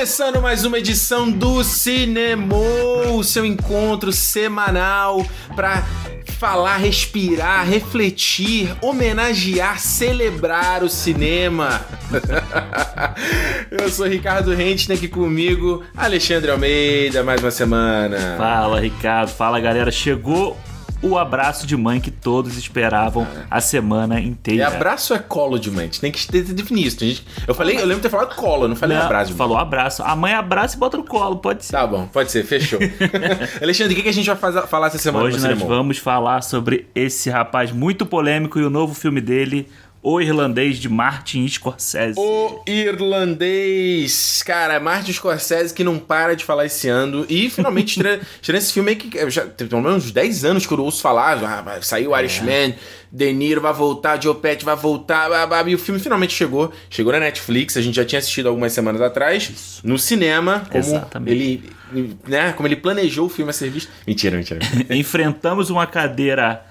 Começando 0.00 0.40
mais 0.40 0.64
uma 0.64 0.78
edição 0.78 1.30
do 1.30 1.62
Cinema, 1.62 2.56
o 3.12 3.22
seu 3.22 3.44
encontro 3.44 4.10
semanal 4.10 5.22
para 5.54 5.84
falar, 6.38 6.78
respirar, 6.78 7.68
refletir, 7.68 8.74
homenagear, 8.80 9.78
celebrar 9.78 10.82
o 10.82 10.88
cinema. 10.88 11.84
Eu 13.70 13.90
sou 13.90 14.06
Ricardo 14.06 14.54
Rente, 14.54 14.90
aqui 14.90 15.06
comigo 15.06 15.84
Alexandre 15.94 16.50
Almeida, 16.50 17.22
mais 17.22 17.42
uma 17.42 17.50
semana. 17.50 18.36
Fala, 18.38 18.80
Ricardo. 18.80 19.28
Fala, 19.28 19.60
galera. 19.60 19.90
Chegou 19.90 20.56
o 21.02 21.16
abraço 21.16 21.66
de 21.66 21.76
mãe 21.76 22.00
que 22.00 22.10
todos 22.10 22.56
esperavam 22.56 23.26
a 23.50 23.60
semana 23.60 24.20
inteira. 24.20 24.60
E 24.60 24.62
abraço 24.62 25.14
é 25.14 25.18
colo 25.18 25.58
de 25.58 25.70
mãe. 25.70 25.84
A 25.84 25.86
gente 25.86 26.00
tem 26.00 26.12
que 26.12 26.52
definir 26.52 26.86
isso. 26.86 27.00
Gente, 27.00 27.26
eu 27.46 27.54
falei, 27.54 27.76
eu 27.76 27.80
lembro 27.82 27.96
de 27.96 28.02
ter 28.02 28.10
falado 28.10 28.34
colo, 28.34 28.68
não 28.68 28.76
falei 28.76 28.96
Não, 28.96 29.04
abraço. 29.04 29.34
Falou 29.34 29.56
abraço. 29.56 30.02
A 30.02 30.14
mãe 30.14 30.34
abraça 30.34 30.76
e 30.76 30.78
bota 30.78 30.96
no 30.96 31.04
colo, 31.04 31.38
pode 31.38 31.64
ser. 31.64 31.72
Tá 31.72 31.86
bom, 31.86 32.06
pode 32.06 32.30
ser, 32.30 32.44
fechou. 32.44 32.78
Alexandre, 33.62 33.94
o 33.94 33.96
que, 33.96 34.02
que 34.02 34.08
a 34.08 34.12
gente 34.14 34.26
vai 34.26 34.36
fazer, 34.36 34.62
falar 34.66 34.88
essa 34.88 34.98
semana 34.98 35.24
Hoje 35.24 35.36
nós 35.38 35.42
cinema? 35.42 35.66
vamos 35.66 35.98
falar 35.98 36.42
sobre 36.42 36.88
esse 36.94 37.30
rapaz 37.30 37.72
muito 37.72 38.04
polêmico 38.04 38.58
e 38.58 38.64
o 38.64 38.70
novo 38.70 38.94
filme 38.94 39.20
dele, 39.20 39.68
O 40.02 40.18
Irlandês 40.18 40.78
de 40.78 40.88
Martin 40.88 41.46
Scorsese. 41.46 42.18
O 42.18 42.62
irlandês, 42.66 44.42
cara, 44.42 44.80
Martin 44.80 45.12
Scorsese 45.12 45.74
que 45.74 45.84
não 45.84 45.98
para 45.98 46.34
de 46.34 46.42
falar 46.42 46.64
esse 46.64 46.88
ano 46.88 47.26
e 47.28 47.50
finalmente 47.50 48.00
tirando 48.40 48.58
esse 48.58 48.72
filme 48.72 48.90
aí 48.90 48.96
que 48.96 49.30
já 49.30 49.44
tem 49.44 49.68
pelo 49.68 49.82
menos 49.82 50.06
uns 50.06 50.10
10 50.10 50.44
anos 50.46 50.66
que 50.66 50.72
eu 50.72 50.80
ouço 50.80 51.02
falar, 51.02 51.38
ah, 51.44 51.82
sair 51.82 52.08
o 52.08 52.18
Irishman, 52.18 52.74
De 53.12 53.30
Niro 53.30 53.60
vai 53.60 53.74
voltar, 53.74 54.22
Joe 54.22 54.34
vai 54.62 54.76
voltar, 54.76 55.28
blá, 55.28 55.46
blá, 55.46 55.68
e 55.68 55.74
o 55.74 55.78
filme 55.78 56.00
finalmente 56.00 56.32
chegou, 56.32 56.72
chegou 56.88 57.12
na 57.12 57.20
Netflix, 57.20 57.76
a 57.76 57.82
gente 57.82 57.96
já 57.96 58.04
tinha 58.04 58.20
assistido 58.20 58.48
algumas 58.48 58.72
semanas 58.72 59.02
atrás, 59.02 59.82
no 59.84 59.98
cinema, 59.98 60.66
como 60.70 60.82
Exatamente. 60.82 61.30
ele, 61.30 61.70
né, 62.26 62.54
como 62.54 62.66
ele 62.66 62.76
planejou 62.76 63.26
o 63.26 63.28
filme 63.28 63.50
a 63.50 63.52
ser 63.52 63.68
visto. 63.68 63.90
Mentira, 64.06 64.34
mentira. 64.34 64.60
Enfrentamos 64.88 65.68
uma 65.68 65.86
cadeira 65.86 66.69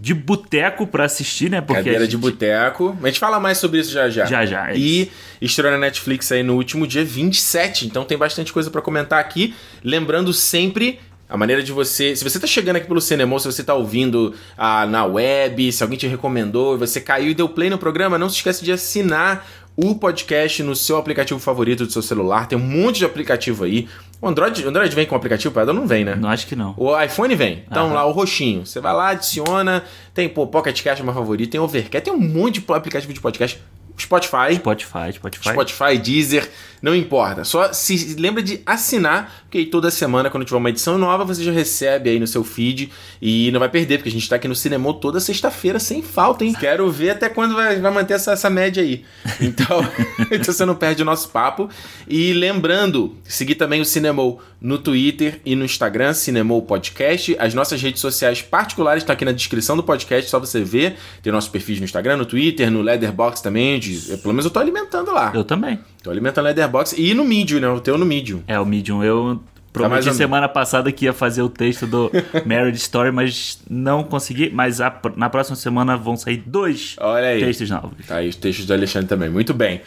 de 0.00 0.14
boteco 0.14 0.86
pra 0.86 1.04
assistir, 1.04 1.50
né? 1.50 1.60
Porque 1.60 1.82
Cadeira 1.82 2.04
a 2.04 2.06
de 2.06 2.12
gente- 2.12 2.20
boteco. 2.20 2.96
A 3.02 3.06
gente 3.06 3.18
fala 3.18 3.40
mais 3.40 3.58
sobre 3.58 3.80
isso 3.80 3.90
já 3.90 4.08
já. 4.08 4.24
Já, 4.26 4.46
já, 4.46 4.70
é 4.70 4.76
E 4.76 5.10
estreou 5.42 5.72
na 5.72 5.78
Netflix 5.78 6.30
aí 6.32 6.42
no 6.42 6.54
último 6.54 6.86
dia 6.86 7.04
27. 7.04 7.86
Então 7.86 8.04
tem 8.04 8.16
bastante 8.16 8.52
coisa 8.52 8.70
pra 8.70 8.80
comentar 8.80 9.18
aqui. 9.18 9.54
Lembrando 9.82 10.32
sempre. 10.32 11.00
A 11.30 11.36
maneira 11.36 11.62
de 11.62 11.72
você. 11.72 12.16
Se 12.16 12.24
você 12.24 12.40
tá 12.40 12.46
chegando 12.46 12.76
aqui 12.76 12.86
pelo 12.88 13.02
cinema, 13.02 13.38
se 13.38 13.44
você 13.44 13.62
tá 13.62 13.74
ouvindo 13.74 14.34
ah, 14.56 14.86
na 14.86 15.04
web, 15.04 15.70
se 15.70 15.82
alguém 15.82 15.98
te 15.98 16.06
recomendou 16.06 16.74
e 16.74 16.78
você 16.78 17.02
caiu 17.02 17.28
e 17.28 17.34
deu 17.34 17.46
play 17.46 17.68
no 17.68 17.76
programa, 17.76 18.16
não 18.16 18.30
se 18.30 18.36
esquece 18.36 18.64
de 18.64 18.72
assinar 18.72 19.46
o 19.80 19.94
podcast 19.94 20.60
no 20.64 20.74
seu 20.74 20.96
aplicativo 20.96 21.38
favorito 21.38 21.86
do 21.86 21.92
seu 21.92 22.02
celular. 22.02 22.48
Tem 22.48 22.58
um 22.58 22.60
monte 22.60 22.98
de 22.98 23.04
aplicativo 23.04 23.62
aí. 23.62 23.88
O 24.20 24.26
Android, 24.26 24.64
o 24.64 24.68
Android 24.68 24.92
vem 24.92 25.06
com 25.06 25.14
aplicativo 25.14 25.54
para 25.54 25.72
não 25.72 25.86
vem, 25.86 26.04
né? 26.04 26.16
Não 26.16 26.28
acho 26.28 26.48
que 26.48 26.56
não. 26.56 26.74
O 26.76 27.00
iPhone 27.00 27.32
vem. 27.36 27.62
Então 27.70 27.86
Aham. 27.86 27.94
lá, 27.94 28.04
o 28.04 28.10
roxinho. 28.10 28.66
Você 28.66 28.80
vai 28.80 28.92
lá, 28.92 29.10
adiciona. 29.10 29.84
Tem, 30.12 30.28
pô, 30.28 30.48
Pocket 30.48 30.82
Cast 30.82 31.00
é 31.00 31.04
meu 31.04 31.14
favorito. 31.14 31.52
Tem 31.52 31.60
Overcast. 31.60 32.04
Tem 32.04 32.12
um 32.12 32.18
monte 32.18 32.58
de 32.60 32.72
aplicativo 32.72 33.12
de 33.12 33.20
podcast. 33.20 33.62
Spotify. 33.96 34.56
Spotify, 34.56 35.12
Spotify. 35.12 35.50
Spotify, 35.50 35.98
Deezer, 35.98 36.50
não 36.82 36.94
importa. 36.94 37.44
Só 37.44 37.72
se 37.72 38.14
lembra 38.18 38.42
de 38.42 38.60
assinar, 38.66 39.42
porque 39.42 39.58
aí 39.58 39.66
toda 39.66 39.90
semana, 39.90 40.30
quando 40.30 40.44
tiver 40.44 40.56
uma 40.58 40.70
edição 40.70 40.96
nova, 40.98 41.24
você 41.24 41.42
já 41.42 41.52
recebe 41.52 42.10
aí 42.10 42.18
no 42.20 42.26
seu 42.26 42.44
feed 42.44 42.90
e 43.20 43.50
não 43.50 43.60
vai 43.60 43.68
perder, 43.68 43.98
porque 43.98 44.08
a 44.08 44.12
gente 44.12 44.28
tá 44.28 44.36
aqui 44.36 44.46
no 44.48 44.54
Cinema 44.54 44.92
toda 44.94 45.18
sexta-feira 45.20 45.78
sem 45.78 46.02
falta, 46.02 46.44
hein? 46.44 46.54
Quero 46.58 46.90
ver 46.90 47.10
até 47.10 47.28
quando 47.28 47.54
vai, 47.54 47.80
vai 47.80 47.92
manter 47.92 48.14
essa, 48.14 48.32
essa 48.32 48.48
média 48.50 48.82
aí. 48.82 49.04
Então, 49.40 49.80
então 50.30 50.52
você 50.54 50.64
não 50.64 50.74
perde 50.74 51.02
o 51.02 51.04
nosso 51.04 51.28
papo. 51.30 51.68
E 52.08 52.32
lembrando, 52.32 53.16
seguir 53.24 53.54
também 53.56 53.80
o 53.80 53.84
Cinemou 53.84 54.40
no 54.60 54.78
Twitter 54.78 55.40
e 55.44 55.54
no 55.54 55.64
Instagram, 55.64 56.12
Cinemou 56.14 56.62
Podcast. 56.62 57.36
As 57.38 57.54
nossas 57.54 57.80
redes 57.80 58.00
sociais 58.00 58.42
particulares 58.42 59.02
estão 59.02 59.12
aqui 59.14 59.24
na 59.24 59.32
descrição 59.32 59.76
do 59.76 59.82
podcast, 59.82 60.28
só 60.30 60.38
você 60.38 60.62
ver. 60.62 60.96
Tem 61.22 61.32
nossos 61.32 61.50
perfis 61.50 61.78
no 61.78 61.84
Instagram, 61.84 62.16
no 62.16 62.24
Twitter, 62.26 62.70
no 62.70 62.82
Leatherbox 62.82 63.40
também. 63.40 63.78
de- 63.78 64.16
pelo 64.18 64.34
menos 64.34 64.44
eu 64.44 64.50
tô 64.50 64.58
alimentando 64.58 65.12
lá. 65.12 65.30
Eu 65.34 65.44
também. 65.44 65.78
Tô 66.08 66.12
alimentando 66.12 66.44
o 66.44 66.46
Leatherbox 66.46 66.94
e 66.96 67.12
no 67.12 67.22
Medium, 67.22 67.60
né? 67.60 67.68
O 67.68 67.80
teu 67.80 67.98
no 67.98 68.06
Medium. 68.06 68.42
É, 68.48 68.58
o 68.58 68.64
Medium. 68.64 69.04
Eu 69.04 69.24
mais 69.24 69.38
prometi 69.70 70.08
ou 70.08 70.14
semana 70.14 70.48
passada 70.48 70.90
que 70.90 71.04
ia 71.04 71.12
fazer 71.12 71.42
o 71.42 71.50
texto 71.50 71.86
do 71.86 72.10
Marriage 72.46 72.78
Story, 72.78 73.12
mas 73.12 73.60
não 73.68 74.02
consegui. 74.02 74.48
Mas 74.50 74.80
a- 74.80 74.98
na 75.16 75.28
próxima 75.28 75.54
semana 75.54 75.98
vão 75.98 76.16
sair 76.16 76.38
dois 76.38 76.96
textos 77.44 77.68
novos. 77.68 78.06
Tá 78.06 78.16
aí 78.16 78.28
os 78.30 78.36
textos 78.36 78.64
do 78.64 78.72
Alexandre 78.72 79.06
também. 79.06 79.28
Muito 79.28 79.52
bem. 79.52 79.82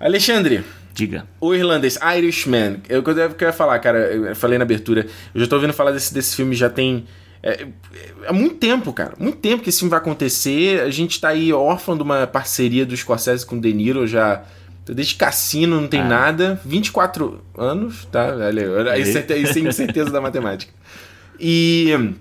Alexandre, 0.00 0.64
Diga. 0.92 1.24
o 1.40 1.54
irlandês 1.54 1.96
Irishman. 2.16 2.78
Eu, 2.88 3.00
eu, 3.06 3.16
eu 3.18 3.30
quero 3.30 3.52
falar, 3.52 3.78
cara. 3.78 3.98
Eu 4.12 4.34
falei 4.34 4.58
na 4.58 4.64
abertura. 4.64 5.06
Eu 5.32 5.40
já 5.40 5.46
tô 5.46 5.54
ouvindo 5.54 5.72
falar 5.72 5.92
desse, 5.92 6.12
desse 6.12 6.34
filme 6.34 6.56
já 6.56 6.68
tem. 6.68 7.04
É, 7.44 7.62
é, 7.62 7.68
há 8.26 8.32
muito 8.32 8.56
tempo, 8.56 8.92
cara. 8.92 9.12
Muito 9.20 9.38
tempo 9.38 9.62
que 9.62 9.68
esse 9.68 9.78
filme 9.78 9.90
vai 9.90 10.00
acontecer. 10.00 10.80
A 10.80 10.90
gente 10.90 11.20
tá 11.20 11.28
aí 11.28 11.52
órfão 11.52 11.96
de 11.96 12.02
uma 12.02 12.26
parceria 12.26 12.84
do 12.84 12.96
Scorsese 12.96 13.46
com 13.46 13.54
o 13.56 13.60
De 13.60 13.72
Niro 13.72 14.04
já. 14.04 14.42
Desde 14.86 15.14
Cassino 15.14 15.80
não 15.80 15.86
tem 15.88 16.00
Ah. 16.00 16.08
nada. 16.08 16.60
24 16.64 17.40
anos, 17.56 18.06
tá? 18.06 18.34
Olha, 18.34 18.92
aí, 18.92 19.02
Eita. 19.02 19.34
aí 19.34 19.46
sem 19.46 19.70
certeza 19.72 20.10
da 20.10 20.20
matemática. 20.20 20.72
E. 21.38 22.12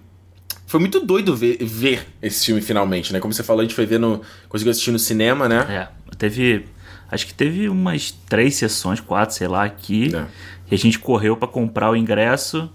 Foi 0.68 0.80
muito 0.80 1.00
doido 1.04 1.36
ver, 1.36 1.58
ver 1.64 2.06
esse 2.22 2.46
filme 2.46 2.62
finalmente, 2.62 3.12
né? 3.12 3.20
Como 3.20 3.34
você 3.34 3.42
falou, 3.42 3.62
a 3.62 3.64
gente 3.64 3.74
foi 3.74 3.88
ver 3.88 4.00
no. 4.00 4.22
Conseguiu 4.48 4.70
assistir 4.72 4.92
no 4.92 5.00
cinema, 5.00 5.50
né? 5.50 5.66
É, 5.68 6.16
teve. 6.16 6.66
Acho 7.12 7.26
que 7.26 7.34
teve 7.34 7.68
umas 7.68 8.12
três 8.12 8.56
sessões, 8.56 9.00
quatro, 9.00 9.34
sei 9.36 9.48
lá, 9.48 9.64
aqui. 9.64 10.16
É. 10.16 10.26
E 10.70 10.76
a 10.76 10.78
gente 10.78 11.00
correu 11.00 11.36
pra 11.36 11.48
comprar 11.48 11.90
o 11.90 11.96
ingresso. 11.96 12.70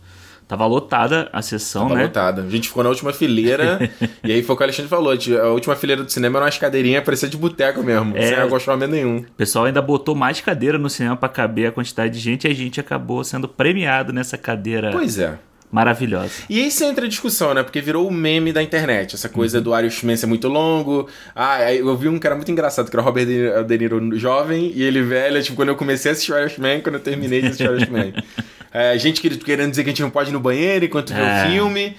Tava 0.47 0.67
lotada 0.67 1.29
a 1.33 1.41
sessão, 1.41 1.85
Tava 1.85 1.95
né? 1.95 2.03
lotada. 2.03 2.43
A 2.43 2.51
gente 2.51 2.69
ficou 2.69 2.83
na 2.83 2.91
última 2.91 3.13
fileira. 3.13 3.91
e 4.23 4.31
aí 4.33 4.43
foi 4.43 4.55
o 4.55 4.57
que 4.57 4.63
o 4.63 4.67
Alexandre 4.67 4.89
falou. 4.91 5.11
a 5.13 5.49
última 5.49 5.75
fileira 5.75 6.03
do 6.05 6.11
cinema 6.13 6.39
era 6.39 6.45
umas 6.45 6.59
cadeirinhas, 6.59 7.03
parecia 7.03 7.29
de 7.29 7.37
boteco 7.37 7.83
mesmo. 7.83 8.17
É. 8.17 8.29
Sem 8.29 8.35
agostamento 8.37 8.93
nenhum. 8.93 9.19
O 9.19 9.33
pessoal 9.37 9.65
ainda 9.65 9.81
botou 9.81 10.15
mais 10.15 10.41
cadeira 10.43 10.77
no 10.79 10.91
cinema 10.91 11.17
pra 11.17 11.29
caber 11.31 11.69
a 11.69 11.73
quantidade 11.73 12.13
de 12.13 12.19
gente 12.21 12.47
e 12.47 12.51
a 12.51 12.55
gente 12.55 12.79
acabou 12.79 13.25
sendo 13.25 13.49
premiado 13.49 14.13
nessa 14.13 14.37
cadeira 14.37 14.91
Pois 14.93 15.19
é. 15.19 15.39
maravilhosa. 15.73 16.31
E 16.51 16.61
aí 16.63 16.71
você 16.71 16.85
entra 16.85 17.07
a 17.07 17.09
discussão, 17.09 17.55
né? 17.55 17.63
Porque 17.63 17.81
virou 17.81 18.07
o 18.07 18.13
meme 18.13 18.53
da 18.53 18.63
internet. 18.63 19.15
Essa 19.15 19.31
coisa 19.31 19.59
Uhum. 19.59 19.65
do 19.65 19.79
Irishman 19.79 20.15
ser 20.17 20.27
muito 20.27 20.47
longo. 20.47 21.09
Ah, 21.35 21.73
eu 21.73 21.97
vi 21.97 22.07
um 22.09 22.19
cara 22.19 22.35
muito 22.37 22.51
engraçado, 22.53 22.91
que 22.91 22.95
era 22.95 23.03
o 23.03 23.05
Robert 23.05 23.27
De 23.67 23.79
Niro 23.79 24.17
jovem 24.19 24.71
e 24.75 24.83
ele 24.83 25.01
velho. 25.03 25.43
Tipo, 25.43 25.57
quando 25.57 25.71
eu 25.71 25.77
comecei 25.77 26.11
a 26.11 26.13
assistir 26.13 26.33
o 26.33 26.39
Irishman, 26.39 26.81
quando 26.83 26.97
eu 26.97 27.01
terminei 27.01 27.41
de 27.41 27.47
assistir 27.49 27.69
o. 27.71 27.75
é, 28.75 28.99
gente 28.99 29.21
que- 29.23 29.31
querendo 29.39 29.71
dizer 29.71 29.85
que 29.85 29.89
a 29.91 29.93
gente 29.93 30.03
não 30.03 30.11
pode 30.11 30.29
ir 30.29 30.33
no 30.35 30.41
banheiro 30.41 30.85
enquanto 30.85 31.15
vê 31.15 31.21
o 31.21 31.25
É. 31.25 31.47
filme. 31.49 31.97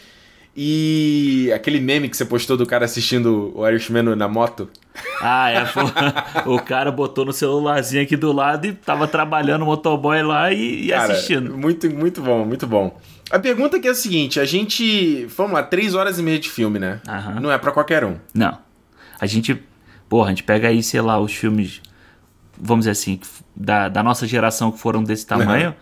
E 0.58 1.52
aquele 1.54 1.82
meme 1.82 2.08
que 2.08 2.16
você 2.16 2.24
postou 2.24 2.56
do 2.56 2.66
cara 2.66 2.86
assistindo 2.86 3.52
o 3.54 3.68
Irishman 3.68 4.16
na 4.16 4.28
moto. 4.30 4.70
Ah, 5.22 5.52
é. 5.52 5.64
o 6.48 6.58
cara 6.62 6.90
botou 6.94 7.26
no 7.26 7.34
celularzinho 7.34 8.02
aqui 8.02 8.16
do 8.16 8.32
lado 8.32 8.66
e 8.66 8.72
tava 8.72 9.06
trabalhando 9.06 9.64
o 9.64 9.66
motoboy 9.66 10.22
lá 10.24 10.54
e, 10.54 10.86
e 10.86 10.88
Cara, 10.90 11.12
assistindo. 11.12 11.58
Muito, 11.58 11.90
muito 11.90 12.22
bom, 12.22 12.46
muito 12.46 12.66
bom. 12.66 12.98
A 13.30 13.38
pergunta 13.38 13.76
aqui 13.76 13.88
é 13.90 13.92
a 13.92 13.96
seguinte: 13.96 14.40
a 14.40 14.46
gente. 14.46 15.26
Vamos 15.36 15.54
lá, 15.54 15.64
três 15.64 15.94
horas 15.94 16.20
e 16.20 16.24
meia 16.24 16.40
de 16.40 16.50
filme, 16.50 16.80
né? 16.80 17.02
Aham. 17.06 17.40
Não 17.42 17.52
é 17.52 17.58
pra 17.58 17.74
qualquer 17.74 18.06
um. 18.06 18.16
Não. 18.34 18.58
A 19.20 19.26
gente. 19.26 19.62
Porra, 20.08 20.28
a 20.28 20.30
gente 20.30 20.44
pega 20.44 20.70
aí, 20.70 20.82
sei 20.82 21.02
lá, 21.02 21.20
os 21.20 21.34
filmes. 21.34 21.82
Vamos 22.58 22.86
dizer 22.86 22.92
assim, 22.92 23.20
da, 23.54 23.90
da 23.90 24.02
nossa 24.02 24.26
geração 24.26 24.72
que 24.72 24.80
foram 24.80 25.04
desse 25.04 25.28
tamanho. 25.28 25.76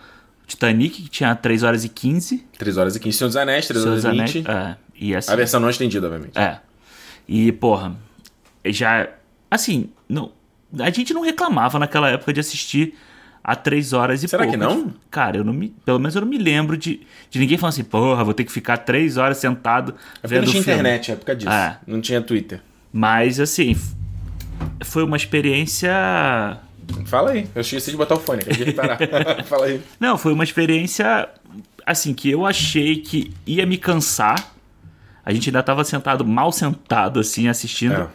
Titanic, 0.47 1.01
que 1.03 1.09
tinha 1.09 1.33
3 1.35 1.63
horas 1.63 1.83
e 1.85 1.89
15. 1.89 2.45
3 2.57 2.77
horas 2.77 2.95
e 2.95 2.99
15. 2.99 3.17
Senhor 3.17 3.27
dos 3.29 3.37
Anéis, 3.37 3.67
3 3.67 3.85
horas 3.85 4.01
Seus 4.01 4.13
e 4.13 4.17
Anéis. 4.17 4.33
20. 4.33 4.47
É. 4.49 4.75
E 4.95 5.15
assim. 5.15 5.31
A 5.31 5.35
versão 5.35 5.59
não 5.59 5.69
estendida, 5.69 6.07
obviamente. 6.07 6.37
É. 6.37 6.59
E, 7.27 7.51
porra, 7.51 7.95
já. 8.65 9.07
Assim, 9.49 9.89
não, 10.09 10.31
a 10.79 10.89
gente 10.89 11.13
não 11.13 11.21
reclamava 11.21 11.77
naquela 11.79 12.09
época 12.09 12.33
de 12.33 12.39
assistir 12.39 12.95
a 13.43 13.55
três 13.55 13.91
horas 13.93 14.23
e 14.23 14.27
Será 14.27 14.43
pouco. 14.43 14.57
que 14.57 14.63
não? 14.63 14.93
Cara, 15.11 15.37
eu 15.37 15.43
não 15.43 15.53
me. 15.53 15.69
Pelo 15.85 15.99
menos 15.99 16.15
eu 16.15 16.21
não 16.21 16.27
me 16.27 16.37
lembro 16.37 16.75
de, 16.77 17.01
de 17.29 17.39
ninguém 17.39 17.57
falando 17.57 17.73
assim, 17.73 17.83
porra, 17.83 18.23
vou 18.23 18.33
ter 18.33 18.43
que 18.43 18.51
ficar 18.51 18.77
três 18.77 19.17
horas 19.17 19.37
sentado 19.37 19.95
É 20.21 20.27
vendo 20.27 20.45
não 20.45 20.51
tinha 20.51 20.63
filme. 20.63 20.79
internet, 20.79 21.11
é 21.11 21.15
por 21.15 21.25
causa 21.25 21.39
disso. 21.39 21.51
É. 21.51 21.77
Não 21.85 21.99
tinha 22.01 22.21
Twitter. 22.21 22.61
Mas, 22.91 23.39
assim, 23.39 23.75
foi 24.83 25.03
uma 25.03 25.17
experiência. 25.17 25.91
Fala 27.05 27.31
aí, 27.31 27.47
eu 27.53 27.61
esqueci 27.61 27.91
de 27.91 27.97
botar 27.97 28.15
o 28.15 28.19
fone, 28.19 28.41
acabei 28.41 28.57
de 28.57 28.63
reparar. 28.63 29.43
Fala 29.45 29.65
aí. 29.65 29.81
Não, 29.99 30.17
foi 30.17 30.33
uma 30.33 30.43
experiência, 30.43 31.29
assim, 31.85 32.13
que 32.13 32.29
eu 32.29 32.45
achei 32.45 32.97
que 32.97 33.33
ia 33.45 33.65
me 33.65 33.77
cansar. 33.77 34.53
A 35.25 35.33
gente 35.33 35.49
ainda 35.49 35.63
tava 35.63 35.83
sentado, 35.83 36.25
mal 36.25 36.51
sentado, 36.51 37.19
assim, 37.19 37.47
assistindo. 37.47 37.93
É. 37.93 38.07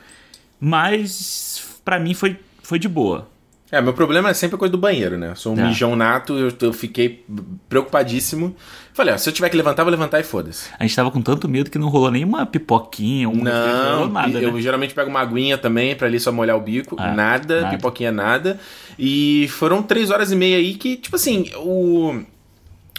Mas, 0.60 1.80
pra 1.84 1.98
mim, 1.98 2.14
foi, 2.14 2.38
foi 2.62 2.78
de 2.78 2.88
boa. 2.88 3.28
É, 3.70 3.82
meu 3.82 3.92
problema 3.92 4.30
é 4.30 4.34
sempre 4.34 4.56
a 4.56 4.58
coisa 4.58 4.72
do 4.72 4.78
banheiro, 4.78 5.18
né? 5.18 5.30
Eu 5.30 5.36
sou 5.36 5.54
um 5.54 5.58
É. 5.60 5.66
mijão 5.68 5.94
nato, 5.94 6.32
eu, 6.38 6.50
eu 6.62 6.72
fiquei 6.72 7.24
preocupadíssimo. 7.68 8.56
Falei, 8.94 9.12
ó, 9.12 9.18
se 9.18 9.28
eu 9.28 9.32
tiver 9.32 9.48
que 9.50 9.56
levantar, 9.56 9.84
vou 9.84 9.90
levantar 9.90 10.18
e 10.18 10.22
foda-se. 10.22 10.70
A 10.78 10.82
gente 10.84 10.96
tava 10.96 11.10
com 11.10 11.20
tanto 11.20 11.46
medo 11.48 11.70
que 11.70 11.78
não 11.78 11.88
rolou 11.88 12.10
nenhuma 12.10 12.46
pipoquinha, 12.46 13.28
um 13.28 13.34
não 13.34 14.08
nada, 14.08 14.40
eu 14.40 14.52
né? 14.52 14.60
geralmente 14.60 14.94
pego 14.94 15.10
uma 15.10 15.20
aguinha 15.20 15.58
também 15.58 15.94
pra 15.94 16.06
ali 16.06 16.18
só 16.18 16.32
molhar 16.32 16.56
o 16.56 16.60
bico. 16.60 16.96
Ah, 16.98 17.12
nada, 17.12 17.60
nada. 17.60 17.76
pipoquinha 17.76 18.10
nada. 18.10 18.58
E 18.98 19.46
foram 19.50 19.82
três 19.82 20.10
horas 20.10 20.32
e 20.32 20.36
meia 20.36 20.56
aí 20.56 20.74
que, 20.74 20.96
tipo 20.96 21.14
assim, 21.16 21.50
o. 21.56 22.22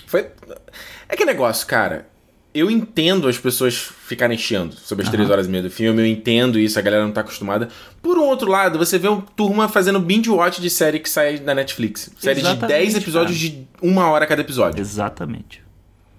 Foi. 0.05 0.27
É 1.07 1.15
que 1.15 1.25
negócio, 1.25 1.65
cara. 1.67 2.07
Eu 2.51 2.71
entendo 2.71 3.27
as 3.27 3.37
pessoas 3.37 3.75
ficarem 3.77 4.35
chiando 4.37 4.73
sobre 4.73 5.05
as 5.05 5.11
três 5.11 5.29
horas 5.29 5.45
e 5.45 5.49
meia 5.49 5.61
do 5.63 5.69
filme, 5.69 6.01
eu 6.01 6.05
entendo 6.07 6.57
isso, 6.59 6.79
a 6.79 6.81
galera 6.81 7.03
não 7.03 7.11
tá 7.11 7.21
acostumada. 7.21 7.67
Por 8.01 8.17
um 8.17 8.23
outro 8.23 8.49
lado, 8.49 8.79
você 8.79 8.97
vê 8.97 9.07
uma 9.07 9.21
turma 9.35 9.69
fazendo 9.69 9.99
binge 9.99 10.29
watch 10.31 10.59
de 10.59 10.69
série 10.69 10.99
que 10.99 11.09
sai 11.09 11.37
da 11.37 11.53
Netflix. 11.53 12.09
Série 12.17 12.41
de 12.41 12.47
Exatamente, 12.47 12.67
10 12.79 12.95
episódios 12.95 13.37
de 13.37 13.67
uma 13.81 14.09
hora 14.09 14.25
cada 14.25 14.41
episódio. 14.41 14.81
Exatamente. 14.81 15.61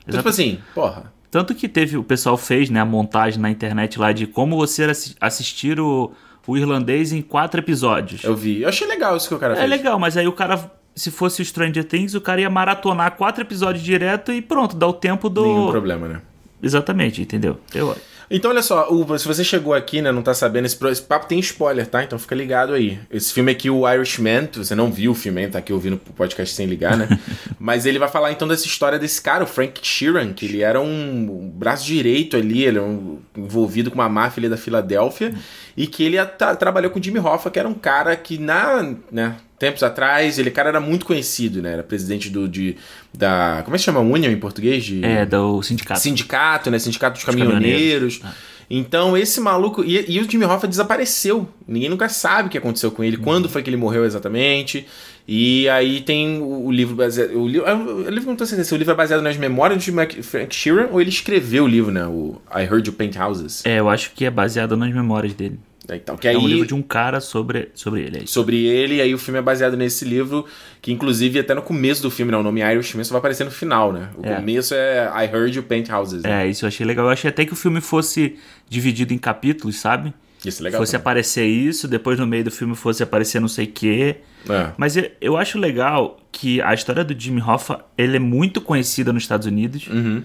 Então, 0.07 0.19
tipo 0.19 0.29
assim, 0.29 0.59
porra. 0.75 1.13
Tanto 1.33 1.55
que 1.55 1.69
teve, 1.69 1.97
o 1.97 2.05
pessoal 2.05 2.37
fez, 2.37 2.71
né, 2.71 2.81
a 2.81 2.85
montagem 2.85 3.41
na 3.41 3.51
internet 3.51 3.99
lá 3.99 4.13
de 4.13 4.27
como 4.27 4.57
você 4.57 4.85
assi- 4.85 5.15
assistir 5.21 5.79
o, 5.81 6.13
o 6.47 6.57
irlandês 6.57 7.13
em 7.13 7.23
quatro 7.23 7.61
episódios. 7.61 8.23
Eu 8.25 8.35
vi. 8.37 8.63
Eu 8.63 8.69
achei 8.69 8.87
legal 8.87 9.17
isso 9.17 9.29
que 9.29 9.35
o 9.35 9.39
cara 9.39 9.55
É 9.55 9.57
fez. 9.59 9.71
legal, 9.71 9.99
mas 9.99 10.17
aí 10.17 10.27
o 10.29 10.33
cara, 10.33 10.71
se 10.95 11.11
fosse 11.11 11.41
o 11.43 11.45
Stranger 11.45 11.85
Things, 11.85 12.15
o 12.15 12.21
cara 12.21 12.41
ia 12.41 12.51
maratonar 12.51 13.13
quatro 13.17 13.43
episódios 13.43 13.83
direto 13.85 14.33
e 14.33 14.43
pronto, 14.43 14.77
dá 14.77 14.87
o 14.87 14.93
tempo 14.93 15.29
do. 15.29 15.43
Nenhum 15.43 15.71
problema, 15.71 16.09
né? 16.09 16.21
Exatamente, 16.63 17.23
entendeu? 17.23 17.59
Eu, 17.75 17.97
Então, 18.33 18.51
olha 18.51 18.63
só, 18.63 18.87
o- 18.91 19.19
se 19.19 19.27
você 19.27 19.43
chegou 19.43 19.73
aqui, 19.75 20.01
né, 20.03 20.13
não 20.13 20.23
tá 20.23 20.33
sabendo, 20.35 20.67
esse, 20.67 20.77
esse 20.89 21.03
papo 21.03 21.27
tem 21.27 21.39
spoiler, 21.41 21.85
tá? 21.87 22.05
Então 22.05 22.17
fica 22.19 22.35
ligado 22.35 22.75
aí. 22.75 23.01
Esse 23.11 23.33
filme 23.33 23.51
aqui, 23.51 23.69
o 23.71 23.91
Irishman, 23.91 24.47
você 24.55 24.73
não 24.75 24.93
viu 24.93 25.11
o 25.13 25.15
filme, 25.15 25.43
hein? 25.43 25.51
tá 25.51 25.59
aqui 25.59 25.73
ouvindo 25.73 25.95
o 25.95 26.13
podcast 26.13 26.55
sem 26.55 26.67
ligar, 26.67 26.97
né? 26.99 27.09
Mas 27.59 27.87
ele 27.87 27.99
vai 27.99 28.09
falar 28.09 28.31
então 28.31 28.47
dessa 28.47 28.67
história 28.67 28.99
desse 29.01 29.21
cara, 29.23 29.43
o 29.43 29.47
Frank 29.47 29.81
Sheeran, 29.83 30.33
que 30.35 30.45
ele 30.47 30.63
era 30.63 30.81
um 30.81 31.51
braço 31.53 31.85
direito 31.87 32.37
ali, 32.37 32.63
ele 32.63 32.79
é 32.79 32.83
um, 32.83 33.19
envolvido 33.37 33.91
com 33.91 33.97
uma 33.97 34.09
máfia 34.09 34.43
ali 34.43 34.49
da 34.51 34.57
Filadélfia, 34.57 35.35
e 35.77 35.87
que 35.89 36.05
ele 36.05 36.19
ata- 36.19 36.55
trabalhou 36.55 36.91
com 36.93 37.01
o 37.01 37.03
Jimmy 37.03 37.19
Hoffa, 37.19 37.51
que 37.51 37.59
era 37.59 37.69
um 37.69 37.75
cara 37.75 38.15
que 38.15 38.39
na, 38.39 38.95
né, 39.11 39.35
tempos 39.61 39.83
atrás, 39.83 40.39
ele 40.39 40.51
cara 40.51 40.71
era 40.71 40.81
muito 40.81 41.05
conhecido, 41.05 41.61
né? 41.63 41.75
Era 41.75 41.83
presidente 41.83 42.31
do, 42.31 42.49
de, 42.49 42.77
da, 43.17 43.61
como 43.63 43.77
é 43.77 43.79
que 43.79 43.85
chama? 43.85 44.01
Union 44.01 44.31
em 44.31 44.39
português? 44.39 44.83
De... 44.83 45.05
é, 45.05 45.27
do 45.27 45.63
sindicato. 45.63 46.01
Sindicato, 46.01 46.71
né? 46.71 46.79
Sindicato 46.79 47.15
dos 47.15 47.25
caminhoneiros. 47.25 48.17
caminhoneiros. 48.17 48.51
Então, 48.73 49.17
esse 49.17 49.41
maluco. 49.41 49.85
E, 49.85 50.05
e 50.09 50.19
o 50.21 50.31
Jimmy 50.31 50.45
Hoffa 50.45 50.67
desapareceu. 50.67 51.49
Ninguém 51.69 51.89
nunca 51.89 52.09
sabe 52.09 52.49
o 52.49 52.51
que 52.51 52.57
aconteceu 52.57 52.91
com 52.91 53.05
ele, 53.05 53.17
quando 53.17 53.49
foi 53.49 53.63
que 53.63 53.69
ele 53.69 53.77
morreu 53.77 54.05
exatamente. 54.05 54.87
E 55.29 55.69
aí 55.69 56.01
tem 56.01 56.41
o, 56.41 56.67
o 56.67 56.73
livro 56.73 56.95
baseado. 56.97 57.33
O, 57.37 57.47
li- 57.47 57.61
o, 57.61 58.09
livro 58.11 58.31
não 58.31 58.37
tenho 58.37 58.47
certeza 58.47 58.65
se 58.69 58.75
o 58.75 58.79
livro 58.79 58.93
é 58.93 58.97
baseado 58.97 59.21
nas 59.21 59.37
memórias 59.37 59.83
de 59.85 59.93
Mac- 59.93 60.23
Frank 60.23 60.55
Sheeran 60.55 60.89
ou 60.91 61.01
ele 61.01 61.11
escreveu 61.11 61.65
o 61.65 61.69
livro, 61.69 61.93
né? 61.93 62.07
O 62.07 62.41
I 62.51 62.63
Heard 62.63 62.87
You 62.87 62.93
Paint 62.95 63.17
Houses. 63.17 63.63
É, 63.67 63.79
eu 63.79 63.89
acho 63.91 64.13
que 64.13 64.25
é 64.25 64.31
baseado 64.31 64.77
nas 64.77 64.93
memórias 64.95 65.35
dele. 65.35 65.59
Então, 65.97 66.17
que 66.17 66.27
É 66.29 66.31
aí, 66.31 66.37
um 66.37 66.47
livro 66.47 66.67
de 66.67 66.75
um 66.75 66.83
cara 66.83 67.21
sobre, 67.21 67.69
sobre 67.75 68.03
ele. 68.03 68.19
é 68.19 68.23
isso. 68.25 68.33
sobre 68.35 68.65
ele, 68.67 68.97
e 68.97 69.01
aí 69.01 69.15
o 69.15 69.19
filme 69.19 69.39
é 69.39 69.43
baseado 69.43 69.77
nesse 69.77 70.05
livro, 70.05 70.45
que 70.81 70.93
inclusive 70.93 71.39
até 71.39 71.55
no 71.55 71.63
começo 71.63 72.03
do 72.03 72.11
filme, 72.11 72.31
né? 72.33 72.39
O 72.39 72.43
nome 72.43 72.61
Irishman 72.61 73.05
só 73.05 73.13
vai 73.15 73.19
aparecer 73.19 73.45
no 73.45 73.51
final, 73.51 73.93
né? 73.93 74.09
O 74.17 74.27
É. 74.27 74.35
começo 74.37 74.75
é 74.75 75.11
I 75.25 75.25
Heard 75.33 75.57
You 75.57 75.63
Paint 75.63 75.89
Houses. 75.91 76.23
Né? 76.23 76.45
É, 76.45 76.49
isso 76.49 76.65
eu 76.65 76.69
achei 76.69 76.85
legal. 76.87 77.07
Eu 77.07 77.11
achei 77.13 77.29
até 77.31 77.45
que 77.45 77.53
o 77.53 77.57
filme 77.57 77.81
fosse 77.81 78.37
dividido 78.69 79.13
em 79.13 79.19
capítulos, 79.19 79.77
sabe? 79.77 80.13
Isso 80.45 80.63
é 80.63 80.65
legal. 80.65 80.81
fosse 80.81 80.93
também. 80.93 81.03
aparecer 81.03 81.45
isso, 81.47 81.87
depois 81.87 82.19
no 82.19 82.27
meio 82.27 82.45
do 82.45 82.51
filme 82.51 82.75
fosse 82.75 83.03
aparecer 83.03 83.41
não 83.41 83.49
sei 83.49 83.67
o 83.67 83.69
quê. 83.69 84.17
É. 84.49 84.71
Mas 84.79 84.97
eu, 84.97 85.11
eu 85.21 85.37
acho 85.37 85.59
legal 85.59 86.19
que 86.33 86.63
a 86.63 86.73
história 86.73 87.05
do 87.05 87.19
Jimmy 87.19 87.43
Hoffa, 87.43 87.85
ele 87.99 88.17
é 88.17 88.21
muito 88.21 88.61
conhecida 88.61 89.13
nos 89.13 89.23
Estados 89.25 89.47
Unidos. 89.47 89.87
Uhum. 89.89 90.23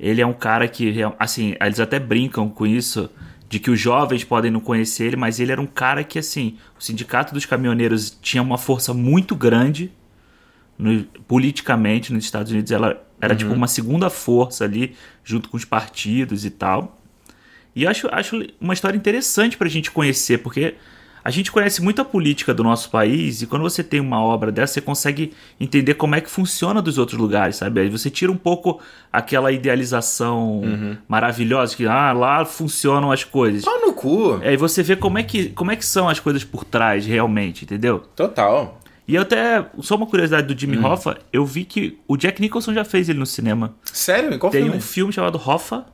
Ele 0.00 0.20
é 0.20 0.26
um 0.26 0.32
cara 0.32 0.66
que, 0.68 0.94
assim, 1.18 1.54
eles 1.60 1.78
até 1.80 1.98
brincam 1.98 2.48
com 2.48 2.66
isso, 2.66 3.10
de 3.48 3.58
que 3.58 3.70
os 3.70 3.80
jovens 3.80 4.24
podem 4.24 4.50
não 4.50 4.60
conhecer 4.60 5.04
ele, 5.06 5.16
mas 5.16 5.40
ele 5.40 5.50
era 5.52 5.60
um 5.60 5.66
cara 5.66 6.04
que, 6.04 6.18
assim, 6.18 6.58
o 6.78 6.82
sindicato 6.82 7.32
dos 7.32 7.46
caminhoneiros 7.46 8.16
tinha 8.20 8.42
uma 8.42 8.58
força 8.58 8.92
muito 8.92 9.34
grande 9.34 9.90
no- 10.78 11.04
politicamente 11.26 12.12
nos 12.12 12.24
Estados 12.24 12.52
Unidos. 12.52 12.70
Ela 12.70 13.02
era 13.20 13.34
tipo 13.34 13.52
uma 13.52 13.66
segunda 13.66 14.10
força 14.10 14.64
ali, 14.64 14.94
junto 15.24 15.48
com 15.48 15.56
os 15.56 15.64
partidos 15.64 16.44
e 16.44 16.50
tal. 16.50 17.00
E 17.74 17.84
eu 17.84 17.90
acho, 17.90 18.08
acho 18.12 18.46
uma 18.60 18.74
história 18.74 18.96
interessante 18.96 19.56
pra 19.56 19.68
gente 19.68 19.90
conhecer, 19.90 20.38
porque 20.38 20.74
a 21.28 21.30
gente 21.30 21.52
conhece 21.52 21.82
muito 21.82 22.00
a 22.00 22.06
política 22.06 22.54
do 22.54 22.64
nosso 22.64 22.88
país 22.88 23.42
e 23.42 23.46
quando 23.46 23.60
você 23.60 23.84
tem 23.84 24.00
uma 24.00 24.18
obra 24.18 24.50
dessa, 24.50 24.72
você 24.72 24.80
consegue 24.80 25.34
entender 25.60 25.92
como 25.92 26.14
é 26.14 26.22
que 26.22 26.30
funciona 26.30 26.80
dos 26.80 26.96
outros 26.96 27.20
lugares, 27.20 27.56
sabe? 27.56 27.82
Aí 27.82 27.90
você 27.90 28.08
tira 28.08 28.32
um 28.32 28.36
pouco 28.36 28.80
aquela 29.12 29.52
idealização 29.52 30.62
maravilhosa 31.06 31.76
que 31.76 31.84
ah, 31.86 32.14
lá 32.14 32.46
funcionam 32.46 33.12
as 33.12 33.24
coisas. 33.24 33.62
Pau 33.62 33.78
no 33.78 33.92
cu. 33.92 34.40
Aí 34.42 34.56
você 34.56 34.82
vê 34.82 34.96
como 34.96 35.18
é, 35.18 35.22
que, 35.22 35.50
como 35.50 35.70
é 35.70 35.76
que 35.76 35.84
são 35.84 36.08
as 36.08 36.18
coisas 36.18 36.44
por 36.44 36.64
trás 36.64 37.04
realmente, 37.04 37.66
entendeu? 37.66 37.98
Total. 38.16 38.80
E 39.06 39.14
eu 39.14 39.20
até, 39.20 39.66
só 39.80 39.96
uma 39.96 40.06
curiosidade 40.06 40.46
do 40.46 40.58
Jimmy 40.58 40.78
Hoffa, 40.82 41.18
eu 41.30 41.44
vi 41.44 41.66
que 41.66 41.98
o 42.08 42.16
Jack 42.16 42.40
Nicholson 42.40 42.72
já 42.72 42.86
fez 42.86 43.06
ele 43.06 43.18
no 43.18 43.26
cinema. 43.26 43.74
Sério? 43.84 44.38
Qual 44.38 44.50
Tem 44.50 44.62
filme? 44.62 44.78
um 44.78 44.80
filme 44.80 45.12
chamado 45.12 45.36
Hoffa, 45.36 45.84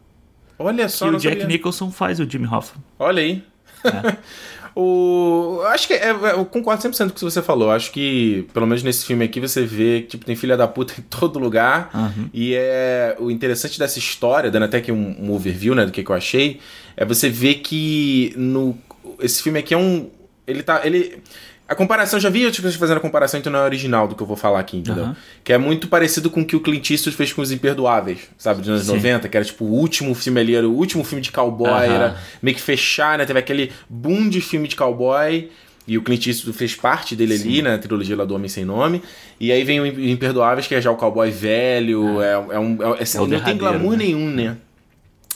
Olha 0.56 0.88
só, 0.88 1.08
o 1.08 1.10
não 1.10 1.18
Jack 1.18 1.40
sabia. 1.40 1.56
Nicholson 1.56 1.90
faz 1.90 2.20
o 2.20 2.30
Jimmy 2.30 2.46
Hoffa. 2.46 2.76
Olha 3.00 3.20
aí. 3.20 3.42
o... 4.76 5.60
eu 5.60 5.68
Acho 5.68 5.86
que 5.86 5.94
é, 5.94 6.08
é, 6.08 6.32
eu 6.32 6.44
concordo 6.44 6.82
100% 6.82 6.98
com 6.98 7.04
o 7.04 7.10
que 7.12 7.24
você 7.24 7.42
falou. 7.42 7.70
Acho 7.70 7.92
que, 7.92 8.46
pelo 8.52 8.66
menos 8.66 8.82
nesse 8.82 9.04
filme 9.04 9.24
aqui, 9.24 9.40
você 9.40 9.62
vê 9.62 10.02
que 10.02 10.08
tipo, 10.08 10.24
tem 10.24 10.34
filha 10.34 10.56
da 10.56 10.66
puta 10.66 10.94
em 10.98 11.02
todo 11.02 11.38
lugar. 11.38 11.90
Uhum. 11.94 12.28
E 12.32 12.54
é 12.54 13.16
o 13.18 13.30
interessante 13.30 13.78
dessa 13.78 13.98
história, 13.98 14.50
dando 14.50 14.64
até 14.64 14.78
aqui 14.78 14.90
um, 14.90 15.16
um 15.20 15.32
overview 15.32 15.74
né, 15.74 15.86
do 15.86 15.92
que, 15.92 16.02
que 16.02 16.10
eu 16.10 16.16
achei, 16.16 16.60
é 16.96 17.04
você 17.04 17.28
ver 17.28 17.56
que 17.56 18.32
no, 18.36 18.76
esse 19.20 19.42
filme 19.42 19.58
aqui 19.58 19.74
é 19.74 19.78
um. 19.78 20.10
Ele 20.46 20.62
tá. 20.62 20.82
Ele, 20.84 21.22
a 21.66 21.74
comparação, 21.74 22.20
já 22.20 22.28
vi 22.28 22.44
outras 22.44 22.74
fazendo 22.74 22.98
a 22.98 23.00
comparação, 23.00 23.40
então 23.40 23.50
não 23.52 23.60
é 23.60 23.64
original 23.64 24.06
do 24.06 24.14
que 24.14 24.22
eu 24.22 24.26
vou 24.26 24.36
falar 24.36 24.60
aqui, 24.60 24.76
entendeu? 24.76 25.04
Aham. 25.04 25.16
Que 25.42 25.52
é 25.52 25.58
muito 25.58 25.88
parecido 25.88 26.28
com 26.30 26.42
o 26.42 26.44
que 26.44 26.54
o 26.56 26.60
Clint 26.60 26.90
Eastwood 26.90 27.16
fez 27.16 27.32
com 27.32 27.40
Os 27.40 27.50
Imperdoáveis, 27.50 28.18
sabe? 28.36 28.60
Dos 28.60 28.68
anos 28.68 28.82
Sim. 28.84 28.92
90, 28.94 29.28
que 29.28 29.36
era 29.36 29.44
tipo 29.44 29.64
o 29.64 29.68
último 29.72 30.14
filme 30.14 30.40
ali, 30.40 30.54
era 30.54 30.68
o 30.68 30.72
último 30.74 31.02
filme 31.04 31.22
de 31.22 31.32
cowboy, 31.32 31.70
Aham. 31.70 31.94
era 31.94 32.16
meio 32.42 32.54
que 32.54 32.62
fechar, 32.62 33.16
né? 33.18 33.24
Teve 33.24 33.38
aquele 33.38 33.72
boom 33.88 34.28
de 34.28 34.40
filme 34.40 34.68
de 34.68 34.76
cowboy. 34.76 35.50
E 35.86 35.98
o 35.98 36.02
Clint 36.02 36.26
Eastwood 36.26 36.56
fez 36.56 36.74
parte 36.74 37.14
dele 37.14 37.34
ali, 37.34 37.60
na 37.60 37.76
trilogia 37.76 38.16
lá 38.16 38.24
do 38.24 38.34
Homem 38.34 38.48
Sem 38.48 38.64
Nome. 38.64 39.02
E 39.38 39.52
aí 39.52 39.62
vem 39.64 39.80
o 39.80 39.86
Imperdoáveis, 39.86 40.66
que 40.66 40.74
é 40.74 40.80
já 40.80 40.90
o 40.90 40.96
cowboy 40.96 41.30
velho. 41.30 42.22
É, 42.22 42.32
é 42.32 42.58
um. 42.58 42.78
É, 42.82 43.02
é- 43.02 43.04
É 43.16 43.20
o 43.20 43.26
não 43.26 43.40
tem 43.40 43.56
glamour 43.58 43.90
né? 43.92 44.04
nenhum, 44.04 44.30
né? 44.30 44.56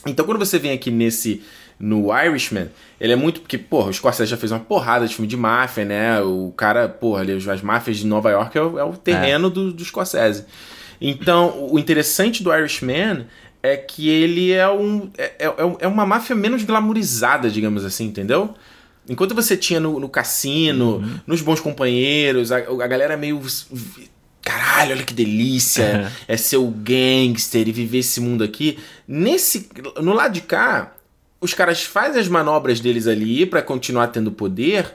Então 0.07 0.25
quando 0.25 0.39
você 0.39 0.59
vem 0.59 0.73
aqui 0.73 0.91
nesse. 0.91 1.43
No 1.81 2.09
Irishman, 2.13 2.69
ele 3.01 3.13
é 3.13 3.17
muito. 3.17 3.41
Porque, 3.41 3.57
porra, 3.57 3.91
o 3.91 3.93
Scorsese 3.93 4.31
já 4.31 4.37
fez 4.37 4.51
uma 4.51 4.59
porrada 4.59 5.07
de 5.07 5.15
filme 5.15 5.29
de 5.29 5.37
máfia, 5.37 5.85
né? 5.85 6.21
O 6.21 6.53
cara, 6.57 6.89
porra, 6.89 7.21
ali, 7.21 7.33
as 7.33 7.63
máfias 7.63 7.99
de 7.99 8.07
Nova 8.07 8.31
York 8.31 8.59
é 8.59 8.63
o, 8.63 8.79
é 8.79 8.85
o 8.85 8.93
terreno 8.95 9.49
do, 9.49 9.73
do 9.73 9.85
Scorsese. 9.85 10.45
Então, 11.01 11.69
o 11.71 11.79
interessante 11.79 12.43
do 12.43 12.53
Irishman 12.53 13.27
é 13.63 13.77
que 13.77 14.09
ele 14.09 14.53
é 14.53 14.69
um. 14.69 15.11
É, 15.17 15.47
é, 15.47 15.77
é 15.81 15.87
uma 15.87 16.05
máfia 16.05 16.35
menos 16.35 16.65
glamourizada, 16.65 17.49
digamos 17.49 17.85
assim, 17.85 18.07
entendeu? 18.07 18.55
Enquanto 19.09 19.35
você 19.35 19.57
tinha 19.57 19.81
no, 19.81 19.99
no 19.99 20.09
cassino, 20.09 21.03
nos 21.27 21.41
bons 21.41 21.61
companheiros, 21.61 22.53
a, 22.53 22.59
a 22.59 22.87
galera 22.87 23.17
meio. 23.17 23.41
Caralho, 24.43 24.93
olha 24.93 25.05
que 25.05 25.15
delícia! 25.15 26.11
é 26.27 26.37
ser 26.37 26.57
o 26.57 26.69
gangster 26.69 27.69
e 27.69 27.73
viver 27.73 27.99
esse 27.99 28.21
mundo 28.21 28.45
aqui. 28.45 28.79
Nesse. 29.07 29.69
No 30.01 30.13
lado 30.13 30.33
de 30.33 30.41
cá, 30.43 30.93
os 31.41 31.55
caras 31.55 31.83
fazem 31.85 32.21
as 32.21 32.29
manobras 32.29 32.81
deles 32.81 33.07
ali 33.07 33.47
pra 33.47 33.63
continuar 33.63 34.09
tendo 34.09 34.31
poder. 34.33 34.87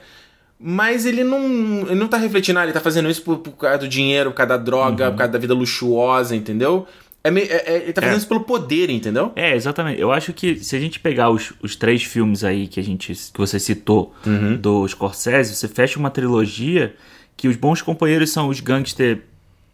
Mas 0.66 1.06
ele 1.06 1.24
não, 1.24 1.82
ele 1.88 1.96
não 1.96 2.08
tá 2.08 2.16
refletindo, 2.18 2.58
ah, 2.60 2.64
ele 2.64 2.72
tá 2.72 2.80
fazendo 2.80 3.10
isso 3.10 3.22
por, 3.22 3.40
por 3.40 3.52
causa 3.52 3.80
do 3.80 3.88
dinheiro, 3.88 4.32
por 4.32 4.38
causa 4.38 4.50
da 4.50 4.58
droga, 4.58 5.12
por 5.12 5.18
causa 5.18 5.34
da 5.34 5.40
vida 5.40 5.54
luxuosa, 5.54 6.36
entendeu? 6.36 6.88
É 7.22 7.30
é- 7.30 7.34
é- 7.76 7.76
ele 7.84 7.94
tá 7.94 8.02
fazendo 8.02 8.16
É. 8.16 8.18
isso 8.20 8.28
pelo 8.28 8.42
poder, 8.42 8.90
entendeu? 8.90 9.32
É, 9.36 9.56
exatamente. 9.56 10.00
Eu 10.00 10.12
acho 10.12 10.32
que 10.32 10.56
se 10.64 10.76
a 10.76 10.80
gente 10.80 11.00
pegar 11.02 11.30
os, 11.32 11.54
os 11.62 11.76
três 11.76 12.04
filmes 12.04 12.44
aí 12.46 12.68
que 12.68 12.80
a 12.80 12.84
gente 12.84 13.14
que 13.14 13.38
você 13.40 13.60
citou 13.60 14.14
Uhum. 14.26 14.56
do 14.56 14.88
Scorsese, 14.88 15.56
você 15.56 15.68
fecha 15.68 16.00
uma 16.00 16.10
trilogia 16.10 16.96
que 17.36 17.48
os 17.48 17.56
bons 17.58 17.82
companheiros 17.82 18.30
são 18.32 18.48
os 18.48 18.60
gangster 18.62 19.22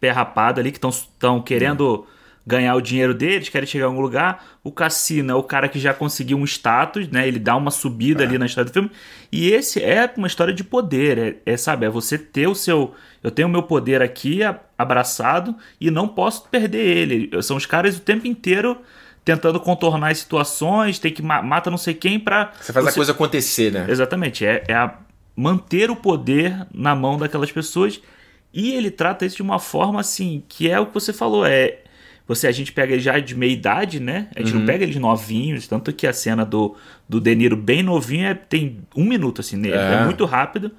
pé 0.00 0.10
rapado 0.10 0.58
ali, 0.60 0.72
que 0.72 0.78
estão 0.84 1.40
querendo 1.40 2.04
ganhar 2.50 2.74
o 2.74 2.80
dinheiro 2.80 3.14
deles, 3.14 3.48
querem 3.48 3.66
chegar 3.66 3.84
a 3.84 3.88
algum 3.88 4.00
lugar. 4.00 4.44
O 4.64 4.72
Cassino 4.72 5.30
é 5.30 5.34
o 5.34 5.42
cara 5.42 5.68
que 5.68 5.78
já 5.78 5.94
conseguiu 5.94 6.36
um 6.36 6.44
status, 6.44 7.08
né? 7.08 7.26
Ele 7.28 7.38
dá 7.38 7.54
uma 7.56 7.70
subida 7.70 8.24
ali 8.24 8.36
na 8.36 8.46
história 8.46 8.68
do 8.70 8.72
filme. 8.72 8.90
E 9.30 9.50
esse 9.50 9.82
é 9.82 10.10
uma 10.16 10.26
história 10.26 10.52
de 10.52 10.64
poder, 10.64 11.18
é, 11.18 11.52
é, 11.52 11.56
sabe? 11.56 11.86
É 11.86 11.88
você 11.88 12.18
ter 12.18 12.48
o 12.48 12.54
seu... 12.54 12.92
Eu 13.22 13.30
tenho 13.30 13.46
o 13.46 13.50
meu 13.50 13.62
poder 13.62 14.02
aqui 14.02 14.42
a- 14.42 14.58
abraçado 14.76 15.54
e 15.80 15.90
não 15.90 16.08
posso 16.08 16.48
perder 16.48 16.84
ele. 16.96 17.42
São 17.42 17.56
os 17.56 17.66
caras 17.66 17.96
o 17.96 18.00
tempo 18.00 18.26
inteiro 18.26 18.76
tentando 19.24 19.60
contornar 19.60 20.10
as 20.10 20.18
situações, 20.18 20.98
tem 20.98 21.12
que 21.12 21.22
ma 21.22 21.42
mata 21.42 21.70
não 21.70 21.78
sei 21.78 21.94
quem 21.94 22.18
pra... 22.18 22.52
Você 22.60 22.72
faz 22.72 22.86
a 22.86 22.90
você- 22.90 22.96
coisa 22.96 23.12
acontecer, 23.12 23.70
né? 23.70 23.86
Exatamente, 23.88 24.44
é, 24.44 24.64
é 24.66 24.74
a, 24.74 24.94
manter 25.36 25.90
o 25.90 25.96
poder 25.96 26.66
na 26.74 26.94
mão 26.94 27.16
daquelas 27.18 27.52
pessoas. 27.52 28.00
E 28.52 28.72
ele 28.72 28.90
trata 28.90 29.24
isso 29.24 29.36
de 29.36 29.42
uma 29.42 29.58
forma 29.60 30.00
assim, 30.00 30.42
que 30.48 30.68
é 30.68 30.80
o 30.80 30.86
que 30.86 30.94
você 30.94 31.12
falou, 31.12 31.46
é 31.46 31.78
você 32.34 32.46
a 32.46 32.52
gente 32.52 32.70
pega 32.70 32.92
ele 32.92 33.02
já 33.02 33.18
de 33.18 33.34
meia 33.34 33.52
idade, 33.52 33.98
né? 33.98 34.28
A 34.36 34.38
gente 34.40 34.52
Uhum. 34.52 34.60
não 34.60 34.66
pega 34.66 34.84
eles 34.84 34.96
novinhos, 34.96 35.66
tanto 35.66 35.92
que 35.92 36.06
a 36.06 36.12
cena 36.12 36.44
do, 36.44 36.76
do 37.08 37.20
De 37.20 37.34
Niro 37.34 37.56
bem 37.56 37.82
novinho 37.82 38.26
é, 38.26 38.34
tem 38.34 38.78
um 38.94 39.04
minuto 39.04 39.40
assim 39.40 39.56
nele, 39.56 39.74
é. 39.74 39.94
É. 39.94 40.04
muito 40.04 40.24
rápido. 40.24 40.70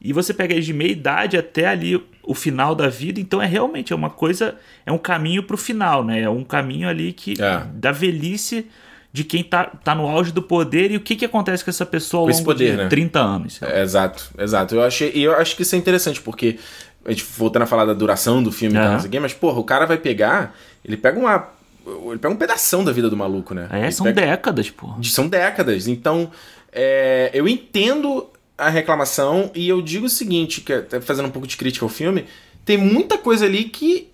E 0.00 0.12
você 0.12 0.34
pega 0.34 0.52
eles 0.54 0.66
de 0.66 0.72
meia 0.72 0.90
idade 0.90 1.36
até 1.36 1.66
ali 1.66 2.00
o 2.22 2.34
final 2.34 2.74
da 2.74 2.88
vida, 2.88 3.20
então 3.20 3.40
é 3.40 3.46
realmente 3.46 3.92
é 3.92 3.96
uma 3.96 4.10
coisa, 4.10 4.56
é 4.84 4.90
um 4.92 4.98
caminho 4.98 5.42
pro 5.44 5.56
final, 5.56 6.04
né? 6.04 6.20
É 6.22 6.28
um 6.30 6.42
caminho 6.44 6.88
ali 6.88 7.12
que 7.12 7.34
É. 7.40 7.62
da 7.74 7.92
velhice 7.92 8.66
de 9.12 9.24
quem 9.24 9.42
tá, 9.42 9.64
tá 9.64 9.94
no 9.94 10.06
auge 10.06 10.30
do 10.32 10.42
poder 10.42 10.90
e 10.90 10.96
o 10.96 11.00
que 11.00 11.16
que 11.16 11.24
acontece 11.24 11.64
com 11.64 11.70
essa 11.70 11.86
pessoa 11.86 12.20
ao 12.22 12.26
Com 12.26 12.32
longo 12.32 12.44
poder, 12.44 12.72
de 12.72 12.76
né? 12.76 12.88
30 12.88 13.18
anos. 13.20 13.58
lá. 13.60 13.68
É, 13.70 13.82
exato, 13.82 14.30
exato. 14.38 14.74
Eu 14.74 14.82
achei, 14.82 15.10
e 15.14 15.22
eu 15.22 15.32
acho 15.34 15.56
que 15.56 15.62
isso 15.62 15.74
é 15.74 15.78
interessante, 15.78 16.20
porque 16.20 16.58
a 17.08 17.12
gente 17.12 17.24
voltando 17.36 17.62
a 17.62 17.66
falar 17.66 17.84
da 17.86 17.92
duração 17.94 18.42
do 18.42 18.52
filme 18.52 18.76
e 18.76 18.78
tal, 18.78 18.92
não 18.92 19.00
sei 19.00 19.08
o 19.08 19.10
quê, 19.10 19.18
mas, 19.20 19.32
porra, 19.32 19.58
o 19.58 19.64
cara 19.64 19.86
vai 19.86 19.96
pegar. 19.98 20.54
Ele 20.84 20.96
pega 20.96 21.18
uma. 21.18 21.48
Ele 21.86 22.18
pega 22.18 22.32
um 22.34 22.36
pedação 22.36 22.84
da 22.84 22.92
vida 22.92 23.08
do 23.08 23.16
maluco, 23.16 23.54
né? 23.54 23.66
É, 23.72 23.82
Ele 23.84 23.92
são 23.92 24.04
pega- 24.04 24.20
décadas, 24.20 24.72
de- 24.98 25.08
São 25.10 25.26
décadas. 25.26 25.88
Então, 25.88 26.30
é, 26.70 27.30
eu 27.32 27.48
entendo 27.48 28.26
a 28.58 28.68
reclamação 28.68 29.50
e 29.54 29.68
eu 29.68 29.80
digo 29.80 30.06
o 30.06 30.10
seguinte, 30.10 30.60
que 30.60 30.72
até 30.72 31.00
fazendo 31.00 31.26
um 31.26 31.30
pouco 31.30 31.48
de 31.48 31.56
crítica 31.56 31.84
ao 31.84 31.88
filme, 31.88 32.26
tem 32.64 32.76
muita 32.76 33.16
coisa 33.16 33.46
ali 33.46 33.64
que, 33.64 34.08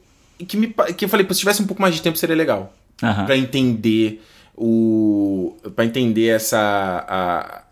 que, 0.47 0.57
me, 0.57 0.73
que 0.97 1.05
eu 1.05 1.09
falei, 1.09 1.27
se 1.31 1.39
tivesse 1.41 1.61
um 1.63 1.67
pouco 1.67 1.83
mais 1.83 1.95
de 1.95 2.01
tempo 2.03 2.17
seria 2.17 2.37
legal. 2.37 2.73
Aham. 3.03 3.27
Pra 3.27 3.37
entender 3.37 4.23
o. 4.57 5.57
para 5.75 5.85
entender 5.85 6.29
essa. 6.29 6.59
A, 6.59 7.63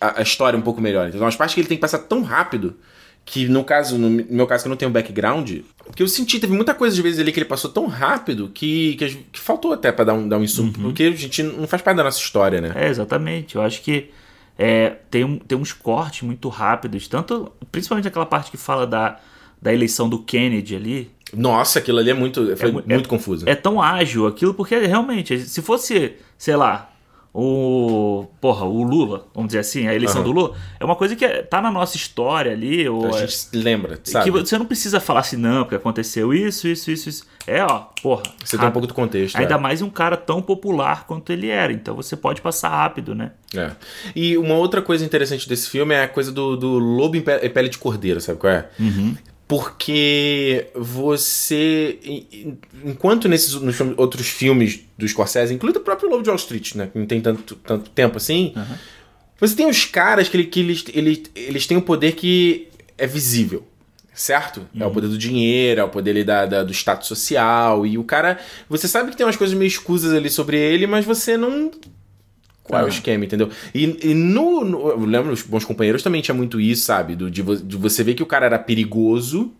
a- 0.00 0.18
a 0.18 0.22
história 0.22 0.58
um 0.58 0.62
pouco 0.62 0.80
melhor. 0.80 1.08
Então, 1.08 1.26
as 1.26 1.36
partes 1.36 1.54
que 1.54 1.60
ele 1.60 1.68
tem 1.68 1.76
que 1.76 1.80
passar 1.82 1.98
tão 1.98 2.22
rápido. 2.22 2.74
Que 3.24 3.46
no 3.46 3.62
caso, 3.62 3.96
no 3.98 4.10
meu 4.10 4.46
caso, 4.48 4.64
que 4.64 4.68
eu 4.68 4.70
não 4.70 4.76
tenho 4.76 4.90
background, 4.90 5.58
porque 5.86 6.02
eu 6.02 6.08
senti, 6.08 6.40
teve 6.40 6.52
muita 6.52 6.74
coisa 6.74 6.94
de 6.94 7.00
vezes 7.00 7.20
ali 7.20 7.30
que 7.32 7.38
ele 7.38 7.46
passou 7.46 7.70
tão 7.70 7.86
rápido 7.86 8.50
que, 8.52 8.96
que, 8.96 9.08
que 9.32 9.38
faltou 9.40 9.72
até 9.72 9.92
pra 9.92 10.04
dar 10.04 10.14
um, 10.14 10.28
dar 10.28 10.38
um 10.38 10.42
insumo. 10.42 10.72
Porque 10.72 11.04
a 11.04 11.10
gente 11.12 11.42
não 11.42 11.66
faz 11.68 11.80
parte 11.82 11.96
da 11.96 12.04
nossa 12.04 12.18
história, 12.18 12.60
né? 12.60 12.72
É, 12.74 12.88
exatamente. 12.88 13.54
Eu 13.54 13.62
acho 13.62 13.80
que 13.80 14.10
é, 14.58 14.96
tem, 15.10 15.38
tem 15.38 15.56
uns 15.56 15.72
cortes 15.72 16.22
muito 16.22 16.48
rápidos, 16.48 17.06
tanto 17.06 17.52
principalmente 17.70 18.08
aquela 18.08 18.26
parte 18.26 18.50
que 18.50 18.56
fala 18.56 18.86
da, 18.86 19.18
da 19.60 19.72
eleição 19.72 20.08
do 20.08 20.18
Kennedy 20.18 20.74
ali. 20.74 21.10
Nossa, 21.32 21.78
aquilo 21.78 22.00
ali 22.00 22.10
é 22.10 22.14
muito. 22.14 22.56
Foi 22.56 22.72
mu- 22.72 22.82
muito 22.84 23.08
confuso. 23.08 23.48
É 23.48 23.54
tão 23.54 23.80
ágil 23.80 24.26
aquilo, 24.26 24.52
porque 24.52 24.76
realmente, 24.78 25.38
se 25.38 25.62
fosse, 25.62 26.14
sei 26.36 26.56
lá, 26.56 26.91
o. 27.34 28.26
Porra, 28.40 28.64
o 28.66 28.82
Lula, 28.82 29.26
vamos 29.34 29.48
dizer 29.48 29.60
assim, 29.60 29.86
a 29.86 29.94
eleição 29.94 30.20
Aham. 30.22 30.30
do 30.30 30.32
Lula, 30.32 30.54
é 30.78 30.84
uma 30.84 30.96
coisa 30.96 31.14
que 31.16 31.24
é- 31.24 31.42
tá 31.42 31.60
na 31.62 31.70
nossa 31.70 31.96
história 31.96 32.52
ali, 32.52 32.88
ou 32.88 33.06
a 33.06 33.08
é- 33.10 33.20
gente 33.20 33.32
se 33.32 33.56
lembra, 33.56 33.98
sabe? 34.04 34.24
que 34.24 34.30
você 34.30 34.58
não 34.58 34.66
precisa 34.66 35.00
falar 35.00 35.20
assim, 35.20 35.36
não, 35.36 35.62
porque 35.64 35.76
aconteceu 35.76 36.34
isso, 36.34 36.66
isso, 36.68 36.90
isso, 36.90 37.08
isso. 37.08 37.26
É, 37.46 37.64
ó, 37.64 37.86
porra. 38.02 38.22
Você 38.44 38.56
tem 38.58 38.68
um 38.68 38.70
pouco 38.70 38.86
do 38.86 38.94
contexto. 38.94 39.36
Ainda 39.36 39.54
é. 39.54 39.58
mais 39.58 39.80
um 39.82 39.90
cara 39.90 40.16
tão 40.16 40.40
popular 40.42 41.06
quanto 41.06 41.32
ele 41.32 41.48
era, 41.48 41.72
então 41.72 41.94
você 41.94 42.16
pode 42.16 42.40
passar 42.40 42.68
rápido, 42.68 43.14
né? 43.14 43.32
É. 43.56 43.70
E 44.14 44.36
uma 44.36 44.54
outra 44.54 44.80
coisa 44.82 45.04
interessante 45.04 45.48
desse 45.48 45.68
filme 45.70 45.94
é 45.94 46.04
a 46.04 46.08
coisa 46.08 46.30
do, 46.32 46.56
do 46.56 46.78
lobo 46.78 47.16
em 47.16 47.20
pe- 47.22 47.40
em 47.44 47.50
pele 47.50 47.68
de 47.68 47.78
cordeiro, 47.78 48.20
sabe 48.20 48.38
qual 48.38 48.52
é? 48.52 48.68
Porque 49.48 50.66
você. 50.74 51.98
en- 52.04 52.26
en- 52.32 52.58
Enquanto 52.84 53.28
nesses 53.28 53.54
nos 53.54 53.78
outros 53.96 54.28
filmes 54.28 54.80
do 54.96 55.06
Scorsese, 55.06 55.52
incluindo 55.54 55.78
o 55.78 55.82
próprio 55.82 56.08
Lobo 56.08 56.22
de 56.22 56.28
Wall 56.30 56.36
Street, 56.36 56.74
né? 56.74 56.88
Que 56.92 56.98
não 56.98 57.06
tem 57.06 57.20
tanto, 57.20 57.54
tanto 57.56 57.90
tempo 57.90 58.16
assim. 58.16 58.54
Você 59.38 59.54
tem 59.56 59.68
os 59.68 59.84
caras 59.84 60.28
que, 60.28 60.42
que 60.44 60.60
eles, 60.60 60.84
eles, 60.94 61.22
eles 61.34 61.66
têm 61.66 61.76
um 61.76 61.80
poder 61.82 62.12
que 62.12 62.68
é 62.96 63.06
visível. 63.06 63.66
Certo? 64.14 64.66
É 64.78 64.84
o 64.86 64.90
poder 64.90 65.08
do 65.08 65.16
dinheiro, 65.18 65.80
é 65.80 65.84
o 65.84 65.88
poder 65.88 66.22
da, 66.24 66.44
da- 66.46 66.62
do 66.62 66.72
status 66.72 67.08
social. 67.08 67.86
E 67.86 67.96
o 67.98 68.04
cara. 68.04 68.38
Você 68.68 68.86
sabe 68.88 69.10
que 69.10 69.16
tem 69.16 69.24
umas 69.26 69.36
coisas 69.36 69.56
meio 69.56 69.66
escusas 69.68 70.12
ali 70.12 70.28
sobre 70.30 70.56
ele, 70.58 70.86
mas 70.86 71.04
você 71.04 71.36
não 71.36 71.70
qual 72.72 72.82
é 72.82 72.84
o 72.86 72.88
esquema, 72.88 73.24
entendeu? 73.24 73.50
E, 73.74 74.10
e 74.10 74.14
no, 74.14 74.64
no- 74.64 74.88
Eu 74.90 75.04
lembro, 75.04 75.32
os 75.32 75.42
bons 75.42 75.64
companheiros 75.64 76.02
também 76.02 76.20
tinha 76.22 76.34
muito 76.34 76.60
isso, 76.60 76.84
sabe? 76.84 77.14
Do, 77.14 77.30
de, 77.30 77.42
de 77.42 77.76
você 77.76 78.02
ver 78.02 78.14
que 78.14 78.22
o 78.22 78.26
cara 78.26 78.46
era 78.46 78.58
perigoso, 78.58 79.52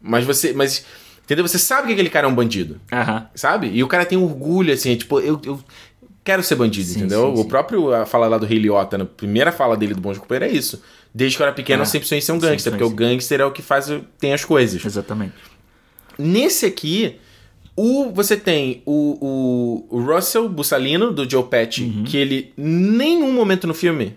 mas 0.00 0.24
você. 0.24 0.52
Mas. 0.52 0.84
Entendeu? 1.24 1.46
Você 1.48 1.58
sabe 1.58 1.86
que 1.88 1.92
aquele 1.94 2.10
cara 2.10 2.26
é 2.26 2.30
um 2.30 2.34
bandido, 2.34 2.78
Aham. 2.92 3.26
sabe? 3.34 3.70
E 3.72 3.82
o 3.82 3.88
cara 3.88 4.04
tem 4.04 4.18
orgulho, 4.18 4.72
assim, 4.72 4.94
tipo, 4.96 5.18
eu. 5.20 5.40
eu 5.44 5.58
quero 6.22 6.42
ser 6.42 6.54
bandido, 6.54 6.86
Sim, 6.86 7.00
entendeu? 7.00 7.26
sim, 7.26 7.32
o 7.40 7.42
sim. 7.42 7.48
próprio 7.48 7.92
a 7.94 8.06
fala 8.06 8.26
lá 8.26 8.38
do 8.38 8.46
Rei 8.46 8.58
Liotta, 8.58 8.96
na 8.96 9.04
primeira 9.04 9.50
fala 9.52 9.76
dele 9.76 9.92
do 9.94 10.00
Bons 10.00 10.16
Companheiros 10.18 10.54
é 10.54 10.58
isso. 10.58 10.82
Desde 11.14 11.36
que 11.36 11.42
eu 11.42 11.46
era 11.46 11.54
pequeno, 11.54 11.80
É. 11.80 11.82
eu 11.82 11.86
sempre 11.86 12.08
sonhei 12.08 12.20
ser 12.22 12.32
um 12.32 12.38
gangster, 12.38 12.72
porque 12.72 12.84
o 12.84 12.90
gangster 12.90 13.40
é 13.40 13.44
o 13.44 13.50
que 13.52 13.60
faz 13.62 13.90
tem 14.18 14.32
as 14.32 14.44
coisas. 14.44 14.84
Exatamente. 14.84 15.34
Nesse 16.18 16.64
aqui, 16.66 17.16
o, 17.76 18.10
você 18.12 18.36
tem 18.36 18.82
o, 18.86 19.84
o, 19.90 19.96
o 19.98 20.00
Russell 20.04 20.48
Bussalino, 20.48 21.12
do 21.12 21.28
Joe 21.28 21.44
Pesci, 21.44 21.82
Uhum. 21.84 22.04
que 22.04 22.16
ele, 22.16 22.52
nenhum 22.56 23.32
momento 23.32 23.66
no 23.66 23.74
filme, 23.74 24.16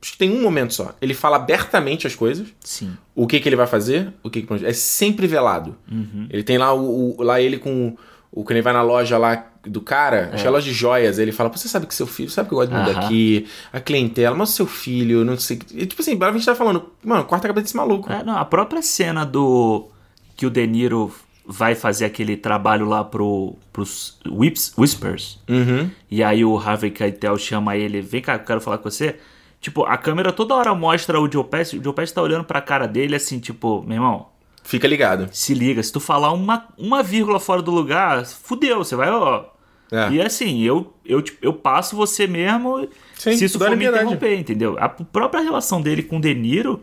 acho 0.00 0.12
que 0.12 0.18
tem 0.18 0.30
um 0.36 0.42
momento 0.42 0.74
só, 0.74 0.94
ele 1.00 1.14
fala 1.14 1.36
abertamente 1.36 2.06
as 2.06 2.14
coisas, 2.16 2.48
Sim. 2.60 2.96
o 3.14 3.26
que, 3.26 3.38
que 3.38 3.48
ele 3.48 3.54
vai 3.56 3.66
fazer, 3.68 4.12
o 4.22 4.28
que, 4.28 4.42
que 4.42 4.66
é 4.66 4.72
sempre 4.72 5.26
velado. 5.28 5.76
Uhum. 5.90 6.26
Ele 6.28 6.42
tem 6.42 6.58
lá, 6.58 6.72
o, 6.74 7.16
o- 7.18 7.22
lá 7.22 7.40
ele 7.40 7.58
com 7.58 7.96
o 8.34 8.44
que 8.44 8.52
ele 8.52 8.62
vai 8.62 8.72
na 8.72 8.82
loja 8.82 9.16
lá 9.18 9.46
do 9.64 9.80
cara, 9.80 10.30
acho 10.32 10.38
que 10.42 10.46
é 10.46 10.48
a 10.48 10.50
loja 10.50 10.64
de 10.66 10.72
joias, 10.72 11.18
ele 11.20 11.30
fala, 11.30 11.50
"Pô, 11.50 11.56
você 11.58 11.68
sabe 11.68 11.86
que 11.86 11.94
seu 11.94 12.06
filho, 12.06 12.30
sabe 12.30 12.48
que 12.48 12.54
eu 12.54 12.58
gosto 12.58 12.72
muito 12.72 12.90
Aham. 12.90 13.00
daqui, 13.02 13.46
a 13.72 13.78
clientela, 13.78 14.34
mas 14.34 14.48
o 14.48 14.52
seu 14.54 14.66
filho, 14.66 15.22
não 15.24 15.36
sei, 15.38 15.56
o 15.58 15.60
que." 15.60 15.78
e, 15.82 15.86
tipo 15.86 16.02
assim, 16.02 16.18
a 16.20 16.32
gente 16.32 16.44
tá 16.46 16.54
falando, 16.54 16.84
mano, 17.04 17.24
corta 17.26 17.46
a 17.46 17.50
cabeça 17.50 17.64
desse 17.64 17.76
maluco. 17.76 18.10
É, 18.10 18.24
não, 18.24 18.36
a 18.38 18.44
própria 18.44 18.82
cena 18.82 19.24
do 19.24 19.86
que 20.34 20.46
o 20.46 20.50
De 20.50 20.66
Niro 20.66 21.12
vai 21.46 21.74
fazer 21.74 22.04
aquele 22.04 22.36
trabalho 22.36 22.86
lá 22.86 23.02
pro, 23.04 23.56
pros 23.72 24.18
Whips, 24.26 24.72
Whispers. 24.78 25.38
Uhum. 25.48 25.90
E 26.10 26.22
aí 26.22 26.44
o 26.44 26.56
Harvey 26.56 26.90
Keitel 26.90 27.36
chama 27.36 27.76
ele, 27.76 28.00
vem 28.00 28.22
cá, 28.22 28.34
eu 28.34 28.40
quero 28.40 28.60
falar 28.60 28.78
com 28.78 28.90
você. 28.90 29.16
Tipo, 29.60 29.84
a 29.84 29.96
câmera 29.96 30.32
toda 30.32 30.54
hora 30.54 30.74
mostra 30.74 31.20
o 31.20 31.30
Joe 31.30 31.44
Pesci, 31.44 31.78
o 31.78 31.84
Joe 31.84 31.92
Pesci 31.92 32.12
tá 32.14 32.22
olhando 32.22 32.44
pra 32.44 32.60
cara 32.60 32.86
dele 32.86 33.14
assim, 33.14 33.38
tipo, 33.38 33.82
meu 33.86 33.96
irmão, 33.96 34.26
Fica 34.64 34.86
ligado. 34.88 35.28
se 35.32 35.54
liga, 35.54 35.82
se 35.82 35.92
tu 35.92 36.00
falar 36.00 36.32
uma, 36.32 36.66
uma 36.78 37.02
vírgula 37.02 37.38
fora 37.40 37.62
do 37.62 37.70
lugar, 37.70 38.24
fudeu, 38.24 38.78
você 38.78 38.96
vai, 38.96 39.10
ó. 39.10 39.44
É. 39.90 40.10
E 40.12 40.20
assim, 40.22 40.62
eu, 40.62 40.92
eu, 41.04 41.20
tipo, 41.20 41.38
eu 41.44 41.52
passo 41.52 41.94
você 41.94 42.26
mesmo 42.26 42.88
Sim, 43.14 43.36
se 43.36 43.44
isso 43.44 43.58
for 43.58 43.68
me 43.68 43.76
liberdade. 43.76 44.04
interromper, 44.04 44.38
entendeu? 44.38 44.76
A 44.80 44.88
própria 44.88 45.42
relação 45.42 45.82
dele 45.82 46.02
com 46.02 46.16
o 46.16 46.20
De 46.20 46.34
Niro 46.34 46.82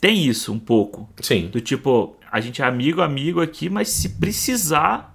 tem 0.00 0.26
isso 0.26 0.52
um 0.52 0.58
pouco. 0.58 1.08
Sim. 1.20 1.46
Do 1.46 1.60
tipo, 1.60 2.16
a 2.32 2.40
gente 2.40 2.62
é 2.62 2.64
amigo, 2.64 3.02
amigo 3.02 3.42
aqui, 3.42 3.68
mas 3.68 3.90
se 3.90 4.08
precisar. 4.08 5.14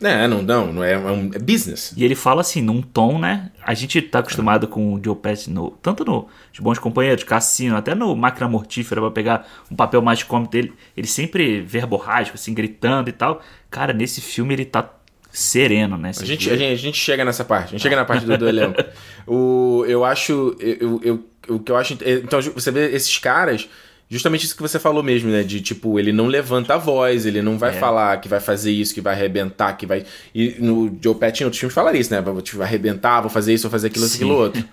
É, 0.00 0.28
não, 0.28 0.40
não, 0.40 0.72
não 0.72 0.84
é, 0.84 0.92
é 0.92 0.96
um 0.96 1.28
é 1.34 1.38
business. 1.40 1.92
E 1.96 2.04
ele 2.04 2.14
fala 2.14 2.40
assim, 2.40 2.62
num 2.62 2.80
tom, 2.80 3.18
né? 3.18 3.50
A 3.60 3.74
gente 3.74 4.00
tá 4.00 4.20
acostumado 4.20 4.68
com 4.68 4.94
o 4.94 5.00
Joe 5.04 5.16
Pesci, 5.16 5.50
no, 5.50 5.72
tanto 5.82 6.04
no 6.04 6.28
De 6.52 6.62
Bons 6.62 6.78
Companheiros, 6.78 7.24
Cassino, 7.24 7.76
até 7.76 7.96
no 7.96 8.14
Máquina 8.14 8.48
Mortífera, 8.48 9.00
pra 9.00 9.10
pegar 9.10 9.46
um 9.68 9.74
papel 9.74 10.00
mais 10.00 10.22
cômico 10.22 10.52
dele. 10.52 10.72
Ele 10.96 11.08
sempre 11.08 11.60
verborrágico, 11.62 12.36
assim, 12.36 12.54
gritando 12.54 13.10
e 13.10 13.12
tal. 13.12 13.42
Cara, 13.68 13.92
nesse 13.92 14.20
filme 14.20 14.54
ele 14.54 14.64
tá 14.64 14.88
sereno, 15.32 15.96
né? 15.96 16.10
A 16.10 16.24
gente, 16.24 16.48
a, 16.48 16.56
gente, 16.56 16.72
a 16.72 16.76
gente 16.76 16.96
chega 16.96 17.24
nessa 17.24 17.44
parte, 17.44 17.66
a 17.66 17.70
gente 17.72 17.82
chega 17.82 17.96
na 17.96 18.04
parte 18.04 18.24
do, 18.24 18.38
do 18.38 18.46
elenco. 18.48 18.80
O, 19.26 19.84
eu 19.88 20.04
acho. 20.04 20.56
Eu, 20.60 21.00
eu, 21.02 21.24
o 21.48 21.58
que 21.58 21.72
eu 21.72 21.76
acho. 21.76 21.98
Então, 22.22 22.40
você 22.40 22.70
vê 22.70 22.94
esses 22.94 23.18
caras. 23.18 23.68
Justamente 24.10 24.44
isso 24.44 24.56
que 24.56 24.62
você 24.62 24.76
falou 24.80 25.04
mesmo, 25.04 25.30
né? 25.30 25.44
De 25.44 25.60
tipo, 25.60 25.96
ele 25.98 26.12
não 26.12 26.26
levanta 26.26 26.74
a 26.74 26.76
voz, 26.76 27.24
ele 27.26 27.40
não 27.40 27.56
vai 27.56 27.70
É. 27.70 27.74
falar 27.74 28.20
que 28.20 28.28
vai 28.28 28.40
fazer 28.40 28.72
isso, 28.72 28.92
que 28.92 29.00
vai 29.00 29.14
arrebentar, 29.14 29.74
que 29.76 29.86
vai. 29.86 30.04
E 30.34 30.56
no 30.58 30.98
Joe 31.00 31.14
Pesci 31.14 31.42
em 31.42 31.44
outros 31.44 31.60
filmes 31.60 31.72
falaria 31.74 32.00
isso, 32.00 32.12
né? 32.12 32.20
Vou 32.20 32.42
te 32.42 32.60
arrebentar, 32.60 33.20
vou 33.20 33.30
fazer 33.30 33.54
isso, 33.54 33.62
vou 33.62 33.70
fazer 33.70 33.86
aquilo, 33.86 34.06
Sim. 34.06 34.14
aquilo 34.16 34.34
outro. 34.34 34.64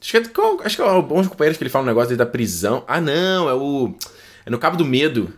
Acho 0.00 0.10
que, 0.12 0.16
é, 0.18 0.20
acho 0.64 0.76
que 0.76 0.82
é 0.82 0.84
o 0.84 1.02
Bons 1.02 1.26
Companheiros 1.26 1.56
que 1.58 1.64
ele 1.64 1.70
fala 1.70 1.82
um 1.82 1.88
negócio 1.88 2.16
da 2.16 2.24
prisão. 2.26 2.84
Ah, 2.86 3.00
não, 3.00 3.48
é 3.48 3.54
o. 3.54 3.94
É 4.46 4.50
no 4.50 4.58
Cabo 4.58 4.76
do 4.76 4.84
Medo. 4.84 5.32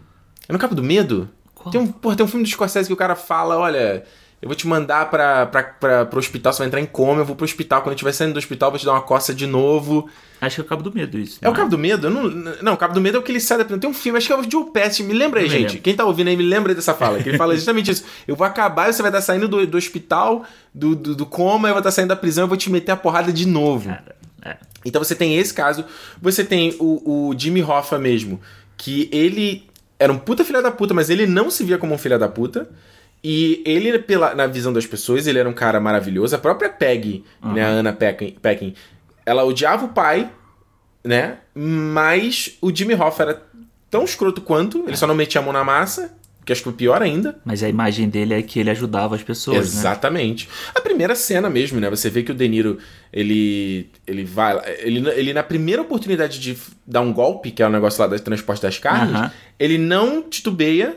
É 0.48 0.52
no 0.52 0.58
Cabo 0.58 0.74
do 0.74 0.82
Medo? 0.82 1.28
Qual? 1.54 1.70
Tem 1.70 1.80
um, 1.80 1.86
porra, 1.86 2.14
tem 2.16 2.26
um 2.26 2.28
filme 2.28 2.44
do 2.44 2.50
Scorsese 2.50 2.88
que 2.88 2.92
o 2.92 2.96
cara 2.96 3.14
fala: 3.16 3.56
olha, 3.56 4.04
eu 4.40 4.48
vou 4.48 4.54
te 4.54 4.66
mandar 4.66 5.08
pra, 5.10 5.46
pra, 5.46 5.62
pra, 5.62 6.06
pro 6.06 6.18
hospital, 6.18 6.52
você 6.52 6.58
vai 6.58 6.68
entrar 6.68 6.80
em 6.80 6.86
coma, 6.86 7.22
eu 7.22 7.24
vou 7.24 7.34
pro 7.34 7.44
hospital. 7.44 7.80
Quando 7.80 7.92
eu 7.92 7.94
estiver 7.94 8.12
saindo 8.12 8.34
do 8.34 8.38
hospital, 8.38 8.68
eu 8.68 8.72
vou 8.72 8.78
te 8.78 8.84
dar 8.84 8.92
uma 8.92 9.00
coça 9.00 9.34
de 9.34 9.46
novo. 9.46 10.08
Acho 10.40 10.56
que 10.56 10.60
é 10.60 10.64
o 10.64 10.66
Cabo 10.66 10.82
do 10.82 10.94
Medo 10.94 11.18
isso. 11.18 11.38
É 11.40 11.48
o 11.48 11.50
não 11.50 11.56
Cabo 11.56 11.70
do 11.70 11.78
Medo? 11.78 12.08
Eu 12.08 12.10
não, 12.10 12.24
não, 12.62 12.74
o 12.74 12.76
Cabo 12.76 12.92
do 12.92 13.00
Medo 13.00 13.16
é 13.16 13.20
o 13.20 13.22
que 13.22 13.32
ele 13.32 13.40
sai 13.40 13.56
da 13.56 13.64
prisão. 13.64 13.80
Tem 13.80 13.88
um 13.88 13.94
filme, 13.94 14.18
acho 14.18 14.26
que 14.26 14.32
é 14.34 14.36
o 14.36 14.50
Joe 14.50 14.70
Pesci. 14.70 15.02
Me 15.02 15.14
lembra 15.14 15.40
aí, 15.40 15.48
gente. 15.48 15.78
Quem 15.78 15.96
tá 15.96 16.04
ouvindo 16.04 16.28
aí, 16.28 16.36
me 16.36 16.44
lembra 16.44 16.74
dessa 16.74 16.92
fala. 16.92 17.22
Que 17.22 17.30
ele 17.30 17.38
fala 17.38 17.54
justamente 17.56 17.90
isso. 17.90 18.04
Eu 18.28 18.36
vou 18.36 18.46
acabar 18.46 18.90
e 18.90 18.92
você 18.92 19.00
vai 19.00 19.10
estar 19.10 19.22
saindo 19.22 19.48
do, 19.48 19.66
do 19.66 19.78
hospital, 19.78 20.44
do, 20.74 20.94
do, 20.94 21.16
do 21.16 21.24
coma, 21.24 21.68
eu 21.68 21.72
vou 21.72 21.80
estar 21.80 21.90
saindo 21.90 22.08
da 22.08 22.16
prisão, 22.16 22.44
eu 22.44 22.48
vou 22.48 22.58
te 22.58 22.70
meter 22.70 22.92
a 22.92 22.96
porrada 22.96 23.32
de 23.32 23.46
novo. 23.46 23.88
Cara, 23.88 24.16
é. 24.44 24.56
Então 24.84 25.02
você 25.02 25.14
tem 25.14 25.36
esse 25.36 25.54
caso. 25.54 25.84
Você 26.20 26.44
tem 26.44 26.76
o, 26.78 27.30
o 27.30 27.34
Jimmy 27.38 27.62
Hoffa 27.62 27.98
mesmo, 27.98 28.38
que 28.76 29.08
ele 29.10 29.64
era 29.98 30.12
um 30.12 30.18
puta 30.18 30.44
filha 30.44 30.60
da 30.60 30.70
puta, 30.70 30.92
mas 30.92 31.08
ele 31.08 31.26
não 31.26 31.50
se 31.50 31.64
via 31.64 31.78
como 31.78 31.94
um 31.94 31.98
filha 31.98 32.18
da 32.18 32.28
puta. 32.28 32.68
E 33.28 33.60
ele, 33.66 33.98
pela, 33.98 34.36
na 34.36 34.46
visão 34.46 34.72
das 34.72 34.86
pessoas, 34.86 35.26
ele 35.26 35.40
era 35.40 35.48
um 35.48 35.52
cara 35.52 35.80
maravilhoso. 35.80 36.36
A 36.36 36.38
própria 36.38 36.68
Peggy, 36.68 37.24
né, 37.42 37.64
a 37.64 37.70
Anna 37.70 37.92
Peckin, 37.92 38.36
Peckin, 38.40 38.72
ela 39.26 39.44
odiava 39.44 39.84
o 39.84 39.88
pai, 39.88 40.30
né? 41.02 41.38
Mas 41.52 42.56
o 42.62 42.72
Jimmy 42.72 42.94
Hoffa 42.94 43.24
era 43.24 43.42
tão 43.90 44.04
escroto 44.04 44.40
quanto, 44.40 44.84
ele 44.86 44.96
só 44.96 45.08
não 45.08 45.14
metia 45.16 45.40
a 45.40 45.44
mão 45.44 45.52
na 45.52 45.64
massa, 45.64 46.14
que 46.44 46.52
acho 46.52 46.60
que 46.60 46.68
foi 46.68 46.74
pior 46.74 47.02
ainda. 47.02 47.36
Mas 47.44 47.64
a 47.64 47.68
imagem 47.68 48.08
dele 48.08 48.32
é 48.32 48.40
que 48.42 48.60
ele 48.60 48.70
ajudava 48.70 49.16
as 49.16 49.24
pessoas, 49.24 49.74
né? 49.74 49.80
Exatamente. 49.80 50.48
A 50.72 50.80
primeira 50.80 51.16
cena 51.16 51.50
mesmo, 51.50 51.80
né? 51.80 51.90
Você 51.90 52.08
vê 52.08 52.22
que 52.22 52.30
o 52.30 52.34
De 52.34 52.46
Niro, 52.46 52.78
ele, 53.12 53.90
ele 54.06 54.22
vai... 54.22 54.56
Ele, 54.78 55.04
ele, 55.10 55.32
na 55.32 55.42
primeira 55.42 55.82
oportunidade 55.82 56.38
de 56.38 56.56
dar 56.86 57.00
um 57.00 57.12
golpe, 57.12 57.50
que 57.50 57.60
é 57.60 57.66
o 57.66 57.70
negócio 57.70 58.00
lá 58.00 58.06
do 58.06 58.20
transporte 58.20 58.62
das 58.62 58.78
carnes, 58.78 59.16
Aham. 59.16 59.32
ele 59.58 59.78
não 59.78 60.22
titubeia, 60.22 60.96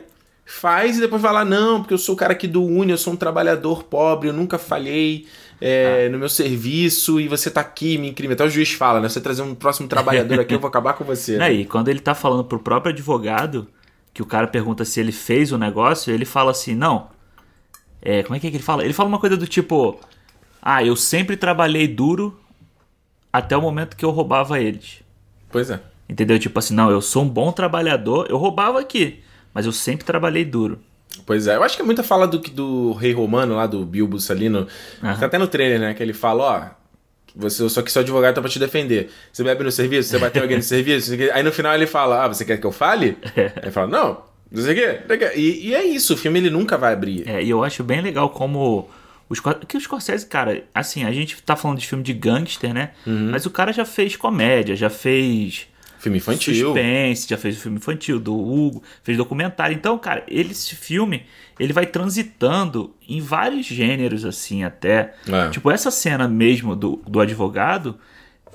faz 0.50 0.98
e 0.98 1.02
depois 1.02 1.22
vai 1.22 1.32
lá, 1.32 1.46
não, 1.46 1.82
porque 1.82 1.94
eu 1.94 1.98
sou 1.98 2.16
o 2.16 2.18
cara 2.18 2.34
aqui 2.34 2.48
do 2.48 2.64
Uni, 2.64 2.92
eu 2.92 2.98
sou 2.98 3.14
um 3.14 3.16
trabalhador 3.16 3.84
pobre, 3.84 4.30
eu 4.30 4.34
nunca 4.34 4.58
falhei 4.58 5.28
é, 5.62 6.06
Ah. 6.08 6.10
no 6.10 6.18
meu 6.18 6.30
serviço 6.30 7.20
e 7.20 7.28
você 7.28 7.52
tá 7.52 7.62
aqui 7.62 7.98
me 7.98 8.10
incriminando. 8.10 8.42
Até 8.44 8.50
o 8.50 8.54
juiz 8.54 8.72
fala, 8.72 9.00
né? 9.00 9.08
Se 9.10 9.14
você 9.16 9.22
trazer 9.22 9.42
um 9.42 9.54
próximo 9.54 9.88
trabalhador 9.88 10.40
aqui, 10.40 10.54
eu 10.56 10.60
vou 10.60 10.68
acabar 10.68 10.94
com 10.94 11.04
você. 11.04 11.38
Né, 11.38 11.54
E 11.54 11.66
quando 11.66 11.90
ele 11.90 12.00
tá 12.00 12.16
falando 12.16 12.44
pro 12.44 12.60
próprio 12.60 12.92
advogado, 12.92 13.68
que 14.14 14.22
o 14.22 14.26
cara 14.26 14.48
pergunta 14.48 14.84
se 14.86 15.00
ele 15.00 15.12
fez 15.12 15.52
o 15.52 15.58
negócio, 15.58 16.14
ele 16.14 16.26
fala 16.26 16.52
assim, 16.52 16.74
não. 16.74 17.10
É, 18.02 18.24
como 18.24 18.36
é 18.36 18.40
que, 18.40 18.48
é 18.48 18.50
que 18.50 18.56
ele 18.58 18.64
fala? 18.64 18.84
Ele 18.84 18.94
fala 18.94 19.10
uma 19.10 19.20
coisa 19.20 19.36
do 19.36 19.46
tipo: 19.46 20.00
Ah, 20.62 20.84
eu 20.84 20.96
sempre 20.96 21.36
trabalhei 21.36 21.88
duro 21.88 22.40
até 23.32 23.56
o 23.56 23.62
momento 23.62 23.96
que 23.98 24.06
eu 24.06 24.10
roubava 24.10 24.60
eles. 24.60 25.02
Pois 25.52 25.70
é. 25.70 25.80
Entendeu? 26.08 26.40
Tipo 26.40 26.58
assim, 26.60 26.74
não, 26.74 26.90
eu 26.90 27.02
sou 27.02 27.24
um 27.24 27.28
bom 27.30 27.52
trabalhador, 27.52 28.28
eu 28.30 28.38
roubava 28.38 28.80
aqui, 28.80 29.20
mas 29.54 29.66
eu 29.66 29.72
sempre 29.72 30.06
trabalhei 30.06 30.46
duro. 30.46 30.80
Pois 31.26 31.48
é, 31.48 31.56
eu 31.56 31.64
acho 31.64 31.76
que 31.76 31.82
é 31.82 31.86
muita 31.86 32.04
fala 32.04 32.28
do, 32.28 32.40
do 32.40 32.94
rei 32.94 33.14
romano 33.14 33.56
lá, 33.56 33.66
do 33.68 33.86
Bilbo 33.86 34.20
Salino. 34.20 34.68
Aham. 35.04 35.20
Tá 35.20 35.26
até 35.26 35.38
no 35.38 35.48
trailer, 35.48 35.80
né? 35.80 35.94
Que 35.94 36.04
ele 36.04 36.14
fala, 36.14 36.44
ó. 36.44 36.80
Você, 37.36 37.68
só 37.70 37.82
que 37.82 37.92
seu 37.92 38.02
advogado 38.02 38.36
tá 38.36 38.42
pra 38.42 38.50
te 38.50 38.60
defender. 38.60 39.10
Você 39.32 39.44
bebe 39.44 39.64
no 39.64 39.72
serviço, 39.72 40.10
você 40.10 40.18
bateu 40.18 40.42
alguém 40.42 40.58
no 40.58 40.64
serviço. 40.64 41.14
Aí 41.34 41.44
no 41.44 41.52
final 41.52 41.74
ele 41.74 41.88
fala, 41.88 42.26
ah, 42.26 42.28
você 42.28 42.44
quer 42.44 42.58
que 42.58 42.66
eu 42.66 42.72
fale? 42.72 43.18
Aí 43.36 43.52
ele 43.64 43.72
fala, 43.72 43.88
não, 43.88 44.24
não 44.52 44.64
sei 44.64 44.74
o 44.74 44.76
quê. 44.76 45.32
E, 45.36 45.70
e 45.70 45.76
é 45.76 45.84
isso, 45.84 46.14
o 46.14 46.18
filme 46.18 46.40
ele 46.40 46.50
nunca 46.50 46.78
vai 46.78 46.94
abrir. 46.94 47.28
É, 47.30 47.44
e 47.44 47.50
eu 47.50 47.64
acho 47.64 47.84
bem 47.84 48.02
legal 48.02 48.30
como. 48.30 48.90
Os, 49.30 49.40
que 49.68 49.78
o 49.78 49.82
Scorsese, 49.82 50.26
cara, 50.26 50.64
assim, 50.74 51.04
a 51.04 51.12
gente 51.12 51.40
tá 51.44 51.56
falando 51.56 51.78
de 51.78 51.86
filme 51.86 52.04
de 52.04 52.14
gangster, 52.14 52.74
né? 52.74 52.92
Uhum. 53.06 53.30
Mas 53.30 53.46
o 53.46 53.52
cara 53.52 53.72
já 53.72 53.86
fez 53.86 54.16
comédia, 54.16 54.76
já 54.76 54.90
fez 54.90 55.69
Filme 56.00 56.18
infantil. 56.18 56.54
suspense, 56.68 57.28
já 57.30 57.38
fez 57.38 57.58
o 57.58 57.60
filme 57.62 57.78
infantil 57.78 58.20
do 58.20 58.34
Hugo, 58.36 58.82
fez 59.04 59.18
documentário. 59.18 59.76
Então, 59.76 59.98
cara, 59.98 60.24
ele, 60.28 60.52
esse 60.52 60.76
filme, 60.76 61.26
ele 61.60 61.74
vai 61.74 61.86
transitando 61.86 62.94
em 63.08 63.20
vários 63.22 63.66
gêneros, 63.66 64.24
assim, 64.26 64.64
até. 64.64 65.14
É. 65.32 65.50
Tipo, 65.50 65.70
essa 65.70 65.92
cena 65.92 66.28
mesmo 66.28 66.76
do, 66.76 67.02
do 67.08 67.20
advogado, 67.20 67.98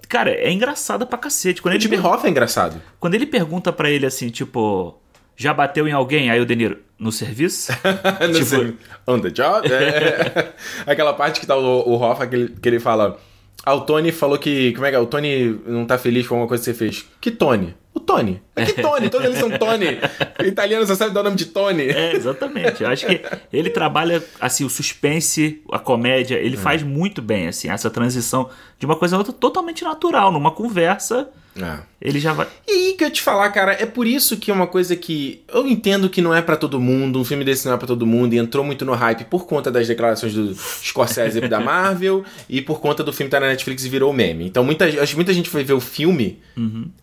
cara, 0.09 0.31
é 0.31 0.51
engraçada 0.51 1.05
pra 1.05 1.19
cacete. 1.19 1.61
Quando 1.61 1.75
O 1.75 1.77
ele, 1.77 1.83
Jimmy 1.83 1.97
per- 1.97 2.07
Hoffa 2.07 2.27
é 2.27 2.31
engraçado. 2.31 2.81
quando 2.99 3.15
ele 3.15 3.27
pergunta 3.27 3.73
pra 3.73 3.91
ele 3.91 4.07
assim, 4.07 4.29
tipo, 4.31 4.99
já 5.37 5.53
bateu 5.53 5.87
em 5.87 5.93
alguém? 5.93 6.31
Aí 6.31 6.41
o 6.41 6.47
Deniro, 6.47 6.79
no 6.99 7.13
serviço? 7.13 7.73
Não 8.21 8.33
Tipo- 8.33 8.79
on 9.07 9.19
the 9.21 9.31
job? 9.31 9.71
É. 9.71 10.53
Aquela 10.91 11.13
parte 11.13 11.41
que 11.41 11.47
tá 11.47 11.57
o, 11.57 11.89
o 11.89 11.95
Hoffa 12.01 12.27
que 12.27 12.35
ele, 12.37 12.49
que 12.61 12.69
ele 12.69 12.81
fala. 12.81 13.19
Ah, 13.65 13.75
o 13.75 13.81
Tony 13.83 14.13
falou 14.13 14.39
que. 14.39 14.73
Como 14.73 14.87
é 14.87 14.91
que 14.91 14.97
é? 14.97 14.99
O 14.99 15.07
Tony 15.07 15.59
não 15.67 15.87
tá 15.87 15.97
feliz 15.97 16.27
com 16.27 16.35
alguma 16.35 16.49
coisa 16.49 16.63
que 16.63 16.71
você 16.71 16.75
fez. 16.75 17.07
Que 17.21 17.31
Tony? 17.31 17.75
O 17.95 18.01
Tony. 18.01 18.43
É 18.57 18.67
que 18.67 18.83
Tony? 18.83 19.09
Todos 19.09 19.27
eles 19.27 19.39
são 19.39 19.51
Tony. 19.51 19.99
Italiano 20.45 20.85
só 20.87 20.95
sabe 20.95 21.15
dar 21.15 21.21
o 21.21 21.25
nome 21.25 21.37
de 21.37 21.47
Tony. 21.47 21.89
É, 21.89 22.15
exatamente. 22.15 22.83
Eu 22.83 22.91
acho 22.91 23.07
que 23.07 23.23
ele 23.53 23.71
trabalha, 23.71 24.23
assim, 24.41 24.65
o 24.65 24.69
suspense, 24.69 25.63
a 25.73 25.79
comédia, 25.79 26.37
ele 26.37 26.57
faz 26.57 26.83
muito 26.83 27.23
bem, 27.23 27.47
assim, 27.47 27.71
essa 27.71 27.89
transição 27.89 28.51
de 28.79 28.85
uma 28.85 28.97
coisa 28.97 29.15
a 29.15 29.19
outra 29.19 29.33
totalmente 29.33 29.85
natural. 29.85 30.33
Numa 30.33 30.51
conversa, 30.51 31.29
É. 31.61 31.79
ele 32.01 32.19
já 32.19 32.33
vai. 32.33 32.49
E 32.67 32.71
aí 32.71 32.93
que 32.95 33.05
eu 33.05 33.11
te 33.11 33.23
falar, 33.23 33.49
cara, 33.51 33.73
é 33.73 33.87
por 33.87 34.07
isso 34.07 34.37
que 34.37 34.51
é 34.51 34.55
uma 34.55 34.67
coisa 34.67 34.97
que 34.97 35.43
eu 35.49 35.67
entendo 35.67 36.09
que 36.09 36.21
não 36.21 36.35
é 36.35 36.43
pra 36.43 36.57
todo 36.57 36.81
mundo, 36.81 37.21
um 37.21 37.25
filme 37.25 37.45
desse 37.45 37.67
não 37.67 37.75
é 37.75 37.77
pra 37.77 37.87
todo 37.87 38.07
mundo, 38.07 38.35
e 38.35 38.39
entrou 38.39 38.65
muito 38.65 38.85
no 38.85 38.93
hype 38.93 39.25
por 39.25 39.47
conta 39.47 39.71
das 39.71 39.87
declarações 39.87 40.35
do 40.35 40.55
Scorsese 40.55 41.39
e 41.39 41.49
da 41.49 41.61
Marvel, 41.61 42.25
e 42.49 42.61
por 42.61 42.81
conta 42.81 43.05
do 43.05 43.13
filme 43.13 43.29
estar 43.29 43.41
na 43.41 43.47
Netflix 43.47 43.85
e 43.85 43.89
virou 43.89 44.13
meme. 44.13 44.47
Então 44.47 44.65
muita, 44.65 44.85
acho 44.85 45.13
que 45.13 45.17
muita 45.17 45.33
gente 45.33 45.49
foi 45.49 45.63
ver 45.63 45.75
o 45.75 45.81
filme 45.81 46.41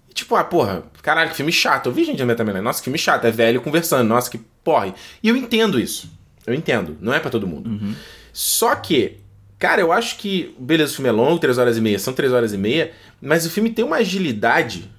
e 0.09 0.13
tipo, 0.13 0.35
ah, 0.35 0.43
porra, 0.43 0.83
caralho, 1.01 1.29
que 1.29 1.37
filme 1.37 1.53
chato. 1.53 1.87
Eu 1.87 1.93
vi 1.93 2.03
gente 2.03 2.17
também, 2.17 2.35
também, 2.35 2.53
né? 2.53 2.59
Nossa, 2.59 2.79
que 2.79 2.83
filme 2.83 2.99
chato, 2.99 3.25
é 3.25 3.31
velho 3.31 3.61
conversando, 3.61 4.07
nossa, 4.07 4.29
que 4.29 4.37
porre. 4.61 4.93
E 5.23 5.29
eu 5.29 5.37
entendo 5.37 5.79
isso. 5.79 6.11
Eu 6.45 6.53
entendo, 6.53 6.97
não 6.99 7.13
é 7.13 7.19
pra 7.19 7.29
todo 7.29 7.47
mundo. 7.47 7.95
Só 8.33 8.75
que, 8.75 9.17
cara, 9.57 9.79
eu 9.79 9.91
acho 9.91 10.17
que, 10.17 10.53
beleza, 10.59 10.91
o 10.91 10.95
filme 10.95 11.07
é 11.07 11.11
longo, 11.13 11.39
3 11.39 11.57
horas 11.57 11.77
e 11.77 11.81
meia, 11.81 11.97
são 11.97 12.13
3 12.13 12.33
horas 12.33 12.51
e 12.51 12.57
meia, 12.57 12.91
mas 13.21 13.45
o 13.45 13.49
filme 13.49 13.69
tem 13.69 13.85
uma 13.85 13.97
agilidade 13.97 14.89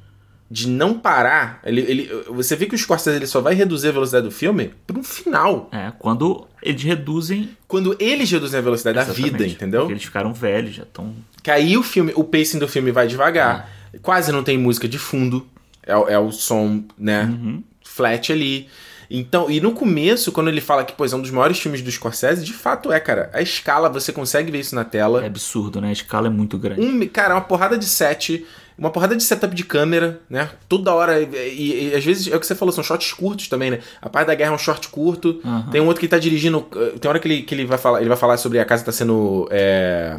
de 0.52 0.68
não 0.68 0.98
parar. 0.98 1.60
Ele, 1.64 1.80
ele, 1.80 2.10
você 2.28 2.54
vê 2.54 2.66
que 2.66 2.74
o 2.74 2.78
Scorsese 2.78 3.16
ele 3.16 3.26
só 3.26 3.40
vai 3.40 3.54
reduzir 3.54 3.88
a 3.88 3.92
velocidade 3.92 4.26
do 4.26 4.30
filme 4.30 4.72
pro 4.86 5.02
final. 5.02 5.70
É, 5.72 5.90
quando 5.98 6.46
eles 6.62 6.82
reduzem. 6.82 7.56
Quando 7.66 7.96
eles 7.98 8.30
reduzem 8.30 8.58
a 8.58 8.62
velocidade 8.62 8.98
da 8.98 9.04
vida, 9.04 9.28
exatamente, 9.28 9.54
entendeu? 9.54 9.80
Porque 9.80 9.94
eles 9.94 10.04
ficaram 10.04 10.34
velhos, 10.34 10.74
já 10.74 10.82
estão. 10.82 11.14
Que 11.42 11.50
aí 11.50 11.76
o 11.76 11.82
filme, 11.82 12.12
o 12.14 12.22
pacing 12.22 12.58
do 12.58 12.68
filme 12.68 12.92
vai 12.92 13.06
devagar. 13.06 13.70
Quase 14.02 14.30
não 14.30 14.44
tem 14.44 14.58
música 14.58 14.86
de 14.86 14.98
fundo. 14.98 15.46
É, 15.84 15.92
é 15.92 16.18
o 16.18 16.30
som, 16.30 16.84
né? 16.98 17.34
Flat 17.82 18.30
ali. 18.30 18.68
Então, 19.14 19.50
e 19.50 19.60
no 19.60 19.72
começo, 19.72 20.32
quando 20.32 20.48
ele 20.48 20.60
fala 20.60 20.84
que, 20.84 20.92
pois, 20.94 21.12
é 21.12 21.16
um 21.16 21.20
dos 21.20 21.30
maiores 21.30 21.58
filmes 21.58 21.82
do 21.82 21.90
Scorsese, 21.90 22.44
de 22.44 22.52
fato 22.52 22.90
é, 22.90 22.98
cara. 22.98 23.30
A 23.34 23.42
escala, 23.42 23.88
você 23.88 24.12
consegue 24.12 24.50
ver 24.50 24.60
isso 24.60 24.74
na 24.74 24.84
tela. 24.84 25.22
É 25.22 25.26
absurdo, 25.26 25.80
né? 25.80 25.88
A 25.88 25.92
escala 25.92 26.28
é 26.28 26.30
muito 26.30 26.56
grande. 26.56 26.80
Um, 26.80 27.06
cara, 27.08 27.34
uma 27.34 27.40
porrada 27.42 27.76
de 27.76 27.84
set, 27.84 28.46
uma 28.78 28.88
porrada 28.90 29.14
de 29.14 29.22
setup 29.22 29.54
de 29.54 29.64
câmera, 29.64 30.20
né? 30.30 30.48
Toda 30.68 30.94
hora. 30.94 31.20
E, 31.20 31.26
e- 31.26 31.88
e 31.90 31.94
às 31.94 32.04
vezes 32.04 32.32
é 32.32 32.34
o 32.36 32.40
que 32.40 32.46
você 32.46 32.54
falou, 32.54 32.72
são 32.72 32.82
shots 32.82 33.12
curtos 33.12 33.48
também, 33.48 33.70
né? 33.70 33.80
A 34.00 34.08
parte 34.08 34.28
da 34.28 34.34
guerra 34.34 34.52
é 34.52 34.54
um 34.54 34.58
short 34.58 34.88
curto. 34.88 35.40
Aham. 35.44 35.68
Tem 35.70 35.80
um 35.80 35.86
outro 35.86 36.00
que 36.00 36.06
ele 36.06 36.10
tá 36.10 36.18
dirigindo. 36.18 36.66
eh, 36.74 36.94
Tem 36.98 37.08
hora 37.08 37.18
que 37.20 37.28
ele, 37.28 37.42
que 37.42 37.54
ele 37.54 37.66
vai 37.66 37.76
falar. 37.78 38.00
Ele 38.00 38.08
vai 38.08 38.16
falar 38.18 38.36
sobre 38.38 38.58
a 38.60 38.64
casa 38.64 38.82
tá 38.84 38.92
sendo. 38.92 39.46
É, 39.50 40.18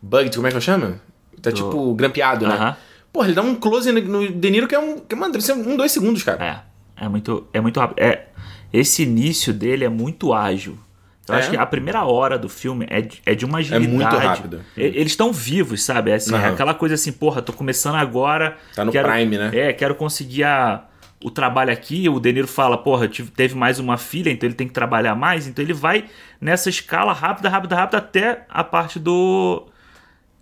bugged, 0.00 0.34
como 0.34 0.46
é 0.46 0.50
que 0.50 0.56
eu 0.56 0.60
chamo? 0.60 0.98
Tá 1.42 1.50
Do- 1.50 1.56
tipo 1.56 1.94
grampeado, 1.94 2.46
né? 2.46 2.54
Aham. 2.54 2.76
Porra, 3.12 3.26
ele 3.28 3.34
dá 3.34 3.42
um 3.42 3.54
close 3.54 3.92
no, 3.92 4.00
no 4.00 4.28
De 4.32 4.50
Niro 4.50 4.66
que 4.66 4.74
é 4.74 4.78
um. 4.78 4.98
Que, 4.98 5.14
mano, 5.14 5.32
deve 5.32 5.44
ser 5.44 5.52
um, 5.52 5.76
dois 5.76 5.92
segundos, 5.92 6.22
cara. 6.22 6.44
É, 6.44 6.73
é 6.96 7.08
muito, 7.08 7.46
é 7.52 7.60
muito 7.60 7.80
rápido. 7.80 7.98
É, 7.98 8.26
esse 8.72 9.02
início 9.02 9.52
dele 9.52 9.84
é 9.84 9.88
muito 9.88 10.32
ágil. 10.32 10.78
Eu 11.26 11.34
É? 11.34 11.38
acho 11.38 11.50
que 11.50 11.56
a 11.56 11.64
primeira 11.64 12.04
hora 12.04 12.38
do 12.38 12.48
filme 12.50 12.86
é 12.90 13.00
de, 13.00 13.22
é 13.24 13.34
de 13.34 13.44
uma 13.46 13.58
agilidade. 13.58 13.88
muito 13.88 14.16
rápido. 14.16 14.60
E- 14.76 14.82
Eles 14.82 15.12
estão 15.12 15.32
vivos, 15.32 15.82
sabe? 15.82 16.10
É, 16.10 16.14
assim, 16.16 16.34
é 16.34 16.46
aquela 16.48 16.74
coisa 16.74 16.94
assim, 16.96 17.12
porra, 17.12 17.40
tô 17.40 17.52
começando 17.52 17.94
agora. 17.94 18.56
Tá 18.74 18.84
no 18.84 18.92
quero- 18.92 19.08
prime, 19.08 19.38
né? 19.38 19.50
É, 19.54 19.72
quero 19.72 19.94
conseguir 19.94 20.44
a- 20.44 20.84
o 21.22 21.30
trabalho 21.30 21.72
aqui. 21.72 22.08
O 22.10 22.20
Deniro 22.20 22.46
fala, 22.46 22.76
porra, 22.76 23.08
tive- 23.08 23.30
teve 23.30 23.54
mais 23.54 23.78
uma 23.78 23.96
filha, 23.96 24.28
então 24.30 24.46
ele 24.46 24.54
tem 24.54 24.66
que 24.68 24.74
trabalhar 24.74 25.14
mais. 25.14 25.46
Então 25.46 25.64
ele 25.64 25.72
vai 25.72 26.04
nessa 26.38 26.68
escala 26.68 27.14
rápida, 27.14 27.48
rápida, 27.48 27.74
rápida, 27.74 27.98
até 27.98 28.44
a 28.50 28.62
parte 28.62 28.98
do. 28.98 29.66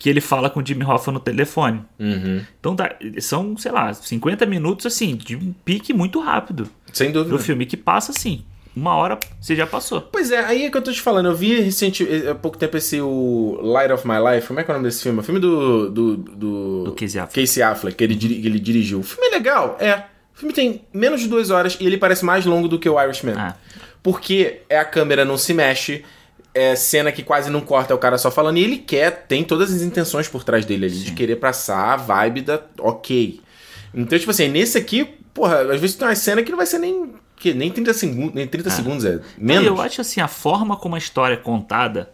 Que 0.02 0.10
ele 0.10 0.20
fala 0.20 0.50
com 0.50 0.58
o 0.58 0.66
Jimmy 0.66 0.84
Hoffa 0.84 1.12
no 1.12 1.20
telefone. 1.20 1.80
Uhum. 1.96 2.42
Então 2.58 2.74
dá- 2.74 2.92
são, 3.20 3.56
sei 3.56 3.70
lá, 3.70 3.94
50 3.94 4.44
minutos 4.46 4.84
assim, 4.84 5.14
de 5.14 5.36
um 5.36 5.54
pique 5.64 5.92
muito 5.94 6.18
rápido 6.18 6.68
Sem 6.92 7.12
dúvida. 7.12 7.36
do 7.36 7.40
filme 7.40 7.64
que 7.64 7.76
passa 7.76 8.10
assim. 8.10 8.42
Uma 8.74 8.96
hora 8.96 9.16
você 9.40 9.54
já 9.54 9.64
passou. 9.64 10.00
Pois 10.00 10.32
é, 10.32 10.40
aí 10.44 10.64
é 10.64 10.70
que 10.70 10.76
eu 10.76 10.82
tô 10.82 10.90
te 10.90 11.00
falando. 11.00 11.26
Eu 11.26 11.36
vi 11.36 11.60
recente, 11.60 12.04
há 12.28 12.34
pouco 12.34 12.58
tempo 12.58 12.76
esse 12.76 13.00
o 13.00 13.60
Light 13.62 13.92
of 13.92 14.04
My 14.08 14.14
Life. 14.34 14.48
Como 14.48 14.58
é 14.58 14.64
que 14.64 14.70
é 14.72 14.74
o 14.74 14.76
nome 14.78 14.88
desse 14.88 15.04
filme? 15.04 15.20
O 15.20 15.22
filme 15.22 15.38
do. 15.38 15.88
Do, 15.88 16.16
do, 16.16 16.84
Do 16.86 16.92
Casey 16.98 17.20
Affleck. 17.20 17.40
Casey 17.46 17.62
Affleck, 17.62 17.96
que 17.96 18.02
ele, 18.02 18.16
que 18.16 18.26
ele 18.46 18.58
dirigiu. 18.58 18.98
O 18.98 19.02
filme 19.04 19.28
é 19.28 19.30
legal, 19.30 19.76
é. 19.78 20.04
O 20.34 20.38
filme 20.38 20.52
tem 20.52 20.82
menos 20.92 21.20
de 21.20 21.28
duas 21.28 21.50
horas 21.50 21.76
e 21.78 21.86
ele 21.86 21.96
parece 21.96 22.24
mais 22.24 22.44
longo 22.44 22.66
do 22.66 22.76
que 22.76 22.88
o 22.88 23.00
Irishman. 23.00 23.34
Ah. 23.38 23.54
Porque 24.02 24.62
é 24.68 24.78
a 24.78 24.84
câmera 24.84 25.24
não 25.24 25.36
se 25.38 25.54
mexe, 25.54 26.02
é 26.54 26.76
cena 26.76 27.10
que 27.12 27.22
quase 27.22 27.50
não 27.50 27.60
corta, 27.60 27.92
é 27.92 27.96
o 27.96 27.98
cara 27.98 28.18
só 28.18 28.30
falando. 28.30 28.58
E 28.58 28.62
ele 28.64 28.78
quer, 28.78 29.26
tem 29.26 29.42
todas 29.44 29.72
as 29.72 29.82
intenções 29.82 30.28
por 30.28 30.44
trás 30.44 30.64
dele 30.64 30.86
ali, 30.86 30.94
de 30.98 31.12
querer 31.12 31.36
passar 31.36 31.92
a 31.92 31.96
vibe 31.96 32.42
da. 32.42 32.60
Ok. 32.78 33.40
Então, 33.94 34.18
tipo 34.18 34.30
assim, 34.30 34.48
nesse 34.48 34.76
aqui, 34.78 35.04
porra, 35.34 35.60
às 35.72 35.80
vezes 35.80 35.96
tem 35.96 36.06
uma 36.08 36.14
cena 36.14 36.42
que 36.42 36.50
não 36.50 36.56
vai 36.58 36.66
ser 36.66 36.78
nem. 36.78 37.14
Que, 37.36 37.52
nem 37.52 37.70
30 37.70 37.92
segundos, 37.94 38.34
nem 38.34 38.46
30 38.46 38.70
segundos, 38.70 39.04
é. 39.04 39.20
Menos. 39.36 39.66
Eu 39.66 39.80
acho 39.80 40.00
assim, 40.00 40.20
a 40.20 40.28
forma 40.28 40.76
como 40.76 40.94
a 40.94 40.98
história 40.98 41.34
é 41.34 41.36
contada, 41.36 42.10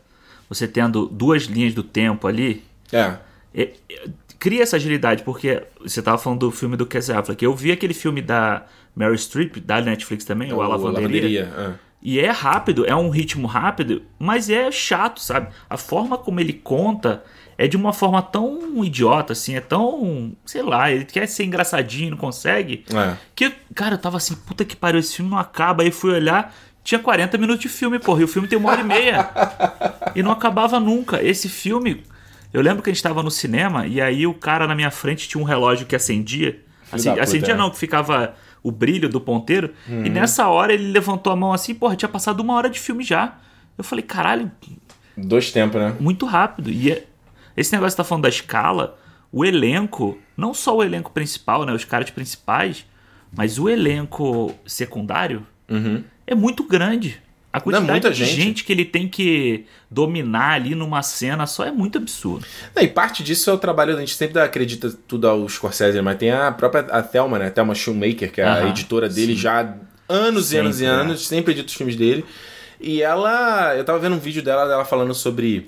você 0.48 0.66
tendo 0.66 1.06
duas 1.06 1.42
linhas 1.42 1.74
do 1.74 1.82
tempo 1.82 2.26
ali, 2.26 2.64
É. 2.90 3.14
é- 3.54 3.72
é- 3.90 4.08
cria 4.38 4.62
essa 4.62 4.76
agilidade, 4.76 5.22
porque 5.24 5.62
você 5.82 6.00
tava 6.00 6.16
falando 6.16 6.40
do 6.40 6.50
filme 6.50 6.76
do 6.78 6.86
Casey 6.86 7.14
Affleck. 7.14 7.44
Eu 7.44 7.54
vi 7.54 7.70
aquele 7.72 7.92
filme 7.92 8.22
da 8.22 8.64
Meryl 8.96 9.18
Streep, 9.18 9.56
da 9.58 9.80
Netflix 9.82 10.24
também, 10.24 10.50
o 10.52 10.62
A 10.62 10.68
Lavanderia. 10.68 11.52
é. 11.74 11.87
E 12.00 12.20
é 12.20 12.30
rápido, 12.30 12.86
é 12.86 12.94
um 12.94 13.10
ritmo 13.10 13.46
rápido, 13.46 14.02
mas 14.18 14.48
é 14.48 14.70
chato, 14.70 15.20
sabe? 15.20 15.48
A 15.68 15.76
forma 15.76 16.16
como 16.16 16.38
ele 16.38 16.52
conta 16.52 17.24
é 17.56 17.66
de 17.66 17.76
uma 17.76 17.92
forma 17.92 18.22
tão 18.22 18.84
idiota, 18.84 19.32
assim, 19.32 19.56
é 19.56 19.60
tão. 19.60 20.32
Sei 20.46 20.62
lá, 20.62 20.92
ele 20.92 21.04
quer 21.04 21.26
ser 21.26 21.44
engraçadinho, 21.44 22.12
não 22.12 22.16
consegue. 22.16 22.84
É. 22.94 23.16
Que, 23.34 23.52
cara, 23.74 23.96
eu 23.96 23.98
tava 23.98 24.16
assim, 24.16 24.36
puta 24.36 24.64
que 24.64 24.76
pariu, 24.76 25.00
esse 25.00 25.16
filme 25.16 25.30
não 25.30 25.38
acaba. 25.38 25.82
Aí 25.82 25.90
fui 25.90 26.12
olhar, 26.12 26.54
tinha 26.84 27.00
40 27.00 27.36
minutos 27.36 27.60
de 27.60 27.68
filme, 27.68 27.98
porra, 27.98 28.20
e 28.20 28.24
o 28.24 28.28
filme 28.28 28.46
tem 28.46 28.56
uma 28.56 28.70
hora 28.70 28.80
e 28.80 28.84
meia. 28.84 29.28
e 30.14 30.22
não 30.22 30.30
acabava 30.30 30.78
nunca. 30.78 31.20
Esse 31.20 31.48
filme, 31.48 32.04
Eu 32.52 32.62
lembro 32.62 32.80
que 32.80 32.90
a 32.90 32.92
gente 32.92 33.02
tava 33.02 33.24
no 33.24 33.30
cinema 33.30 33.88
e 33.88 34.00
aí 34.00 34.24
o 34.24 34.32
cara 34.32 34.66
na 34.66 34.74
minha 34.74 34.90
frente 34.90 35.28
tinha 35.28 35.42
um 35.42 35.44
relógio 35.44 35.84
que 35.84 35.96
acendia. 35.96 36.62
Assim, 36.92 37.06
da 37.06 37.10
puta, 37.10 37.24
acendia 37.24 37.54
é. 37.54 37.56
não, 37.56 37.70
que 37.70 37.76
ficava 37.76 38.34
o 38.62 38.70
brilho 38.70 39.08
do 39.08 39.20
ponteiro. 39.20 39.72
Uhum. 39.88 40.04
E 40.06 40.10
nessa 40.10 40.48
hora 40.48 40.72
ele 40.72 40.90
levantou 40.90 41.32
a 41.32 41.36
mão 41.36 41.52
assim, 41.52 41.74
porra, 41.74 41.96
tinha 41.96 42.08
passado 42.08 42.40
uma 42.40 42.54
hora 42.54 42.68
de 42.70 42.78
filme 42.78 43.02
já. 43.04 43.38
Eu 43.76 43.84
falei, 43.84 44.02
caralho, 44.02 44.50
Dois 45.16 45.50
tempos, 45.50 45.80
né? 45.80 45.94
muito 46.00 46.26
rápido. 46.26 46.70
E 46.70 46.90
é- 46.92 47.04
esse 47.56 47.72
negócio 47.72 47.92
que 47.96 48.02
tá 48.02 48.04
falando 48.04 48.22
da 48.22 48.28
escala, 48.28 48.98
o 49.32 49.44
elenco, 49.44 50.16
não 50.36 50.54
só 50.54 50.76
o 50.76 50.82
elenco 50.82 51.10
principal, 51.10 51.64
né, 51.64 51.72
os 51.72 51.84
caras 51.84 52.10
principais, 52.10 52.84
mas 53.36 53.58
o 53.58 53.68
elenco 53.68 54.54
secundário 54.66 55.46
é 56.26 56.34
muito 56.34 56.64
grande. 56.64 57.20
A 57.52 57.60
quantidade 57.60 57.90
muita 57.90 58.10
de 58.10 58.24
gente. 58.24 58.40
gente 58.40 58.64
que 58.64 58.72
ele 58.72 58.84
tem 58.84 59.08
que 59.08 59.64
dominar 59.90 60.52
ali 60.52 60.74
numa 60.74 61.02
cena 61.02 61.46
só 61.46 61.64
é 61.64 61.70
muito 61.70 61.96
absurdo. 61.96 62.44
Não, 62.76 62.82
e 62.82 62.88
parte 62.88 63.22
disso 63.22 63.48
é 63.48 63.52
o 63.52 63.58
trabalho, 63.58 63.96
a 63.96 64.00
gente 64.00 64.14
sempre 64.14 64.38
acredita 64.38 64.90
tudo 65.06 65.26
ao 65.26 65.48
Scorsese, 65.48 66.00
mas 66.02 66.18
tem 66.18 66.30
a 66.30 66.52
própria 66.52 66.82
a 66.90 67.02
Thelma, 67.02 67.38
né? 67.38 67.46
A 67.46 67.50
Thelma 67.50 67.74
Shoemaker, 67.74 68.30
que 68.30 68.40
é 68.40 68.44
a 68.44 68.68
editora 68.68 69.08
dele 69.08 69.34
sim. 69.34 69.40
já 69.40 69.62
há 69.62 69.74
anos 70.08 70.52
e 70.52 70.58
anos 70.58 70.76
e 70.76 70.78
Sempre, 70.80 70.96
né? 70.96 71.02
anos, 71.02 71.26
sempre 71.26 71.52
edita 71.52 71.68
os 71.68 71.74
filmes 71.74 71.96
dele. 71.96 72.24
E 72.80 73.02
ela, 73.02 73.74
eu 73.76 73.84
tava 73.84 73.98
vendo 73.98 74.14
um 74.14 74.20
vídeo 74.20 74.42
dela, 74.42 74.66
dela 74.68 74.84
falando 74.84 75.14
sobre 75.14 75.64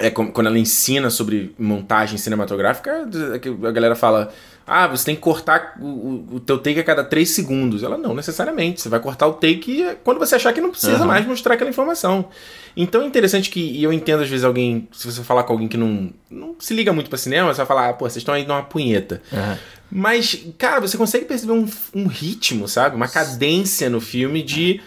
é 0.00 0.10
quando 0.10 0.46
ela 0.46 0.58
ensina 0.58 1.10
sobre 1.10 1.54
montagem 1.58 2.16
cinematográfica, 2.18 3.06
que 3.40 3.48
a 3.48 3.70
galera 3.70 3.94
fala: 3.94 4.32
Ah, 4.66 4.86
você 4.86 5.04
tem 5.04 5.14
que 5.14 5.20
cortar 5.20 5.76
o, 5.80 6.24
o- 6.32 6.40
teu 6.40 6.58
take 6.58 6.80
a 6.80 6.84
cada 6.84 7.04
3 7.04 7.28
segundos. 7.28 7.82
Ela, 7.82 7.98
não 7.98 8.14
necessariamente. 8.14 8.80
Você 8.80 8.88
vai 8.88 8.98
cortar 8.98 9.26
o 9.26 9.34
take 9.34 9.84
quando 10.02 10.18
você 10.18 10.36
achar 10.36 10.52
que 10.52 10.60
não 10.60 10.70
precisa 10.70 10.94
Aham. 10.96 11.06
mais 11.06 11.26
mostrar 11.26 11.54
aquela 11.54 11.68
informação. 11.70 12.24
Então 12.76 13.02
é 13.02 13.06
interessante 13.06 13.50
que, 13.50 13.60
e 13.60 13.82
eu 13.82 13.92
entendo 13.92 14.22
às 14.22 14.28
vezes 14.28 14.44
alguém, 14.44 14.88
se 14.92 15.04
você 15.10 15.22
falar 15.22 15.42
com 15.42 15.52
alguém 15.52 15.68
que 15.68 15.76
não, 15.76 16.10
não 16.30 16.54
se 16.58 16.72
liga 16.72 16.92
muito 16.92 17.10
pra 17.10 17.18
cinema, 17.18 17.52
você 17.52 17.58
vai 17.58 17.66
falar, 17.66 17.88
ah, 17.90 17.92
pô, 17.92 18.04
vocês 18.06 18.16
estão 18.18 18.32
aí 18.34 18.46
numa 18.46 18.62
punheta. 18.62 19.20
Mas, 19.90 20.44
cara, 20.56 20.80
você 20.80 20.96
consegue 20.96 21.24
perceber 21.24 21.52
um, 21.52 21.68
um 21.94 22.06
ritmo, 22.06 22.68
sabe? 22.68 22.94
Uma 22.96 23.08
cadência 23.08 23.90
no 23.90 24.00
filme 24.00 24.42
de 24.42 24.80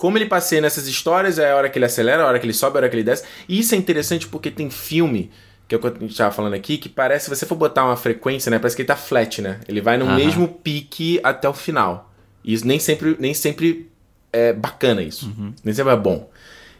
como 0.00 0.16
ele 0.16 0.26
passeia 0.26 0.62
nessas 0.62 0.88
histórias, 0.88 1.38
é 1.38 1.52
a 1.52 1.56
hora 1.56 1.68
que 1.68 1.76
ele 1.78 1.84
acelera, 1.84 2.22
a 2.22 2.26
hora 2.26 2.38
que 2.38 2.46
ele 2.46 2.54
sobe, 2.54 2.76
a 2.76 2.80
hora 2.80 2.88
que 2.88 2.96
ele 2.96 3.04
desce. 3.04 3.24
E 3.46 3.58
isso 3.58 3.74
é 3.74 3.78
interessante 3.78 4.26
porque 4.26 4.50
tem 4.50 4.70
filme, 4.70 5.30
que 5.68 5.74
é 5.74 5.78
o 5.78 5.80
que 5.80 5.86
a 5.86 5.90
gente 6.00 6.16
tava 6.16 6.32
falando 6.32 6.54
aqui, 6.54 6.78
que 6.78 6.88
parece, 6.88 7.24
se 7.26 7.30
você 7.30 7.44
for 7.44 7.54
botar 7.54 7.84
uma 7.84 7.96
frequência, 7.96 8.50
né? 8.50 8.58
Parece 8.58 8.74
que 8.74 8.82
ele 8.82 8.86
tá 8.88 8.96
flat, 8.96 9.42
né? 9.42 9.60
Ele 9.68 9.80
vai 9.80 9.98
no 9.98 10.06
Aham. 10.06 10.16
mesmo 10.16 10.48
pique 10.48 11.20
até 11.22 11.46
o 11.48 11.52
final. 11.52 12.10
E 12.42 12.54
isso 12.54 12.66
nem 12.66 12.78
sempre, 12.78 13.16
nem 13.20 13.34
sempre 13.34 13.90
é 14.32 14.52
bacana 14.52 15.02
isso. 15.02 15.30
Nem 15.62 15.74
sempre 15.74 15.92
é 15.92 15.96
bom. 15.96 16.30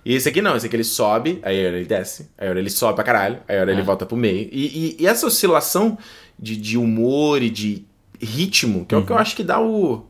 E 0.03 0.15
esse 0.15 0.29
aqui 0.29 0.41
não, 0.41 0.57
esse 0.57 0.65
aqui 0.67 0.77
ele 0.77 0.83
sobe, 0.85 1.41
aí 1.43 1.63
a 1.63 1.69
hora 1.69 1.77
ele 1.77 1.85
desce, 1.87 2.31
aí 2.39 2.47
a 2.49 2.51
hora 2.51 2.59
ele 2.59 2.71
sobe 2.71 2.95
pra 2.95 3.05
caralho, 3.05 3.39
aí 3.47 3.59
a 3.59 3.61
hora 3.61 3.71
ele 3.71 3.83
volta 3.83 4.07
pro 4.07 4.17
meio. 4.17 4.49
E, 4.51 4.97
e- 4.99 5.03
e 5.03 5.07
essa 5.07 5.27
oscilação 5.27 5.99
de, 6.39 6.57
de 6.57 6.79
humor 6.79 7.43
e 7.43 7.51
de 7.51 7.85
ritmo, 8.19 8.87
que 8.87 8.95
é 8.95 8.99
o 8.99 9.05
que 9.05 9.13
eu 9.13 9.19
acho 9.19 9.37
que 9.37 9.43
dá 9.45 9.61
o. 9.61 10.07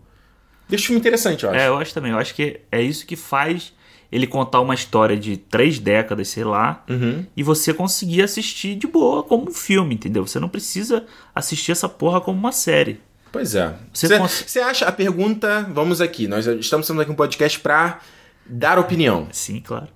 Deixa 0.71 0.85
o 0.85 0.87
filme 0.87 1.01
interessante, 1.01 1.45
eu 1.45 1.51
acho. 1.51 1.59
É, 1.61 1.69
eu 1.69 1.77
acho 1.77 1.93
também. 1.93 2.13
Eu 2.13 2.19
acho 2.19 2.35
que 2.35 2.61
é 2.73 2.81
isso 2.81 3.05
que 3.05 3.17
faz 3.17 3.73
ele 4.11 4.27
contar 4.27 4.61
uma 4.61 4.75
história 4.75 5.17
de 5.17 5.37
três 5.37 5.79
décadas, 5.79 6.29
sei 6.29 6.43
lá, 6.45 6.83
Uhum. 6.89 7.25
e 7.37 7.43
você 7.43 7.73
conseguir 7.75 8.23
assistir 8.23 8.75
de 8.75 8.87
boa 8.87 9.23
como 9.23 9.49
um 9.51 9.55
filme, 9.55 9.95
entendeu? 9.95 10.27
Você 10.27 10.41
não 10.41 10.49
precisa 10.49 11.05
assistir 11.35 11.71
essa 11.73 11.89
porra 11.89 12.21
como 12.21 12.37
uma 12.39 12.51
série. 12.53 13.01
Pois 13.31 13.55
é. 13.55 13.73
Você 13.93 14.09
Você 14.09 14.19
cons- 14.19 14.57
acha 14.57 14.87
a 14.87 14.91
pergunta? 14.93 15.69
Vamos 15.73 16.01
aqui. 16.01 16.27
Nós 16.27 16.45
estamos 16.47 16.87
fazendo 16.89 17.03
aqui 17.03 17.11
um 17.13 17.15
podcast 17.15 17.61
pra 17.61 18.01
dar 18.45 18.79
opinião. 18.81 19.29
Sim, 19.31 19.61
claro. 19.61 19.87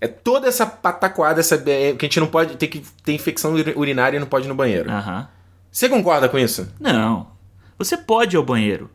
É 0.00 0.08
toda 0.08 0.48
essa 0.48 0.66
pataquada, 0.66 1.38
essa 1.38 1.56
que 1.58 1.70
a 1.70 2.02
gente 2.06 2.18
não 2.18 2.26
pode 2.26 2.56
ter 2.56 2.66
que 2.66 2.82
ter 3.04 3.12
infecção 3.12 3.52
uri- 3.52 3.74
urinária 3.76 4.16
e 4.16 4.20
não 4.20 4.26
pode 4.26 4.46
ir 4.46 4.48
no 4.48 4.54
banheiro. 4.56 4.90
Aham. 4.90 5.28
Você 5.70 5.88
concorda 5.88 6.28
com 6.28 6.36
isso? 6.38 6.68
Não. 6.80 7.28
Você 7.78 7.96
pode 7.96 8.34
ir 8.34 8.38
ao 8.38 8.42
banheiro. 8.42 8.90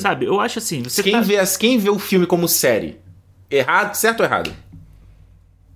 Sabe? 0.00 0.26
Eu 0.26 0.40
acho 0.40 0.58
assim. 0.58 0.82
Você 0.82 1.00
Hum. 1.00 1.04
quem, 1.04 1.12
tá... 1.12 1.20
vê, 1.20 1.36
quem 1.58 1.78
vê 1.78 1.88
o 1.90 1.98
filme 1.98 2.26
como 2.26 2.48
série, 2.48 2.98
errado, 3.50 3.94
certo 3.94 4.20
ou 4.20 4.26
errado? 4.26 4.52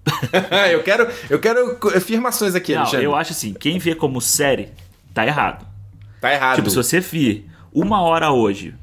eu 0.72 0.82
quero, 0.82 1.08
eu 1.30 1.38
quero 1.38 1.78
afirmações 1.96 2.54
aqui, 2.54 2.72
Não, 2.74 2.80
Alexandre. 2.82 3.04
eu 3.06 3.14
acho 3.14 3.32
assim. 3.32 3.54
Quem 3.54 3.78
vê 3.78 3.94
como 3.94 4.20
série, 4.20 4.70
tá 5.14 5.26
errado. 5.26 5.64
Tá 6.20 6.32
errado. 6.32 6.56
Tipo, 6.56 6.70
se 6.70 6.76
você 6.76 7.00
vir 7.00 7.48
uma 7.72 8.00
hora 8.02 8.30
hoje. 8.30 8.74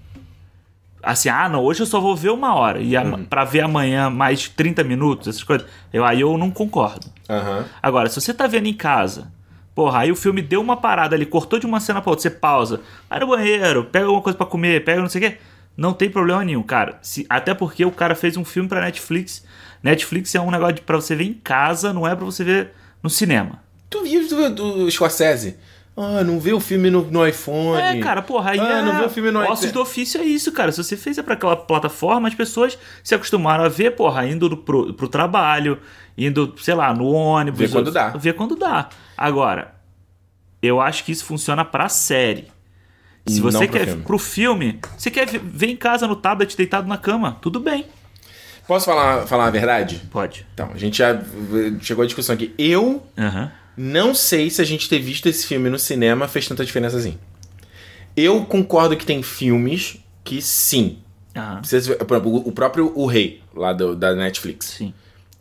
Assim, 1.01 1.29
ah, 1.29 1.47
não, 1.47 1.63
hoje 1.63 1.81
eu 1.81 1.85
só 1.85 1.99
vou 1.99 2.15
ver 2.15 2.29
uma 2.29 2.53
hora. 2.55 2.79
E 2.81 2.95
Uhum. 2.97 3.13
a, 3.15 3.17
pra 3.19 3.45
ver 3.45 3.61
amanhã 3.61 4.09
mais 4.09 4.49
30 4.49 4.83
minutos, 4.83 5.27
essas 5.29 5.43
coisas. 5.43 5.65
Eu, 5.93 6.03
aí 6.05 6.21
eu 6.21 6.37
não 6.37 6.51
concordo. 6.51 7.07
Aham. 7.29 7.65
Agora, 7.81 8.09
se 8.09 8.19
você 8.19 8.33
tá 8.33 8.47
vendo 8.47 8.67
em 8.67 8.73
casa, 8.73 9.31
porra, 9.79 9.99
aí 9.99 10.11
o 10.11 10.15
filme 10.15 10.41
deu 10.41 10.59
uma 10.59 10.75
parada 10.75 11.15
ali, 11.15 11.25
cortou 11.25 11.57
de 11.57 11.65
uma 11.65 11.79
cena 11.79 12.01
pra 12.01 12.09
outra, 12.09 12.23
você 12.23 12.29
pausa, 12.29 12.81
vai 13.09 13.17
no 13.17 13.27
banheiro, 13.27 13.85
pega 13.85 14.03
alguma 14.07 14.21
coisa 14.21 14.35
pra 14.37 14.45
comer, 14.45 14.83
pega 14.83 14.99
não 14.99 15.07
sei 15.07 15.25
o 15.25 15.31
quê. 15.31 15.37
Não 15.77 15.93
tem 15.93 16.09
problema 16.09 16.43
nenhum, 16.43 16.61
cara. 16.61 16.99
Se- 17.01 17.25
até 17.29 17.53
porque 17.53 17.85
o 17.85 17.91
cara 17.91 18.13
fez 18.13 18.35
um 18.35 18.43
filme 18.43 18.67
pra 18.67 18.81
Netflix. 18.81 19.45
Netflix 19.81 20.35
é 20.35 20.41
um 20.41 20.51
negócio 20.51 20.75
de, 20.75 20.81
pra 20.81 20.97
você 20.97 21.15
ver 21.15 21.23
em 21.23 21.33
casa, 21.33 21.93
não 21.93 22.05
é 22.05 22.13
pra 22.13 22.25
você 22.25 22.43
ver 22.43 22.71
no 23.01 23.09
cinema. 23.09 23.63
Tu 23.89 24.03
viu 24.03 24.27
do, 24.27 24.49
do 24.83 24.91
Scorsese? 24.91 25.55
Ah, 26.01 26.23
não 26.23 26.39
vê 26.39 26.53
o 26.53 26.59
filme 26.61 26.89
no, 26.89 27.01
no 27.11 27.27
iPhone. 27.27 27.81
É, 27.81 27.99
cara, 27.99 28.21
porra, 28.21 28.51
aí 28.51 28.59
Ah, 28.59 28.79
é... 28.79 28.81
não 28.81 28.97
vê 28.99 29.05
o 29.05 29.09
filme 29.09 29.31
no 29.31 29.39
Ossos 29.41 29.65
iPad. 29.65 29.73
do 29.73 29.81
ofício 29.81 30.21
é 30.21 30.23
isso, 30.23 30.49
cara. 30.53 30.71
Se 30.71 30.81
você 30.81 30.95
fez 30.95 31.17
é 31.17 31.21
pra 31.23 31.33
aquela 31.33 31.57
plataforma, 31.57 32.27
as 32.29 32.33
pessoas 32.35 32.77
se 33.03 33.13
acostumaram 33.13 33.65
a 33.65 33.67
ver, 33.69 33.91
porra, 33.95 34.25
indo 34.25 34.47
do- 34.47 34.55
pro, 34.57 34.93
pro 34.93 35.09
trabalho, 35.09 35.77
indo, 36.17 36.53
sei 36.57 36.73
lá, 36.73 36.93
no 36.93 37.05
ônibus. 37.11 37.59
Vê 37.59 37.67
quando 37.67 37.87
ou- 37.87 37.93
dá. 37.93 38.09
Vê 38.11 38.31
quando 38.31 38.55
dá. 38.55 38.87
Agora, 39.17 39.75
eu 40.61 40.79
acho 40.79 41.03
que 41.03 41.11
isso 41.11 41.25
funciona 41.25 41.65
pra 41.65 41.89
série. 41.89 42.47
Se 43.27 43.41
Não 43.41 43.51
você 43.51 43.67
pro 43.67 43.77
quer 43.77 43.85
filme. 43.87 44.03
pro 44.03 44.17
filme, 44.17 44.79
você 44.97 45.11
quer 45.11 45.27
ver- 45.27 45.67
em 45.69 45.75
casa 45.75 46.07
no 46.07 46.15
tablet 46.15 46.55
deitado 46.55 46.87
na 46.87 46.97
cama, 46.97 47.37
tudo 47.41 47.59
bem. 47.59 47.85
Posso 48.65 48.85
falar, 48.85 49.27
falar 49.27 49.47
a 49.47 49.49
verdade? 49.49 50.01
Pode. 50.11 50.45
Então, 50.53 50.69
a 50.73 50.77
gente 50.77 50.99
já 50.99 51.09
eh, 51.11 51.21
chegou 51.81 52.03
à 52.03 52.05
discussão 52.05 52.35
aqui. 52.35 52.53
Eu 52.57 53.03
Aham. 53.17 53.51
Não 53.81 54.13
sei 54.13 54.49
se 54.49 54.61
a 54.61 54.65
gente 54.65 54.89
ter 54.89 54.99
visto 54.99 55.27
esse 55.27 55.47
filme 55.47 55.69
no 55.69 55.79
cinema 55.79 56.27
fez 56.27 56.47
tanta 56.47 56.65
diferença 56.65 56.97
assim. 56.97 57.17
Eu 58.15 58.43
concordo 58.45 58.97
que 58.97 59.05
tem 59.05 59.23
filmes 59.23 59.97
que 60.23 60.41
sim. 60.41 60.97
Aham. 61.35 61.61
Vocês- 61.63 61.87
o 61.89 62.51
próprio 62.51 62.91
O 62.95 63.05
Rei, 63.05 63.41
lá 63.55 63.71
do- 63.71 63.95
da 63.95 64.13
Netflix. 64.13 64.65
Sim. 64.77 64.93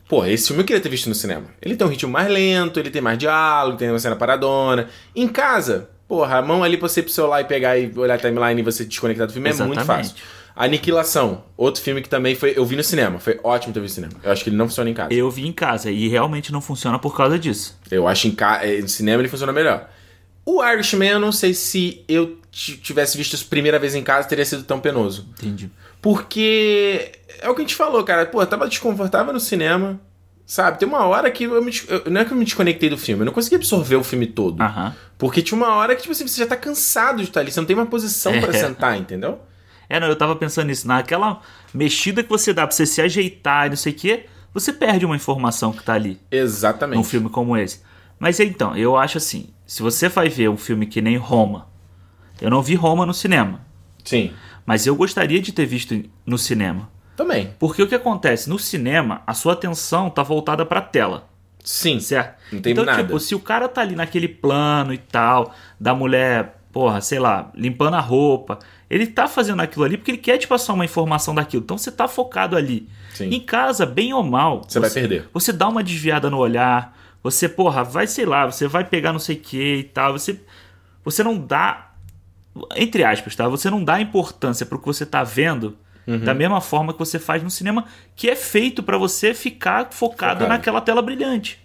Pô, 0.08 0.24
esse 0.24 0.46
filme 0.46 0.62
eu 0.62 0.66
queria 0.66 0.80
ter 0.80 0.88
visto 0.88 1.08
no 1.08 1.14
cinema. 1.14 1.46
Ele 1.60 1.76
tem 1.76 1.86
um 1.86 1.90
ritmo 1.90 2.10
mais 2.12 2.30
lento, 2.30 2.78
ele 2.78 2.90
tem 2.90 3.02
mais 3.02 3.18
diálogo, 3.18 3.76
tem 3.76 3.90
uma 3.90 3.98
cena 3.98 4.16
paradona. 4.16 4.88
Em 5.14 5.26
casa, 5.28 5.90
porra, 6.06 6.36
a 6.38 6.42
mão 6.42 6.62
ali 6.62 6.76
pra 6.76 6.88
você 6.88 7.00
ir 7.00 7.02
pro 7.02 7.12
celular 7.12 7.40
e 7.40 7.44
pegar 7.44 7.76
e 7.76 7.92
olhar 7.96 8.14
a 8.14 8.18
timeline 8.18 8.60
e 8.60 8.64
você 8.64 8.84
desconectar 8.84 9.26
do 9.26 9.32
filme 9.32 9.50
é 9.50 9.52
muito 9.54 9.72
Exatamente. 9.80 10.10
fácil. 10.12 10.16
Aniquilação, 10.64 11.44
outro 11.56 11.80
filme 11.82 12.02
que 12.02 12.08
também 12.08 12.34
foi. 12.34 12.52
Eu 12.56 12.64
vi 12.66 12.74
no 12.76 12.82
cinema, 12.82 13.18
foi 13.18 13.38
ótimo 13.44 13.72
ter 13.72 13.80
visto 13.80 14.00
no 14.00 14.06
cinema. 14.08 14.20
Eu 14.24 14.32
acho 14.32 14.42
que 14.42 14.50
ele 14.50 14.56
não 14.56 14.66
funciona 14.68 14.90
em 14.90 14.94
casa. 14.94 15.12
Eu, 15.12 15.18
Eu 15.26 15.30
vi 15.30 15.46
em 15.46 15.52
casa 15.52 15.90
e 15.90 16.08
realmente 16.08 16.50
não 16.52 16.60
funciona 16.60 16.98
por 16.98 17.16
causa 17.16 17.38
disso. 17.38 17.78
acho 18.08 18.26
em 18.28 18.32
ca... 18.32 18.60
eh, 18.66 18.80
no 18.80 18.88
cinema 18.88 19.20
ele 19.22 19.28
funciona 19.28 19.52
melhor. 19.52 19.88
O 20.44 20.64
Irishman, 20.64 21.10
eu 21.10 21.20
não 21.20 21.30
sei 21.30 21.52
se 21.54 22.02
eu 22.08 22.38
tivesse 22.50 23.16
visto 23.16 23.34
isso 23.34 23.46
primeira 23.46 23.78
vez 23.78 23.94
em 23.94 24.02
casa, 24.02 24.26
teria 24.26 24.44
sido 24.44 24.62
tão 24.64 24.80
penoso. 24.80 25.28
Entendi. 25.38 25.70
Porque 26.00 27.12
é 27.40 27.48
o 27.48 27.54
que 27.54 27.60
a 27.60 27.64
gente 27.64 27.74
falou, 27.74 28.02
cara. 28.02 28.26
Pô, 28.26 28.42
eu 28.42 28.46
tava 28.46 28.66
desconfortável 28.68 29.32
no 29.32 29.40
cinema. 29.40 30.00
Sabe? 30.46 30.78
Tem 30.78 30.88
uma 30.88 31.04
hora 31.04 31.30
que 31.30 31.44
eu 31.44 31.62
me, 31.62 31.70
eu- 31.88 32.10
não 32.10 32.22
é 32.22 32.24
que 32.24 32.32
eu 32.32 32.36
me 32.36 32.42
desconectei 32.44 32.88
do 32.88 32.96
filme, 32.96 33.20
eu 33.20 33.26
não 33.26 33.34
consegui 33.34 33.56
absorver 33.56 33.96
o 33.96 34.02
filme 34.02 34.26
todo. 34.26 34.62
Aham. 34.62 34.94
Porque 35.18 35.42
tinha 35.42 35.54
uma 35.58 35.74
hora 35.74 35.94
que 35.94 36.00
tipo 36.00 36.12
assim, 36.12 36.26
você 36.26 36.40
já 36.40 36.46
tá 36.46 36.56
cansado 36.56 37.18
de 37.18 37.24
estar 37.24 37.40
ali, 37.40 37.52
você 37.52 37.60
não 37.60 37.66
tem 37.66 37.76
uma 37.76 37.84
posição 37.84 38.32
pra 38.40 38.48
É. 38.48 38.52
sentar, 38.58 38.96
entendeu? 38.98 39.38
É, 39.88 39.98
não, 39.98 40.08
eu 40.08 40.16
tava 40.16 40.36
pensando 40.36 40.66
nisso. 40.66 40.86
Naquela 40.86 41.40
mexida 41.72 42.22
que 42.22 42.28
você 42.28 42.52
dá 42.52 42.66
pra 42.66 42.74
você 42.74 42.84
se 42.84 43.00
ajeitar 43.00 43.66
e 43.66 43.70
não 43.70 43.76
sei 43.76 43.92
o 43.92 43.96
quê, 43.96 44.26
você 44.52 44.72
perde 44.72 45.06
uma 45.06 45.16
informação 45.16 45.72
que 45.72 45.82
tá 45.82 45.94
ali 45.94 46.20
Exatamente. 46.30 46.96
num 46.96 47.04
filme 47.04 47.28
como 47.28 47.56
esse. 47.56 47.82
Mas 48.18 48.40
então, 48.40 48.76
eu 48.76 48.96
acho 48.96 49.18
assim, 49.18 49.50
se 49.66 49.82
você 49.82 50.08
vai 50.08 50.28
ver 50.28 50.48
um 50.50 50.56
filme 50.56 50.86
que 50.86 51.00
nem 51.00 51.16
Roma, 51.16 51.68
eu 52.40 52.50
não 52.50 52.62
vi 52.62 52.74
Roma 52.74 53.06
no 53.06 53.14
cinema, 53.14 53.60
Sim. 54.04 54.32
mas 54.66 54.86
eu 54.86 54.96
gostaria 54.96 55.40
de 55.40 55.52
ter 55.52 55.66
visto 55.66 56.02
no 56.26 56.36
cinema. 56.36 56.90
Também. 57.16 57.54
Porque 57.58 57.82
o 57.82 57.86
que 57.86 57.94
acontece? 57.94 58.48
No 58.48 58.58
cinema, 58.58 59.22
a 59.26 59.34
sua 59.34 59.52
atenção 59.52 60.08
tá 60.08 60.22
voltada 60.22 60.64
pra 60.64 60.80
tela. 60.80 61.28
Sim. 61.64 62.00
Certo? 62.00 62.38
Não 62.52 62.60
tem 62.60 62.72
então, 62.72 62.84
nada. 62.84 63.02
tipo, 63.02 63.18
se 63.20 63.34
o 63.34 63.40
cara 63.40 63.68
tá 63.68 63.80
ali 63.80 63.94
naquele 63.94 64.28
plano 64.28 64.94
e 64.94 64.98
tal, 64.98 65.52
da 65.78 65.94
mulher, 65.94 66.60
porra, 66.72 67.00
sei 67.00 67.18
lá, 67.18 67.50
limpando 67.54 67.94
a 67.94 68.00
roupa, 68.00 68.58
ele 68.90 69.06
tá 69.06 69.28
fazendo 69.28 69.60
aquilo 69.60 69.84
ali 69.84 69.96
porque 69.96 70.10
ele 70.10 70.18
quer 70.18 70.38
te 70.38 70.46
passar 70.46 70.72
uma 70.72 70.84
informação 70.84 71.34
daquilo. 71.34 71.62
Então 71.62 71.76
você 71.76 71.90
tá 71.90 72.08
focado 72.08 72.56
ali. 72.56 72.88
Sim. 73.14 73.30
Em 73.30 73.40
casa, 73.40 73.84
bem 73.84 74.12
ou 74.12 74.22
mal, 74.22 74.62
Você 74.66 74.78
vai 74.80 74.90
perder. 74.90 75.28
Você 75.32 75.52
dá 75.52 75.68
uma 75.68 75.82
desviada 75.82 76.30
no 76.30 76.38
olhar, 76.38 76.96
você, 77.22 77.48
porra, 77.48 77.82
vai, 77.82 78.06
sei 78.06 78.24
lá, 78.24 78.46
você 78.46 78.66
vai 78.66 78.84
pegar 78.84 79.12
não 79.12 79.18
sei 79.18 79.36
o 79.36 79.40
que 79.40 79.76
e 79.76 79.84
tal, 79.84 80.12
você 80.12 80.40
você 81.04 81.22
não 81.22 81.38
dá 81.38 81.88
entre 82.76 83.04
aspas, 83.04 83.36
tá? 83.36 83.48
Você 83.48 83.70
não 83.70 83.84
dá 83.84 84.00
importância 84.00 84.66
pro 84.66 84.78
que 84.78 84.86
você 84.86 85.06
tá 85.06 85.22
vendo. 85.22 85.76
Uhum. 86.06 86.20
Da 86.20 86.32
mesma 86.32 86.60
forma 86.60 86.92
que 86.92 86.98
você 86.98 87.18
faz 87.18 87.42
no 87.42 87.50
cinema, 87.50 87.84
que 88.16 88.30
é 88.30 88.34
feito 88.34 88.82
pra 88.82 88.96
você 88.96 89.34
ficar 89.34 89.90
focado 89.90 90.40
Focado. 90.40 90.48
naquela 90.48 90.80
tela 90.80 91.02
brilhante. 91.02 91.62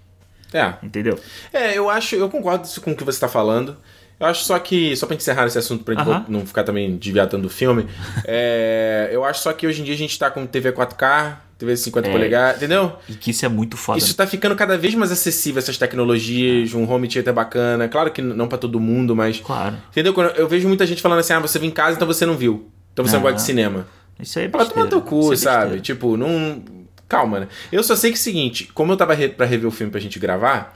É. 0.51 0.73
Entendeu? 0.83 1.17
É, 1.51 1.77
eu 1.77 1.89
acho, 1.89 2.15
eu 2.15 2.29
concordo 2.29 2.67
com 2.81 2.91
o 2.91 2.95
que 2.95 3.03
você 3.03 3.19
tá 3.19 3.27
falando. 3.27 3.77
Eu 4.23 4.29
acho 4.29 4.43
só 4.45 4.57
que, 4.59 4.95
só 4.95 5.05
pra 5.05 5.15
encerrar 5.15 5.45
esse 5.47 5.57
assunto, 5.57 5.83
pra 5.83 5.95
gente 5.95 6.09
Aham. 6.09 6.25
não 6.29 6.45
ficar 6.45 6.63
também 6.63 6.95
desviado 6.97 7.31
tanto 7.31 7.43
do 7.43 7.49
filme, 7.49 7.85
é, 8.25 9.09
eu 9.11 9.23
acho 9.23 9.41
só 9.41 9.51
que 9.53 9.67
hoje 9.67 9.81
em 9.81 9.83
dia 9.83 9.93
a 9.93 9.97
gente 9.97 10.17
tá 10.17 10.29
com 10.31 10.45
TV 10.45 10.71
4K, 10.71 11.35
TV 11.57 11.75
50 11.77 12.07
É. 12.07 12.11
polegadas, 12.11 12.57
entendeu? 12.57 12.93
E 13.07 13.13
que 13.13 13.31
isso 13.31 13.45
é 13.45 13.49
muito 13.49 13.77
foda. 13.77 13.97
Isso 13.99 14.15
tá 14.15 14.25
ficando 14.25 14.55
cada 14.55 14.77
vez 14.77 14.95
mais 14.95 15.11
acessível, 15.11 15.59
essas 15.59 15.77
tecnologias, 15.77 16.73
um 16.73 16.89
home 16.89 17.07
theater 17.07 17.33
bacana. 17.33 17.87
Claro 17.87 18.11
que 18.11 18.21
não 18.21 18.47
pra 18.47 18.57
todo 18.57 18.79
mundo, 18.79 19.15
mas. 19.15 19.39
Claro. 19.39 19.75
Entendeu? 19.91 20.13
Quando 20.13 20.31
eu 20.35 20.47
vejo 20.47 20.67
muita 20.67 20.85
gente 20.85 21.01
falando 21.01 21.19
assim: 21.19 21.33
ah, 21.33 21.39
você 21.39 21.59
viu 21.59 21.67
em 21.67 21.71
casa, 21.71 21.95
então 21.95 22.07
você 22.07 22.25
não 22.25 22.35
viu. 22.35 22.69
Então 22.91 23.05
você 23.05 23.13
não 23.13 23.19
Ah. 23.19 23.23
gosta 23.23 23.35
de 23.37 23.41
cinema. 23.43 23.87
Isso 24.19 24.37
aí 24.39 24.45
é 24.45 24.47
besteira. 24.47 24.73
tomar 24.73 24.87
teu 24.87 25.01
cu, 25.01 25.33
é 25.33 25.35
sabe? 25.37 25.79
Tipo, 25.81 26.17
não. 26.17 26.61
Calma, 27.07 27.41
né? 27.41 27.47
Eu 27.71 27.83
só 27.83 27.95
sei 27.95 28.11
que 28.11 28.17
é 28.17 28.19
o 28.19 28.21
seguinte: 28.21 28.69
como 28.73 28.91
eu 28.91 28.97
tava 28.97 29.13
re... 29.13 29.29
pra 29.29 29.45
rever 29.45 29.67
o 29.67 29.71
filme 29.71 29.91
pra 29.91 29.99
gente 30.01 30.17
gravar, 30.19 30.73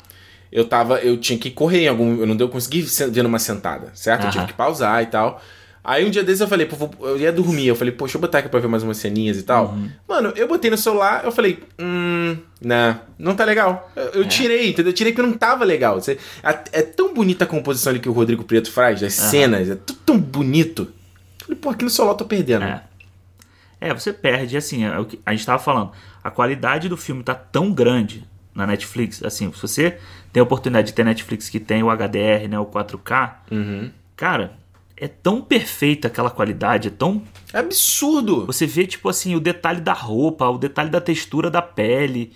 eu 0.52 0.66
tava. 0.66 1.00
Eu 1.00 1.18
tinha 1.18 1.38
que 1.38 1.52
correr 1.52 1.84
em 1.84 1.88
algum. 1.88 2.20
Eu 2.20 2.26
não 2.28 2.36
deu 2.36 2.50
consegui 2.50 2.84
se- 2.84 3.08
ver 3.08 3.24
numa 3.24 3.40
sentada, 3.40 3.92
certo? 3.94 4.26
Eu 4.26 4.32
tive 4.32 4.46
que 4.48 4.54
pausar 4.54 5.02
e 5.04 5.08
tal. 5.08 5.42
Aí 5.84 6.06
um 6.06 6.10
dia 6.10 6.22
desses 6.22 6.42
eu 6.42 6.50
falei, 6.50 6.66
pô, 6.66 6.90
eu 7.08 7.18
ia 7.18 7.32
dormir. 7.32 7.68
Eu 7.68 7.76
falei, 7.76 7.94
pô, 7.94 8.04
deixa 8.06 8.18
eu 8.18 8.22
botar 8.22 8.40
aqui 8.40 8.50
pra 8.50 8.60
ver 8.60 8.68
mais 8.68 8.84
umas 8.84 8.98
ceninhas 8.98 9.38
e 9.38 9.44
tal. 9.44 9.68
Uhum. 9.68 9.90
Mano, 10.06 10.34
eu 10.36 10.46
botei 10.46 10.70
no 10.70 10.78
celular, 10.78 11.24
eu 11.24 11.32
falei, 11.32 11.64
hum, 11.80 12.36
não, 12.62 13.00
não 13.18 13.36
tá 13.36 13.46
legal. 13.46 13.90
Eu, 13.96 14.04
eu 14.16 14.24
É. 14.24 14.28
tirei, 14.28 14.70
entendeu? 14.72 14.90
Eu 14.92 14.94
tirei 14.94 15.14
porque 15.14 15.26
não 15.26 15.38
tava 15.38 15.64
legal. 15.64 16.02
Você- 16.02 16.18
é, 16.44 16.80
é 16.80 16.82
tão 16.82 17.14
bonita 17.14 17.46
a 17.46 17.48
composição 17.48 17.92
ali 17.92 18.02
que 18.02 18.10
o 18.10 18.12
Rodrigo 18.12 18.44
Preto 18.44 18.70
faz, 18.70 19.00
das 19.00 19.14
cenas, 19.14 19.70
é 19.70 19.76
tudo 19.76 19.98
tão 20.06 20.20
bonito. 20.20 20.90
Eu 21.40 21.46
falei, 21.46 21.56
pô, 21.62 21.70
aqui 21.70 21.86
no 21.86 21.90
celular 21.90 22.12
eu 22.16 22.18
tô 22.18 22.26
perdendo. 22.26 22.66
É. 22.66 22.84
É, 23.80 23.94
você 23.94 24.12
perde, 24.12 24.58
assim, 24.58 24.84
é 24.84 25.00
o 25.00 25.06
que 25.06 25.20
a 25.26 25.32
gente 25.32 25.46
tava 25.46 25.60
falando. 25.64 25.92
A 26.22 26.30
qualidade 26.30 26.90
do 26.90 26.98
filme 26.98 27.24
tá 27.24 27.34
tão 27.36 27.72
grande 27.72 28.26
na 28.54 28.66
Netflix, 28.68 29.24
assim, 29.24 29.54
se 29.54 29.62
você 29.62 29.98
tem 30.38 30.42
a 30.42 30.44
oportunidade 30.44 30.88
de 30.90 30.94
ter 30.94 31.04
Netflix 31.04 31.50
que 31.50 31.60
tem 31.60 31.82
o 31.82 31.88
HDR, 31.90 32.48
né, 32.48 32.60
o 32.60 32.66
4K, 32.68 33.38
Uhum. 33.50 33.90
cara, 34.16 34.54
é 34.96 35.08
tão 35.08 35.42
perfeita 35.42 36.08
aquela 36.08 36.30
qualidade, 36.30 36.90
é 36.90 36.92
tão... 36.92 37.24
É 37.52 37.58
absurdo. 37.58 38.46
Você 38.46 38.68
vê, 38.68 38.86
tipo 38.86 39.10
assim, 39.10 39.34
o 39.36 39.40
detalhe 39.40 39.82
da 39.82 39.94
roupa, 39.94 40.48
o 40.48 40.60
detalhe 40.60 40.92
da 40.92 41.02
textura 41.02 41.50
da 41.50 41.60
pele, 41.62 42.34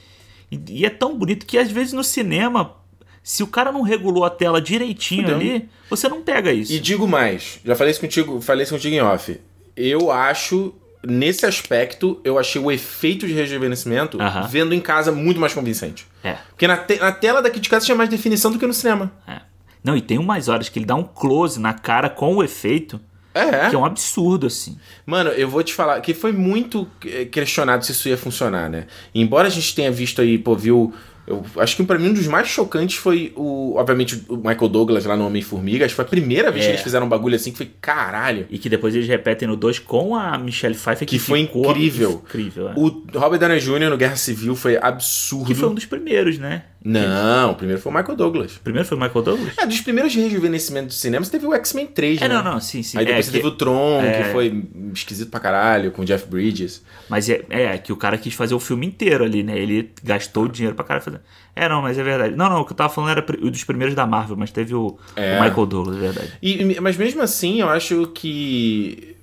e, 0.52 0.60
e 0.70 0.84
é 0.86 0.90
tão 0.90 1.16
bonito 1.16 1.46
que 1.46 1.60
às 1.60 1.70
vezes 1.70 1.94
no 1.94 2.04
cinema, 2.04 2.74
se 3.22 3.44
o 3.44 3.48
cara 3.48 3.72
não 3.72 3.84
regulou 3.84 4.26
a 4.26 4.32
tela 4.32 4.60
direitinho 4.60 5.22
Fudeu. 5.22 5.36
ali, 5.36 5.70
você 5.88 6.10
não 6.10 6.24
pega 6.24 6.52
isso. 6.52 6.74
E 6.74 6.80
digo 6.80 7.08
mais, 7.08 7.60
já 7.64 7.76
falei 7.76 7.92
isso 7.92 8.02
contigo, 8.02 8.42
falei 8.42 8.64
isso 8.64 8.74
contigo 8.74 8.96
em 8.96 9.02
off. 9.02 9.40
Eu 9.76 10.12
acho, 10.12 10.74
nesse 11.08 11.46
aspecto, 11.46 12.20
eu 12.24 12.40
achei 12.40 12.60
o 12.60 12.72
efeito 12.72 13.28
de 13.28 13.34
rejuvenescimento 13.34 14.20
Aham. 14.20 14.48
vendo 14.48 14.74
em 14.74 14.82
casa 14.82 15.12
muito 15.12 15.40
mais 15.40 15.54
convincente. 15.54 16.10
É. 16.24 16.38
Porque 16.50 16.68
na, 16.68 16.78
te- 16.78 17.00
na 17.00 17.12
tela 17.12 17.42
daqui 17.42 17.60
de 17.60 17.68
casa 17.70 17.86
tinha 17.86 17.96
mais 17.96 18.10
definição 18.10 18.52
do 18.52 18.60
que 18.60 18.68
no 18.68 18.74
cinema. 18.74 19.12
É. 19.28 19.42
Não, 19.84 19.96
e 19.98 20.02
tem 20.02 20.18
umas 20.20 20.48
horas 20.48 20.70
que 20.70 20.78
ele 20.78 20.86
dá 20.86 20.96
um 20.96 21.04
close 21.04 21.60
na 21.60 21.74
cara 21.74 22.10
com 22.10 22.36
o 22.36 22.44
efeito, 22.44 23.00
É. 23.34 23.70
que 23.70 23.76
é 23.76 23.80
um 23.80 23.86
absurdo, 23.86 24.46
assim. 24.46 24.78
Mano, 25.06 25.32
eu 25.32 25.50
vou 25.50 25.64
te 25.64 25.74
falar 25.74 26.00
que 26.02 26.14
foi 26.14 26.32
muito 26.32 26.88
questionado 27.32 27.84
se 27.86 27.92
isso 27.92 28.08
ia 28.08 28.18
funcionar, 28.18 28.70
né? 28.70 28.86
Embora 29.16 29.48
a 29.48 29.52
gente 29.52 29.74
tenha 29.74 29.92
visto 29.92 30.22
aí, 30.22 30.38
pô, 30.38 30.56
viu. 30.56 30.94
Eu 31.32 31.62
acho 31.62 31.76
que 31.76 31.84
pra 31.84 31.98
mim 31.98 32.10
um 32.10 32.13
dos 32.13 32.28
mais 32.28 32.48
chocantes 32.48 32.98
foi 32.98 33.32
o. 33.36 33.76
Obviamente, 33.78 34.24
o 34.28 34.36
Michael 34.38 34.67
Douglas 34.67 35.06
lá 35.06 35.15
no 35.15 35.26
Homem-Formiga. 35.26 35.86
Acho 35.86 35.94
que 35.94 35.96
foi 35.96 36.06
a 36.06 36.08
primeira 36.08 36.52
vez 36.52 36.63
É. 36.63 36.67
que 36.67 36.72
eles 36.74 36.84
fizeram 36.84 37.06
um 37.06 37.10
bagulho 37.10 37.36
assim 37.36 37.52
que 37.52 37.58
foi 37.58 37.72
caralho. 37.82 38.46
E 38.50 38.58
que 38.58 38.67
depois 38.70 38.94
eles 38.96 39.08
repetem 39.08 39.48
no 39.48 39.56
2 39.56 39.80
com 39.80 40.15
a 40.15 40.38
Michelle 40.38 40.76
Pfeiffer, 40.76 41.08
que, 41.08 41.17
Que 41.17 41.20
foi 41.20 41.39
incrível. 41.39 42.22
Incrível, 42.26 42.70
é. 42.70 42.74
O 42.76 42.88
Robert 43.15 43.39
Downey 43.39 43.60
Jr. 43.60 43.89
no 43.89 43.98
Guerra 43.98 44.15
Civil 44.15 44.56
foi 44.56 44.78
absurdo. 44.78 45.46
Que 45.46 45.56
foi 45.56 45.70
um 45.70 45.74
dos 45.74 45.86
primeiros, 45.86 46.38
né? 46.38 46.63
Não, 46.84 47.52
o 47.52 47.56
primeiro 47.56 47.80
foi 47.80 47.91
o 47.91 47.96
Michael 47.96 48.15
Douglas. 48.17 48.56
O 48.56 48.60
primeiro 48.62 48.88
foi 48.88 48.98
o 48.98 49.02
Michael 49.02 49.24
Douglas? 49.24 49.54
É, 49.58 49.65
dos 49.67 49.82
primeiros 49.82 50.15
rejuvenescimentos 50.15 50.96
do 50.96 51.00
cinema, 51.00 51.24
você 51.24 51.32
teve 51.32 51.46
o 51.46 51.54
X-Men 51.54 51.86
3, 51.88 52.22
É, 52.22 52.28
né? 52.28 52.34
não, 52.36 52.44
não, 52.54 52.60
sim, 52.60 52.82
sim. 52.82 52.98
Aí 52.98 53.06
depois 53.06 53.28
é, 53.28 53.30
você 53.30 53.32
que- 53.32 53.44
teve 53.44 53.48
o 53.48 53.56
Tron, 53.58 54.02
é. 54.02 54.24
que 54.24 54.30
foi 54.32 54.63
esquisito 54.94 55.30
pra 55.30 55.39
caralho, 55.39 55.91
com 55.91 56.02
o 56.02 56.06
Jeff 56.06 56.26
Bridges. 56.28 56.84
Mas 57.08 57.30
é, 57.30 57.44
é, 57.50 57.78
que 57.78 57.94
o 57.94 57.96
cara 57.96 58.17
quis 58.17 58.34
fazer 58.34 58.56
o 58.56 58.60
filme 58.60 58.88
inteiro 58.88 59.24
ali, 59.24 59.44
né? 59.44 59.58
Ele 59.60 59.91
gastou 60.04 60.48
dinheiro 60.48 60.76
pra 60.76 60.84
cara 60.84 61.02
fazer. 61.02 61.22
É, 61.56 61.70
não, 61.70 61.82
mas 61.84 61.98
é 62.00 62.04
verdade. 62.04 62.36
Não, 62.36 62.50
não, 62.50 62.62
o 62.62 62.65
que 62.65 62.72
eu 62.72 62.78
tava 62.78 62.91
falando 62.91 63.12
era 63.12 63.26
o 63.46 63.52
dos 63.52 63.63
primeiros 63.63 63.94
da 63.96 64.08
Marvel, 64.08 64.36
mas 64.36 64.52
teve 64.52 64.74
o, 64.74 64.98
É. 65.15 65.38
o 65.39 65.44
Michael 65.44 65.65
Douglas, 65.67 65.98
é 65.98 66.00
verdade. 66.00 66.34
E, 66.41 66.80
mas 66.82 66.98
mesmo 66.98 67.22
assim, 67.22 67.62
eu 67.62 67.70
acho 67.70 68.08
que. 68.08 69.15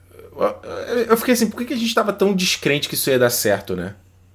Eu 1.09 1.17
fiquei 1.17 1.35
assim, 1.35 1.51
por 1.51 1.57
que 1.59 1.65
que 1.65 1.75
a 1.75 1.77
gente 1.77 1.93
tava 1.93 2.13
tão 2.13 2.33
descrente 2.33 2.89
que 2.89 2.95
isso 2.95 3.11
ia 3.11 3.19
dar 3.19 3.31
certo, 3.31 3.75
né? 3.75 3.95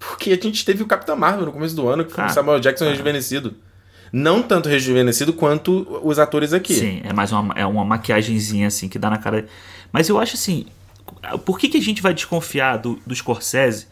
Porque 0.09 0.31
a 0.31 0.35
gente 0.35 0.63
teve 0.65 0.83
o 0.83 0.85
Capitão 0.87 1.15
Marvel 1.15 1.45
no 1.45 1.51
começo 1.51 1.75
do 1.75 1.87
ano, 1.87 2.03
que 2.05 2.11
foi 2.11 2.23
o 2.23 2.27
Cara, 2.27 2.33
Samuel 2.33 2.59
Jackson 2.59 2.85
rejuvenescido. 2.85 3.55
Não 4.11 4.43
tanto 4.43 4.69
rejuvenescido 4.69 5.33
quanto 5.33 5.87
os 6.03 6.19
atores 6.19 6.53
aqui. 6.53 6.73
Sim, 6.75 7.01
é 7.03 7.11
mais 7.13 7.31
uma, 7.31 7.53
é 7.55 7.65
uma 7.65 7.83
maquiagenzinha 7.83 8.67
assim 8.67 8.87
que 8.87 8.99
dá 8.99 9.09
na 9.09 9.17
cara. 9.17 9.47
Mas 9.91 10.07
eu 10.09 10.19
acho 10.19 10.35
assim, 10.35 10.65
por 11.45 11.57
que, 11.57 11.67
que 11.69 11.77
a 11.77 11.81
gente 11.81 12.01
vai 12.01 12.13
desconfiar 12.13 12.77
do, 12.77 12.99
do 13.07 13.15
Scorsese 13.15 13.87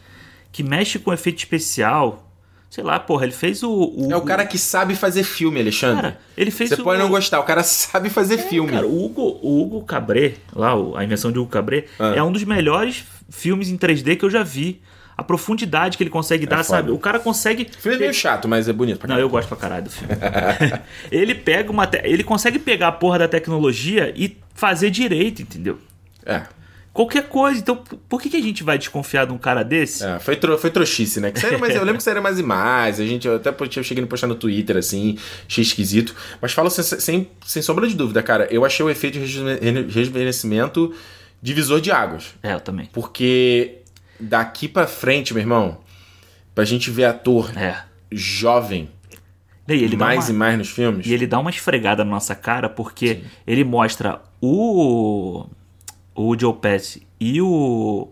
que 0.51 0.61
mexe 0.63 0.99
com 0.99 1.11
efeito 1.11 1.39
especial? 1.39 2.27
Sei 2.69 2.83
lá, 2.83 2.97
porra, 2.99 3.25
ele 3.25 3.33
fez 3.33 3.63
o. 3.63 3.69
o 3.97 4.07
É 4.11 4.15
o 4.15 4.21
cara 4.21 4.45
que 4.45 4.57
sabe 4.57 4.95
fazer 4.95 5.23
filme, 5.23 5.59
Alexandre. 5.59 6.03
Cara, 6.03 6.19
ele 6.37 6.51
fez 6.51 6.69
Você 6.69 6.79
o, 6.79 6.83
pode 6.85 6.99
não 7.01 7.09
gostar, 7.09 7.39
o 7.39 7.43
cara 7.43 7.63
sabe 7.63 8.09
fazer 8.09 8.37
filme. 8.37 8.71
Cara, 8.71 8.87
o 8.87 9.03
Hugo, 9.05 9.39
o 9.41 9.61
Hugo 9.61 9.83
Cabré, 9.83 10.35
lá, 10.55 10.73
o- 10.75 10.95
a 10.95 11.03
invenção 11.03 11.31
de 11.33 11.39
Hugo 11.39 11.49
Cabré, 11.51 11.85
Ah. 11.99 12.13
é 12.15 12.23
um 12.23 12.31
dos 12.31 12.43
melhores 12.45 13.03
filmes 13.29 13.67
em 13.69 13.75
3D 13.77 14.15
que 14.17 14.23
eu 14.23 14.29
já 14.29 14.41
vi. 14.43 14.81
A 15.17 15.23
profundidade 15.23 15.97
que 15.97 16.03
ele 16.03 16.09
consegue 16.09 16.45
dar, 16.47 16.61
É 16.61 16.63
foda. 16.63 16.77
sabe? 16.79 16.91
O 16.91 16.97
cara 16.97 17.19
consegue. 17.19 17.63
O 17.77 17.81
filme 17.81 17.97
é 17.97 17.99
meio 17.99 18.13
chato, 18.13 18.47
mas 18.47 18.67
é 18.67 18.73
bonito 18.73 18.97
pra 18.99 19.07
Não, 19.07 19.19
eu 19.19 19.29
gosto 19.29 19.47
pra 19.47 19.57
caralho 19.57 19.83
do 19.83 19.89
filme. 19.91 20.13
ele 21.11 21.35
pega 21.35 21.71
uma. 21.71 21.85
te- 21.85 22.01
Ele 22.03 22.23
consegue 22.23 22.57
pegar 22.59 22.87
a 22.87 22.91
porra 22.91 23.19
da 23.19 23.27
tecnologia 23.27 24.11
e 24.15 24.37
fazer 24.55 24.89
direito, 24.89 25.41
entendeu? 25.41 25.77
É. 26.25 26.43
Qualquer 26.93 27.29
coisa. 27.29 27.57
Então, 27.57 27.81
por 28.09 28.21
que, 28.21 28.29
que 28.29 28.35
a 28.35 28.41
gente 28.41 28.63
vai 28.63 28.77
desconfiar 28.77 29.25
de 29.25 29.31
um 29.31 29.37
cara 29.37 29.63
desse? 29.63 30.03
É, 30.03 30.19
foi, 30.19 30.35
tro, 30.35 30.57
foi 30.57 30.69
trouxice, 30.69 31.21
né? 31.21 31.31
Que 31.31 31.57
mais, 31.57 31.73
eu 31.75 31.81
lembro 31.83 31.97
que 31.97 32.03
saíram 32.03 32.21
mais 32.21 32.37
imagens, 32.37 32.99
a 32.99 33.05
gente 33.05 33.25
eu 33.27 33.35
até 33.37 33.49
eu 33.77 33.83
cheguei 33.83 34.03
a 34.03 34.07
postar 34.07 34.27
no 34.27 34.35
Twitter, 34.35 34.75
assim, 34.75 35.17
achei 35.47 35.61
esquisito. 35.61 36.13
Mas 36.41 36.51
falo 36.51 36.69
sem, 36.69 36.83
sem, 36.83 37.29
sem 37.45 37.61
sombra 37.61 37.87
de 37.87 37.95
dúvida, 37.95 38.21
cara, 38.21 38.45
eu 38.51 38.65
achei 38.65 38.85
o 38.85 38.89
efeito 38.89 39.13
de 39.13 39.19
rejuve- 39.21 39.59
rejuvenescimento 39.89 40.93
divisor 41.41 41.79
de 41.81 41.91
águas. 41.91 42.33
É, 42.43 42.53
eu 42.53 42.59
também. 42.59 42.89
Porque 42.91 43.77
daqui 44.21 44.67
pra 44.67 44.87
frente, 44.87 45.33
meu 45.33 45.41
irmão, 45.41 45.77
pra 46.55 46.63
gente 46.65 46.89
ver 46.91 47.05
ator 47.05 47.51
É. 47.57 47.83
jovem 48.11 48.89
E 49.67 49.95
mais 49.95 50.25
uma- 50.25 50.31
e 50.31 50.37
mais 50.37 50.57
nos 50.57 50.69
filmes. 50.69 51.05
E 51.07 51.13
ele 51.13 51.25
dá 51.25 51.39
uma 51.39 51.49
esfregada 51.49 52.03
na 52.03 52.11
nossa 52.11 52.35
cara 52.35 52.67
porque 52.69 53.23
ele 53.47 53.63
mostra 53.63 54.21
o 54.41 55.45
o 56.13 56.37
Joe 56.37 56.53
Pesci 56.53 57.07
e 57.19 57.41
o 57.41 58.09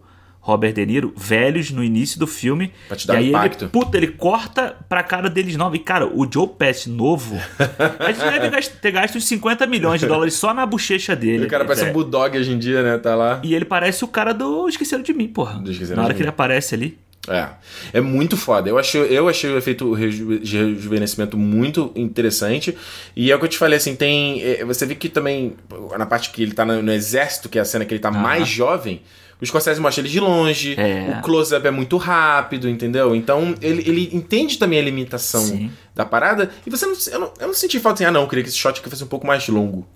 Robert 0.50 0.74
De 0.74 0.86
Niro 0.86 1.14
velhos 1.16 1.72
no 1.72 1.84
início 1.84 2.20
do 2.20 2.28
filme. 2.28 2.72
Pra 2.88 2.98
te 2.98 3.08
dar 3.08 3.16
e 3.16 3.18
aí 3.18 3.30
impacto. 3.30 3.64
ele, 3.66 3.72
puta, 3.72 3.98
ele 3.98 4.08
corta 4.08 4.76
pra 4.90 5.04
cara 5.04 5.30
deles 5.30 5.56
novos. 5.56 5.80
E 5.80 5.84
cara, 5.84 6.06
o 6.08 6.28
Joe 6.32 6.48
Pesci 6.48 6.90
novo, 6.90 7.38
a 8.00 8.12
gente 8.12 8.50
deve 8.50 8.70
ter 8.82 8.92
gasto 8.92 9.16
uns 9.18 9.26
50 9.26 9.66
milhões 9.68 10.00
de 10.02 10.08
dólares 10.08 10.34
só 10.34 10.54
na 10.54 10.66
bochecha 10.66 11.16
dele. 11.16 11.46
o 11.46 11.48
cara 11.50 11.64
parece 11.66 11.86
É. 11.86 11.90
um 11.90 11.94
bulldog 11.94 12.38
hoje 12.38 12.52
em 12.52 12.58
dia, 12.60 12.82
né? 12.84 12.98
Tá 12.98 13.16
lá. 13.16 13.40
E 13.44 13.54
ele 13.56 13.66
parece 13.66 14.04
o 14.04 14.08
cara 14.08 14.34
do 14.34 14.68
Esqueceram 14.68 15.04
de 15.04 15.14
Mim, 15.14 15.28
porra. 15.28 15.60
Do 15.60 15.72
Esqueceram 15.72 15.98
Na 15.98 16.04
hora 16.06 16.14
que 16.14 16.20
Mim. 16.20 16.24
ele 16.24 16.30
aparece 16.30 16.76
ali. 16.76 16.98
É. 17.28 17.50
É 17.94 18.02
muito 18.02 18.36
foda. 18.38 18.70
Eu 18.70 18.78
achei, 18.78 19.02
eu 19.02 19.28
achei 19.30 19.52
o 19.52 19.58
efeito 19.58 19.94
reju- 19.94 20.40
de 20.40 20.58
rejuvenescimento 20.58 21.38
muito 21.38 21.92
interessante. 21.96 22.76
E 23.16 23.32
é 23.32 23.36
o 23.36 23.40
que 23.40 23.46
eu 23.46 23.50
te 23.50 23.58
falei, 23.58 23.78
assim, 23.78 23.96
tem. 23.96 24.42
é, 24.42 24.64
Você 24.66 24.86
vê 24.86 24.96
que 24.96 25.10
também, 25.10 25.56
na 25.98 26.06
parte 26.06 26.32
que 26.32 26.42
ele 26.42 26.54
tá 26.54 26.66
no, 26.66 26.82
no 26.82 26.92
exército, 26.92 27.50
que 27.50 27.58
é 27.60 27.62
a 27.62 27.66
cena 27.66 27.86
que 27.86 27.94
ele 27.94 28.00
tá 28.02 28.10
mais 28.10 28.48
jovem, 28.48 29.02
o 29.42 29.46
Scorsese 29.46 29.80
mostra 29.80 30.02
ele 30.02 30.10
de 30.10 30.20
longe, 30.20 30.76
É. 30.80 31.18
o 31.20 31.22
close-up 31.22 31.66
é 31.68 31.72
muito 31.72 31.98
rápido, 31.98 32.68
entendeu? 32.68 33.16
Então 33.16 33.54
ele, 33.62 33.82
ele 33.88 34.10
entende 34.14 34.58
também 34.58 34.80
a 34.80 34.82
limitação 34.82 35.42
Sim. 35.46 35.72
da 35.94 36.06
parada. 36.06 36.50
E 36.66 36.70
você 36.70 36.86
não. 36.86 36.96
Eu 37.12 37.20
não, 37.20 37.34
eu 37.40 37.48
não 37.48 37.54
senti 37.54 37.80
falta 37.80 37.98
assim, 37.98 38.06
ah 38.06 38.12
não, 38.12 38.22
eu 38.22 38.28
queria 38.28 38.44
que 38.44 38.50
esse 38.50 38.58
shot 38.58 38.80
aqui 38.80 38.90
fosse 38.90 39.04
um 39.04 39.08
pouco 39.08 39.28
mais 39.28 39.48
longo. 39.48 39.88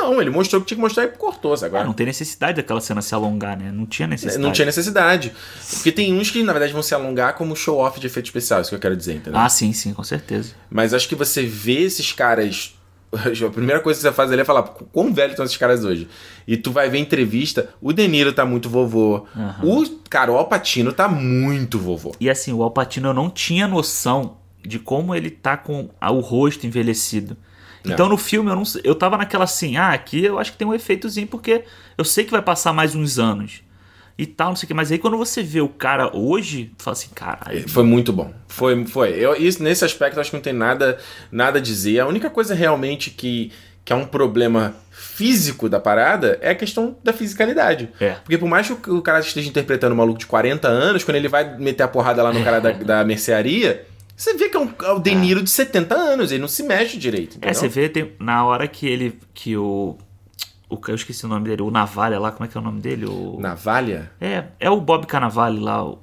Não, 0.00 0.20
ele 0.20 0.30
mostrou 0.30 0.60
o 0.60 0.64
que 0.64 0.68
tinha 0.68 0.76
que 0.76 0.82
mostrar 0.82 1.04
e 1.04 1.08
cortou, 1.08 1.56
sabe? 1.56 1.76
Ah, 1.76 1.84
não 1.84 1.92
tem 1.92 2.06
necessidade 2.06 2.56
daquela 2.56 2.80
cena 2.80 3.02
se 3.02 3.14
alongar, 3.14 3.58
né? 3.58 3.72
Não 3.72 3.84
tinha 3.84 4.06
necessidade. 4.06 4.42
Não 4.42 4.52
tinha 4.52 4.66
necessidade. 4.66 5.32
Porque 5.74 5.90
tem 5.90 6.14
uns 6.14 6.30
que, 6.30 6.42
na 6.42 6.52
verdade, 6.52 6.72
vão 6.72 6.82
se 6.82 6.94
alongar 6.94 7.34
como 7.34 7.56
show-off 7.56 7.98
de 7.98 8.06
efeito 8.06 8.26
especial, 8.26 8.60
isso 8.60 8.70
que 8.70 8.76
eu 8.76 8.80
quero 8.80 8.96
dizer, 8.96 9.16
entendeu? 9.16 9.40
Ah, 9.40 9.48
sim, 9.48 9.72
sim, 9.72 9.92
com 9.92 10.04
certeza. 10.04 10.54
Mas 10.70 10.94
acho 10.94 11.08
que 11.08 11.14
você 11.14 11.44
vê 11.44 11.82
esses 11.82 12.12
caras. 12.12 12.74
A 13.12 13.50
primeira 13.50 13.80
coisa 13.80 13.98
que 13.98 14.02
você 14.02 14.12
faz 14.12 14.30
ali 14.30 14.42
é 14.42 14.44
falar 14.44 14.62
quão 14.62 15.12
velho 15.12 15.30
estão 15.30 15.44
esses 15.44 15.56
caras 15.56 15.82
hoje. 15.82 16.06
E 16.46 16.56
tu 16.56 16.70
vai 16.70 16.90
ver 16.90 16.98
entrevista, 16.98 17.70
o 17.80 17.92
De 17.92 18.06
Niro 18.06 18.32
tá 18.32 18.44
muito 18.44 18.68
vovô. 18.68 19.26
Aham. 19.34 19.64
O 19.64 19.98
Carol 20.10 20.44
Patino 20.44 20.92
tá 20.92 21.08
muito 21.08 21.78
vovô. 21.78 22.14
E 22.20 22.28
assim, 22.28 22.52
o 22.52 22.62
Alpatino 22.62 23.08
eu 23.08 23.14
não 23.14 23.30
tinha 23.30 23.66
noção 23.66 24.36
de 24.62 24.78
como 24.78 25.14
ele 25.14 25.30
tá 25.30 25.56
com 25.56 25.88
o 26.00 26.20
rosto 26.20 26.66
envelhecido. 26.66 27.36
É. 27.86 27.92
Então 27.92 28.08
no 28.08 28.16
filme 28.16 28.50
eu 28.50 28.56
não 28.56 28.62
eu 28.84 28.94
tava 28.94 29.16
naquela 29.16 29.44
assim, 29.44 29.76
ah, 29.76 29.90
aqui 29.90 30.24
eu 30.24 30.38
acho 30.38 30.52
que 30.52 30.58
tem 30.58 30.66
um 30.66 30.74
efeitozinho 30.74 31.26
porque 31.26 31.64
eu 31.96 32.04
sei 32.04 32.24
que 32.24 32.30
vai 32.30 32.42
passar 32.42 32.72
mais 32.72 32.94
uns 32.94 33.18
anos. 33.18 33.62
e 34.18 34.26
tal, 34.26 34.48
não 34.48 34.56
sei 34.56 34.66
o 34.66 34.68
que. 34.68 34.74
Mas 34.74 34.90
aí 34.90 34.98
quando 34.98 35.16
você 35.16 35.42
vê 35.42 35.60
o 35.60 35.68
cara 35.68 36.10
hoje, 36.14 36.72
tu 36.76 36.82
fala 36.82 36.96
assim, 36.96 37.10
caralho. 37.14 37.68
Foi 37.68 37.84
muito 37.84 38.12
bom. 38.12 38.32
Foi, 38.48 38.84
foi. 38.84 39.10
Eu, 39.10 39.36
isso, 39.36 39.62
nesse 39.62 39.84
aspecto, 39.84 40.16
eu 40.16 40.20
acho 40.20 40.30
que 40.30 40.36
não 40.36 40.42
tem 40.42 40.52
nada, 40.52 40.98
nada 41.30 41.58
a 41.58 41.62
dizer. 41.62 42.00
A 42.00 42.06
única 42.06 42.28
coisa 42.28 42.52
realmente 42.52 43.10
que, 43.10 43.52
que 43.84 43.92
é 43.92 43.96
um 43.96 44.04
problema 44.04 44.74
físico 44.90 45.68
da 45.68 45.78
parada 45.78 46.36
é 46.42 46.50
a 46.50 46.54
questão 46.56 46.96
da 47.04 47.12
fisicalidade. 47.12 47.88
É. 48.00 48.10
Porque 48.14 48.36
por 48.36 48.48
mais 48.48 48.68
que 48.68 48.90
o 48.90 49.00
cara 49.00 49.20
esteja 49.20 49.48
interpretando 49.48 49.92
um 49.92 49.96
maluco 49.96 50.18
de 50.18 50.26
40 50.26 50.66
anos, 50.66 51.04
quando 51.04 51.16
ele 51.16 51.28
vai 51.28 51.56
meter 51.56 51.84
a 51.84 51.88
porrada 51.88 52.20
lá 52.20 52.32
no 52.32 52.42
cara 52.42 52.60
da, 52.60 52.72
da 52.90 53.04
mercearia, 53.04 53.86
você 54.18 54.34
vê 54.34 54.48
que 54.48 54.56
é, 54.56 54.60
um, 54.60 54.68
é 54.82 54.90
o 54.90 54.98
De 54.98 55.14
Niro 55.14 55.40
de 55.40 55.48
70 55.48 55.94
anos, 55.94 56.32
ele 56.32 56.40
não 56.40 56.48
se 56.48 56.64
mexe 56.64 56.98
direito. 56.98 57.34
É, 57.34 57.36
entendeu? 57.36 57.54
você 57.54 57.68
vê 57.68 57.88
tem, 57.88 58.12
na 58.18 58.44
hora 58.44 58.66
que 58.66 58.84
ele. 58.84 59.16
que 59.32 59.56
o. 59.56 59.96
o 60.68 60.78
eu 60.88 60.94
esqueci 60.96 61.24
o 61.24 61.28
nome 61.28 61.48
dele, 61.48 61.62
o 61.62 61.70
Navalha 61.70 62.18
lá, 62.18 62.32
como 62.32 62.44
é 62.44 62.48
que 62.48 62.58
é 62.58 62.60
o 62.60 62.64
nome 62.64 62.80
dele? 62.80 63.06
O, 63.06 63.38
Navalha? 63.38 64.10
É, 64.20 64.46
é 64.58 64.68
o 64.68 64.80
Bob 64.80 65.06
Cannavale 65.06 65.60
lá. 65.60 65.84
O, 65.84 66.00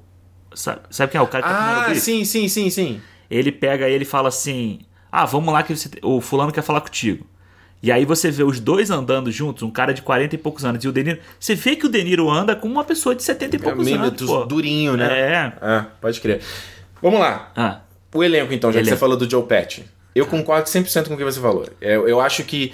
sabe, 0.54 0.80
sabe 0.88 1.12
quem 1.12 1.18
é 1.18 1.22
o 1.22 1.26
cara 1.26 1.44
que 1.44 1.50
tá 1.50 1.86
Ah, 1.88 1.94
sim, 1.94 2.24
sim, 2.24 2.48
sim, 2.48 2.70
sim. 2.70 3.02
Ele 3.30 3.52
pega 3.52 3.86
e 3.86 3.92
ele 3.92 4.06
fala 4.06 4.28
assim: 4.30 4.78
Ah, 5.12 5.26
vamos 5.26 5.52
lá 5.52 5.62
que 5.62 5.76
você, 5.76 5.90
o 6.02 6.22
fulano 6.22 6.50
quer 6.50 6.62
falar 6.62 6.80
contigo. 6.80 7.26
E 7.82 7.92
aí 7.92 8.06
você 8.06 8.30
vê 8.30 8.42
os 8.42 8.58
dois 8.58 8.90
andando 8.90 9.30
juntos, 9.30 9.62
um 9.62 9.70
cara 9.70 9.92
de 9.92 10.00
40 10.00 10.34
e 10.34 10.38
poucos 10.38 10.64
anos 10.64 10.82
e 10.82 10.88
o 10.88 10.92
Deniro. 10.92 11.20
Você 11.38 11.54
vê 11.54 11.76
que 11.76 11.84
o 11.84 11.88
Deniro 11.90 12.30
anda 12.30 12.56
com 12.56 12.66
uma 12.66 12.82
pessoa 12.82 13.14
de 13.14 13.22
70 13.22 13.56
e 13.56 13.58
poucos 13.58 13.86
anos. 13.86 13.92
Milímetros 13.92 14.30
Pô. 14.30 14.46
durinho, 14.46 14.96
né? 14.96 15.06
É. 15.06 15.52
Ah, 15.60 15.86
pode 16.00 16.18
crer. 16.18 16.42
Vamos 17.02 17.20
lá. 17.20 17.52
Ah, 17.54 17.80
O 18.16 18.24
elenco, 18.24 18.52
então, 18.52 18.70
já 18.70 18.78
que 18.78 18.84
Elenco. 18.84 18.96
você 18.96 19.00
falou 19.00 19.16
do 19.16 19.28
Joe 19.30 19.44
Pesci. 19.44 19.84
Eu 20.14 20.26
concordo 20.26 20.68
100% 20.68 21.08
com 21.08 21.14
o 21.14 21.16
que 21.16 21.24
você 21.24 21.40
falou. 21.40 21.68
Eu, 21.80 22.08
eu 22.08 22.20
acho 22.20 22.42
que... 22.44 22.72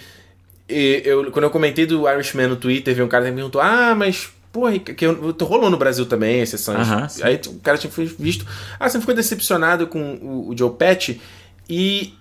Eu, 0.68 1.30
quando 1.32 1.44
eu 1.44 1.50
comentei 1.50 1.84
do 1.86 2.08
Irishman 2.08 2.46
no 2.48 2.56
Twitter, 2.56 2.94
veio 2.94 3.04
um 3.06 3.08
cara 3.08 3.24
que 3.24 3.30
me 3.30 3.36
perguntou, 3.36 3.60
ah, 3.60 3.94
mas... 3.94 4.30
Porra, 4.52 4.78
que, 4.78 4.92
que 4.94 5.04
eu- 5.06 5.34
rolou 5.42 5.70
no 5.70 5.76
Brasil 5.78 6.04
também. 6.06 6.42
Aham, 6.68 7.08
sim. 7.08 7.22
Aí 7.24 7.40
o 7.46 7.58
cara 7.60 7.76
tinha 7.78 7.92
visto... 8.18 8.46
Ah, 8.78 8.88
você 8.88 9.00
ficou 9.00 9.14
decepcionado 9.14 9.86
com 9.86 10.14
o, 10.14 10.50
o 10.50 10.56
Joe 10.56 10.70
Pesci 10.70 11.20
e... 11.68 12.14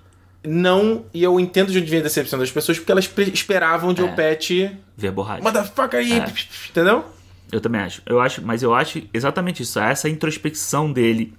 Não, 0.44 1.06
e 1.14 1.22
eu 1.22 1.40
entendo 1.40 1.72
de 1.72 1.78
onde 1.78 1.88
vem 1.88 2.00
a 2.00 2.04
decepção 2.04 2.40
das 2.40 2.50
pessoas, 2.50 2.80
porque 2.80 2.92
elas 2.92 3.08
esperavam 3.32 3.92
o 3.92 3.96
Joe 3.96 4.08
É. 4.10 4.12
Pesci... 4.16 4.72
verborrágico. 4.98 5.44
Motherfucker 5.48 6.00
aí, 6.00 6.14
É. 6.14 6.26
entendeu? 6.70 7.06
Eu 7.52 7.62
também 7.62 7.82
acho. 7.82 8.02
Eu 8.08 8.20
acho, 8.20 8.42
mas 8.44 8.64
eu 8.64 8.74
acho 8.74 9.04
exatamente 9.14 9.62
isso, 9.62 9.78
essa 9.80 10.10
introspecção 10.10 10.92
dele 10.92 11.34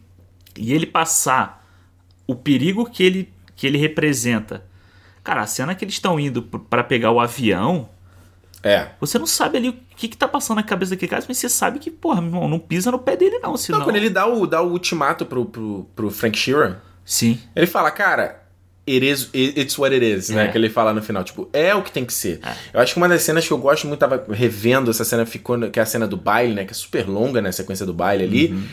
e 0.57 0.73
ele 0.73 0.87
passar 0.87 1.62
o 2.33 2.37
perigo 2.37 2.89
que 2.89 3.03
ele 3.03 3.33
que 3.55 3.67
ele 3.67 3.79
representa. 3.79 4.65
Cara, 5.23 5.43
a 5.43 5.47
cena 5.47 5.75
que 5.75 5.85
eles 5.85 5.95
estão 5.95 6.19
indo 6.19 6.43
p- 6.43 6.59
pra 6.69 6.83
pegar 6.83 7.13
o 7.13 7.21
avião, 7.21 7.89
É. 8.63 8.89
você 9.01 9.19
não 9.19 9.27
sabe 9.27 9.59
ali 9.59 9.69
o 9.69 9.77
que, 9.97 10.09
que 10.09 10.17
tá 10.17 10.27
passando 10.27 10.57
na 10.57 10.63
cabeça 10.65 10.91
daquele 10.91 11.11
cara, 11.11 11.25
mas 11.29 11.37
você 11.39 11.49
sabe 11.49 11.79
que, 11.79 11.91
porra, 11.91 12.21
meu 12.21 12.31
irmão, 12.31 12.49
não 12.49 12.59
pisa 12.59 12.91
no 12.91 12.99
pé 12.99 13.17
dele 13.17 13.39
não, 13.39 13.57
senão... 13.57 13.79
Não, 13.79 13.87
quando 13.87 13.97
ele 13.97 14.11
dá 14.11 14.27
o, 14.27 14.47
dá 14.47 14.61
o 14.63 14.71
ultimato 14.73 15.25
pro, 15.27 15.45
pro, 15.45 15.87
pro 15.95 16.11
Frank 16.11 16.37
Sheeran, 16.37 16.77
Sim. 17.05 17.39
Ele 17.55 17.67
fala, 17.67 17.91
cara, 17.91 18.43
it 18.89 19.05
is, 19.09 19.29
it's 19.35 19.77
what 19.79 19.95
it 19.95 20.05
is, 20.05 20.29
né? 20.31 20.47
É. 20.47 20.49
Que 20.49 20.59
ele 20.59 20.69
fala 20.71 20.93
no 20.93 21.03
final, 21.03 21.23
tipo, 21.23 21.49
é 21.53 21.73
o 21.75 21.83
que 21.83 21.93
tem 21.93 22.05
que 22.05 22.13
ser. 22.13 22.41
Eu 22.73 22.81
acho 22.81 22.95
que 22.95 22.99
uma 22.99 23.09
das 23.09 23.23
cenas 23.23 23.47
que 23.47 23.53
eu 23.53 23.59
gosto 23.59 23.87
muito, 23.87 24.01
tava 24.01 24.25
revendo 24.31 24.91
essa 24.91 25.05
cena, 25.05 25.27
ficou, 25.27 25.59
que 25.71 25.79
é 25.79 25.83
a 25.83 25.87
cena 25.87 26.07
do 26.09 26.17
baile, 26.17 26.55
né? 26.55 26.65
Que 26.65 26.71
é 26.73 26.75
super 26.75 27.09
longa, 27.09 27.41
né? 27.43 27.49
A 27.51 27.53
sequência 27.53 27.85
do 27.87 27.93
baile 27.93 28.25
ali. 28.25 28.53
Uhum. 28.53 28.65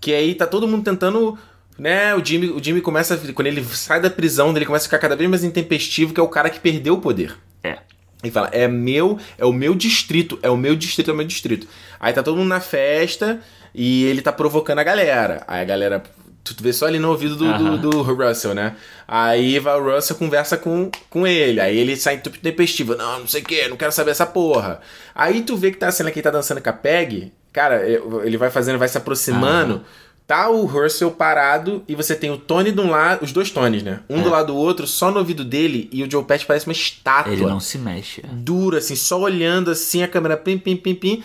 Que 0.00 0.12
aí 0.12 0.34
tá 0.34 0.46
todo 0.46 0.66
mundo 0.68 0.84
tentando. 0.84 1.36
Né, 1.78 2.12
o 2.14 2.24
Jimmy, 2.24 2.50
o 2.50 2.62
Jimmy 2.62 2.80
começa. 2.80 3.16
Quando 3.16 3.46
ele 3.46 3.64
sai 3.64 4.00
da 4.00 4.10
prisão, 4.10 4.54
ele 4.54 4.66
começa 4.66 4.84
a 4.84 4.88
ficar 4.88 4.98
cada 4.98 5.14
vez 5.14 5.30
mais 5.30 5.44
intempestivo, 5.44 6.12
que 6.12 6.18
é 6.18 6.22
o 6.22 6.28
cara 6.28 6.50
que 6.50 6.58
perdeu 6.58 6.94
o 6.94 7.00
poder. 7.00 7.36
É. 7.62 7.78
Ele 8.22 8.32
fala, 8.32 8.48
é 8.48 8.66
meu, 8.66 9.18
é 9.36 9.44
o 9.44 9.52
meu 9.52 9.74
distrito, 9.74 10.38
é 10.42 10.50
o 10.50 10.56
meu 10.56 10.74
distrito, 10.74 11.10
é 11.10 11.14
o 11.14 11.16
meu 11.16 11.26
distrito. 11.26 11.68
Aí 12.00 12.12
tá 12.12 12.22
todo 12.22 12.36
mundo 12.36 12.48
na 12.48 12.60
festa 12.60 13.40
e 13.72 14.04
ele 14.06 14.20
tá 14.20 14.32
provocando 14.32 14.80
a 14.80 14.82
galera. 14.82 15.44
Aí 15.46 15.62
a 15.62 15.64
galera, 15.64 16.02
tu 16.42 16.54
vê 16.60 16.72
só 16.72 16.86
ali 16.86 16.98
no 16.98 17.10
ouvido 17.10 17.36
do, 17.36 17.46
Aham. 17.46 17.76
do, 17.76 17.90
do 17.90 18.02
Russell, 18.02 18.54
né? 18.54 18.74
Aí 19.06 19.60
vai 19.60 19.78
o 19.78 19.94
Russell 19.94 20.16
conversa 20.16 20.56
com, 20.56 20.90
com 21.08 21.28
ele. 21.28 21.60
Aí 21.60 21.78
ele 21.78 21.96
sai 21.96 22.18
tudo 22.18 22.38
tempestivo. 22.38 22.96
Não, 22.96 23.20
não 23.20 23.28
sei 23.28 23.40
o 23.40 23.44
que, 23.44 23.68
não 23.68 23.76
quero 23.76 23.92
saber 23.92 24.10
essa 24.10 24.26
porra. 24.26 24.80
Aí 25.14 25.42
tu 25.42 25.56
vê 25.56 25.70
que 25.70 25.78
tá 25.78 25.86
a 25.86 25.92
cena 25.92 26.10
que 26.10 26.18
ele 26.18 26.24
tá 26.24 26.30
dançando 26.30 26.60
com 26.60 26.70
a 26.70 26.72
Peg. 26.72 27.32
Cara, 27.52 27.86
ele 28.24 28.36
vai 28.36 28.50
fazendo, 28.50 28.80
vai 28.80 28.88
se 28.88 28.98
aproximando. 28.98 29.84
Tá 30.28 30.50
o 30.50 30.66
Russell 30.66 31.10
parado 31.10 31.82
e 31.88 31.94
você 31.94 32.14
tem 32.14 32.30
o 32.30 32.36
Tony 32.36 32.70
de 32.70 32.78
um 32.80 32.90
lado, 32.90 33.24
os 33.24 33.32
dois 33.32 33.50
Tonys, 33.50 33.82
né? 33.82 34.00
Um 34.10 34.22
do 34.22 34.28
lado 34.28 34.48
do 34.48 34.56
outro, 34.56 34.86
só 34.86 35.10
no 35.10 35.18
ouvido 35.18 35.42
dele, 35.42 35.88
e 35.90 36.02
o 36.04 36.10
Joe 36.10 36.22
Pesci 36.22 36.44
parece 36.44 36.66
uma 36.66 36.72
estátua 36.72 37.32
Ele 37.32 37.46
não 37.46 37.58
se 37.58 37.78
mexe. 37.78 38.20
é. 38.22 38.28
duro, 38.30 38.76
assim, 38.76 38.94
só 38.94 39.18
olhando 39.18 39.70
assim, 39.70 40.02
a 40.02 40.06
câmera 40.08 40.36
pim, 40.36 40.58
pim, 40.58 40.76
pim, 40.76 40.94
pim. 40.94 41.24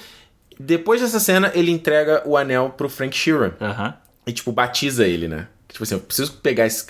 Depois 0.57 1.01
dessa 1.01 1.19
cena, 1.19 1.51
ele 1.53 1.69
entrega 1.69 2.23
o 2.25 2.37
anel 2.37 2.69
pro 2.77 2.87
Frank 2.87 3.13
Sheeran. 3.15 3.51
Aham. 3.59 3.93
E, 4.25 4.31
tipo, 4.31 4.53
batiza 4.53 5.05
ele, 5.05 5.27
né? 5.27 5.47
Tipo 5.67 5.83
assim, 5.83 5.95
eu 5.95 5.99
preciso 5.99 6.33
pegar 6.37 6.65
esse. 6.65 6.85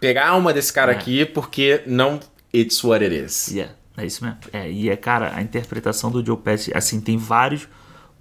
Pegar 0.00 0.24
a 0.24 0.30
alma 0.30 0.54
desse 0.54 0.72
cara 0.72 0.92
É. 0.92 0.96
aqui, 0.96 1.26
porque 1.26 1.82
não. 1.86 2.18
It's 2.54 2.82
what 2.82 3.04
it 3.04 3.14
is. 3.14 3.48
Yeah, 3.48 3.74
é 3.98 4.06
isso 4.06 4.24
mesmo. 4.24 4.38
É, 4.54 4.70
e 4.70 4.88
é, 4.88 4.96
cara, 4.96 5.32
a 5.34 5.42
interpretação 5.42 6.10
do 6.10 6.24
Joe 6.24 6.36
Pesci, 6.38 6.72
assim, 6.74 6.98
tem 7.00 7.18
vários 7.18 7.68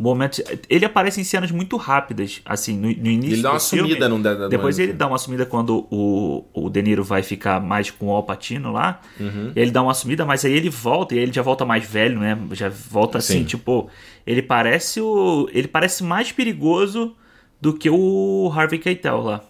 momentos. 0.02 0.42
Ele 0.70 0.84
aparece 0.86 1.22
em 1.22 1.24
cenas 1.24 1.52
muito 1.52 1.78
rápidas, 1.78 2.42
assim, 2.46 2.74
no, 2.76 2.88
no 2.88 3.08
início. 3.08 3.34
Ele 3.36 3.42
dá 3.42 3.52
uma 3.52 3.60
sumida 3.60 4.10
da- 4.10 4.34
da- 4.36 4.48
Depois 4.48 4.80
ele 4.80 4.94
dá 4.94 5.08
uma 5.08 5.18
sumida 5.18 5.46
quando 5.46 5.88
o, 5.92 6.44
o 6.54 6.70
De 6.70 6.82
Niro 6.82 7.04
vai 7.04 7.22
ficar 7.24 7.62
mais 7.62 7.92
com 7.92 8.08
o 8.08 8.12
Al 8.16 8.24
Pacino 8.24 8.72
lá. 8.72 9.00
Uhum. 9.20 9.52
Ele 9.56 9.72
dá 9.72 9.82
uma 9.82 9.94
sumida, 9.94 10.26
mas 10.26 10.44
aí 10.44 10.54
ele 10.54 10.70
volta, 10.70 11.14
e 11.14 11.18
aí 11.20 11.24
ele 11.26 11.32
já 11.34 11.42
volta 11.42 11.64
mais 11.64 11.86
velho, 11.86 12.20
né? 12.20 12.38
Já 12.52 12.70
volta 12.70 13.20
assim, 13.20 13.40
Sim. 13.40 13.44
tipo. 13.46 13.90
Ele 14.26 14.42
parece 14.42 15.00
o. 15.00 15.48
Ele 15.54 15.68
parece 15.68 16.04
mais 16.04 16.32
perigoso 16.32 17.16
do 17.62 17.74
que 17.74 17.90
o 17.90 18.52
Harvey 18.56 18.80
Keitel 18.80 19.22
lá. 19.22 19.42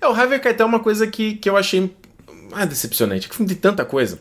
É, 0.00 0.06
o 0.06 0.12
Harvey 0.12 0.38
Keitel 0.38 0.66
é 0.66 0.68
uma 0.68 0.80
coisa 0.80 1.06
que, 1.06 1.34
que 1.34 1.48
eu 1.48 1.56
achei. 1.56 1.90
Ah, 2.52 2.64
decepcionante. 2.64 3.28
Que 3.28 3.34
filme 3.36 3.48
de 3.48 3.56
tanta 3.58 3.84
coisa. 3.84 4.18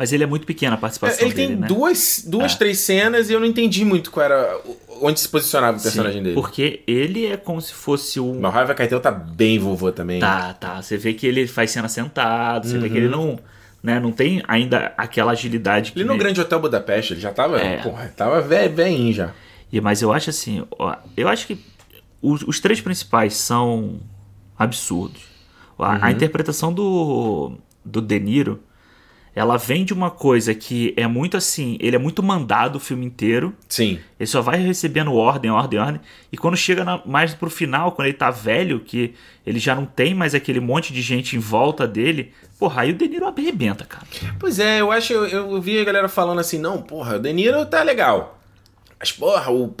Mas 0.00 0.14
ele 0.14 0.24
é 0.24 0.26
muito 0.26 0.46
pequena 0.46 0.76
a 0.76 0.78
participação 0.78 1.26
ele 1.26 1.34
dele, 1.34 1.48
tem 1.48 1.56
né? 1.58 1.66
duas, 1.66 2.24
duas 2.26 2.54
É. 2.54 2.56
três 2.56 2.78
cenas 2.78 3.28
e 3.28 3.34
eu 3.34 3.38
não 3.38 3.46
entendi 3.46 3.84
muito 3.84 4.10
qual 4.10 4.24
era. 4.24 4.58
onde 5.02 5.20
se 5.20 5.28
posicionava 5.28 5.76
o 5.76 5.78
Sim, 5.78 5.82
personagem 5.84 6.22
dele. 6.22 6.34
Porque 6.34 6.82
ele 6.86 7.26
é 7.26 7.36
como 7.36 7.60
se 7.60 7.74
fosse 7.74 8.18
o. 8.18 8.32
Mas 8.40 8.54
o 8.54 8.56
Harvey 8.58 8.74
Keitel 8.76 8.98
tá 8.98 9.10
bem 9.10 9.58
vovô 9.58 9.92
também. 9.92 10.18
Tá, 10.18 10.54
tá. 10.54 10.80
Você 10.80 10.96
vê 10.96 11.12
que 11.12 11.26
ele 11.26 11.46
faz 11.46 11.70
cena 11.70 11.86
sentado, 11.86 12.66
você 12.66 12.78
vê 12.78 12.88
que 12.88 12.96
ele 12.96 13.08
Uhum. 13.14 13.32
não, 13.32 13.38
né, 13.82 14.00
não 14.00 14.10
tem 14.10 14.42
ainda 14.48 14.94
aquela 14.96 15.32
agilidade 15.32 15.92
que 15.92 15.98
Ele 15.98 16.06
no 16.06 16.14
ele- 16.14 16.18
Grande 16.20 16.40
Hotel 16.40 16.58
Budapeste, 16.60 17.12
ele 17.12 17.20
já 17.20 17.30
tava. 17.30 17.60
É. 17.60 17.76
Porra, 17.82 18.10
tava 18.16 18.40
velho, 18.40 18.74
velhinho 18.74 19.12
já. 19.12 19.30
E, 19.70 19.80
mas 19.82 20.00
eu 20.00 20.10
acho 20.14 20.30
assim, 20.30 20.64
ó, 20.78 20.96
eu 21.14 21.28
acho 21.28 21.46
que 21.46 21.58
os, 22.22 22.42
os 22.42 22.58
três 22.58 22.80
principais 22.80 23.34
são 23.34 24.00
absurdos. 24.58 25.22
A, 25.78 25.90
Uhum. 25.92 25.98
a 26.02 26.10
interpretação 26.10 26.72
do, 26.72 27.52
do 27.84 28.00
De 28.00 28.18
Niro, 28.18 28.60
ela 29.34 29.56
vem 29.56 29.84
de 29.84 29.92
uma 29.92 30.10
coisa 30.10 30.54
que 30.54 30.92
é 30.96 31.06
muito 31.06 31.36
assim, 31.36 31.76
ele 31.80 31.94
é 31.96 31.98
muito 31.98 32.22
mandado 32.22 32.76
o 32.76 32.80
filme 32.80 33.06
inteiro, 33.06 33.54
Sim. 33.68 33.98
ele 34.18 34.26
só 34.26 34.40
vai 34.42 34.58
recebendo 34.58 35.14
ordem, 35.14 35.50
ordem, 35.50 35.78
ordem. 35.78 36.00
E 36.32 36.36
quando 36.36 36.56
chega 36.56 36.84
na- 36.84 37.00
mais 37.06 37.32
pro 37.34 37.48
final, 37.48 37.92
quando 37.92 38.08
ele 38.08 38.16
tá 38.16 38.30
velho, 38.30 38.80
que 38.80 39.14
ele 39.46 39.58
já 39.58 39.74
não 39.74 39.86
tem 39.86 40.14
mais 40.14 40.34
aquele 40.34 40.58
monte 40.60 40.92
de 40.92 41.00
gente 41.00 41.36
em 41.36 41.38
volta 41.38 41.86
dele, 41.86 42.32
porra, 42.58 42.82
aí 42.82 42.90
o 42.90 42.94
De 42.94 43.08
Niro 43.08 43.26
arrebenta, 43.26 43.84
cara. 43.84 44.04
Pois 44.38 44.58
é, 44.58 44.80
eu 44.80 44.90
acho, 44.90 45.12
eu, 45.12 45.26
eu 45.52 45.60
vi 45.62 45.78
a 45.80 45.84
galera 45.84 46.08
falando 46.08 46.40
assim, 46.40 46.58
não, 46.58 46.82
porra, 46.82 47.16
o 47.16 47.18
De 47.20 47.32
Niro 47.32 47.64
tá 47.66 47.82
legal. 47.82 48.39
Mas, 49.00 49.10
porra, 49.12 49.50
o, 49.50 49.74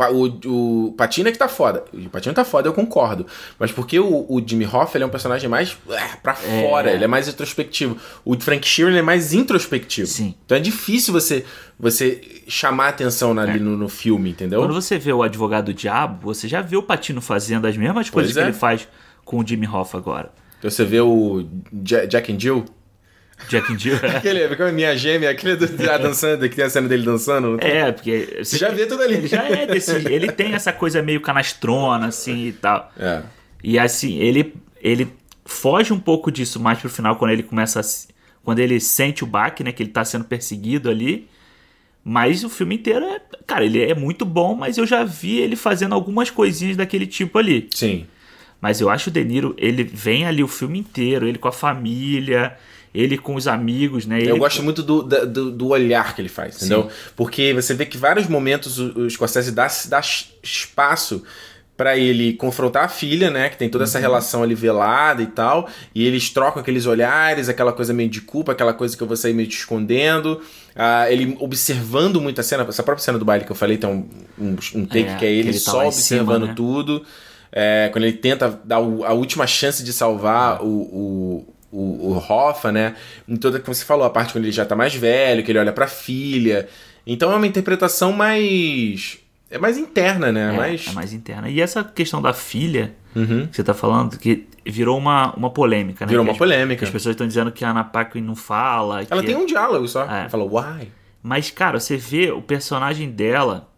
o, 0.46 0.86
o 0.88 0.92
Patino 0.96 1.28
é 1.28 1.32
que 1.32 1.36
tá 1.36 1.46
foda. 1.46 1.84
O 1.92 2.08
Patino 2.08 2.34
tá 2.34 2.42
foda, 2.42 2.66
eu 2.68 2.72
concordo. 2.72 3.26
Mas 3.58 3.70
porque 3.70 4.00
o, 4.00 4.24
o 4.26 4.42
Jimmy 4.44 4.64
Hoffa 4.64 4.96
ele 4.96 5.04
é 5.04 5.06
um 5.06 5.10
personagem 5.10 5.46
mais 5.46 5.76
é, 5.90 6.16
pra 6.22 6.32
fora, 6.34 6.90
ele 6.90 7.04
é 7.04 7.06
mais 7.06 7.28
introspectivo. 7.28 7.98
O 8.24 8.34
Frank 8.40 8.66
Sheeran 8.66 8.96
é 8.96 9.02
mais 9.02 9.34
introspectivo. 9.34 10.06
Sim. 10.08 10.34
Então 10.46 10.56
é 10.56 10.60
difícil 10.60 11.12
você, 11.12 11.44
você 11.78 12.42
chamar 12.48 12.88
atenção 12.88 13.38
ali 13.38 13.60
no, 13.60 13.76
no 13.76 13.90
filme, 13.90 14.30
entendeu? 14.30 14.58
Quando 14.60 14.72
você 14.72 14.98
vê 14.98 15.12
o 15.12 15.22
Advogado 15.22 15.66
do 15.66 15.74
Diabo, 15.74 16.20
você 16.32 16.48
já 16.48 16.62
vê 16.62 16.78
o 16.78 16.82
Patino 16.82 17.20
fazendo 17.20 17.66
as 17.66 17.76
mesmas 17.76 18.08
coisas 18.08 18.32
Pois 18.32 18.42
que 18.42 18.46
é. 18.48 18.50
ele 18.50 18.58
faz 18.58 18.88
com 19.22 19.38
o 19.38 19.46
Jimmy 19.46 19.68
Hoffa 19.68 19.98
agora. 19.98 20.30
Então 20.58 20.70
você 20.70 20.84
vê 20.84 21.00
o 21.00 21.46
Ja- 21.86 22.06
Jack 22.06 22.32
and 22.32 22.40
Jill, 22.40 22.64
Jack 23.48 23.72
and 23.72 23.78
Jill. 23.78 23.96
aquele, 24.16 24.48
como 24.56 24.68
é 24.68 24.72
minha 24.72 24.96
gêmea, 24.96 25.30
aquele 25.30 25.56
do, 25.56 25.66
da 25.68 25.98
dançando, 25.98 26.48
que 26.48 26.56
tem 26.56 26.64
a 26.64 26.70
cena 26.70 26.88
dele 26.88 27.04
dançando. 27.04 27.58
é, 27.60 27.90
porque. 27.92 28.38
Você 28.42 28.58
já 28.58 28.70
vê 28.70 28.86
tudo 28.86 29.02
ali. 29.02 29.14
Ele 29.14 29.26
já 29.26 29.48
é 29.48 29.66
desse. 29.66 29.92
Ele 29.92 30.30
tem 30.30 30.54
essa 30.54 30.72
coisa 30.72 31.02
meio 31.02 31.20
canastrona, 31.20 32.06
assim 32.06 32.46
e 32.46 32.52
tal. 32.52 32.92
É. 32.98 33.22
E 33.62 33.78
assim, 33.78 34.18
ele, 34.18 34.54
ele 34.80 35.08
foge 35.44 35.92
um 35.92 36.00
pouco 36.00 36.30
disso 36.30 36.60
mais 36.60 36.78
pro 36.78 36.88
final, 36.88 37.16
quando 37.16 37.32
ele 37.32 37.42
começa 37.42 37.80
a. 37.80 37.82
Quando 38.42 38.58
ele 38.58 38.80
sente 38.80 39.22
o 39.22 39.26
baque, 39.26 39.62
né? 39.62 39.72
Que 39.72 39.82
ele 39.82 39.90
tá 39.90 40.04
sendo 40.04 40.24
perseguido 40.24 40.88
ali. 40.88 41.28
Mas 42.02 42.44
o 42.44 42.48
filme 42.48 42.76
inteiro 42.76 43.04
é. 43.04 43.20
Cara, 43.46 43.64
ele 43.64 43.82
é 43.82 43.94
muito 43.94 44.24
bom, 44.24 44.54
mas 44.54 44.78
eu 44.78 44.86
já 44.86 45.04
vi 45.04 45.38
ele 45.38 45.56
fazendo 45.56 45.94
algumas 45.94 46.30
coisinhas 46.30 46.76
daquele 46.76 47.06
tipo 47.06 47.38
ali. 47.38 47.68
Sim. 47.74 48.06
Mas 48.60 48.80
eu 48.80 48.90
acho 48.90 49.08
o 49.08 49.12
De 49.12 49.24
Niro, 49.24 49.54
ele 49.56 49.82
vem 49.82 50.26
ali 50.26 50.42
o 50.42 50.48
filme 50.48 50.78
inteiro, 50.78 51.26
ele 51.26 51.38
com 51.38 51.48
a 51.48 51.52
família, 51.52 52.56
ele 52.94 53.16
com 53.18 53.34
os 53.34 53.46
amigos, 53.46 54.04
né? 54.06 54.18
Ele 54.20 54.30
Eu 54.30 54.38
gosto 54.38 54.62
muito 54.62 54.82
do, 54.82 55.02
do, 55.02 55.50
do 55.52 55.68
olhar 55.68 56.14
que 56.14 56.20
ele 56.22 56.28
faz, 56.28 56.56
entendeu? 56.56 56.88
Porque 57.16 57.52
você 57.54 57.72
vê 57.74 57.86
que 57.86 57.96
vários 57.96 58.26
momentos 58.26 58.78
o, 58.78 59.00
o 59.00 59.10
Scorsese 59.10 59.52
dá, 59.52 59.68
dá 59.88 60.00
espaço 60.42 61.22
pra 61.76 61.96
ele 61.96 62.34
confrontar 62.34 62.84
a 62.84 62.88
filha, 62.88 63.30
né? 63.30 63.48
Que 63.48 63.56
tem 63.56 63.68
toda 63.70 63.84
essa 63.84 63.96
Uhum. 63.96 64.02
relação 64.02 64.42
ali 64.42 64.54
velada 64.54 65.22
e 65.22 65.26
tal. 65.26 65.66
E 65.94 66.06
eles 66.06 66.28
trocam 66.28 66.60
aqueles 66.60 66.84
olhares, 66.84 67.48
aquela 67.48 67.72
coisa 67.72 67.94
meio 67.94 68.10
de 68.10 68.20
culpa, 68.20 68.52
aquela 68.52 68.74
coisa 68.74 68.94
que 68.94 69.02
eu 69.02 69.06
vou 69.06 69.16
sair 69.16 69.32
meio 69.32 69.48
te 69.48 69.56
escondendo. 69.56 70.42
Ah, 70.76 71.10
ele 71.10 71.36
observando 71.40 72.20
muito 72.20 72.38
a 72.38 72.44
cena. 72.44 72.66
Essa 72.68 72.82
própria 72.82 73.02
cena 73.02 73.18
do 73.18 73.24
baile 73.24 73.46
que 73.46 73.50
eu 73.52 73.56
falei 73.56 73.78
tem 73.78 73.88
um, 73.88 74.06
um, 74.38 74.56
um 74.74 74.84
take 74.84 75.08
É, 75.08 75.14
que 75.16 75.24
é 75.24 75.30
ele, 75.32 75.42
que 75.44 75.48
ele 75.50 75.60
tá 75.60 75.70
só 75.72 75.82
em 75.84 75.86
observando 75.86 76.40
cima, 76.42 76.46
né? 76.48 76.52
tudo. 76.54 77.02
É, 77.50 77.88
quando 77.92 78.04
ele 78.04 78.16
tenta 78.18 78.60
dar 78.62 78.78
o- 78.80 79.02
a 79.04 79.12
última 79.14 79.46
chance 79.46 79.82
de 79.82 79.92
salvar 79.92 80.62
o, 80.62 80.66
o, 80.68 81.54
o, 81.72 82.12
o 82.12 82.16
Hoffa, 82.18 82.70
né? 82.72 82.96
Em 83.28 83.36
toda, 83.36 83.58
como 83.60 83.74
você 83.74 83.84
falou, 83.84 84.04
a 84.04 84.10
parte 84.10 84.32
quando 84.32 84.44
ele 84.44 84.52
já 84.52 84.64
tá 84.64 84.74
mais 84.76 84.94
velho, 84.94 85.42
que 85.44 85.50
ele 85.52 85.58
olha 85.58 85.72
pra 85.72 85.86
filha. 85.86 86.68
Então 87.06 87.32
é 87.32 87.36
uma 87.36 87.46
interpretação 87.46 88.12
mais. 88.12 89.18
É 89.50 89.58
mais 89.58 89.76
interna, 89.78 90.30
né? 90.30 90.52
é, 90.54 90.56
mais... 90.56 90.86
é 90.88 90.92
mais 90.92 91.12
interna. 91.12 91.48
E 91.48 91.60
essa 91.60 91.82
questão 91.82 92.20
da 92.22 92.32
filha 92.32 92.94
Uhum. 93.16 93.48
que 93.48 93.56
você 93.56 93.64
tá 93.64 93.74
falando, 93.74 94.16
que 94.16 94.46
virou 94.64 94.96
uma, 94.96 95.34
uma 95.34 95.50
polêmica, 95.50 96.06
né? 96.06 96.10
Virou 96.10 96.24
Que 96.24 96.28
uma 96.28 96.32
as- 96.34 96.38
polêmica. 96.38 96.84
As 96.84 96.90
pessoas 96.92 97.14
estão 97.14 97.26
dizendo 97.26 97.50
que 97.50 97.64
a 97.64 97.70
Ana 97.70 97.82
Paquin 97.82 98.20
não 98.20 98.36
fala. 98.36 99.02
Ela 99.10 99.20
que- 99.20 99.26
tem 99.26 99.34
um 99.36 99.44
diálogo 99.46 99.88
só. 99.88 100.04
É. 100.04 100.20
Ela 100.20 100.28
fala, 100.28 100.44
why? 100.44 100.88
Mas, 101.20 101.50
cara, 101.50 101.80
você 101.80 101.96
vê 101.96 102.30
o 102.30 102.40
personagem 102.40 103.10
dela 103.10 103.68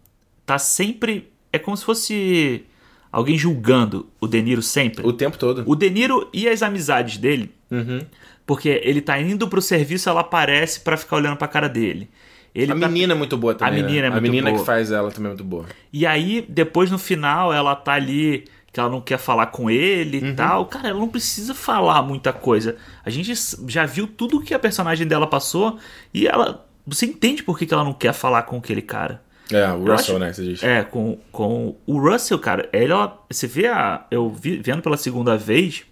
tá 0.44 0.58
sempre. 0.58 1.30
É 1.50 1.58
como 1.58 1.74
se 1.78 1.82
fosse 1.84 2.66
alguém 3.10 3.38
julgando 3.38 4.06
o 4.20 4.26
De 4.26 4.42
Niro 4.42 4.60
sempre. 4.60 5.06
O 5.06 5.14
tempo 5.14 5.38
todo. 5.38 5.64
O 5.66 5.74
De 5.74 5.88
Niro 5.88 6.28
e 6.30 6.46
as 6.46 6.62
amizades 6.62 7.16
dele, 7.16 7.50
Uhum. 7.72 8.00
porque 8.46 8.80
ele 8.84 9.00
tá 9.00 9.18
indo 9.20 9.48
pro 9.48 9.62
serviço, 9.62 10.08
ela 10.08 10.20
aparece 10.20 10.80
pra 10.80 10.96
ficar 10.96 11.16
olhando 11.16 11.36
pra 11.36 11.48
cara 11.48 11.68
dele. 11.68 12.08
Ele 12.54 12.72
A 12.72 12.76
tá- 12.78 12.86
menina 12.88 13.14
é 13.14 13.16
muito 13.16 13.36
boa 13.36 13.54
também. 13.54 13.80
A 13.80 13.86
menina 13.86 14.02
né? 14.02 14.06
é 14.08 14.10
muito 14.10 14.18
A 14.18 14.20
menina 14.20 14.50
boa. 14.50 14.60
que 14.60 14.66
faz 14.66 14.90
ela 14.92 15.10
também 15.10 15.26
é 15.26 15.34
muito 15.34 15.44
boa. 15.44 15.64
E 15.92 16.04
aí, 16.06 16.44
depois 16.48 16.90
no 16.90 16.98
final, 16.98 17.52
ela 17.52 17.74
tá 17.74 17.92
ali 17.94 18.44
que 18.70 18.78
ela 18.80 18.88
não 18.90 19.00
quer 19.00 19.18
falar 19.18 19.46
com 19.46 19.70
ele 19.70 20.18
Uhum. 20.20 20.28
e 20.28 20.34
tal. 20.34 20.66
Cara, 20.66 20.88
ela 20.88 20.98
não 20.98 21.08
precisa 21.08 21.54
falar 21.54 22.02
muita 22.02 22.32
coisa. 22.32 22.76
A 23.04 23.10
gente 23.10 23.32
já 23.68 23.86
viu 23.86 24.06
tudo 24.06 24.40
que 24.40 24.52
a 24.54 24.58
personagem 24.58 25.06
dela 25.06 25.26
passou 25.26 25.78
e 26.12 26.26
ela. 26.26 26.66
Você 26.86 27.06
entende 27.06 27.42
por 27.42 27.58
que 27.58 27.64
que 27.66 27.72
ela 27.72 27.84
não 27.84 27.92
quer 27.94 28.12
falar 28.12 28.42
com 28.42 28.56
aquele 28.58 28.82
cara. 28.82 29.22
É, 29.50 29.66
o 29.68 29.86
Eu 29.86 29.92
Russell, 29.92 29.94
acho- 29.94 30.18
né? 30.18 30.32
Você 30.32 30.42
diz. 30.44 30.62
É, 30.62 30.82
com, 30.82 31.18
com 31.30 31.76
o 31.86 31.98
Russell, 31.98 32.38
cara, 32.38 32.68
ela. 32.72 33.18
Você 33.30 33.46
vê 33.46 33.66
a. 33.68 34.04
Eu 34.10 34.28
vi, 34.30 34.56
vendo 34.58 34.82
pela 34.82 34.96
segunda 34.96 35.36
vez, 35.36 35.84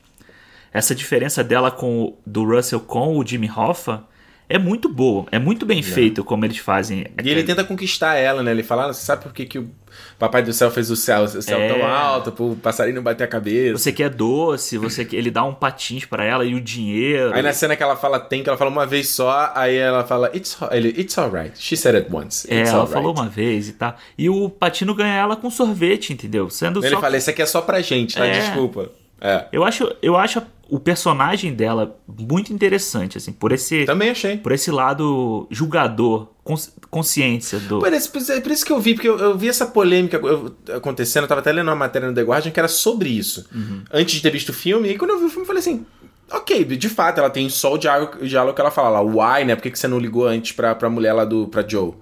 essa 0.72 0.94
diferença 0.94 1.42
dela 1.44 1.70
com 1.70 2.02
o- 2.02 2.18
do 2.26 2.44
Russell 2.44 2.80
com 2.80 3.18
o 3.18 3.26
Jimmy 3.26 3.50
Hoffa 3.50 4.04
é 4.48 4.58
muito 4.58 4.88
boa. 4.88 5.26
É 5.30 5.38
muito 5.38 5.64
bem 5.64 5.80
feito 5.80 6.24
como 6.24 6.44
eles 6.44 6.58
fazem. 6.58 7.06
E 7.22 7.28
ele 7.30 7.44
tenta 7.44 7.62
conquistar 7.62 8.16
ela, 8.16 8.42
né? 8.42 8.50
Ele 8.50 8.64
fala, 8.64 8.86
ah, 8.86 8.92
você 8.92 9.04
sabe 9.04 9.22
por 9.22 9.32
que, 9.32 9.44
que 9.46 9.60
o 9.60 9.70
Papai 10.18 10.42
do 10.42 10.52
Céu 10.52 10.70
fez 10.72 10.90
o 10.90 10.96
céu, 10.96 11.22
o 11.22 11.28
céu 11.28 11.58
É. 11.60 11.68
tão 11.68 11.86
alto, 11.86 12.32
pro 12.32 12.56
passarinho 12.56 13.00
bater 13.00 13.22
a 13.22 13.26
cabeça. 13.28 13.78
Você 13.78 13.92
quer 13.92 14.10
doce, 14.10 14.76
você 14.76 15.04
quer- 15.04 15.18
ele 15.18 15.30
dá 15.30 15.44
um 15.44 15.54
patins 15.54 16.04
pra 16.04 16.24
ela 16.24 16.44
e 16.44 16.54
o 16.56 16.60
dinheiro. 16.60 17.32
Aí 17.32 17.42
na 17.42 17.52
cena 17.52 17.76
que 17.76 17.82
ela 17.82 17.94
fala 17.94 18.18
tem, 18.18 18.42
que 18.42 18.48
ela 18.48 18.58
fala 18.58 18.70
uma 18.72 18.84
vez 18.86 19.08
só, 19.08 19.52
aí 19.54 19.76
ela 19.76 20.04
fala, 20.04 20.30
it's, 20.34 20.56
ele, 20.72 20.88
it's 21.00 21.16
alright. 21.16 21.52
She 21.56 21.76
said 21.76 21.94
it 21.94 22.08
once. 22.12 22.44
É, 22.52 22.56
It's 22.58 22.70
ela 22.70 22.80
alright. 22.80 22.92
falou 22.92 23.12
uma 23.14 23.28
vez 23.28 23.68
e 23.68 23.72
tal. 23.74 23.94
E 24.18 24.28
o 24.28 24.50
Patino 24.50 24.94
ganha 24.96 25.14
ela 25.14 25.36
com 25.36 25.48
sorvete, 25.48 26.12
entendeu? 26.12 26.50
Sendo 26.50 26.80
Ele 26.84 26.94
só. 26.96 27.00
fala, 27.00 27.16
esse 27.16 27.30
aqui 27.30 27.40
é 27.42 27.46
só 27.46 27.60
pra 27.60 27.80
gente, 27.80 28.16
tá? 28.16 28.26
É. 28.26 28.32
Desculpa. 28.40 28.90
É. 29.20 29.44
Eu 29.52 29.62
acho, 29.64 29.94
eu 30.02 30.16
acho 30.16 30.42
o 30.70 30.78
personagem 30.80 31.52
dela 31.54 31.98
muito 32.06 32.52
interessante, 32.52 33.18
assim, 33.18 33.32
por 33.32 33.52
esse, 33.52 33.84
Também 33.84 34.10
achei. 34.10 34.36
por 34.36 34.52
esse 34.52 34.70
lado 34.70 35.46
julgador, 35.50 36.28
cons- 36.44 36.72
consciência 36.90 37.58
do. 37.60 37.78
Por 37.80 37.88
por 37.90 37.92
isso- 37.92 38.10
por 38.42 38.50
isso 38.52 38.64
que 38.64 38.72
eu 38.72 38.80
vi, 38.80 38.94
porque 38.94 39.08
eu, 39.08 39.18
eu 39.18 39.36
vi 39.38 39.48
essa 39.48 39.66
polêmica 39.66 40.16
eu- 40.18 40.54
acontecendo, 40.76 41.24
eu 41.24 41.28
tava 41.28 41.40
até 41.40 41.52
lendo 41.52 41.68
uma 41.68 41.76
matéria 41.76 42.08
no 42.08 42.14
The 42.14 42.22
Guardian 42.22 42.52
que 42.52 42.60
era 42.60 42.68
sobre 42.68 43.08
isso. 43.08 43.46
Uhum. 43.54 43.82
Antes 43.92 44.14
de 44.14 44.22
ter 44.22 44.30
visto 44.30 44.50
o 44.50 44.52
filme, 44.54 44.88
e 44.90 44.96
quando 44.98 45.10
eu 45.10 45.18
vi 45.18 45.24
o 45.26 45.28
filme, 45.28 45.42
eu 45.42 45.46
falei 45.46 45.60
assim. 45.60 45.84
Ok, 46.32 46.64
de 46.64 46.88
fato, 46.88 47.18
ela 47.18 47.28
tem 47.28 47.48
só 47.48 47.74
o 47.74 47.78
diálogo, 47.78 48.18
o 48.22 48.26
diálogo 48.28 48.54
que 48.54 48.60
ela 48.60 48.70
fala 48.70 48.88
lá, 48.88 49.00
why, 49.00 49.44
né? 49.44 49.56
Por 49.56 49.62
que, 49.62 49.70
que 49.72 49.78
você 49.78 49.88
não 49.88 49.98
ligou 49.98 50.28
antes 50.28 50.52
pra, 50.52 50.76
pra 50.76 50.88
mulher 50.88 51.12
lá 51.12 51.24
do. 51.24 51.48
pra 51.48 51.66
Joe? 51.66 51.92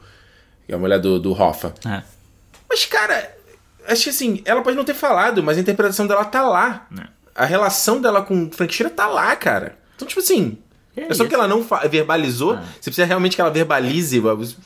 Que 0.67 0.73
é 0.73 0.75
a 0.75 0.79
mulher 0.79 0.99
do, 1.01 1.19
do 1.19 1.33
Hoffa. 1.33 1.73
É, 1.87 2.03
Mas, 2.69 2.85
cara, 2.85 3.35
acho 3.89 4.05
que 4.05 4.11
assim, 4.11 4.43
ela 4.45 4.61
pode 4.61 4.77
não 4.77 4.85
ter 4.85 4.93
falado, 4.93 5.43
mas 5.43 5.57
a 5.57 5.61
interpretação 5.63 6.07
dela 6.07 6.27
tá 6.27 6.43
lá. 6.47 6.87
É. 7.01 7.18
A 7.39 7.47
relação 7.47 8.01
dela 8.01 8.23
com 8.23 8.45
o 8.47 8.51
Frank 8.53 8.75
Sheeran 8.75 8.91
tá 8.91 9.07
lá, 9.07 9.35
cara. 9.37 9.77
Então, 9.97 10.07
tipo 10.07 10.21
assim. 10.21 10.59
É 10.97 11.03
É, 11.03 11.15
só 11.15 11.25
isso. 11.25 11.35
ela 11.35 11.47
não 11.47 11.65
verbalizou. 11.89 12.55
Ah. 12.55 12.63
Você 12.81 12.91
precisa 12.91 13.07
realmente 13.07 13.37
que 13.37 13.41
ela 13.41 13.51
verbalize. 13.51 14.21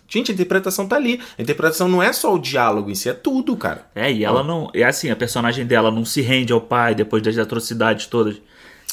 Gente, 0.08 0.30
a 0.30 0.34
interpretação 0.34 0.88
tá 0.88 0.96
ali. 0.96 1.20
A 1.38 1.42
interpretação 1.42 1.88
não 1.88 2.02
é 2.02 2.10
só 2.12 2.34
o 2.34 2.38
diálogo 2.38 2.90
em 2.90 2.94
si, 2.94 3.10
é 3.10 3.12
tudo, 3.12 3.54
cara. 3.54 3.86
É, 3.94 4.10
e 4.10 4.24
ela 4.24 4.42
não. 4.42 4.70
É 4.72 4.82
assim, 4.82 5.10
a 5.10 5.16
personagem 5.16 5.66
dela 5.66 5.90
não 5.90 6.04
se 6.06 6.22
rende 6.22 6.52
ao 6.52 6.60
pai 6.60 6.94
depois 6.94 7.22
das 7.22 7.36
atrocidades 7.36 8.06
todas 8.06 8.36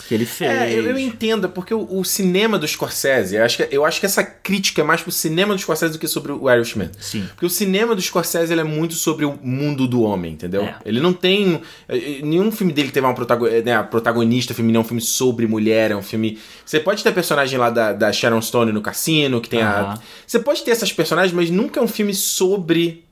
que 0.09 0.15
ele 0.15 0.25
fez. 0.25 0.49
É, 0.51 0.73
eu, 0.73 0.87
eu 0.87 0.97
entendo, 0.97 1.45
é 1.45 1.47
porque 1.47 1.71
o, 1.71 1.87
o 1.87 2.03
cinema 2.03 2.57
do 2.57 2.67
Scorsese, 2.67 3.35
eu 3.35 3.45
acho, 3.45 3.57
que, 3.57 3.67
eu 3.71 3.85
acho 3.85 3.99
que 3.99 4.07
essa 4.07 4.23
crítica 4.23 4.81
é 4.81 4.83
mais 4.83 5.01
pro 5.03 5.11
cinema 5.11 5.53
do 5.53 5.61
Scorsese 5.61 5.93
do 5.93 5.99
que 5.99 6.07
sobre 6.07 6.31
o 6.31 6.49
Irishman. 6.51 6.89
Sim. 6.99 7.27
Porque 7.29 7.45
o 7.45 7.49
cinema 7.49 7.93
do 7.93 8.01
Scorsese 8.01 8.51
ele 8.51 8.61
é 8.61 8.63
muito 8.63 8.95
sobre 8.95 9.23
o 9.23 9.37
mundo 9.43 9.87
do 9.87 10.01
homem, 10.01 10.33
entendeu? 10.33 10.63
É. 10.63 10.77
Ele 10.83 10.99
não 10.99 11.13
tem. 11.13 11.61
eh, 11.87 11.95
eh, 11.95 12.19
Nenhum 12.23 12.51
filme 12.51 12.73
dele 12.73 12.89
teve 12.89 13.05
uma 13.05 13.15
eh, 13.51 13.61
né, 13.61 13.75
a 13.75 13.83
protagonista 13.83 14.51
feminina, 14.55 14.79
é 14.79 14.81
um 14.81 14.83
filme 14.83 15.01
sobre 15.01 15.45
mulher, 15.45 15.91
é 15.91 15.95
um 15.95 16.01
filme. 16.01 16.39
Você 16.65 16.79
pode 16.79 17.03
ter 17.03 17.09
a 17.09 17.13
personagem 17.13 17.59
lá 17.59 17.69
da, 17.69 17.93
da 17.93 18.11
Sharon 18.11 18.41
Stone 18.41 18.71
no 18.71 18.81
cassino, 18.81 19.39
que 19.39 19.47
tem 19.47 19.61
a. 19.61 19.99
Você 20.25 20.39
pode 20.39 20.63
ter 20.63 20.71
essas 20.71 20.91
personagens, 20.91 21.35
mas 21.35 21.51
nunca 21.51 21.79
é 21.79 21.83
um 21.83 21.87
filme 21.87 22.15
sobre 22.15 23.05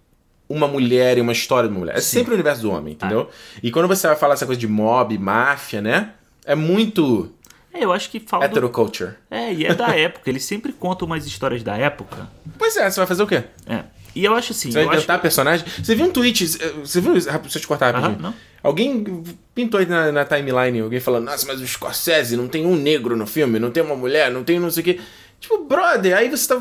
uma 0.50 0.68
mulher 0.68 1.20
e 1.20 1.22
uma 1.22 1.32
história 1.32 1.70
de 1.70 1.76
uma 1.76 1.82
mulher. 1.82 1.96
É 1.96 2.02
sempre 2.02 2.32
o 2.32 2.34
universo 2.34 2.64
do 2.64 2.72
homem, 2.72 2.94
entendeu? 2.94 3.30
E 3.62 3.70
quando 3.70 3.88
você 3.88 4.08
vai 4.08 4.16
falar 4.16 4.34
essa 4.34 4.48
coisa 4.48 4.60
de 4.60 4.68
mob, 4.68 5.16
máfia, 5.20 5.80
né? 5.80 6.14
É 6.48 6.56
muito 6.56 7.32
É, 7.74 7.84
eu 7.84 7.92
acho 7.92 8.10
que 8.10 8.20
fala. 8.20 8.48
Do... 8.48 8.52
heteroculture. 8.52 9.12
É, 9.30 9.54
e 9.54 9.66
é 9.66 9.76
da 9.76 9.90
época. 9.96 10.30
Eles 10.30 10.44
sempre 10.46 10.72
contam 10.72 11.06
umas 11.06 11.28
histórias 11.28 11.62
da 11.62 11.78
época. 11.78 12.28
Pois 12.58 12.76
é, 12.78 12.90
você 12.90 13.00
vai 13.00 13.06
fazer 13.06 13.22
o 13.22 13.28
quê? 13.28 13.44
É. 13.68 13.84
E 14.16 14.26
eu 14.26 14.34
acho 14.34 14.54
assim. 14.54 14.72
Você 14.72 14.80
vai 14.80 14.86
acho 14.86 14.96
inventar 14.96 15.22
personagem? 15.22 15.66
Você 15.84 15.94
viu 15.94 16.06
um 16.06 16.12
tweet? 16.12 16.48
Você 16.84 17.00
viu? 17.00 17.14
Rápido, 17.14 17.42
Deixa 17.42 17.58
eu 17.60 17.62
te 17.62 17.68
cortar 17.68 17.94
rapidinho. 17.94 18.26
Aham. 18.26 18.34
Alguém 18.64 19.24
pintou 19.54 19.80
aí 19.80 19.86
na, 19.86 20.12
na 20.12 20.26
timeline, 20.26 20.80
alguém 20.82 21.00
falando, 21.00 21.26
nossa, 21.26 21.46
mas 21.46 21.62
o 21.62 21.68
Scorsese 21.68 22.36
não 22.36 22.48
tem 22.48 22.66
um 22.66 22.76
negro 22.76 23.16
no 23.16 23.28
filme, 23.28 23.60
não 23.60 23.70
tem 23.70 23.84
uma 23.84 23.96
mulher, 23.96 24.32
não 24.32 24.44
tem 24.44 24.60
não 24.60 24.72
sei 24.72 24.82
o 24.82 24.84
quê. 24.84 25.00
Tipo, 25.40 25.64
brother, 25.66 26.18
aí 26.18 26.30
você 26.30 26.48
tá. 26.48 26.56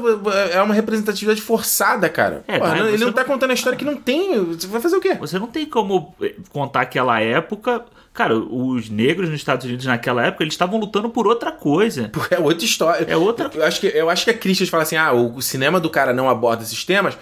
É 0.53 0.61
uma 0.61 0.75
representatividade 0.75 1.41
forçada, 1.41 2.09
cara. 2.11 2.45
É, 2.47 2.59
Porra, 2.59 2.71
mas 2.73 2.81
não- 2.81 2.89
ele 2.89 3.05
não 3.05 3.13
tá 3.13 3.23
não- 3.23 3.29
contando 3.29 3.51
a 3.51 3.55
história 3.55 3.79
que 3.79 3.85
não 3.85 3.97
tem. 3.97 4.45
Você 4.45 4.67
vai 4.67 4.81
fazer 4.81 4.97
o 4.97 5.01
quê? 5.01 5.15
Você 5.15 5.39
não 5.39 5.47
tem 5.47 5.65
como 5.65 6.15
eh, 6.23 6.35
contar 6.51 6.83
aquela 6.83 7.19
época. 7.21 7.85
Cara, 8.13 8.37
os 8.37 8.89
negros 8.91 9.29
nos 9.31 9.39
Estados 9.41 9.65
Unidos 9.67 9.85
naquela 9.87 10.25
época, 10.27 10.43
eles 10.45 10.55
estavam 10.55 10.79
lutando 10.79 11.09
por 11.09 11.27
outra 11.27 11.51
coisa. 11.53 12.11
É 12.31 12.39
outra 12.39 12.65
história. 12.65 13.07
É 13.09 13.17
outra- 13.17 13.51
Eu 13.55 13.65
acho 13.65 13.81
que, 13.81 13.87
eu 13.89 14.11
acho 14.11 14.25
que 14.25 14.31
a 14.31 14.35
Christian 14.39 14.67
fala 14.67 14.83
assim: 14.83 14.97
ah, 14.97 15.13
o 15.13 15.41
cinema 15.41 15.81
do 15.81 15.89
cara 15.91 16.13
não 16.13 16.29
aborda 16.29 16.63
esses 16.63 16.85
temas. 16.85 17.17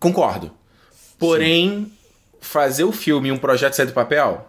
Concordo. 0.00 0.50
Porém, 1.18 1.92
fazer 2.40 2.84
o 2.84 2.92
filme 2.92 3.30
um 3.32 3.36
projeto 3.38 3.74
sair 3.74 3.86
do 3.86 3.92
papel 3.92 4.48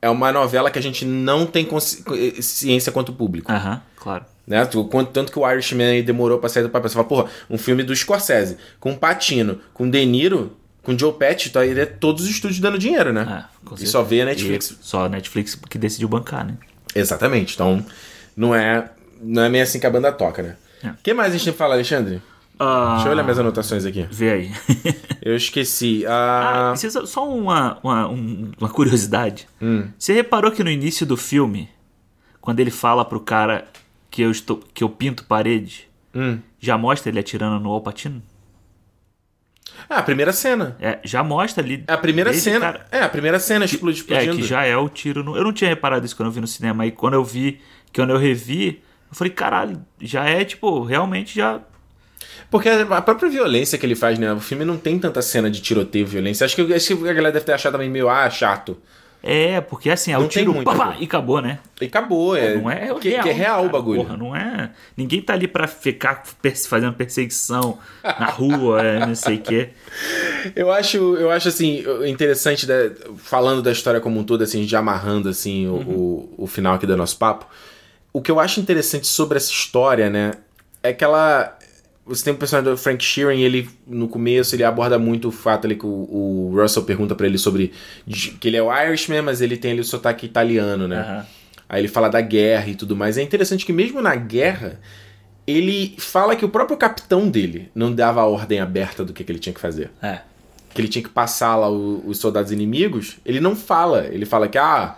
é 0.00 0.08
uma 0.10 0.32
novela 0.32 0.70
que 0.70 0.78
a 0.78 0.82
gente 0.82 1.04
não 1.04 1.46
tem 1.46 1.64
consci- 1.64 2.02
ciência 2.42 2.92
quanto 2.92 3.12
público. 3.12 3.50
Aham, 3.50 3.80
claro. 3.96 4.24
Né? 4.46 4.64
Tanto 5.12 5.32
que 5.32 5.38
o 5.38 5.50
Irishman 5.50 5.86
aí 5.88 6.02
demorou 6.02 6.38
pra 6.38 6.48
sair 6.48 6.62
do 6.62 6.70
papel. 6.70 6.88
Você 6.88 6.94
fala, 6.94 7.06
porra, 7.08 7.28
um 7.50 7.58
filme 7.58 7.82
do 7.82 7.94
Scorsese, 7.94 8.56
com 8.78 8.94
Patino, 8.94 9.60
com 9.74 9.90
De 9.90 10.04
Niro, 10.06 10.56
com 10.84 10.96
Joe 10.96 11.12
Pesci, 11.12 11.50
tá 11.50 11.60
aí 11.60 11.76
é 11.76 11.84
todos 11.84 12.22
os 12.24 12.30
estúdios 12.30 12.60
dando 12.60 12.78
dinheiro, 12.78 13.12
né? 13.12 13.44
É, 13.64 13.68
com 13.68 13.74
e 13.74 13.84
só 13.86 14.04
vê 14.04 14.20
a 14.22 14.24
Netflix. 14.26 14.70
E 14.70 14.76
só 14.80 15.06
a 15.06 15.08
Netflix 15.08 15.56
que 15.68 15.76
decidiu 15.78 16.08
bancar, 16.08 16.46
né? 16.46 16.54
Exatamente. 16.94 17.54
Então, 17.54 17.84
não 18.36 18.54
é, 18.54 18.88
não 19.20 19.42
é 19.42 19.48
meio 19.48 19.64
assim 19.64 19.80
que 19.80 19.86
a 19.86 19.90
banda 19.90 20.12
toca, 20.12 20.42
né? 20.42 20.56
O 20.84 20.86
É. 20.86 20.94
que 21.02 21.12
mais 21.12 21.30
a 21.30 21.32
gente 21.36 21.44
tem 21.44 21.52
pra 21.52 21.64
falar, 21.66 21.74
Alexandre? 21.74 22.22
Ah, 22.58 22.94
Deixa 22.94 23.08
eu 23.08 23.12
olhar 23.12 23.22
minhas 23.22 23.38
anotações 23.38 23.84
aqui. 23.84 24.06
Vê 24.10 24.30
aí. 24.30 24.52
Eu 25.20 25.36
esqueci. 25.36 26.04
Ah, 26.06 26.70
Ah, 26.70 26.76
você 26.76 26.90
sabe- 26.90 27.06
só 27.06 27.28
uma, 27.28 27.78
uma, 27.82 28.08
um- 28.08 28.50
uma 28.58 28.68
curiosidade. 28.70 29.46
Hum. 29.60 29.88
Você 29.98 30.12
reparou 30.14 30.50
que 30.50 30.64
no 30.64 30.70
início 30.70 31.04
do 31.04 31.16
filme, 31.16 31.68
quando 32.40 32.60
ele 32.60 32.70
fala 32.70 33.04
pro 33.04 33.20
cara 33.20 33.66
que 34.10 34.22
eu, 34.22 34.30
estou, 34.30 34.58
que 34.72 34.82
eu 34.82 34.88
pinto 34.88 35.24
parede, 35.24 35.88
hum. 36.14 36.38
já 36.58 36.78
mostra 36.78 37.10
ele 37.10 37.18
atirando 37.18 37.60
no 37.62 37.70
Alpatino? 37.70 38.22
Ah, 39.90 39.98
a 39.98 40.02
primeira 40.02 40.32
cena. 40.32 40.76
É, 40.80 40.98
já 41.04 41.22
mostra 41.22 41.62
ali. 41.62 41.84
É 41.86 41.92
a 41.92 41.98
primeira 41.98 42.32
cena. 42.32 42.60
cara- 42.60 42.86
É, 42.90 43.00
a 43.02 43.08
primeira 43.08 43.38
cena 43.38 43.64
É, 43.64 43.66
explodindo. 43.66 44.36
que 44.36 44.42
já 44.42 44.64
é 44.64 44.76
o 44.76 44.88
tiro 44.88 45.22
no. 45.22 45.36
Eu 45.36 45.44
não 45.44 45.52
tinha 45.52 45.68
reparado 45.68 46.06
isso 46.06 46.16
quando 46.16 46.28
eu 46.28 46.32
vi 46.32 46.40
no 46.40 46.46
cinema. 46.46 46.84
Aí 46.84 46.90
quando 46.90 47.14
eu 47.14 47.24
vi, 47.24 47.60
quando 47.94 48.10
eu 48.10 48.16
revi, 48.18 48.82
eu 49.10 49.14
falei, 49.14 49.32
caralho, 49.32 49.84
já 50.00 50.24
é 50.24 50.44
tipo, 50.44 50.82
realmente 50.82 51.34
já. 51.36 51.60
Porque 52.50 52.68
a 52.68 53.02
própria 53.02 53.28
violência 53.28 53.78
que 53.78 53.84
ele 53.84 53.94
faz, 53.94 54.18
né? 54.18 54.32
O 54.32 54.40
filme 54.40 54.64
não 54.64 54.76
tem 54.76 54.98
tanta 54.98 55.20
cena 55.20 55.50
de 55.50 55.60
tiroteio 55.60 56.02
e 56.02 56.08
violência. 56.08 56.44
Acho 56.44 56.54
que, 56.54 56.74
acho 56.74 56.96
que 56.96 57.08
a 57.08 57.12
galera 57.12 57.32
deve 57.32 57.44
ter 57.44 57.52
achado 57.52 57.72
também 57.72 57.90
meio, 57.90 58.08
ah, 58.08 58.28
chato. 58.30 58.78
É, 59.28 59.60
porque 59.60 59.90
assim, 59.90 60.12
é 60.12 60.18
o 60.18 60.20
Não 60.20 60.28
tiro 60.28 60.54
muito, 60.54 60.64
pá, 60.64 60.76
pá, 60.76 60.92
pô. 60.92 61.00
e 61.00 61.04
acabou, 61.04 61.40
né? 61.40 61.58
E 61.80 61.86
acabou, 61.86 62.36
é. 62.36 62.54
Não 62.54 62.70
é 62.70 62.94
que, 62.94 63.08
real. 63.08 63.22
que 63.24 63.28
é 63.28 63.32
real 63.32 63.58
o 63.58 63.62
cara, 63.62 63.72
bagulho. 63.72 64.04
Porra, 64.04 64.16
não 64.16 64.36
é. 64.36 64.70
Ninguém 64.96 65.20
tá 65.20 65.32
ali 65.32 65.48
pra 65.48 65.66
ficar 65.66 66.22
fazendo 66.68 66.92
perseguição 66.92 67.76
na 68.04 68.26
rua, 68.26 68.80
é, 68.82 69.04
não 69.04 69.16
sei 69.16 69.36
o 69.36 69.40
quê. 69.40 69.70
Eu 70.54 70.70
acho, 70.70 70.96
eu 71.16 71.28
acho 71.28 71.48
assim, 71.48 71.82
interessante, 72.06 72.68
né, 72.68 72.92
falando 73.16 73.62
da 73.62 73.72
história 73.72 74.00
como 74.00 74.20
um 74.20 74.22
todo, 74.22 74.44
assim, 74.44 74.62
já 74.68 74.78
amarrando 74.78 75.28
assim, 75.28 75.66
o, 75.66 75.74
o, 75.74 76.34
o 76.44 76.46
final 76.46 76.74
aqui 76.74 76.86
do 76.86 76.96
nosso 76.96 77.18
papo. 77.18 77.46
O 78.12 78.22
que 78.22 78.30
eu 78.30 78.38
acho 78.38 78.60
interessante 78.60 79.08
sobre 79.08 79.38
essa 79.38 79.50
história, 79.50 80.08
né, 80.08 80.30
é 80.84 80.92
que 80.92 81.02
ela. 81.02 81.55
Você 82.06 82.24
tem 82.24 82.32
o 82.32 82.36
personagem 82.36 82.70
do 82.70 82.76
Frank 82.78 83.02
Sheeran 83.02 83.34
ele, 83.34 83.68
no 83.86 84.06
começo, 84.06 84.54
ele 84.54 84.62
aborda 84.62 84.96
muito 84.98 85.28
o 85.28 85.32
fato 85.32 85.64
ali 85.66 85.74
que 85.74 85.84
o, 85.86 85.88
o 85.88 86.52
Russell 86.54 86.84
pergunta 86.84 87.14
pra 87.16 87.26
ele 87.26 87.36
sobre. 87.38 87.72
que 88.40 88.46
ele 88.48 88.56
é 88.56 88.62
o 88.62 88.72
Irishman, 88.72 89.22
mas 89.22 89.40
ele 89.40 89.56
tem 89.56 89.72
ali 89.72 89.80
o 89.80 89.84
sotaque 89.84 90.24
italiano, 90.26 90.86
né? 90.86 91.00
Aham. 91.00 91.26
Aí 91.68 91.80
ele 91.80 91.88
fala 91.88 92.08
da 92.08 92.20
guerra 92.20 92.68
e 92.68 92.74
tudo 92.76 92.94
mais. 92.94 93.18
É 93.18 93.22
interessante 93.22 93.66
que 93.66 93.72
mesmo 93.72 94.00
na 94.00 94.14
guerra, 94.14 94.78
ele 95.46 95.96
fala 95.98 96.36
que 96.36 96.44
o 96.44 96.48
próprio 96.48 96.76
capitão 96.76 97.28
dele 97.28 97.70
não 97.74 97.92
dava 97.92 98.20
a 98.20 98.26
ordem 98.26 98.60
aberta 98.60 99.04
do 99.04 99.12
que, 99.12 99.24
que 99.24 99.32
ele 99.32 99.38
tinha 99.40 99.52
que 99.52 99.60
fazer 99.60 99.90
É. 100.00 100.20
que 100.72 100.80
ele 100.80 100.86
tinha 100.88 101.02
que 101.02 101.08
passar 101.10 101.56
lá 101.56 101.68
o- 101.68 102.02
os 102.06 102.18
soldados 102.18 102.52
inimigos, 102.52 103.16
ele 103.24 103.40
não 103.40 103.56
fala. 103.56 104.06
Ele 104.12 104.24
fala 104.26 104.46
que, 104.46 104.58
ah, 104.58 104.96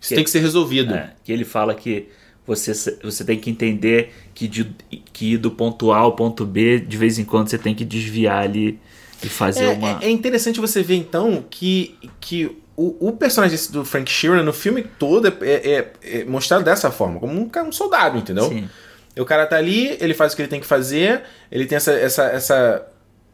isso 0.00 0.10
Que- 0.10 0.14
tem 0.14 0.22
que 0.24 0.30
ser 0.30 0.40
resolvido. 0.40 0.94
É, 0.94 1.10
que 1.24 1.32
ele 1.32 1.44
fala 1.44 1.74
que 1.74 2.08
você, 2.50 2.98
você 3.02 3.24
tem 3.24 3.38
que 3.38 3.50
entender 3.50 4.12
que, 4.34 4.46
de, 4.48 4.70
que 5.12 5.36
do 5.38 5.50
ponto 5.50 5.92
A 5.92 5.98
ao 5.98 6.12
ponto 6.16 6.44
B, 6.44 6.78
de 6.80 6.96
vez 6.96 7.18
em 7.18 7.24
quando 7.24 7.48
você 7.48 7.58
tem 7.58 7.74
que 7.74 7.84
desviar 7.84 8.42
ali 8.42 8.78
e 9.22 9.28
fazer 9.28 9.64
É, 9.64 9.68
uma. 9.68 9.90
é- 10.02 10.06
é 10.06 10.10
interessante 10.10 10.60
você 10.60 10.82
ver, 10.82 10.96
então, 10.96 11.44
que, 11.48 11.98
que 12.20 12.56
o, 12.76 13.08
o 13.08 13.12
personagem 13.12 13.58
do 13.70 13.84
Frank 13.84 14.10
Sheeran 14.10 14.42
no 14.42 14.52
filme 14.52 14.82
todo 14.98 15.28
é, 15.28 15.32
é- 15.44 15.92
é 16.02 16.24
mostrado 16.24 16.64
dessa 16.64 16.90
forma, 16.90 17.20
como 17.20 17.32
um, 17.38 17.50
um 17.68 17.72
soldado, 17.72 18.18
entendeu? 18.18 18.48
Sim. 18.48 18.68
O 19.18 19.24
cara 19.24 19.44
tá 19.46 19.56
ali, 19.56 19.96
ele 20.00 20.14
faz 20.14 20.32
o 20.32 20.36
que 20.36 20.42
ele 20.42 20.48
tem 20.48 20.60
que 20.60 20.66
fazer, 20.66 21.22
ele 21.50 21.66
tem 21.66 21.76
essa, 21.76 21.92
essa, 21.92 22.24
essa, 22.24 22.86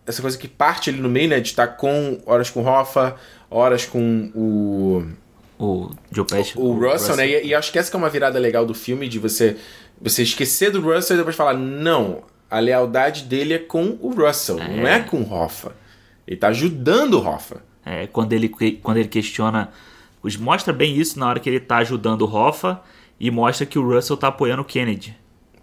essa 0.06 0.22
coisa 0.22 0.36
que 0.36 0.48
parte 0.48 0.90
ali 0.90 0.98
no 1.00 1.08
meio, 1.08 1.28
né? 1.28 1.38
De 1.38 1.48
estar 1.48 1.66
com 1.68 2.18
horas 2.26 2.50
com 2.50 2.64
Hoffa, 2.64 3.14
horas 3.50 3.84
com 3.84 4.30
o. 4.34 5.06
O 5.58 5.90
Joe 6.12 6.26
Pesci. 6.26 6.52
o 6.56 6.72
Russell, 6.72 7.16
né? 7.16 7.28
E, 7.28 7.46
e 7.48 7.54
acho 7.54 7.72
que 7.72 7.78
essa 7.78 7.90
que 7.90 7.96
é 7.96 7.98
uma 7.98 8.10
virada 8.10 8.38
legal 8.38 8.66
do 8.66 8.74
filme, 8.74 9.08
de 9.08 9.18
você, 9.18 9.56
você 10.00 10.22
esquecer 10.22 10.70
do 10.70 10.80
Russell 10.80 11.16
e 11.16 11.18
depois 11.18 11.34
falar, 11.34 11.54
não, 11.54 12.22
a 12.50 12.58
lealdade 12.58 13.22
dele 13.24 13.54
é 13.54 13.58
com 13.58 13.96
o 14.00 14.10
Russell, 14.14 14.56
não 14.56 14.86
é 14.86 15.00
com 15.00 15.22
o 15.22 15.32
Hoffa. 15.32 15.72
Ele 16.26 16.36
tá 16.36 16.48
ajudando 16.48 17.14
o 17.14 17.26
Hoffa. 17.26 17.62
É, 17.84 18.06
quando 18.06 18.32
ele, 18.32 18.48
quando 18.82 18.96
ele 18.98 19.08
questiona. 19.08 19.70
os- 20.22 20.36
Mostra 20.36 20.72
bem 20.72 20.96
isso 20.96 21.18
na 21.18 21.28
hora 21.28 21.40
que 21.40 21.48
ele 21.48 21.60
tá 21.60 21.76
ajudando 21.78 22.22
o 22.22 22.34
Hoffa 22.34 22.80
e 23.18 23.30
mostra 23.30 23.64
que 23.64 23.78
o 23.78 23.88
Russell 23.88 24.16
tá 24.16 24.28
apoiando 24.28 24.62
o 24.62 24.64
Kennedy. 24.64 25.16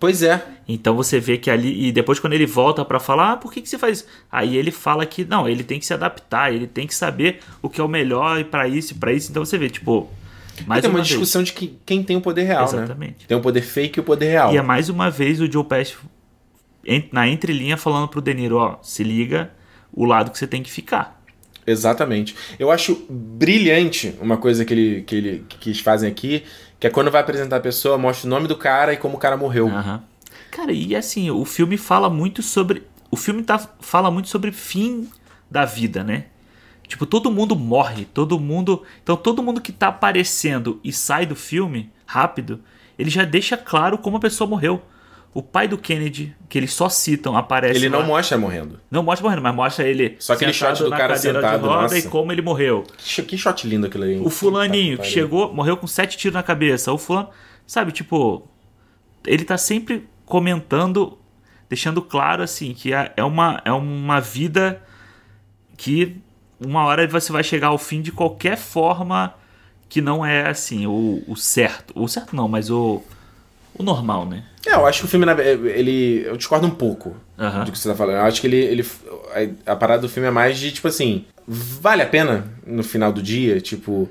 Pois 0.04 0.22
é. 0.22 0.44
Então 0.68 0.98
você 0.98 1.18
vê 1.18 1.38
que 1.38 1.50
ali. 1.50 1.88
E 1.88 1.90
depois, 1.94 2.20
quando 2.20 2.34
ele 2.34 2.46
volta 2.46 2.84
pra 2.84 3.00
falar, 3.00 3.32
ah, 3.32 3.38
por 3.38 3.54
que, 3.54 3.62
que 3.62 3.70
você 3.70 3.78
faz 3.78 4.00
isso? 4.00 4.08
Aí 4.30 4.58
ele 4.58 4.70
fala 4.70 5.06
que 5.06 5.24
não, 5.24 5.48
ele 5.48 5.64
tem 5.64 5.80
que 5.80 5.86
se 5.86 5.94
adaptar, 5.94 6.54
ele 6.54 6.68
tem 6.68 6.86
que 6.86 6.94
saber 6.94 7.40
o 7.62 7.70
que 7.70 7.80
é 7.80 7.84
o 7.86 7.88
melhor 7.88 8.38
e 8.38 8.44
pra 8.44 8.68
isso 8.68 8.92
e 8.92 8.96
pra 8.98 9.14
isso. 9.14 9.32
Então 9.32 9.46
você 9.46 9.58
vê, 9.58 9.70
tipo. 9.70 10.12
Mais 10.68 10.80
e 10.80 10.82
tem 10.82 10.90
uma, 10.90 10.98
uma 10.98 11.04
vez. 11.06 11.08
discussão 11.08 11.42
de 11.42 11.54
que, 11.54 11.78
quem 11.86 12.04
tem 12.04 12.18
o 12.18 12.22
poder 12.22 12.44
real, 12.44 12.70
né? 12.70 12.80
Exatamente. 12.80 13.26
Tem 13.26 13.38
o 13.38 13.40
poder 13.40 13.62
fake 13.62 13.98
e 13.98 14.02
o 14.02 14.04
poder 14.04 14.26
real. 14.26 14.54
E 14.54 14.58
é 14.58 14.62
mais 14.62 14.90
uma 14.90 15.10
vez 15.10 15.40
o 15.40 15.50
Joe 15.50 15.64
Pesci 15.64 15.96
en- 16.86 17.08
na 17.14 17.26
entrelinha 17.26 17.78
falando 17.78 18.10
pro 18.10 18.20
De 18.20 18.34
Niro, 18.34 18.58
ó, 18.58 18.80
se 18.82 19.06
liga 19.06 19.52
o 19.94 20.04
lado 20.04 20.32
que 20.32 20.38
você 20.38 20.46
tem 20.48 20.62
que 20.62 20.70
ficar. 20.70 21.24
Exatamente. 21.66 22.36
Eu 22.60 22.70
acho 22.70 23.06
brilhante 23.10 24.14
uma 24.20 24.36
coisa 24.36 24.66
que, 24.66 24.74
ele, 24.74 25.02
que, 25.04 25.16
ele, 25.16 25.46
que 25.48 25.70
eles 25.70 25.80
fazem 25.80 26.10
aqui, 26.10 26.44
que 26.84 26.88
é 26.88 26.90
quando 26.90 27.10
vai 27.10 27.22
apresentar 27.22 27.56
a 27.56 27.62
pessoa, 27.62 27.98
mostra 27.98 28.28
o 28.28 28.30
nome 28.30 28.46
do 28.46 28.58
cara 28.58 28.92
e 28.92 28.98
como 28.98 29.16
o 29.16 29.18
cara 29.18 29.38
morreu. 29.38 29.70
Aham. 29.70 30.04
Cara, 30.52 30.74
e 30.74 30.94
assim, 30.94 31.32
o 31.32 31.46
filme 31.46 31.78
fala 31.78 32.10
muito 32.10 32.44
sobre. 32.44 32.84
O 33.10 33.16
filme 33.16 33.42
tá, 33.42 33.58
fala 33.80 34.12
muito 34.12 34.28
sobre 34.28 34.52
fim 34.52 35.10
da 35.50 35.64
vida, 35.64 36.04
né? 36.04 36.26
Tipo, 36.86 37.06
todo 37.06 37.32
mundo 37.32 37.56
morre, 37.56 38.04
todo 38.04 38.38
mundo. 38.38 38.84
Então, 39.02 39.16
todo 39.16 39.42
mundo 39.42 39.62
que 39.62 39.72
tá 39.72 39.88
aparecendo 39.88 40.82
e 40.84 40.92
sai 40.92 41.26
do 41.26 41.38
filme 41.38 41.90
rápido, 42.06 42.60
ele 43.00 43.10
já 43.10 43.24
deixa 43.24 43.56
claro 43.56 43.98
como 43.98 44.18
a 44.18 44.20
pessoa 44.20 44.50
morreu. 44.50 44.84
O 45.34 45.42
pai 45.42 45.68
do 45.68 45.80
Kennedy, 45.80 46.36
que 46.48 46.60
eles 46.60 46.72
só 46.74 46.88
citam, 46.90 47.36
aparece. 47.36 47.80
Ele 47.80 47.90
não 47.90 48.00
lá. 48.00 48.06
mostra 48.06 48.38
morrendo. 48.38 48.80
Não 48.92 49.02
mostra 49.02 49.24
morrendo, 49.24 49.42
mas 49.42 49.56
mostra 49.56 49.88
ele. 49.88 50.16
Só 50.20 50.34
aquele 50.34 50.54
shot 50.54 50.84
do 50.84 50.92
cara 50.92 51.16
sentado, 51.16 51.62
de 51.62 51.68
roda 51.68 51.82
nossa. 51.82 51.98
e 51.98 52.04
como 52.04 52.32
ele 52.32 52.42
morreu. 52.42 52.84
Que, 52.98 53.24
que 53.24 53.38
shot 53.38 53.68
lindo 53.68 53.88
aquilo 53.88 54.04
aí. 54.04 54.20
O 54.20 54.30
fulaninho 54.30 55.00
que 55.00 55.08
chegou, 55.08 55.52
morreu 55.52 55.76
com 55.76 55.88
sete 55.88 56.18
tiros 56.18 56.36
na 56.36 56.44
cabeça. 56.44 56.94
O 56.94 57.00
fulano, 57.00 57.30
sabe, 57.66 57.92
tipo, 57.92 58.48
ele 59.26 59.44
tá 59.44 59.58
sempre 59.58 60.08
comentando, 60.26 61.18
deixando 61.68 62.02
claro 62.02 62.44
assim 62.44 62.74
que 62.74 62.94
é 62.94 63.12
é 63.18 63.24
uma 63.24 63.62
é 63.66 63.72
uma 63.72 64.20
vida 64.20 64.82
que 65.76 66.16
uma 66.60 66.86
hora 66.86 67.08
você 67.08 67.32
vai 67.32 67.44
chegar 67.44 67.68
ao 67.68 67.78
fim 67.78 68.02
de 68.02 68.12
qualquer 68.12 68.58
forma 68.58 69.34
que 69.90 70.02
não 70.02 70.26
é 70.26 70.48
assim 70.48 70.86
o, 70.88 71.24
o 71.28 71.36
certo. 71.36 71.94
O 71.96 72.08
certo 72.08 72.36
não, 72.36 72.48
mas 72.48 72.70
o 72.70 73.02
o 73.78 73.84
normal, 73.84 74.26
né? 74.26 74.44
É, 74.66 74.74
eu 74.76 74.86
acho 74.86 75.00
que 75.02 75.06
o 75.06 75.10
filme, 75.10 75.26
ele. 75.76 76.24
Eu 76.26 76.38
discordo 76.38 76.66
um 76.66 76.72
pouco 76.72 77.16
do 77.66 77.72
que 77.72 77.78
você 77.78 77.90
tá 77.90 77.96
falando. 77.96 78.16
Eu 78.18 78.22
acho 78.24 78.40
que 78.40 78.48
ele. 78.48 78.58
ele 78.58 78.86
a, 79.66 79.76
parada 79.76 80.02
do 80.04 80.10
filme 80.10 80.28
é 80.28 80.32
mais 80.32 80.58
de, 80.58 80.72
tipo 80.72 80.88
assim. 80.88 81.26
Vale 81.46 82.02
a 82.02 82.06
pena 82.08 82.46
no 82.66 82.84
final 82.84 83.12
do 83.12 83.22
dia? 83.22 83.60
Tipo. 83.60 84.10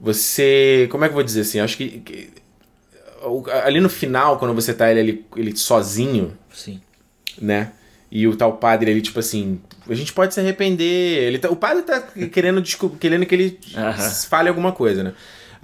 Você. 0.00 0.88
Como 0.90 1.04
é 1.04 1.08
que 1.08 1.12
eu 1.12 1.16
vou 1.16 1.22
dizer 1.24 1.42
assim? 1.42 1.58
Eu 1.58 1.64
acho 1.64 1.76
que. 1.76 2.00
que- 2.00 2.30
ali 3.64 3.80
no 3.80 3.88
final, 3.88 4.38
quando 4.38 4.52
você 4.54 4.74
tá 4.74 4.90
ele, 4.90 5.00
ali- 5.00 5.26
ele 5.36 5.56
sozinho, 5.56 6.36
Sim. 6.52 6.80
né? 7.40 7.72
E 8.10 8.26
o 8.28 8.36
tal 8.36 8.52
padre 8.58 8.90
ali, 8.90 9.00
tipo 9.00 9.18
assim, 9.18 9.58
a 9.88 9.94
gente 9.94 10.12
pode 10.12 10.34
se 10.34 10.40
arrepender. 10.40 11.22
Ele 11.22 11.38
tá- 11.38 11.48
o 11.50 11.56
padre 11.56 11.82
tá 11.84 12.00
querendo, 12.30 12.62
querendo 13.00 13.24
que 13.24 13.34
ele 13.34 13.58
Aham. 13.74 14.10
fale 14.28 14.48
alguma 14.50 14.72
coisa, 14.72 15.02
né? 15.02 15.14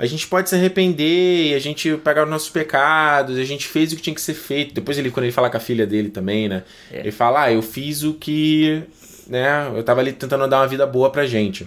A 0.02 0.06
gente 0.06 0.26
pode 0.26 0.48
se 0.48 0.54
arrepender 0.54 1.50
e 1.50 1.54
a 1.54 1.58
gente 1.58 1.94
pagar 1.98 2.24
os 2.24 2.30
nossos 2.30 2.48
pecados, 2.48 3.36
a 3.36 3.44
gente 3.44 3.66
fez 3.68 3.92
o 3.92 3.96
que 3.96 4.02
tinha 4.02 4.14
que 4.14 4.20
ser 4.20 4.32
feito. 4.32 4.72
Depois 4.74 4.96
ele, 4.96 5.10
quando 5.10 5.24
ele 5.24 5.32
fala 5.32 5.50
com 5.50 5.58
a 5.58 5.60
filha 5.60 5.86
dele 5.86 6.08
também, 6.08 6.48
né? 6.48 6.62
É. 6.90 7.00
Ele 7.00 7.10
fala, 7.12 7.42
ah, 7.44 7.52
eu 7.52 7.60
fiz 7.60 8.02
o 8.02 8.14
que. 8.14 8.82
né? 9.26 9.70
Eu 9.76 9.82
tava 9.82 10.00
ali 10.00 10.12
tentando 10.12 10.48
dar 10.48 10.60
uma 10.60 10.66
vida 10.66 10.86
boa 10.86 11.10
pra 11.10 11.26
gente. 11.26 11.66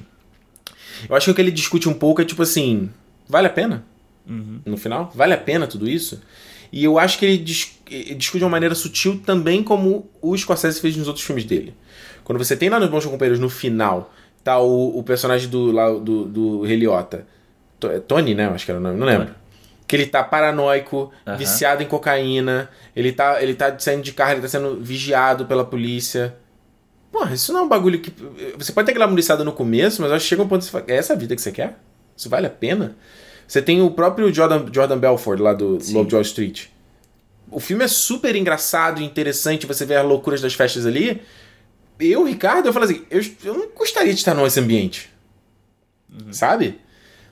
Eu 1.07 1.15
acho 1.15 1.25
que 1.25 1.31
o 1.31 1.35
que 1.35 1.41
ele 1.41 1.51
discute 1.51 1.87
um 1.87 1.93
pouco 1.93 2.21
é 2.21 2.25
tipo 2.25 2.41
assim, 2.41 2.89
vale 3.29 3.45
a 3.47 3.51
pena? 3.51 3.85
Uhum. 4.27 4.61
no 4.65 4.77
final? 4.77 5.11
Vale 5.13 5.33
a 5.33 5.37
pena 5.37 5.67
tudo 5.67 5.87
isso? 5.87 6.21
E 6.71 6.83
eu 6.83 6.97
acho 6.97 7.19
que 7.19 7.25
ele 7.25 7.37
dis- 7.37 7.77
ele 7.91 8.15
discute 8.15 8.39
de 8.39 8.45
uma 8.45 8.49
maneira 8.49 8.73
sutil 8.73 9.21
também 9.23 9.61
como 9.61 10.09
o 10.21 10.35
Scorsese 10.35 10.79
fez 10.81 10.95
nos 10.97 11.07
outros 11.07 11.23
filmes 11.25 11.43
dele. 11.45 11.73
Quando 12.23 12.39
você 12.39 12.55
tem 12.57 12.69
lá 12.69 12.79
nos 12.79 12.89
Bons 12.89 13.05
Companheiros, 13.05 13.39
no 13.39 13.49
final, 13.49 14.11
tá 14.43 14.57
o, 14.59 14.97
o 14.97 15.03
personagem 15.03 15.49
do, 15.49 15.71
lá, 15.71 15.91
do, 15.91 16.25
do 16.25 16.65
Heliota, 16.65 17.27
Tony, 18.01 18.33
né? 18.35 18.47
Acho 18.47 18.65
que 18.65 18.71
era 18.71 18.79
o 18.79 18.83
nome, 18.83 18.97
não 18.97 19.05
lembro. 19.05 19.27
Tony. 19.27 19.37
Que 19.87 19.95
ele 19.95 20.05
tá 20.05 20.23
paranoico, 20.23 21.11
Aham. 21.27 21.37
viciado 21.37 21.83
em 21.83 21.85
cocaína, 21.85 22.69
ele 22.95 23.11
tá, 23.11 23.41
ele 23.43 23.53
tá 23.53 23.77
saindo 23.77 24.01
de 24.01 24.13
carro, 24.13 24.31
ele 24.33 24.41
tá 24.41 24.47
sendo 24.47 24.79
vigiado 24.81 25.45
pela 25.45 25.65
polícia. 25.65 26.35
Porra, 27.11 27.33
isso 27.33 27.53
não 27.53 27.59
é 27.61 27.63
um 27.63 27.67
bagulho 27.69 27.99
que. 27.99 28.11
Você 28.57 28.71
pode 28.71 28.87
ter 28.87 28.93
glamourizado 28.93 29.43
no 29.45 29.51
começo, 29.51 30.01
mas 30.01 30.11
acho 30.11 30.23
que 30.23 30.29
chega 30.29 30.41
um 30.41 30.47
ponto 30.47 30.59
que 30.59 30.65
você 30.65 30.71
fala, 30.71 30.85
é 30.87 30.95
essa 30.95 31.13
a 31.13 31.15
vida 31.15 31.35
que 31.35 31.41
você 31.41 31.51
quer? 31.51 31.77
Isso 32.17 32.29
vale 32.29 32.47
a 32.47 32.49
pena? 32.49 32.95
Você 33.47 33.61
tem 33.61 33.81
o 33.81 33.91
próprio 33.91 34.33
Jordan, 34.33 34.65
Jordan 34.71 34.97
Belfort 34.97 35.39
lá 35.39 35.53
do 35.53 35.79
Sim. 35.79 35.93
Lovejoy 35.93 36.21
Street. 36.21 36.67
O 37.51 37.59
filme 37.59 37.83
é 37.83 37.87
super 37.87 38.35
engraçado 38.35 38.99
e 38.99 39.03
interessante, 39.03 39.67
você 39.67 39.85
vê 39.85 39.95
as 39.95 40.05
loucuras 40.05 40.41
das 40.41 40.55
festas 40.55 40.87
ali. 40.87 41.21
Eu, 41.99 42.23
Ricardo, 42.23 42.67
eu 42.67 42.73
falo 42.73 42.85
assim, 42.85 43.05
eu, 43.11 43.21
eu 43.43 43.53
não 43.53 43.67
gostaria 43.75 44.11
de 44.11 44.19
estar 44.19 44.33
nesse 44.33 44.59
ambiente. 44.59 45.13
Sabe? 46.31 46.79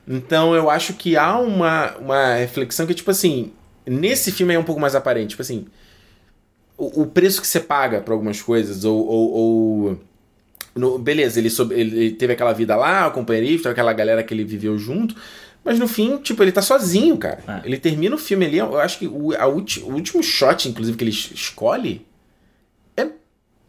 Então 0.06 0.54
eu 0.54 0.68
acho 0.68 0.94
que 0.94 1.16
há 1.16 1.38
uma, 1.38 1.96
uma 1.98 2.34
reflexão 2.34 2.86
que, 2.86 2.94
tipo 2.94 3.10
assim, 3.10 3.52
nesse 3.86 4.32
filme 4.32 4.52
é 4.54 4.58
um 4.58 4.64
pouco 4.64 4.80
mais 4.80 4.94
aparente. 4.94 5.30
Tipo 5.30 5.42
assim, 5.42 5.66
o, 6.76 7.02
o 7.02 7.06
preço 7.06 7.40
que 7.40 7.46
você 7.46 7.60
paga 7.60 8.00
pra 8.00 8.12
algumas 8.14 8.40
coisas, 8.42 8.84
ou. 8.84 9.06
ou, 9.06 9.30
ou- 9.32 10.00
no- 10.74 10.98
beleza, 10.98 11.38
ele, 11.38 11.50
soube- 11.50 11.74
ele- 11.74 12.12
teve 12.12 12.32
aquela 12.32 12.52
vida 12.52 12.74
lá, 12.74 13.06
o 13.06 13.10
companheirista, 13.12 13.70
aquela 13.70 13.92
galera 13.92 14.22
que 14.22 14.32
ele 14.32 14.42
viveu 14.44 14.78
junto. 14.78 15.14
Mas 15.64 15.78
no 15.78 15.86
fim, 15.86 16.16
tipo, 16.18 16.42
ele 16.42 16.50
tá 16.50 16.62
sozinho, 16.62 17.16
cara. 17.16 17.38
É. 17.46 17.66
Ele 17.66 17.78
termina 17.78 18.16
o 18.16 18.18
filme 18.18 18.46
ali, 18.46 18.58
eu 18.58 18.76
acho 18.80 18.98
que 18.98 19.06
o, 19.06 19.32
a 19.38 19.46
ulti- 19.46 19.80
o 19.80 19.92
último 19.92 20.20
shot, 20.22 20.68
inclusive, 20.68 20.96
que 20.96 21.04
ele 21.04 21.10
es- 21.12 21.30
escolhe 21.32 22.04
é 22.96 23.06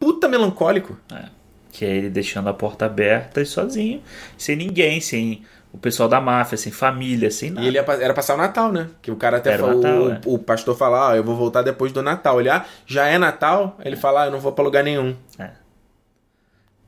puta 0.00 0.28
melancólico. 0.28 0.98
É. 1.12 1.26
Que 1.70 1.84
é 1.84 1.94
ele 1.96 2.08
deixando 2.10 2.48
a 2.48 2.54
porta 2.54 2.86
aberta 2.86 3.40
e 3.42 3.46
sozinho, 3.46 4.02
sem 4.38 4.56
ninguém, 4.56 5.00
sem 5.00 5.42
o 5.74 5.78
pessoal 5.78 6.08
da 6.08 6.20
máfia, 6.20 6.56
sem 6.56 6.70
família, 6.70 7.32
sem 7.32 7.50
nada. 7.50 7.66
E 7.66 7.68
ele 7.68 7.78
era 7.78 8.14
passar 8.14 8.34
o 8.34 8.36
Natal, 8.36 8.70
né? 8.70 8.90
Que 9.02 9.10
o 9.10 9.16
cara 9.16 9.38
até 9.38 9.54
Era 9.54 9.64
o 9.64 9.66
falou, 9.66 9.82
Natal, 9.82 10.02
o, 10.02 10.12
é. 10.12 10.20
o 10.24 10.38
pastor 10.38 10.76
fala, 10.76 11.10
ah, 11.10 11.16
eu 11.16 11.24
vou 11.24 11.34
voltar 11.34 11.62
depois 11.62 11.90
do 11.90 12.00
Natal. 12.00 12.40
Ele, 12.40 12.48
ah, 12.48 12.64
já 12.86 13.08
é 13.08 13.18
Natal? 13.18 13.76
Ele 13.84 13.96
fala, 13.96 14.22
ah, 14.22 14.26
eu 14.26 14.30
não 14.30 14.38
vou 14.38 14.52
pra 14.52 14.62
lugar 14.62 14.84
nenhum. 14.84 15.16
É. 15.36 15.50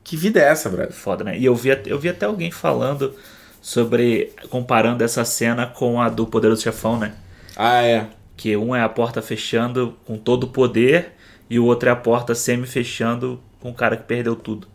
Que 0.05 0.17
vida 0.17 0.39
é 0.39 0.45
essa, 0.45 0.71
brother? 0.71 0.93
Foda, 0.93 1.25
né? 1.25 1.37
E 1.37 1.45
eu 1.45 1.55
vi, 1.57 1.71
eu 1.87 1.99
vi 1.99 2.09
até 2.09 2.27
alguém 2.27 2.53
falando 2.53 3.13
sobre 3.61 4.33
comparando 4.51 5.03
essa 5.03 5.25
cena 5.25 5.67
com 5.67 6.01
a 6.01 6.09
do 6.09 6.25
Poderoso 6.25 6.63
Chefão, 6.63 6.97
né? 6.97 7.13
Ah, 7.57 7.83
é. 7.83 8.07
Que 8.37 8.57
um 8.57 8.73
é 8.73 8.83
a 8.83 8.89
porta 8.89 9.21
fechando 9.21 9.97
com 10.07 10.17
todo 10.17 10.45
o 10.45 10.49
poder 10.49 11.15
e 11.51 11.59
o 11.59 11.65
outro 11.65 11.89
é 11.89 11.93
a 11.93 11.97
porta 11.97 12.37
semi-fechando 12.37 13.41
com 13.59 13.71
o 13.71 13.75
cara 13.75 13.97
que 13.97 14.05
perdeu 14.05 14.37
tudo. 14.37 14.69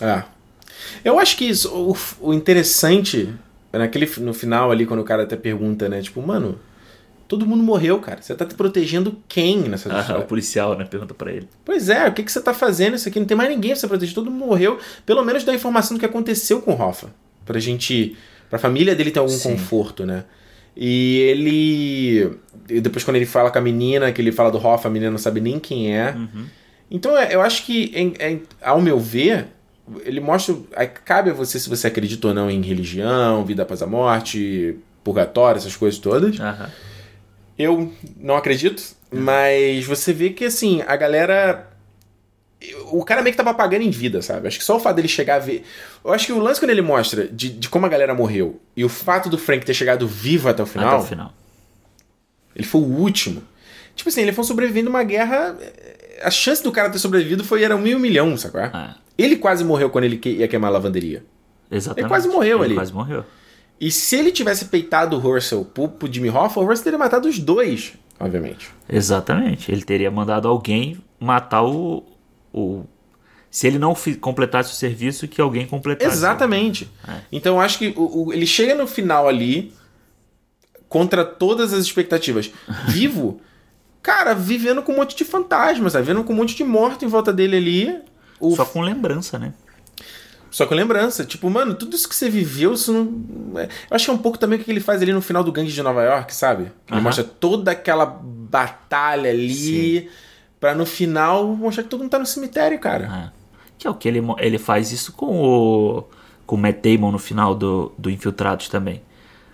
É. 0.00 0.22
Eu 1.04 1.18
acho 1.18 1.36
que 1.36 1.44
isso, 1.44 1.68
o, 2.20 2.28
o 2.28 2.34
interessante, 2.34 3.28
naquele, 3.72 4.08
no 4.18 4.32
final 4.34 4.70
ali, 4.70 4.86
quando 4.86 5.00
o 5.00 5.04
cara 5.04 5.22
até 5.24 5.36
pergunta, 5.36 5.88
né? 5.88 6.00
Tipo, 6.02 6.20
mano, 6.22 6.58
todo 7.28 7.46
mundo 7.46 7.62
morreu, 7.62 7.98
cara. 7.98 8.20
Você 8.20 8.34
tá 8.34 8.44
te 8.44 8.54
protegendo 8.54 9.16
quem 9.28 9.58
nessa 9.60 9.90
Ah, 9.92 9.96
o 9.96 10.00
história? 10.00 10.24
policial, 10.24 10.76
né? 10.76 10.84
Pergunta 10.84 11.14
pra 11.14 11.32
ele. 11.32 11.48
Pois 11.64 11.88
é, 11.88 12.08
o 12.08 12.12
que, 12.12 12.22
que 12.22 12.30
você 12.32 12.40
tá 12.40 12.52
fazendo 12.54 12.96
isso 12.96 13.08
aqui? 13.08 13.18
Não 13.18 13.26
tem 13.26 13.36
mais 13.36 13.50
ninguém 13.50 13.70
pra 13.72 13.80
você 13.80 13.88
proteger, 13.88 14.14
todo 14.14 14.30
mundo 14.30 14.46
morreu. 14.46 14.78
Pelo 15.06 15.24
menos 15.24 15.44
dá 15.44 15.54
informação 15.54 15.96
do 15.96 16.00
que 16.00 16.06
aconteceu 16.06 16.60
com 16.60 16.72
o 16.72 16.80
Hoffa. 16.80 17.08
Pra 17.44 17.58
gente. 17.58 18.16
Pra 18.50 18.58
família 18.58 18.94
dele 18.94 19.10
ter 19.10 19.18
algum 19.18 19.32
Sim. 19.32 19.50
conforto, 19.52 20.04
né? 20.04 20.24
E 20.76 21.18
ele. 21.20 22.30
e 22.68 22.80
Depois, 22.80 23.02
quando 23.04 23.16
ele 23.16 23.26
fala 23.26 23.50
com 23.50 23.58
a 23.58 23.62
menina, 23.62 24.12
que 24.12 24.20
ele 24.20 24.30
fala 24.32 24.50
do 24.50 24.58
Hoffa, 24.58 24.88
a 24.88 24.90
menina 24.90 25.10
não 25.10 25.18
sabe 25.18 25.40
nem 25.40 25.58
quem 25.58 25.96
é. 25.96 26.12
Uhum. 26.12 26.44
Então 26.90 27.16
é, 27.16 27.34
eu 27.34 27.40
acho 27.40 27.64
que, 27.64 28.12
ao 28.60 28.80
meu 28.80 28.98
ver, 29.00 29.46
ele 30.04 30.20
mostra. 30.20 30.54
Cabe 31.04 31.30
a 31.30 31.34
você 31.34 31.58
se 31.58 31.68
você 31.68 31.86
acredita 31.88 32.28
ou 32.28 32.34
não 32.34 32.50
em 32.50 32.62
religião, 32.62 33.44
vida 33.44 33.62
após 33.62 33.82
a 33.82 33.86
morte, 33.86 34.76
purgatório, 35.02 35.58
essas 35.58 35.76
coisas 35.76 35.98
todas. 35.98 36.38
Aham. 36.38 36.70
Eu 37.58 37.92
não 38.16 38.36
acredito, 38.36 38.82
mas 39.10 39.84
você 39.84 40.12
vê 40.12 40.30
que 40.30 40.44
assim, 40.46 40.82
a 40.86 40.96
galera. 40.96 41.68
O 42.92 43.04
cara 43.04 43.22
meio 43.22 43.32
que 43.32 43.36
tava 43.36 43.52
pagando 43.54 43.82
em 43.82 43.90
vida, 43.90 44.22
sabe? 44.22 44.46
Acho 44.46 44.56
que 44.58 44.64
só 44.64 44.76
o 44.76 44.80
fato 44.80 44.94
dele 44.96 45.08
chegar 45.08 45.36
a 45.36 45.38
ver. 45.40 45.64
Eu 46.04 46.12
acho 46.12 46.26
que 46.26 46.32
o 46.32 46.38
lance 46.38 46.60
quando 46.60 46.70
ele 46.70 46.80
mostra 46.82 47.26
de, 47.26 47.50
de 47.50 47.68
como 47.68 47.86
a 47.86 47.88
galera 47.88 48.14
morreu 48.14 48.60
e 48.76 48.84
o 48.84 48.88
fato 48.88 49.28
do 49.28 49.36
Frank 49.36 49.66
ter 49.66 49.74
chegado 49.74 50.06
vivo 50.06 50.48
até 50.48 50.62
o 50.62 50.66
final, 50.66 50.94
Até 50.94 51.04
o 51.04 51.06
final. 51.08 51.34
ele 52.54 52.64
foi 52.64 52.80
o 52.80 52.84
último. 52.84 53.42
Tipo 53.96 54.08
assim, 54.08 54.22
ele 54.22 54.32
foi 54.32 54.44
sobrevivendo 54.44 54.88
uma 54.88 55.02
guerra. 55.02 55.56
A 56.22 56.30
chance 56.30 56.62
do 56.62 56.70
cara 56.70 56.88
ter 56.88 57.00
sobrevivido 57.00 57.42
foi 57.42 57.64
era 57.64 57.74
um 57.74 57.80
mil 57.80 57.98
milhão, 57.98 58.36
sacou? 58.36 58.60
É, 58.60 58.94
Ele 59.24 59.36
quase 59.36 59.64
morreu 59.64 59.90
quando 59.90 60.04
ele 60.04 60.20
ia 60.24 60.48
queimar 60.48 60.68
a 60.70 60.72
lavanderia. 60.74 61.24
exatamente. 61.70 62.02
Ele 62.02 62.08
quase 62.08 62.28
morreu 62.28 62.58
Ele 62.58 62.64
ali. 62.66 62.74
quase 62.74 62.92
morreu. 62.92 63.24
E 63.80 63.90
se 63.90 64.16
ele 64.16 64.30
tivesse 64.30 64.66
peitado 64.66 65.16
o 65.16 65.18
Russell 65.18 65.64
pro, 65.64 65.90
Jimmy 66.10 66.30
Hoffa, 66.30 66.60
o 66.60 66.64
Russell 66.64 66.84
teria 66.84 66.98
matado 66.98 67.28
os 67.28 67.38
dois, 67.38 67.94
obviamente. 68.20 68.70
Exatamente. 68.88 69.72
Ele 69.72 69.82
teria 69.82 70.10
mandado 70.10 70.46
alguém 70.48 70.98
matar 71.18 71.62
o. 71.64 72.04
o... 72.52 72.84
Se 73.50 73.66
ele 73.66 73.78
não 73.78 73.94
completasse 74.20 74.72
o 74.72 74.76
serviço, 74.76 75.26
que 75.28 75.40
alguém 75.40 75.66
completasse. 75.66 76.14
Exatamente. 76.16 76.88
É. 77.06 77.12
Então 77.32 77.56
eu 77.56 77.60
acho 77.60 77.78
que 77.78 77.92
o- 77.96 78.28
o- 78.28 78.32
ele 78.32 78.46
chega 78.46 78.74
no 78.74 78.86
final 78.86 79.28
ali, 79.28 79.72
contra 80.88 81.24
todas 81.24 81.72
as 81.72 81.84
expectativas, 81.84 82.50
vivo, 82.88 83.40
cara, 84.02 84.34
vivendo 84.34 84.82
com 84.82 84.92
um 84.92 84.96
monte 84.96 85.16
de 85.16 85.24
fantasmas, 85.24 85.92
sabe? 85.92 86.06
Vivendo 86.06 86.24
com 86.24 86.32
um 86.32 86.36
monte 86.36 86.54
de 86.54 86.64
morto 86.64 87.04
em 87.04 87.08
volta 87.08 87.32
dele 87.32 87.56
ali. 87.56 87.98
O 88.46 88.56
Só 88.56 88.64
com 88.64 88.80
lembrança, 88.82 89.38
né? 89.38 89.52
Só 90.50 90.66
com 90.66 90.74
lembrança. 90.74 91.24
Tipo, 91.24 91.48
mano, 91.48 91.74
tudo 91.74 91.96
isso 91.96 92.08
que 92.08 92.14
você 92.14 92.28
viveu, 92.28 92.74
isso 92.74 92.92
não. 92.92 93.58
é- 93.58 93.64
Eu 93.64 93.94
acho 93.94 94.04
que 94.04 94.10
é 94.10 94.14
um 94.14 94.18
pouco 94.18 94.36
também 94.38 94.58
o 94.58 94.62
que 94.64 94.70
ele 94.70 94.80
faz 94.80 95.00
ali 95.00 95.12
no 95.12 95.22
final 95.22 95.42
do 95.42 95.50
Gangue 95.52 95.72
de 95.72 95.82
Nova 95.82 96.02
York, 96.02 96.34
sabe? 96.34 96.64
Ele 96.64 96.72
Aham. 96.90 97.00
mostra 97.00 97.24
toda 97.24 97.70
aquela 97.70 98.04
batalha 98.04 99.30
ali. 99.30 100.10
Pra 100.60 100.74
no 100.74 100.84
final 100.86 101.46
mostrar 101.56 101.82
que 101.84 101.88
todo 101.88 102.00
mundo 102.00 102.10
tá 102.10 102.18
no 102.18 102.26
cemitério, 102.26 102.78
cara. 102.78 103.30
É. 103.34 103.42
Que 103.78 103.86
é 103.86 103.90
o 103.90 103.94
que 103.94 104.06
ele, 104.06 104.20
ele 104.38 104.58
faz 104.58 104.92
isso 104.92 105.12
com 105.12 105.40
o. 105.42 106.04
Com 106.46 106.56
o 106.56 106.58
Matt 106.58 106.82
Damon 106.82 107.10
no 107.12 107.18
final 107.18 107.54
do, 107.54 107.92
do 107.96 108.10
Infiltrados 108.10 108.68
também. 108.68 109.00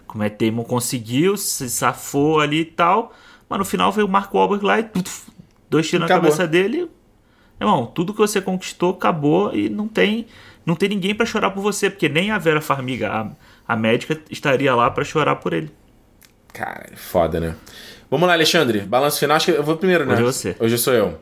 Com 0.06 0.16
o 0.16 0.18
Matt 0.18 0.38
Damon 0.38 0.64
conseguiu, 0.64 1.36
se 1.36 1.68
safou 1.70 2.40
ali 2.40 2.60
e 2.60 2.64
tal. 2.64 3.14
Mas 3.48 3.58
no 3.58 3.64
final 3.64 3.92
veio 3.92 4.06
o 4.06 4.10
Mark 4.10 4.34
Wahlberg 4.34 4.64
lá 4.64 4.80
e. 4.80 4.82
tuf, 4.82 5.30
dois 5.70 5.86
tiros 5.88 6.08
na 6.08 6.14
cabeça 6.14 6.46
dele. 6.46 6.90
Irmão, 7.60 7.86
tudo 7.86 8.12
que 8.12 8.18
você 8.18 8.40
conquistou 8.40 8.90
acabou 8.92 9.54
e 9.54 9.68
não 9.68 9.88
tem. 9.88 10.26
Não 10.64 10.74
tem 10.76 10.88
ninguém 10.90 11.14
pra 11.14 11.24
chorar 11.26 11.50
por 11.50 11.62
você, 11.62 11.88
porque 11.88 12.08
nem 12.08 12.30
a 12.30 12.38
Vera 12.38 12.60
Farmiga, 12.60 13.10
a, 13.10 13.72
a 13.72 13.76
médica, 13.76 14.18
estaria 14.30 14.74
lá 14.74 14.90
pra 14.90 15.02
chorar 15.02 15.36
por 15.36 15.52
ele. 15.54 15.70
Cara, 16.52 16.90
foda, 16.94 17.40
né? 17.40 17.54
Vamos 18.10 18.26
lá, 18.26 18.34
Alexandre. 18.34 18.80
Balanço 18.80 19.18
final. 19.18 19.36
Acho 19.36 19.46
que 19.46 19.52
eu 19.58 19.62
vou 19.62 19.76
primeiro, 19.76 20.04
né? 20.04 20.12
Hoje 20.14 20.22
é 20.22 20.24
você. 20.24 20.56
Hoje 20.60 20.78
sou 20.78 20.92
eu. 20.92 21.18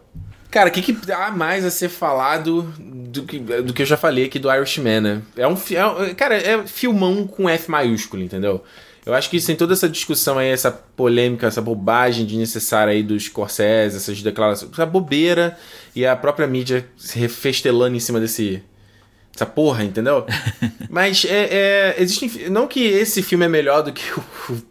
Cara, 0.51 0.69
o 0.69 0.73
que, 0.73 0.81
que 0.81 1.13
há 1.13 1.31
mais 1.31 1.65
a 1.65 1.71
ser 1.71 1.89
falado 1.89 2.63
do 2.79 3.25
que, 3.25 3.39
do 3.39 3.73
que 3.75 3.83
eu 3.83 3.87
já 3.87 3.97
falei 3.97 4.25
aqui 4.25 4.39
do 4.39 4.53
Irishman, 4.53 5.01
né? 5.01 5.23
É 5.37 5.47
um, 5.47 5.57
é 5.73 5.87
um- 5.87 6.15
Cara, 6.15 6.37
é 6.37 6.67
filmão 6.67 7.27
com 7.27 7.49
F 7.49 7.71
maiúsculo, 7.71 8.23
entendeu? 8.23 8.65
Eu 9.07 9.15
acho 9.15 9.31
que 9.31 9.41
sem 9.41 9.55
toda 9.55 9.73
essa 9.73 9.89
discussão 9.89 10.37
aí, 10.37 10.49
essa 10.49 10.71
polêmica, 10.71 11.47
essa 11.47 11.63
bobagem 11.63 12.27
desnecessária 12.27 12.93
aí 12.93 13.05
dos 13.05 13.23
Scorsese, 13.27 13.97
essas 13.97 14.21
declarações, 14.21 14.73
essa 14.73 14.85
bobeira 14.85 15.57
e 15.95 16.05
a 16.05 16.17
própria 16.17 16.47
mídia 16.49 16.85
se 16.97 17.17
refestelando 17.19 17.97
em 17.97 18.01
cima 18.01 18.19
desse. 18.19 18.61
Essa 19.35 19.47
porra, 19.47 19.85
entendeu? 19.85 20.27
Mas 20.91 21.25
é, 21.25 21.49
é, 21.53 22.03
existem. 22.03 22.51
Não 22.51 22.67
que 22.67 22.81
esse 22.85 23.23
filme 23.23 23.45
é 23.45 23.49
melhor 23.49 23.83
do 23.83 23.93
que 23.93 24.03
o, 24.19 24.25
o- 24.53 24.63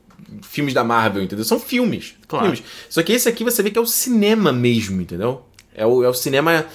filmes 0.44 0.74
da 0.74 0.84
Marvel, 0.84 1.24
entendeu? 1.24 1.46
São 1.46 1.60
filmes. 1.60 2.16
Claro. 2.28 2.46
filmes. 2.48 2.64
Só 2.90 3.02
que 3.04 3.14
esse 3.14 3.30
aqui 3.30 3.44
você 3.44 3.64
vê 3.64 3.70
que 3.72 3.78
é 3.78 3.82
o 3.82 3.86
cinema 3.86 4.52
mesmo, 4.52 5.00
entendeu? 5.02 5.46
É 5.74 5.86
o, 5.86 6.04
é 6.04 6.10
o 6.10 6.14
cinema. 6.14 6.66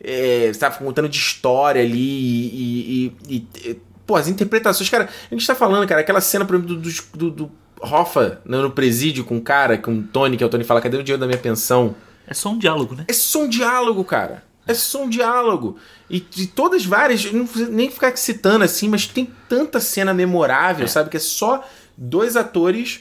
É, 0.00 0.50
você 0.52 0.60
tá 0.60 0.70
contando 0.70 1.08
de 1.08 1.18
história 1.18 1.82
ali 1.82 1.98
e. 1.98 3.12
e- 3.28 3.36
e- 3.36 3.46
e- 3.70 3.87
pô, 4.08 4.16
as 4.16 4.26
interpretações. 4.26 4.88
Cara, 4.88 5.06
a 5.30 5.34
gente 5.34 5.46
tá 5.46 5.54
falando, 5.54 5.86
cara, 5.86 6.00
aquela 6.00 6.22
cena, 6.22 6.46
por 6.46 6.56
exemplo, 6.56 6.76
do, 6.76 6.90
do, 7.14 7.30
do, 7.30 7.52
Hoffa 7.80 8.40
né, 8.44 8.56
no 8.56 8.70
presídio 8.70 9.22
com 9.22 9.36
o 9.36 9.40
cara, 9.40 9.78
com 9.78 9.98
o 9.98 10.02
Tony, 10.02 10.36
que 10.36 10.42
é 10.42 10.46
o 10.46 10.50
Tony 10.50 10.64
fala: 10.64 10.80
cadê 10.80 10.96
o 10.96 11.02
dinheiro 11.02 11.20
da 11.20 11.26
minha 11.26 11.38
pensão? 11.38 11.94
É 12.26 12.32
só 12.34 12.48
um 12.48 12.58
diálogo, 12.58 12.94
né? 12.94 13.04
É 13.06 13.12
só 13.12 13.42
um 13.42 13.48
diálogo, 13.48 14.02
cara. 14.02 14.42
É 14.66 14.74
só 14.74 15.04
um 15.04 15.08
diálogo. 15.08 15.76
E 16.10 16.20
de 16.20 16.46
todas 16.46 16.84
várias, 16.84 17.24
eu 17.24 17.32
não 17.32 17.48
nem 17.70 17.90
ficar 17.90 18.16
citando 18.16 18.64
assim, 18.64 18.88
mas 18.88 19.06
tem 19.06 19.30
tanta 19.48 19.78
cena 19.78 20.12
memorável, 20.12 20.88
sabe? 20.88 21.08
Que 21.08 21.16
é 21.16 21.20
só 21.20 21.64
dois 21.96 22.36
atores 22.36 23.00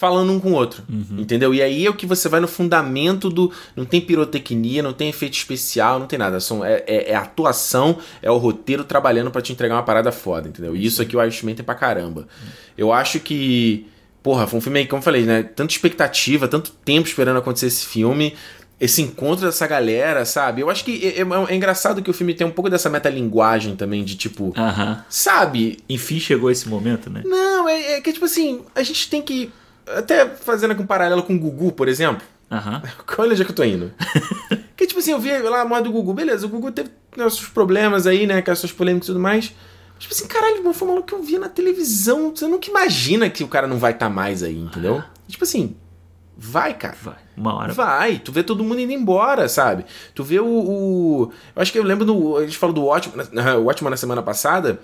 falando 0.00 0.32
um 0.32 0.40
com 0.40 0.52
o 0.52 0.54
outro. 0.54 0.82
Entendeu? 1.18 1.52
E 1.54 1.60
aí 1.60 1.84
é 1.84 1.90
o 1.90 1.94
que 1.94 2.06
você 2.06 2.26
vai 2.26 2.40
no 2.40 2.48
fundamento 2.48 3.28
do. 3.28 3.52
Não 3.76 3.84
tem 3.84 4.00
pirotecnia, 4.00 4.82
não 4.82 4.94
tem 4.94 5.10
efeito 5.10 5.34
especial, 5.34 5.98
não 6.00 6.06
tem 6.06 6.18
nada. 6.18 6.40
São, 6.40 6.64
é, 6.64 6.82
é, 6.86 7.10
é 7.10 7.14
atuação, 7.14 7.98
é 8.22 8.30
o 8.30 8.38
roteiro 8.38 8.82
trabalhando 8.82 9.30
pra 9.30 9.42
te 9.42 9.52
entregar 9.52 9.74
uma 9.74 9.82
parada 9.82 10.10
foda, 10.10 10.48
entendeu? 10.48 10.74
E 10.74 10.84
isso 10.86 11.02
aqui 11.02 11.14
o 11.14 11.22
Irishman 11.22 11.54
tem 11.54 11.64
pra 11.64 11.74
caramba. 11.74 12.26
Eu 12.78 12.90
acho 12.92 13.20
que. 13.20 13.86
Porra, 14.22 14.46
foi 14.46 14.58
um 14.58 14.62
filme 14.62 14.78
aí, 14.80 14.86
como 14.86 15.00
eu 15.00 15.04
falei, 15.04 15.22
né? 15.24 15.42
Tanta 15.42 15.72
expectativa, 15.72 16.48
tanto 16.48 16.70
tempo 16.84 17.06
esperando 17.06 17.36
acontecer 17.38 17.66
esse 17.66 17.84
filme. 17.84 18.34
Esse 18.80 19.02
encontro 19.02 19.44
dessa 19.44 19.66
galera, 19.66 20.24
sabe? 20.24 20.62
Eu 20.62 20.70
acho 20.70 20.82
que 20.86 21.04
é, 21.06 21.20
é- 21.20 21.52
é 21.52 21.54
engraçado 21.54 22.00
que 22.02 22.10
o 22.10 22.14
filme 22.14 22.32
tem 22.32 22.46
um 22.46 22.50
pouco 22.50 22.70
dessa 22.70 22.88
metalinguagem 22.88 23.76
também, 23.76 24.02
de 24.02 24.14
tipo. 24.16 24.54
Aham. 24.56 25.04
Sabe? 25.10 25.78
Enfim 25.86 26.18
chegou 26.18 26.50
esse 26.50 26.66
momento, 26.66 27.10
né? 27.10 27.22
Não, 27.26 27.68
é, 27.68 27.92
é 27.96 28.00
que 28.00 28.10
tipo 28.12 28.24
assim, 28.24 28.62
a 28.74 28.82
gente 28.82 29.10
tem 29.10 29.20
que. 29.20 29.50
Até 29.86 30.26
fazendo 30.26 30.72
aqui 30.72 30.82
um 30.82 30.86
paralelo 30.86 31.22
com 31.22 31.34
o 31.34 31.38
Gugu, 31.38 31.72
por 31.72 31.88
exemplo. 31.88 32.22
Aham. 32.50 32.82
Olha 33.18 33.32
onde 33.32 33.42
é 33.42 33.44
que 33.44 33.50
eu 33.50 33.56
tô 33.56 33.64
indo. 33.64 33.92
que 34.76 34.86
tipo 34.86 35.00
assim, 35.00 35.12
eu 35.12 35.18
vi 35.20 35.36
lá 35.38 35.60
a 35.60 35.64
morte 35.64 35.84
do 35.84 35.92
Gugu, 35.92 36.12
beleza, 36.14 36.46
o 36.46 36.48
Gugu 36.48 36.72
teve 36.72 36.90
os 37.16 37.34
seus 37.36 37.48
problemas 37.48 38.06
aí, 38.06 38.26
né, 38.26 38.40
com 38.42 38.50
as 38.50 38.58
suas 38.58 38.72
polêmicas 38.72 39.08
e 39.08 39.12
tudo 39.12 39.20
mais. 39.20 39.52
Mas, 39.94 40.02
tipo 40.04 40.14
assim, 40.14 40.26
caralho, 40.26 40.72
foi 40.72 40.88
um 40.88 40.90
maluco 40.92 41.08
que 41.08 41.14
eu 41.14 41.22
via 41.22 41.38
na 41.38 41.48
televisão. 41.48 42.34
Você 42.34 42.46
nunca 42.46 42.70
imagina 42.70 43.28
que 43.28 43.44
o 43.44 43.48
cara 43.48 43.66
não 43.66 43.78
vai 43.78 43.92
estar 43.92 44.08
mais 44.08 44.42
aí, 44.42 44.58
entendeu? 44.58 45.02
Tipo 45.28 45.44
assim, 45.44 45.76
vai, 46.36 46.72
cara. 46.74 46.96
Vai. 47.02 47.16
Uma 47.36 47.54
hora. 47.54 47.72
Vai, 47.72 48.18
tu 48.18 48.32
vê 48.32 48.42
todo 48.42 48.64
mundo 48.64 48.80
indo 48.80 48.92
embora, 48.92 49.48
sabe? 49.48 49.84
Tu 50.14 50.24
vê 50.24 50.40
o. 50.40 50.46
o- 50.46 51.32
eu 51.54 51.60
acho 51.62 51.70
que 51.72 51.78
eu 51.78 51.82
lembro 51.84 52.04
do. 52.06 52.36
A 52.38 52.42
gente 52.46 52.56
falou 52.56 52.74
do 52.74 52.84
Watchman, 52.84 53.26
Watchman 53.62 53.90
na 53.90 53.96
semana 53.96 54.22
passada. 54.22 54.80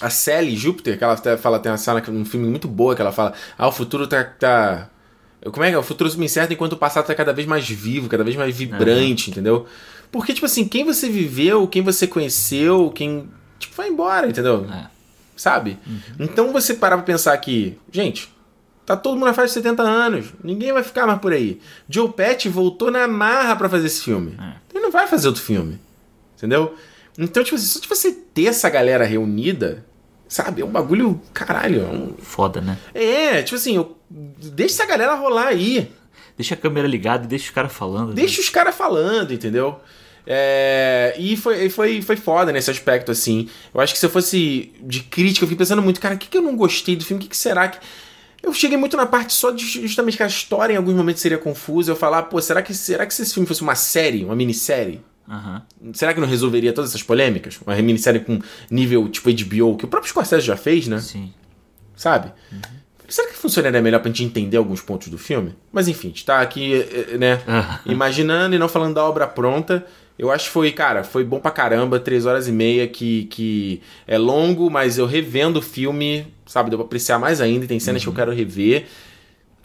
A 0.00 0.10
Sally 0.10 0.56
Júpiter, 0.56 0.98
que 0.98 1.04
ela 1.04 1.16
fala, 1.36 1.58
tem 1.58 1.70
uma 1.70 1.78
cena, 1.78 2.00
que- 2.00 2.10
um 2.10 2.24
filme 2.24 2.46
muito 2.48 2.66
boa 2.68 2.94
que 2.96 3.00
ela 3.02 3.12
fala: 3.12 3.32
Ah, 3.56 3.68
o 3.68 3.72
futuro 3.72 4.06
tá. 4.06 4.24
tá 4.24 4.90
como 5.52 5.62
é 5.64 5.68
que 5.70 5.74
é? 5.74 5.78
O 5.78 5.82
futuro 5.82 6.08
se 6.10 6.18
incerto 6.22 6.52
enquanto 6.54 6.72
o 6.72 6.76
passado 6.76 7.06
tá 7.06 7.14
cada 7.14 7.32
vez 7.32 7.46
mais 7.46 7.68
vivo, 7.68 8.08
cada 8.08 8.24
vez 8.24 8.34
mais 8.36 8.56
vibrante, 8.56 9.30
entendeu? 9.30 9.66
Porque, 10.10 10.32
tipo 10.32 10.46
assim, 10.46 10.66
quem 10.66 10.84
você 10.84 11.08
viveu, 11.08 11.66
quem 11.68 11.82
você 11.82 12.06
conheceu, 12.06 12.90
quem. 12.94 13.28
Tipo, 13.58 13.74
vai 13.76 13.88
embora, 13.88 14.26
entendeu? 14.26 14.66
É. 14.72 14.86
Sabe? 15.36 15.78
Então 16.18 16.52
você 16.52 16.74
parar 16.74 16.96
pra 16.96 17.04
pensar 17.04 17.36
que, 17.38 17.76
gente, 17.92 18.32
tá 18.86 18.96
todo 18.96 19.14
mundo 19.14 19.26
na 19.26 19.34
faixa 19.34 19.48
de 19.48 19.54
70 19.54 19.82
anos, 19.82 20.26
ninguém 20.42 20.72
vai 20.72 20.82
ficar 20.82 21.06
mais 21.06 21.18
por 21.18 21.32
aí. 21.32 21.60
Joe 21.88 22.08
Pesci 22.10 22.48
voltou 22.48 22.90
na 22.90 23.06
marra 23.08 23.54
pra 23.56 23.68
fazer 23.68 23.86
esse 23.86 24.02
filme. 24.02 24.36
É. 24.40 24.52
Ele 24.74 24.82
não 24.84 24.90
vai 24.92 25.06
fazer 25.06 25.26
outro 25.28 25.42
filme. 25.42 25.78
Entendeu? 26.36 26.74
Então, 27.18 27.42
tipo 27.44 27.56
assim, 27.56 27.66
só 27.66 27.80
de 27.80 27.88
você 27.88 28.12
ter 28.12 28.46
essa 28.46 28.68
galera 28.68 29.04
reunida, 29.04 29.84
sabe? 30.28 30.62
É 30.62 30.64
um 30.64 30.70
bagulho, 30.70 31.20
caralho. 31.32 31.82
É, 31.82 31.84
um- 31.88 32.14
Foda, 32.18 32.60
né? 32.60 32.76
é, 32.94 33.42
tipo 33.42 33.56
assim, 33.56 33.76
eu... 33.76 33.96
deixa 34.10 34.74
essa 34.82 34.86
galera 34.86 35.14
rolar 35.14 35.48
aí. 35.48 35.90
Deixa 36.36 36.54
a 36.54 36.56
câmera 36.58 36.88
ligada 36.88 37.24
e 37.24 37.28
deixa 37.28 37.44
os 37.46 37.50
caras 37.50 37.72
falando. 37.72 38.08
né? 38.08 38.14
Deixa 38.16 38.40
os 38.40 38.48
caras 38.48 38.74
falando, 38.74 39.32
entendeu? 39.32 39.78
É, 40.26 41.14
e 41.18 41.36
foi, 41.36 41.68
foi, 41.68 42.02
foi 42.02 42.16
foda 42.16 42.50
nesse 42.50 42.70
aspecto, 42.70 43.12
assim. 43.12 43.48
Eu 43.72 43.80
acho 43.80 43.92
que 43.92 43.98
se 43.98 44.06
eu 44.06 44.10
fosse 44.10 44.72
de 44.82 45.00
crítica, 45.00 45.44
eu 45.44 45.48
fiquei 45.48 45.58
pensando 45.58 45.82
muito, 45.82 46.00
cara, 46.00 46.14
o 46.14 46.18
que, 46.18 46.28
que 46.28 46.36
eu 46.38 46.42
não 46.42 46.56
gostei 46.56 46.96
do 46.96 47.04
filme? 47.04 47.20
O 47.20 47.22
que, 47.22 47.28
que 47.30 47.36
será 47.36 47.68
que. 47.68 47.78
Eu 48.42 48.52
cheguei 48.52 48.76
muito 48.76 48.96
na 48.96 49.06
parte 49.06 49.32
só 49.32 49.50
de 49.50 49.64
justamente 49.64 50.16
que 50.16 50.22
a 50.22 50.26
história 50.26 50.74
em 50.74 50.76
alguns 50.76 50.94
momentos 50.94 51.22
seria 51.22 51.38
confusa. 51.38 51.92
Eu 51.92 51.96
falar, 51.96 52.24
pô, 52.24 52.40
será 52.42 52.60
que, 52.62 52.74
será 52.74 53.06
que 53.06 53.14
se 53.14 53.22
esse 53.22 53.32
filme 53.34 53.46
fosse 53.46 53.62
uma 53.62 53.74
série, 53.74 54.24
uma 54.24 54.34
minissérie? 54.34 55.00
Uhum. 55.26 55.92
Será 55.94 56.12
que 56.12 56.20
não 56.20 56.28
resolveria 56.28 56.72
todas 56.72 56.90
essas 56.90 57.02
polêmicas? 57.02 57.58
Uma 57.66 57.74
minissérie 57.76 58.20
com 58.20 58.40
nível 58.70 59.08
tipo 59.08 59.30
HBO, 59.30 59.76
que 59.76 59.84
o 59.84 59.88
próprio 59.88 60.10
Scorsese 60.10 60.46
já 60.46 60.56
fez, 60.56 60.86
né? 60.86 60.98
Sim. 60.98 61.32
Sabe? 61.96 62.32
Uhum. 62.52 62.60
Será 63.08 63.28
que 63.28 63.36
funcionaria 63.36 63.82
melhor 63.82 64.00
pra 64.00 64.08
gente 64.08 64.24
entender 64.24 64.56
alguns 64.56 64.80
pontos 64.80 65.08
do 65.08 65.18
filme? 65.18 65.54
Mas 65.72 65.88
enfim, 65.88 66.08
a 66.08 66.10
gente 66.10 66.24
tá 66.24 66.40
aqui, 66.40 66.84
né, 67.18 67.40
imaginando 67.84 68.54
e 68.54 68.58
não 68.58 68.68
falando 68.68 68.94
da 68.94 69.04
obra 69.04 69.26
pronta. 69.26 69.84
Eu 70.18 70.30
acho 70.30 70.46
que 70.46 70.50
foi, 70.50 70.70
cara, 70.70 71.02
foi 71.02 71.24
bom 71.24 71.40
pra 71.40 71.50
caramba, 71.50 71.98
três 71.98 72.24
horas 72.24 72.46
e 72.46 72.52
meia, 72.52 72.86
que, 72.86 73.24
que 73.24 73.82
é 74.06 74.16
longo, 74.16 74.70
mas 74.70 74.96
eu 74.96 75.06
revendo 75.06 75.58
o 75.58 75.62
filme, 75.62 76.26
sabe, 76.46 76.70
deu 76.70 76.78
pra 76.78 76.86
apreciar 76.86 77.18
mais 77.18 77.40
ainda, 77.40 77.66
tem 77.66 77.80
cenas 77.80 78.00
uhum. 78.00 78.04
que 78.04 78.08
eu 78.08 78.12
uhum. 78.12 78.32
quero 78.32 78.36
rever. 78.36 78.86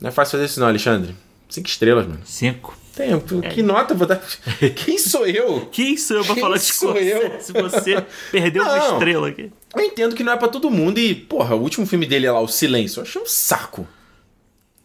Não 0.02 0.10
é 0.10 0.12
fácil 0.12 0.34
fazer 0.34 0.46
isso 0.46 0.60
não, 0.60 0.68
Alexandre. 0.68 1.16
Cinco 1.48 1.68
estrelas, 1.68 2.08
mano. 2.08 2.22
Cinco? 2.26 2.76
Tem, 3.00 3.14
é. 3.14 3.50
que 3.50 3.64
nota 3.64 3.94
vou 3.94 4.06
dar? 4.06 4.22
Quem 4.76 4.98
sou 4.98 5.26
eu? 5.26 5.70
Quem 5.72 5.96
sou 5.96 6.18
eu 6.18 6.26
pra 6.26 6.34
Quem 6.34 6.44
falar 6.44 6.58
de 6.58 6.64
sou 6.64 6.98
eu? 6.98 7.40
Se 7.40 7.54
você 7.54 8.06
perdeu 8.30 8.62
não, 8.62 8.76
uma 8.76 8.94
estrela 8.94 9.30
aqui. 9.30 9.50
Eu 9.74 9.82
entendo 9.82 10.14
que 10.14 10.22
não 10.22 10.34
é 10.34 10.36
para 10.36 10.50
todo 10.50 10.70
mundo 10.70 10.98
e, 10.98 11.16
porra, 11.16 11.56
o 11.56 11.62
último 11.62 11.86
filme 11.86 12.06
dele 12.06 12.26
é 12.26 12.32
lá, 12.32 12.42
O 12.42 12.48
Silêncio, 12.50 13.00
eu 13.00 13.04
achei 13.04 13.22
um 13.22 13.26
saco. 13.26 13.88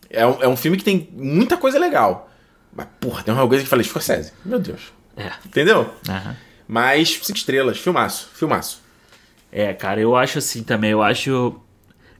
É 0.08 0.24
um, 0.24 0.42
é 0.42 0.46
um 0.46 0.56
filme 0.56 0.76
que 0.76 0.84
tem 0.84 1.08
muita 1.12 1.56
coisa 1.56 1.76
legal. 1.76 2.30
Mas, 2.72 2.86
porra, 3.00 3.24
tem 3.24 3.34
uma 3.34 3.48
coisa 3.48 3.64
que 3.64 3.68
falei, 3.68 3.84
Scorsese. 3.84 4.32
Meu 4.44 4.60
Deus. 4.60 4.92
É. 5.16 5.32
Entendeu? 5.44 5.80
Uhum. 6.08 6.34
Mas, 6.68 7.18
cinco 7.20 7.36
estrelas, 7.36 7.78
filmaço, 7.78 8.30
filmaço. 8.32 8.80
É, 9.50 9.74
cara, 9.74 10.00
eu 10.00 10.14
acho 10.14 10.38
assim 10.38 10.62
também, 10.62 10.92
eu 10.92 11.02
acho... 11.02 11.60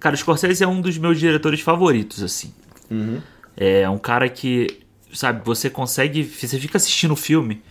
Cara, 0.01 0.17
o 0.17 0.19
Scorsese 0.19 0.65
é 0.65 0.67
um 0.67 0.81
dos 0.81 0.99
meus 0.99 1.21
diretores 1.21 1.61
favoritos, 1.61 2.21
assim. 2.21 2.53
Uhum. 2.91 3.23
É 3.57 3.89
um 3.89 3.99
cara 3.99 4.29
que, 4.29 4.84
sabe, 5.15 5.43
você 5.45 5.71
consegue... 5.71 6.23
Você 6.23 6.59
fica 6.59 6.77
assistindo 6.77 7.13
o 7.13 7.17
filme 7.17 7.63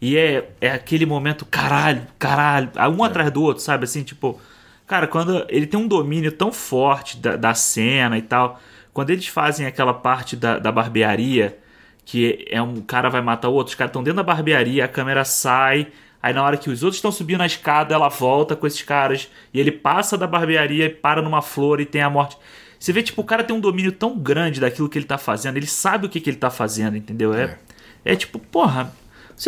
e 0.00 0.16
é, 0.16 0.50
é 0.60 0.70
aquele 0.70 1.06
momento, 1.06 1.46
caralho, 1.46 2.06
caralho, 2.18 2.70
um 2.96 3.04
é. 3.04 3.08
atrás 3.08 3.30
do 3.30 3.42
outro, 3.42 3.62
sabe? 3.62 3.84
Assim, 3.84 4.02
tipo... 4.02 4.40
Cara, 4.86 5.06
quando 5.06 5.44
ele 5.48 5.66
tem 5.66 5.78
um 5.78 5.86
domínio 5.88 6.32
tão 6.32 6.52
forte 6.52 7.16
da, 7.16 7.36
da 7.36 7.54
cena 7.54 8.18
e 8.18 8.22
tal... 8.22 8.60
Quando 8.90 9.10
eles 9.10 9.28
fazem 9.28 9.64
aquela 9.64 9.94
parte 9.94 10.34
da, 10.34 10.58
da 10.58 10.72
barbearia 10.72 11.56
que 12.04 12.46
é 12.50 12.60
um 12.60 12.80
cara 12.80 13.10
vai 13.10 13.20
matar 13.20 13.50
o 13.50 13.52
outro, 13.52 13.68
os 13.68 13.74
caras 13.74 13.90
estão 13.90 14.02
dentro 14.02 14.16
da 14.16 14.22
barbearia, 14.22 14.86
a 14.86 14.88
câmera 14.88 15.26
sai, 15.26 15.88
aí 16.22 16.32
na 16.32 16.42
hora 16.42 16.56
que 16.56 16.70
os 16.70 16.82
outros 16.82 16.96
estão 16.96 17.12
subindo 17.12 17.42
a 17.42 17.46
escada, 17.46 17.94
ela 17.94 18.08
volta 18.08 18.56
com 18.56 18.66
esses 18.66 18.80
caras, 18.80 19.30
e 19.52 19.60
ele 19.60 19.70
passa 19.70 20.16
da 20.16 20.26
barbearia 20.26 20.86
e 20.86 20.88
para 20.88 21.20
numa 21.20 21.42
flor 21.42 21.82
e 21.82 21.84
tem 21.84 22.00
a 22.00 22.08
morte. 22.08 22.38
Você 22.78 22.92
vê, 22.92 23.02
tipo, 23.02 23.20
o 23.20 23.24
cara 23.24 23.42
tem 23.42 23.54
um 23.54 23.60
domínio 23.60 23.92
tão 23.92 24.16
grande 24.18 24.60
daquilo 24.60 24.88
que 24.88 24.98
ele 24.98 25.06
tá 25.06 25.18
fazendo, 25.18 25.56
ele 25.56 25.66
sabe 25.66 26.06
o 26.06 26.08
que, 26.08 26.20
que 26.20 26.30
ele 26.30 26.36
tá 26.36 26.50
fazendo, 26.50 26.96
entendeu? 26.96 27.34
É, 27.34 27.58
é. 28.04 28.12
é 28.12 28.16
tipo, 28.16 28.38
porra. 28.38 28.92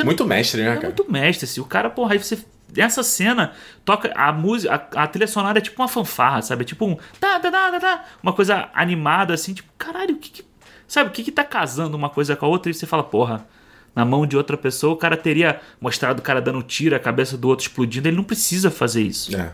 muito 0.05 0.25
não, 0.25 0.29
mestre, 0.29 0.63
né, 0.63 0.71
é 0.71 0.75
cara? 0.75 0.87
Muito 0.89 1.11
mestre, 1.11 1.45
assim. 1.45 1.61
O 1.61 1.65
cara, 1.65 1.91
porra, 1.91 2.15
aí 2.15 2.19
você. 2.19 2.39
Nessa 2.77 3.03
cena, 3.03 3.53
toca 3.85 4.13
a 4.15 4.33
música, 4.33 4.73
a, 4.73 5.03
a 5.03 5.07
trilha 5.09 5.27
sonora 5.27 5.59
é 5.59 5.61
tipo 5.61 5.83
uma 5.83 5.89
fanfarra, 5.89 6.41
sabe? 6.41 6.63
É 6.63 6.65
tipo 6.65 6.87
um. 6.87 6.95
Tá, 7.19 7.41
tá, 7.41 7.51
tá, 7.51 7.81
tá, 7.81 8.05
uma 8.23 8.33
coisa 8.33 8.69
animada, 8.73 9.35
assim, 9.35 9.53
tipo, 9.53 9.69
caralho, 9.77 10.15
o 10.15 10.19
que, 10.19 10.31
que 10.31 10.45
Sabe, 10.91 11.09
o 11.09 11.13
que 11.13 11.23
que 11.23 11.31
tá 11.31 11.45
casando 11.45 11.97
uma 11.97 12.11
coisa 12.11 12.35
com 12.35 12.45
a 12.45 12.49
outra 12.49 12.69
e 12.69 12.75
você 12.75 12.85
fala, 12.85 13.05
porra, 13.05 13.47
na 13.95 14.05
mão 14.05 14.27
de 14.27 14.37
outra 14.37 14.57
pessoa 14.57 14.93
o 14.93 14.97
cara 14.97 15.17
teria 15.17 15.61
mostrado 15.81 16.19
o 16.19 16.23
cara 16.23 16.41
dando 16.43 16.61
tiro, 16.65 16.97
a 16.97 16.99
cabeça 16.99 17.39
do 17.39 17.47
outro 17.47 17.65
explodindo, 17.65 18.09
ele 18.09 18.17
não 18.17 18.25
precisa 18.25 18.73
fazer 18.73 19.03
isso. 19.03 19.37
É. 19.37 19.53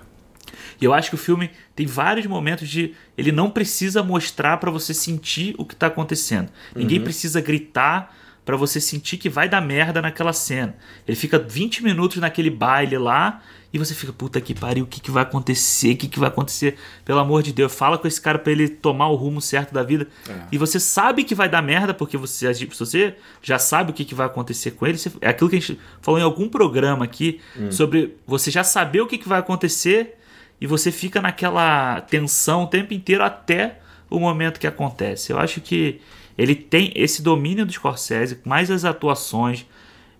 E 0.80 0.84
eu 0.84 0.92
acho 0.92 1.10
que 1.10 1.14
o 1.14 1.18
filme 1.18 1.50
tem 1.74 1.86
vários 1.86 2.26
momentos 2.26 2.68
de. 2.68 2.94
Ele 3.16 3.32
não 3.32 3.50
precisa 3.50 4.02
mostrar 4.02 4.58
para 4.58 4.70
você 4.70 4.92
sentir 4.92 5.54
o 5.58 5.64
que 5.64 5.74
tá 5.74 5.86
acontecendo. 5.86 6.48
Uhum. 6.74 6.82
Ninguém 6.82 7.00
precisa 7.00 7.40
gritar 7.40 8.14
para 8.46 8.56
você 8.56 8.80
sentir 8.80 9.16
que 9.16 9.28
vai 9.28 9.48
dar 9.48 9.60
merda 9.60 10.00
naquela 10.00 10.32
cena. 10.32 10.76
Ele 11.06 11.16
fica 11.16 11.36
20 11.36 11.82
minutos 11.82 12.18
naquele 12.18 12.48
baile 12.48 12.96
lá 12.96 13.42
e 13.72 13.78
você 13.78 13.92
fica, 13.92 14.12
puta 14.12 14.40
que 14.40 14.54
pariu, 14.54 14.84
o 14.84 14.86
que, 14.86 15.00
que 15.00 15.10
vai 15.10 15.24
acontecer? 15.24 15.94
O 15.94 15.96
que, 15.96 16.06
que 16.06 16.18
vai 16.18 16.28
acontecer? 16.28 16.78
Pelo 17.04 17.18
amor 17.18 17.42
de 17.42 17.52
Deus, 17.52 17.74
fala 17.74 17.98
com 17.98 18.06
esse 18.06 18.20
cara 18.20 18.38
para 18.38 18.52
ele 18.52 18.68
tomar 18.68 19.08
o 19.08 19.16
rumo 19.16 19.40
certo 19.40 19.74
da 19.74 19.82
vida. 19.82 20.06
É. 20.28 20.32
E 20.52 20.58
você 20.58 20.78
sabe 20.78 21.24
que 21.24 21.34
vai 21.34 21.48
dar 21.48 21.60
merda, 21.60 21.92
porque 21.92 22.16
você, 22.16 22.50
você 22.68 23.16
já 23.42 23.58
sabe 23.58 23.90
o 23.90 23.94
que, 23.94 24.04
que 24.04 24.14
vai 24.14 24.26
acontecer 24.26 24.70
com 24.70 24.86
ele. 24.86 24.96
É 25.20 25.28
aquilo 25.28 25.50
que 25.50 25.56
a 25.56 25.60
gente 25.60 25.78
falou 26.00 26.20
em 26.20 26.22
algum 26.22 26.48
programa 26.48 27.04
aqui 27.04 27.40
hum. 27.58 27.72
sobre 27.72 28.16
você 28.24 28.48
já 28.48 28.62
saber 28.62 29.00
o 29.00 29.06
que, 29.08 29.18
que 29.18 29.28
vai 29.28 29.40
acontecer 29.40 30.16
e 30.60 30.66
você 30.66 30.90
fica 30.90 31.20
naquela 31.20 32.00
tensão 32.02 32.64
o 32.64 32.66
tempo 32.66 32.94
inteiro 32.94 33.22
até 33.22 33.78
o 34.08 34.18
momento 34.18 34.60
que 34.60 34.66
acontece. 34.66 35.32
Eu 35.32 35.38
acho 35.38 35.60
que 35.60 36.00
ele 36.36 36.54
tem 36.54 36.92
esse 36.94 37.22
domínio 37.22 37.66
do 37.66 37.72
Scorsese, 37.72 38.40
mais 38.44 38.70
as 38.70 38.84
atuações. 38.84 39.66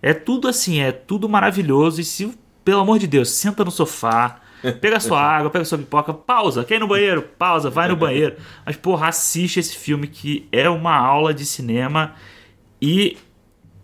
É 0.01 0.13
tudo 0.13 0.47
assim, 0.47 0.79
é 0.79 0.91
tudo 0.91 1.27
maravilhoso. 1.29 2.01
E 2.01 2.03
se, 2.03 2.31
pelo 2.63 2.81
amor 2.81 2.99
de 2.99 3.07
Deus, 3.07 3.29
senta 3.31 3.63
no 3.63 3.71
sofá, 3.71 4.41
pega 4.81 4.99
sua 4.99 5.21
água, 5.21 5.49
pega 5.49 5.65
sua 5.65 5.77
pipoca, 5.77 6.13
pausa, 6.13 6.63
quer 6.63 6.75
ir 6.75 6.79
no 6.79 6.87
banheiro? 6.87 7.21
Pausa, 7.21 7.69
vai 7.69 7.87
no 7.87 7.95
banheiro. 7.97 8.35
Mas, 8.65 8.75
porra, 8.75 9.07
assiste 9.07 9.59
esse 9.59 9.75
filme 9.75 10.07
que 10.07 10.47
é 10.51 10.69
uma 10.69 10.95
aula 10.95 11.33
de 11.33 11.45
cinema 11.45 12.15
e 12.81 13.17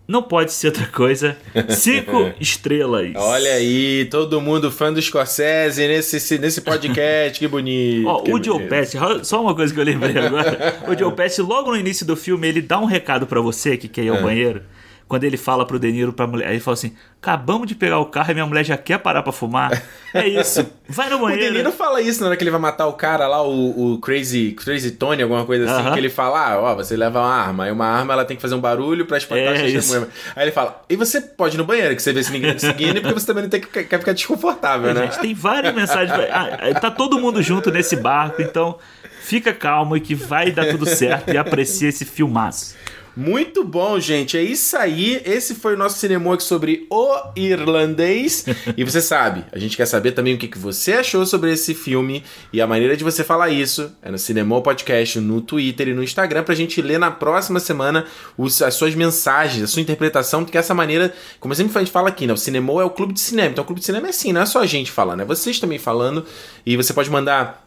não 0.08 0.22
pode 0.22 0.52
ser 0.52 0.68
outra 0.68 0.86
coisa. 0.88 1.38
Cinco 1.70 2.34
estrelas. 2.40 3.12
Olha 3.16 3.54
aí, 3.54 4.06
todo 4.06 4.42
mundo 4.42 4.72
fã 4.72 4.92
do 4.92 5.02
Scorsese 5.02 5.88
nesse, 5.88 6.38
nesse 6.38 6.62
podcast, 6.62 7.40
que 7.40 7.48
bonito. 7.48 8.08
Ó, 8.08 8.22
que 8.22 8.34
o 8.34 8.44
Joe 8.44 8.68
Pesci, 8.68 8.98
só 9.24 9.42
uma 9.42 9.56
coisa 9.56 9.74
que 9.74 9.80
eu 9.80 9.84
lembrei 9.84 10.18
agora. 10.20 10.84
o 10.88 10.98
Joe 10.98 11.14
Pesci, 11.14 11.42
logo 11.42 11.72
no 11.72 11.78
início 11.78 12.06
do 12.06 12.16
filme, 12.16 12.48
ele 12.48 12.62
dá 12.62 12.80
um 12.80 12.86
recado 12.86 13.26
para 13.26 13.40
você 13.42 13.78
que 13.78 13.88
quer 13.88 14.04
ir 14.04 14.10
ao 14.10 14.18
é. 14.18 14.22
banheiro 14.22 14.62
quando 15.08 15.24
ele 15.24 15.38
fala 15.38 15.66
pro 15.66 15.80
De 15.80 15.92
Niro 15.92 16.14
pra 16.14 16.26
mulher, 16.26 16.50
ele 16.52 16.60
fala 16.60 16.74
assim: 16.74 16.96
acabamos 17.22 17.68
de 17.68 17.76
pegar 17.76 18.00
o 18.00 18.06
carro 18.06 18.32
e 18.32 18.34
minha 18.34 18.46
mulher 18.46 18.64
já 18.64 18.78
quer 18.78 19.00
parar 19.00 19.24
pra 19.24 19.32
fumar. 19.32 19.72
É 20.16 20.28
isso, 20.28 20.64
vai 20.88 21.10
no 21.10 21.18
banheiro. 21.18 21.44
O 21.44 21.48
De 21.48 21.58
Niro 21.58 21.72
fala 21.72 22.00
isso 22.00 22.22
na 22.22 22.28
hora 22.28 22.38
que 22.38 22.44
ele 22.44 22.52
vai 22.52 22.60
matar 22.60 22.86
o 22.86 22.94
cara 22.94 23.28
lá, 23.28 23.42
o, 23.42 23.94
o 23.94 23.98
Crazy, 23.98 24.52
Crazy 24.52 24.92
Tony, 24.92 25.24
alguma 25.24 25.44
coisa 25.44 25.66
assim, 25.66 25.82
uh 25.82 25.86
-huh. 25.88 25.94
que 25.94 26.00
ele 26.00 26.10
fala: 26.10 26.50
ah, 26.52 26.60
ó, 26.60 26.76
você 26.76 26.96
leva 26.96 27.20
uma 27.20 27.34
arma, 27.34 27.64
aí 27.64 27.72
uma 27.72 27.88
arma 27.88 28.14
ela 28.14 28.24
tem 28.24 28.38
que 28.38 28.42
fazer 28.42 28.54
um 28.54 28.60
barulho 28.60 29.08
pra 29.08 29.18
espantar 29.18 29.56
é 29.56 29.58
a 29.58 29.82
mulher. 29.82 30.08
Aí 30.36 30.44
ele 30.44 30.52
fala: 30.52 30.84
e 30.88 30.96
você 30.96 31.20
pode 31.20 31.56
ir 31.56 31.58
no 31.58 31.66
banheiro, 31.66 31.96
que 31.96 32.02
você 32.04 32.14
vê 32.14 32.24
se 32.24 32.32
ninguém 32.32 32.54
tá 32.54 32.60
seguindo, 32.60 33.02
porque 33.02 33.20
você 33.20 33.26
também 33.26 33.42
não 33.42 33.50
tem 33.50 33.60
que, 33.60 33.84
quer 33.86 33.98
ficar 33.98 34.14
desconfortável, 34.14 34.92
é, 34.92 34.94
né? 34.94 35.02
Gente, 35.08 35.20
tem 35.20 35.34
várias 35.34 35.74
mensagens. 35.74 36.16
Ah, 36.32 36.80
tá 36.80 36.92
todo 36.92 37.18
mundo 37.18 37.42
junto 37.42 37.72
nesse 37.72 37.96
barco, 37.96 38.40
então 38.40 38.78
fica 39.24 39.52
calmo 39.52 39.98
e 39.98 40.00
que 40.00 40.14
vai 40.14 40.52
dar 40.52 40.68
tudo 40.68 40.86
certo 40.86 41.34
e 41.34 41.38
aprecia 41.38 41.90
esse 41.90 42.06
filmaço. 42.06 42.76
Muito 43.16 43.64
bom, 43.64 44.00
gente. 44.00 44.36
É 44.36 44.42
isso 44.42 44.76
aí. 44.76 45.22
Esse 45.24 45.54
foi 45.54 45.76
o 45.76 45.78
nosso 45.78 46.00
cinema 46.00 46.40
sobre 46.40 46.88
o 46.90 47.16
irlandês. 47.36 48.46
e 48.76 48.84
você 48.84 49.02
sabe, 49.02 49.46
a 49.52 49.60
gente 49.60 49.78
quer 49.78 49.86
saber 49.86 50.14
também 50.14 50.34
o 50.34 50.38
que, 50.38 50.48
que 50.48 50.58
você 50.58 50.94
achou 50.94 51.24
sobre 51.26 51.52
esse 51.52 51.76
filme. 51.76 52.24
E 52.52 52.60
a 52.60 52.66
maneira 52.66 52.98
de 52.98 53.04
você 53.04 53.24
falar 53.24 53.50
isso 53.50 53.92
é 54.02 54.10
no 54.10 54.18
Cinema 54.18 54.60
Podcast, 54.62 55.20
no 55.20 55.42
Twitter 55.42 55.90
e 55.90 55.94
no 55.94 56.04
Instagram, 56.04 56.44
pra 56.44 56.56
gente 56.56 56.82
ler 56.82 56.98
na 56.98 57.12
próxima 57.12 57.60
semana 57.60 58.06
os, 58.36 58.62
as 58.62 58.74
suas 58.74 58.96
mensagens, 58.96 59.64
a 59.64 59.68
sua 59.68 59.82
interpretação, 59.82 60.44
porque 60.44 60.58
essa 60.58 60.74
maneira, 60.74 61.14
como 61.40 61.54
sempre 61.54 61.78
a 61.78 61.82
gente 61.82 61.92
fala 61.92 62.10
aqui, 62.10 62.26
né? 62.26 62.34
O 62.34 62.38
Cinema 62.38 62.82
é 62.82 62.86
o 62.86 62.90
clube 62.90 63.14
de 63.14 63.20
cinema. 63.20 63.50
Então 63.50 63.64
o 63.64 63.68
clube 63.68 63.80
de 63.80 63.86
cinema 63.86 64.08
é 64.08 64.10
assim, 64.10 64.34
não 64.34 64.42
é 64.42 64.46
só 64.46 64.60
a 64.60 64.66
gente 64.66 64.92
falando, 64.92 65.22
é 65.22 65.26
vocês 65.26 65.60
também 65.60 65.78
falando. 65.78 66.26
E 66.66 66.76
você 66.76 66.94
pode 66.94 67.12
mandar 67.12 67.63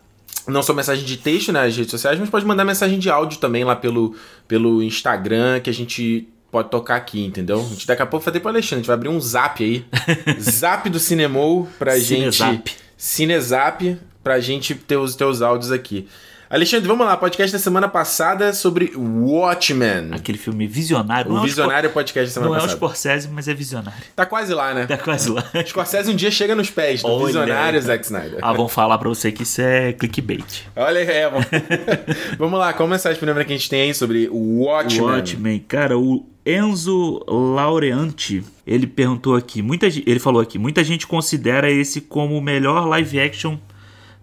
não 0.47 0.63
só 0.63 0.73
mensagem 0.73 1.05
de 1.05 1.17
texto 1.17 1.53
nas 1.53 1.77
redes 1.77 1.91
sociais, 1.91 2.19
mas 2.19 2.31
pode 2.31 2.45
mandar 2.45 2.65
mensagem 2.65 2.99
de 2.99 3.11
áudio 3.11 3.39
também 3.39 3.65
lá 3.65 3.75
pelo, 3.77 4.15
pelo 4.47 4.83
Instagram, 4.83 5.61
que 5.61 5.71
a 5.71 5.75
gente 5.75 6.29
pode 6.51 6.71
tocar 6.71 6.97
aqui, 6.97 7.25
entendeu? 7.25 7.61
A 7.61 7.69
gente 7.69 7.87
daqui 7.87 8.03
a 8.03 8.07
pouco 8.07 8.25
vai 8.25 8.33
ter 8.33 8.41
pro 8.41 8.49
Alexandre, 8.49 8.77
a 8.77 8.79
gente 8.79 8.87
vai 8.87 8.95
abrir 8.95 9.09
um 9.09 9.21
zap 9.21 9.63
aí. 9.63 9.85
zap 10.41 10.89
do 10.89 10.99
Cinemou 10.99 11.69
pra 11.79 11.99
Cinezap. 11.99 12.53
gente. 12.53 12.77
Cinezap 12.97 13.99
pra 14.23 14.41
gente 14.41 14.75
ter 14.75 14.97
os 14.97 15.15
teus 15.15 15.43
áudios 15.43 15.71
aqui. 15.71 16.09
Alexandre, 16.49 16.87
vamos 16.87 17.05
lá, 17.05 17.17
podcast 17.17 17.53
da 17.53 17.59
semana 17.59 17.89
passada 17.89 18.53
sobre 18.53 18.93
Watchmen. 18.95 20.13
Aquele 20.13 20.39
filme 20.39 20.65
visionário. 20.69 21.33
O 21.33 21.39
é 21.39 21.43
visionário 21.43 21.91
podcast 21.91 22.29
da 22.29 22.35
semana 22.35 22.51
não 22.51 22.61
passada. 22.61 22.79
Não 22.81 22.87
é 22.87 22.87
o 22.87 22.89
Scorsese, 22.89 23.29
mas 23.29 23.49
é 23.49 23.55
visionário. 23.55 24.05
Tá 24.15 24.25
quase 24.25 24.55
lá, 24.55 24.73
né? 24.73 24.87
Tá 24.87 24.97
quase 24.97 25.29
lá. 25.29 25.43
Scorsese 25.67 26.09
um 26.09 26.15
dia 26.15 26.31
chega 26.31 26.55
nos 26.55 26.71
pés 26.71 27.03
do 27.03 27.09
Olha. 27.09 27.27
visionário 27.27 27.83
Zack 27.83 28.05
Snyder. 28.05 28.39
Ah, 28.43 28.53
vão 28.53 28.69
falar 28.69 28.97
pra 28.97 29.09
você 29.09 29.33
que 29.33 29.43
isso 29.43 29.61
é 29.61 29.93
clickbait. 29.93 30.69
Olha 30.77 31.01
aí, 31.01 31.07
é, 31.09 31.29
vamos... 31.29 31.47
vamos 32.39 32.59
lá, 32.61 32.73
qual 32.73 32.89
mensagem 32.89 33.19
primeira 33.19 33.45
que 33.45 33.53
a 33.53 33.57
gente 33.57 33.69
tem 33.69 33.83
aí 33.83 33.95
sobre 33.95 34.29
Watchmen? 34.31 35.03
Watchmen, 35.05 35.59
cara, 35.67 35.99
o 35.99 36.25
Enzo 36.47 37.25
Laureante, 37.27 38.45
ele 38.65 38.87
perguntou 38.87 39.35
aqui, 39.35 39.63
muita, 39.63 39.87
ele 39.87 40.21
falou 40.21 40.41
aqui, 40.41 40.61
muita 40.61 40.85
gente 40.85 41.09
considera 41.09 41.69
esse 41.69 42.01
como 42.01 42.39
o 42.39 42.41
melhor 42.41 42.87
live 42.87 43.19
action 43.19 43.59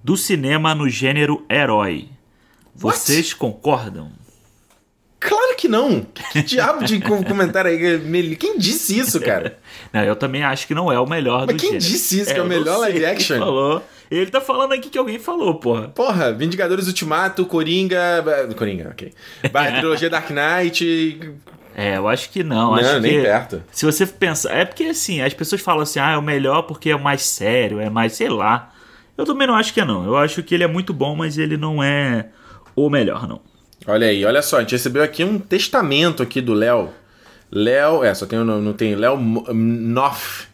do 0.02 0.16
cinema 0.16 0.74
no 0.74 0.88
gênero 0.88 1.46
herói. 1.50 2.13
Vocês 2.76 3.28
What? 3.28 3.36
concordam? 3.38 4.12
Claro 5.20 5.56
que 5.56 5.68
não. 5.70 6.06
Que 6.32 6.42
diabo 6.42 6.84
de 6.84 7.00
com- 7.00 7.24
comentário 7.24 7.72
aí? 7.72 8.36
Quem 8.36 8.58
disse 8.58 8.98
isso, 9.00 9.22
cara? 9.22 9.58
Não, 9.94 10.04
eu 10.04 10.16
também 10.16 10.44
acho 10.44 10.66
que 10.68 10.74
não 10.74 10.92
é 10.92 11.00
o 11.00 11.06
melhor 11.06 11.46
Mas 11.46 11.56
do 11.56 11.60
quem 11.60 11.74
gênero. 11.74 11.86
disse 11.92 12.20
isso, 12.20 12.34
que 12.34 12.40
é 12.40 12.42
o 12.42 12.46
eu 12.46 12.50
melhor 12.50 12.80
live 12.80 13.06
action? 13.06 13.38
falou. 13.38 13.84
Ele 14.10 14.30
tá 14.30 14.42
falando 14.42 14.74
aqui 14.74 14.90
que 14.90 14.98
alguém 14.98 15.20
falou, 15.20 15.56
porra. 15.56 15.88
Porra, 15.90 16.34
Vingadores 16.34 16.88
Ultimato, 16.88 17.46
Coringa. 17.46 18.24
Coringa, 18.58 18.90
ok. 18.90 19.14
Trilogia 19.78 20.10
Dark 20.10 20.30
Knight. 20.32 21.32
É, 21.76 21.98
eu 21.98 22.08
acho 22.08 22.30
que 22.32 22.44
não. 22.44 22.72
Não, 22.72 22.76
acho 22.76 23.00
nem 23.00 23.18
que 23.18 23.22
perto. 23.22 23.64
Se 23.72 23.86
você 23.86 24.06
pensar. 24.08 24.52
É 24.56 24.66
porque 24.66 24.86
assim, 24.86 25.22
as 25.22 25.34
pessoas 25.34 25.62
falam 25.62 25.84
assim, 25.84 26.00
ah, 26.00 26.12
é 26.14 26.18
o 26.18 26.22
melhor 26.24 26.64
porque 26.64 26.90
é 26.90 26.96
o 26.96 27.00
mais 27.00 27.22
sério, 27.24 27.80
é 27.80 27.90
mais, 27.90 28.14
sei 28.14 28.30
lá. 28.30 28.74
Eu 29.18 29.26
também 29.26 29.46
não 29.48 29.56
acho 29.56 29.74
que 29.74 29.80
é, 29.80 29.86
não. 29.86 30.06
Eu 30.06 30.18
acho 30.18 30.42
que 30.44 30.54
ele 30.56 30.64
é 30.64 30.68
muito 30.68 30.92
bom, 30.92 31.16
mas 31.16 31.38
ele 31.38 31.56
não 31.56 31.82
é 31.84 32.28
o 32.76 32.90
melhor, 32.90 33.28
não. 33.28 33.42
Olha 33.86 34.08
aí, 34.08 34.24
olha 34.24 34.42
só, 34.42 34.58
a 34.58 34.60
gente 34.62 34.72
recebeu 34.72 35.04
aqui 35.04 35.24
um 35.24 35.38
testamento 35.38 36.24
aqui 36.24 36.40
do 36.40 36.54
Léo. 36.54 36.90
Léo, 37.52 38.04
é, 38.04 38.14
só 38.14 38.26
tem 38.26 38.40
o 38.40 38.44
nome, 38.44 38.64
não 38.64 38.74
tem, 38.74 38.96
Léo 38.96 39.18
Noff. 39.18 40.48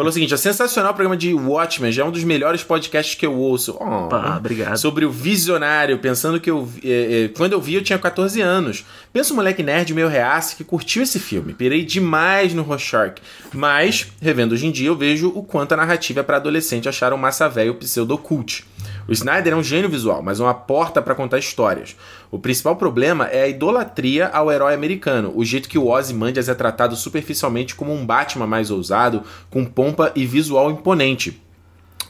Falou 0.00 0.08
o 0.08 0.12
seguinte, 0.12 0.32
é 0.32 0.36
sensacional 0.38 0.92
o 0.92 0.94
programa 0.94 1.14
de 1.14 1.34
Watchmen, 1.34 1.92
já 1.92 2.02
é 2.02 2.06
um 2.06 2.10
dos 2.10 2.24
melhores 2.24 2.62
podcasts 2.62 3.14
que 3.14 3.26
eu 3.26 3.34
ouço. 3.34 3.76
Oh, 3.78 4.08
Pá, 4.08 4.36
obrigado. 4.38 4.78
Sobre 4.78 5.04
o 5.04 5.10
Visionário, 5.10 5.98
pensando 5.98 6.40
que 6.40 6.50
eu... 6.50 6.66
é, 6.82 7.24
é, 7.24 7.28
quando 7.28 7.52
eu 7.52 7.60
vi, 7.60 7.74
eu 7.74 7.82
tinha 7.82 7.98
14 7.98 8.40
anos. 8.40 8.84
Pensa 9.12 9.34
um 9.34 9.36
moleque 9.36 9.62
nerd 9.62 9.92
meio 9.92 10.08
reaça 10.08 10.56
que 10.56 10.64
curtiu 10.64 11.02
esse 11.02 11.18
filme. 11.18 11.52
Pirei 11.52 11.84
demais 11.84 12.54
no 12.54 12.62
Rorschach. 12.62 13.20
Mas, 13.52 14.06
revendo 14.22 14.54
hoje 14.54 14.66
em 14.66 14.70
dia, 14.70 14.88
eu 14.88 14.96
vejo 14.96 15.28
o 15.34 15.42
quanto 15.42 15.72
a 15.72 15.76
narrativa 15.76 16.20
é 16.20 16.22
para 16.22 16.36
adolescente 16.36 16.88
achar 16.88 17.12
um 17.12 17.18
massa 17.18 17.46
velho 17.46 17.74
pseudocult. 17.74 18.64
O 19.10 19.12
Snyder 19.12 19.52
é 19.52 19.56
um 19.56 19.62
gênio 19.62 19.90
visual, 19.90 20.22
mas 20.22 20.38
uma 20.38 20.54
porta 20.54 21.02
para 21.02 21.16
contar 21.16 21.36
histórias. 21.40 21.96
O 22.30 22.38
principal 22.38 22.76
problema 22.76 23.26
é 23.26 23.42
a 23.42 23.48
idolatria 23.48 24.28
ao 24.28 24.52
herói 24.52 24.72
americano, 24.72 25.32
o 25.34 25.44
jeito 25.44 25.68
que 25.68 25.76
o 25.76 25.88
Ozymandias 25.88 26.48
é 26.48 26.54
tratado 26.54 26.94
superficialmente 26.94 27.74
como 27.74 27.92
um 27.92 28.06
Batman 28.06 28.46
mais 28.46 28.70
ousado, 28.70 29.24
com 29.50 29.64
pompa 29.64 30.12
e 30.14 30.24
visual 30.24 30.70
imponente 30.70 31.42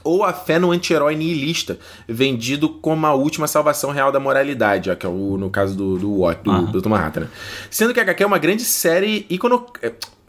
ou 0.04 0.24
a 0.24 0.32
fé 0.32 0.58
no 0.58 0.70
anti-herói 0.70 1.14
nihilista, 1.14 1.78
vendido 2.08 2.68
como 2.68 3.06
a 3.06 3.14
última 3.14 3.46
salvação 3.46 3.90
real 3.90 4.12
da 4.12 4.20
moralidade, 4.20 4.94
que 4.96 5.06
é 5.06 5.08
o, 5.08 5.36
no 5.36 5.50
caso 5.50 5.74
do, 5.74 5.98
do, 5.98 6.34
do, 6.42 6.66
do 6.66 6.80
Dr. 6.80 6.88
Manhattan. 6.88 7.20
né? 7.20 7.28
Sendo 7.70 7.92
que 7.92 8.00
a 8.00 8.02
HQ 8.02 8.22
é 8.22 8.26
uma 8.26 8.38
grande 8.38 8.64
série 8.64 9.26
icono... 9.28 9.66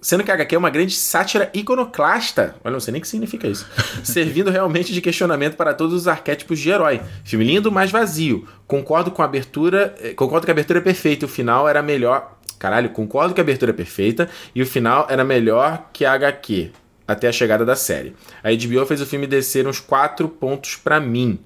Sendo 0.02 0.24
que 0.24 0.32
a 0.32 0.34
HQ 0.34 0.56
é 0.56 0.58
uma 0.58 0.70
grande 0.72 0.96
sátira 0.96 1.52
iconoclasta. 1.54 2.56
Olha, 2.64 2.74
não 2.74 2.80
sei 2.80 2.92
nem 2.92 3.00
o 3.00 3.02
que 3.04 3.08
significa 3.08 3.48
isso. 3.48 3.68
servindo 4.04 4.50
realmente 4.50 4.92
de 4.94 5.00
questionamento 5.02 5.56
para 5.56 5.74
todos 5.74 5.94
os 5.94 6.08
arquétipos 6.08 6.60
de 6.60 6.70
herói. 6.72 7.00
Filme 7.24 7.46
lindo, 7.46 7.72
mas 7.72 7.92
vazio. 7.92 8.48
Concordo 8.66 9.12
com 9.12 9.22
a 9.22 9.26
abertura. 9.26 9.94
eh, 10.02 10.14
Concordo 10.14 10.46
que 10.46 10.52
a 10.52 10.54
abertura 10.54 10.80
é 10.80 10.82
perfeita. 10.82 11.26
e 11.26 11.28
O 11.28 11.30
final 11.30 11.70
era 11.70 11.82
melhor. 11.84 12.38
Caralho, 12.58 12.90
concordo 12.90 13.34
que 13.34 13.42
a 13.42 13.44
abertura 13.44 13.72
é 13.72 13.74
perfeita 13.74 14.30
e 14.54 14.62
o 14.62 14.66
final 14.68 15.08
era 15.10 15.24
melhor 15.24 15.90
que 15.94 16.06
a 16.06 16.14
HQ 16.14 16.72
até 17.08 17.28
a 17.28 17.32
chegada 17.32 17.66
da 17.66 17.76
série. 17.76 18.16
A 18.44 18.50
HBO 18.52 18.86
fez 18.86 19.02
o 19.02 19.06
filme 19.06 19.28
descer 19.28 19.68
uns 19.68 19.80
4 19.80 20.28
pontos 20.30 20.76
pra 20.76 21.00
mim. 21.00 21.40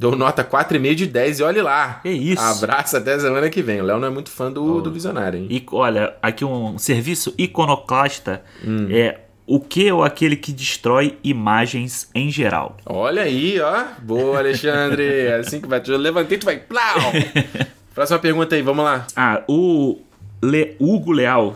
Dou 0.00 0.16
nota 0.16 0.42
4,5 0.42 0.94
de 0.94 1.06
10 1.06 1.40
e 1.40 1.42
olhe 1.42 1.60
lá. 1.60 2.00
Que 2.02 2.08
isso? 2.08 2.42
Abraço 2.42 2.96
até 2.96 3.18
semana 3.18 3.50
que 3.50 3.60
vem. 3.60 3.82
O 3.82 3.84
Léo 3.84 3.98
não 4.00 4.08
é 4.08 4.10
muito 4.10 4.30
fã 4.30 4.50
do, 4.50 4.80
do 4.80 4.90
Visionário, 4.90 5.38
hein? 5.38 5.46
E 5.50 5.62
olha, 5.72 6.14
aqui 6.22 6.42
um 6.42 6.78
serviço 6.78 7.34
iconoclasta 7.36 8.42
Hum. 8.66 8.88
é 8.90 9.18
o 9.46 9.60
que 9.60 9.92
ou 9.92 10.02
aquele 10.02 10.36
que 10.36 10.52
destrói 10.52 11.18
imagens 11.22 12.08
em 12.14 12.30
geral. 12.30 12.78
Olha 12.86 13.22
aí, 13.24 13.60
ó. 13.60 13.84
Boa, 14.00 14.38
Alexandre. 14.38 15.04
É 15.04 15.34
assim 15.44 15.60
que 15.60 15.68
vai. 15.68 15.82
Eu 15.86 15.98
levantei, 15.98 16.38
tu 16.38 16.46
vai. 16.46 16.56
Plau! 16.58 17.12
Próxima 17.94 18.18
pergunta 18.18 18.54
aí, 18.54 18.62
vamos 18.62 18.82
lá. 18.82 19.06
Ah, 19.14 19.42
o 19.46 19.98
Le 20.42 20.76
Hugo 20.80 21.12
Leal. 21.12 21.54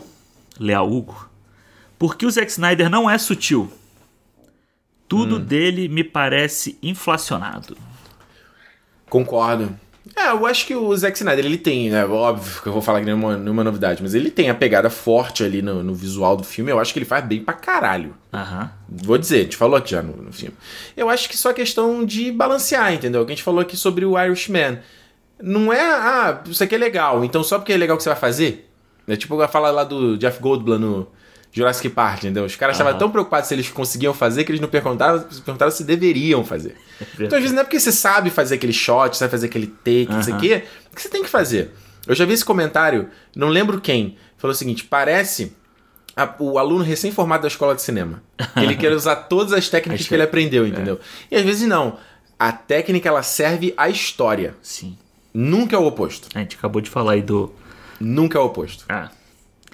Leal 0.60 0.86
Hugo. 0.92 1.30
Por 1.98 2.14
que 2.14 2.26
o 2.26 2.30
Zack 2.30 2.50
Snyder 2.50 2.90
não 2.90 3.08
é 3.08 3.16
sutil? 3.16 3.72
Tudo 5.08 5.36
Hum. 5.36 5.40
dele 5.40 5.88
me 5.88 6.04
parece 6.04 6.76
inflacionado. 6.82 7.74
Concordo. 9.14 9.78
É, 10.16 10.30
eu 10.30 10.44
acho 10.44 10.66
que 10.66 10.74
o 10.74 10.94
Zack 10.96 11.16
Snyder, 11.16 11.44
ele 11.46 11.56
tem, 11.56 11.88
né? 11.88 12.04
Óbvio 12.04 12.60
que 12.60 12.66
eu 12.66 12.72
vou 12.72 12.82
falar 12.82 12.98
que 12.98 13.06
nenhuma, 13.06 13.36
nenhuma 13.36 13.62
novidade, 13.62 14.02
mas 14.02 14.12
ele 14.12 14.28
tem 14.28 14.50
a 14.50 14.54
pegada 14.54 14.90
forte 14.90 15.44
ali 15.44 15.62
no, 15.62 15.84
no 15.84 15.94
visual 15.94 16.36
do 16.36 16.42
filme. 16.42 16.72
Eu 16.72 16.80
acho 16.80 16.92
que 16.92 16.98
ele 16.98 17.06
faz 17.06 17.24
bem 17.24 17.40
pra 17.40 17.54
caralho. 17.54 18.12
Aham. 18.32 18.72
Vou 18.88 19.16
dizer, 19.16 19.38
a 19.38 19.42
gente 19.44 19.56
falou 19.56 19.76
aqui 19.76 19.92
já 19.92 20.02
no, 20.02 20.16
no 20.16 20.32
filme. 20.32 20.56
Eu 20.96 21.08
acho 21.08 21.28
que 21.28 21.36
só 21.36 21.50
é 21.50 21.54
questão 21.54 22.04
de 22.04 22.32
balancear, 22.32 22.92
entendeu? 22.92 23.24
Que 23.24 23.30
a 23.30 23.34
gente 23.36 23.44
falou 23.44 23.60
aqui 23.60 23.76
sobre 23.76 24.04
o 24.04 24.20
Irishman. 24.20 24.80
Não 25.40 25.72
é, 25.72 25.80
ah, 25.80 26.42
isso 26.44 26.64
aqui 26.64 26.74
é 26.74 26.78
legal, 26.78 27.24
então 27.24 27.44
só 27.44 27.58
porque 27.58 27.72
é 27.72 27.76
legal 27.76 27.96
que 27.96 28.02
você 28.02 28.08
vai 28.08 28.18
fazer? 28.18 28.68
É 29.06 29.14
tipo 29.14 29.40
eu 29.40 29.48
falar 29.48 29.70
lá 29.70 29.84
do 29.84 30.16
Jeff 30.18 30.40
Goldblum 30.40 30.78
no 30.78 31.08
Jurassic 31.52 31.88
Park, 31.90 32.24
entendeu? 32.24 32.44
Os 32.44 32.56
caras 32.56 32.74
estavam 32.74 32.92
Aham. 32.92 32.98
tão 32.98 33.10
preocupados 33.10 33.48
se 33.48 33.54
eles 33.54 33.68
conseguiam 33.68 34.12
fazer 34.12 34.42
que 34.42 34.50
eles 34.50 34.60
não 34.60 34.68
perguntaram, 34.68 35.20
perguntaram 35.44 35.70
se 35.70 35.84
deveriam 35.84 36.44
fazer. 36.44 36.74
Então, 37.14 37.36
às 37.36 37.42
vezes, 37.42 37.52
não 37.52 37.60
é 37.60 37.64
porque 37.64 37.80
você 37.80 37.92
sabe 37.92 38.30
fazer 38.30 38.54
aquele 38.56 38.72
shot, 38.72 39.16
sabe 39.16 39.30
fazer 39.30 39.46
aquele 39.46 39.66
take, 39.66 40.08
não 40.10 40.22
sei 40.22 40.32
o 40.32 40.36
Aham. 40.36 40.40
quê, 40.42 40.64
que 40.94 41.02
você 41.02 41.08
tem 41.08 41.22
que 41.22 41.28
fazer. 41.28 41.70
Eu 42.06 42.14
já 42.14 42.24
vi 42.24 42.32
esse 42.34 42.44
comentário, 42.44 43.08
não 43.34 43.48
lembro 43.48 43.80
quem, 43.80 44.16
falou 44.36 44.52
o 44.52 44.56
seguinte: 44.56 44.84
parece 44.84 45.52
a- 46.16 46.34
o 46.38 46.58
aluno 46.58 46.84
recém-formado 46.84 47.42
da 47.42 47.48
escola 47.48 47.74
de 47.74 47.82
cinema. 47.82 48.22
Que 48.54 48.60
ele 48.60 48.76
quer 48.76 48.92
usar 48.92 49.16
todas 49.16 49.52
as 49.52 49.68
técnicas 49.68 50.00
Acho 50.02 50.08
que 50.08 50.14
ele 50.14 50.22
aprendeu, 50.22 50.66
entendeu? 50.66 51.00
E 51.30 51.36
às 51.36 51.42
vezes 51.42 51.66
não. 51.66 51.98
A 52.38 52.52
técnica 52.52 53.08
ela 53.08 53.22
serve 53.22 53.72
à 53.76 53.88
história. 53.88 54.54
Sim. 54.62 54.98
Nunca 55.32 55.74
é 55.74 55.78
o 55.78 55.84
oposto. 55.86 56.28
A 56.34 56.40
gente 56.40 56.56
acabou 56.56 56.80
de 56.82 56.90
falar 56.90 57.12
aí 57.12 57.22
do. 57.22 57.52
Nunca 57.98 58.38
é 58.38 58.40
o 58.40 58.44
oposto. 58.44 58.84
Ah. 58.88 59.10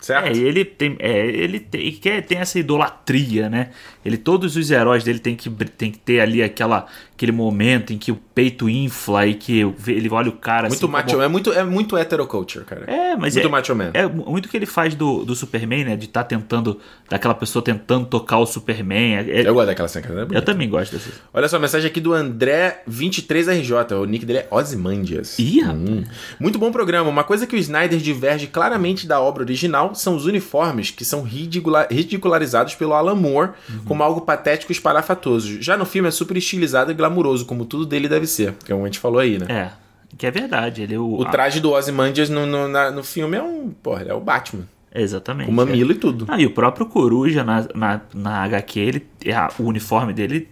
Certo? 0.01 0.27
É, 0.29 0.33
ele 0.33 0.65
tem, 0.65 0.97
é, 0.99 1.27
ele 1.27 1.61
tem, 1.61 1.93
quer, 1.93 2.23
tem 2.23 2.39
essa 2.39 2.59
idolatria, 2.59 3.49
né? 3.51 3.71
Ele, 4.05 4.17
todos 4.17 4.57
os 4.57 4.71
heróis 4.71 5.05
dele 5.05 5.19
tem 5.19 5.37
que, 5.37 5.51
tem 5.51 5.91
que 5.93 5.99
ter 5.99 6.21
ali 6.21 6.43
aquela, 6.43 6.87
aquele 7.15 7.33
momento 7.33 7.93
em 7.93 7.99
que 7.99 8.11
o 8.11 8.17
peito 8.17 8.67
infla 8.67 9.27
e 9.27 9.35
que 9.35 9.61
ele 9.87 10.09
olha 10.09 10.31
o 10.31 10.33
cara 10.33 10.69
muito 10.69 10.83
assim. 10.87 10.91
macho, 10.93 11.07
como- 11.11 11.23
é 11.23 11.29
muito 11.29 11.53
é 11.53 11.63
muito 11.65 11.99
heteroculture, 11.99 12.65
cara. 12.65 12.85
É, 12.87 13.15
mas 13.15 13.35
muito 13.35 13.47
é, 13.47 13.51
macho 13.51 13.75
man. 13.77 13.91
é 13.93 14.07
muito 14.07 14.49
que 14.49 14.57
ele 14.57 14.65
faz 14.65 14.95
do, 14.95 15.23
do 15.25 15.35
Superman, 15.35 15.85
né? 15.85 15.97
De 15.97 16.07
estar 16.07 16.25
tentando, 16.25 16.81
daquela 17.11 17.35
pessoa 17.35 17.63
tentando 17.63 18.07
tocar 18.07 18.39
o 18.39 18.47
Superman. 18.47 19.17
É- 19.17 19.43
é- 19.43 19.49
Eu 19.49 19.53
gosto 19.53 19.67
daquela 19.67 19.89
cena, 19.89 20.07
é 20.33 20.37
eu 20.39 20.43
também 20.43 20.69
gosto 20.71 20.93
desse. 20.93 21.13
Olha 21.35 21.47
só, 21.47 21.59
mensagem 21.59 21.91
aqui 21.91 22.01
do 22.01 22.15
André 22.15 22.83
23RJ. 22.89 23.93
O 24.01 24.05
nick 24.07 24.25
dele 24.25 24.39
é 24.41 24.49
Ozymandias. 24.51 25.39
Ih. 25.39 25.63
Hum. 25.65 26.05
Muito 26.39 26.59
bom 26.59 26.73
programa. 26.73 27.09
Uma 27.11 27.25
coisa 27.25 27.47
que 27.47 27.55
o 27.55 27.59
Snyder 27.59 27.99
diverge 27.99 28.47
claramente 28.47 29.07
da 29.07 29.21
obra 29.21 29.43
original 29.43 29.90
são 29.95 30.15
os 30.17 30.27
uniformes 30.27 30.91
que 30.91 31.05
são 31.05 31.23
ridicula- 31.23 31.87
ridicularizados 31.91 32.75
pelo 32.75 32.93
Alan 32.95 33.15
Moore 33.15 33.51
Uhum. 33.69 33.81
como 33.87 34.03
algo 34.03 34.21
patético 34.23 34.73
e 34.73 34.75
espalhafatoso. 34.75 35.61
Já 35.63 35.77
no 35.77 35.85
filme 35.87 36.09
é 36.09 36.11
super 36.11 36.37
estilizado 36.37 36.91
e 36.91 36.95
glamuroso, 36.95 37.45
como 37.47 37.65
tudo 37.65 37.87
dele 37.87 38.09
deve 38.09 38.27
ser. 38.27 38.55
Que 38.65 38.73
é 38.73 38.75
o 38.75 38.79
que 38.79 38.83
a 38.83 38.87
gente 38.87 38.99
falou 38.99 39.19
aí, 39.21 39.39
né? 39.39 39.47
É, 39.49 39.71
que 40.17 40.27
é 40.27 40.31
verdade. 40.31 40.83
Ele 40.83 40.95
é 40.95 40.99
o. 40.99 41.15
O 41.21 41.25
traje 41.25 41.61
do 41.61 41.71
Ozymandias 41.73 42.29
no, 42.29 42.45
no, 42.47 42.69
na- 42.69 42.91
no 42.91 43.03
filme 43.05 43.37
é 43.37 43.43
um. 43.43 43.71
Porra, 43.83 44.03
é 44.09 44.15
o 44.15 44.21
Batman. 44.21 44.65
exatamente. 44.93 45.47
Com 45.47 45.53
mamilo 45.53 45.93
e 45.93 45.95
tudo. 45.95 46.27
Ah, 46.29 46.41
e 46.41 46.45
o 46.47 46.51
próprio 46.51 46.85
Coruja 46.87 47.45
na, 47.45 47.65
na, 47.75 48.01
na 48.13 48.43
HQ, 48.45 48.81
ele, 48.81 49.07
é, 49.25 49.33
a- 49.33 49.49
o 49.59 49.63
uniforme 49.65 50.13
dele, 50.13 50.49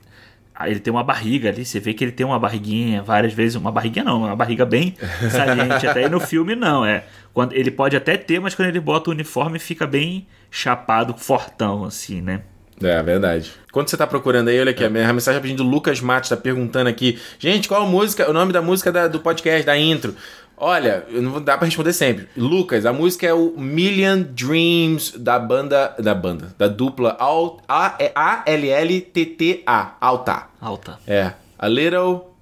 ele 0.67 0.81
tem 0.81 0.93
uma 0.93 1.05
barriga 1.05 1.49
ali, 1.51 1.65
você 1.65 1.79
vê 1.79 1.95
que 1.95 2.03
ele 2.03 2.13
tem 2.13 2.27
uma 2.27 2.39
barriguinha 2.39 3.03
várias 3.03 3.33
vezes, 3.33 3.55
uma 3.57 3.71
barriguinha 3.71 4.05
não, 4.05 4.19
uma 4.23 4.35
barriga 4.37 4.65
bem 4.65 4.95
saliente, 5.31 5.87
até 5.87 6.05
aí 6.05 6.09
no 6.09 6.19
filme 6.21 6.55
não, 6.57 6.85
é. 6.85 7.05
Quando, 7.33 7.53
ele 7.53 7.71
pode 7.71 7.97
até 7.97 8.17
ter, 8.17 8.41
mas 8.41 8.55
quando 8.55 8.69
ele 8.69 8.81
bota 8.81 9.11
o 9.11 9.13
uniforme 9.13 9.59
fica 9.59 9.87
bem 9.87 10.27
chapado, 10.51 11.15
fortão, 11.17 11.85
assim, 11.85 12.21
né? 12.21 12.43
É, 12.83 13.03
verdade. 13.03 13.53
Quando 13.73 13.89
você 13.89 13.97
tá 13.97 14.07
procurando 14.07 14.49
aí, 14.49 14.61
olha 14.61 14.71
aqui, 14.71 14.85
a 14.85 14.89
minha 14.91 15.13
mensagem 15.13 15.41
pedindo 15.41 15.65
do 15.65 15.69
Lucas 15.69 16.01
Matos, 16.01 16.29
tá 16.31 16.37
perguntando 16.37 16.89
aqui. 16.89 17.19
Gente, 17.39 17.69
qual 17.69 17.83
a 17.83 17.87
música, 17.87 18.29
o 18.31 18.33
nome 18.33 18.53
da 18.53 18.63
música 18.63 18.93
da- 18.93 19.09
do 19.09 19.19
podcast, 19.21 19.67
da 19.67 19.77
intro? 19.77 20.15
Olha, 20.61 21.05
eu 21.09 21.23
não 21.23 21.41
dar 21.43 21.57
pra 21.57 21.67
responder 21.67 21.93
sempre. 21.93 22.29
Lucas, 22.37 22.85
a 22.85 22.93
música 22.93 23.27
é 23.27 23.33
o 23.33 23.55
Million 23.57 24.23
Dreams 24.23 25.17
da 25.19 25.39
banda. 25.39 25.95
Da 25.99 26.15
banda. 26.15 26.55
Da 26.59 26.67
dupla 26.69 27.17
Al- 27.19 27.61
A- 27.69 27.95
é 27.99 28.11
A-L-L-T-T-A. 28.15 29.97
Alta. 30.01 30.47
Alta. 30.61 30.99
É. 31.07 31.33
A 31.59 31.69
little. 31.69 32.35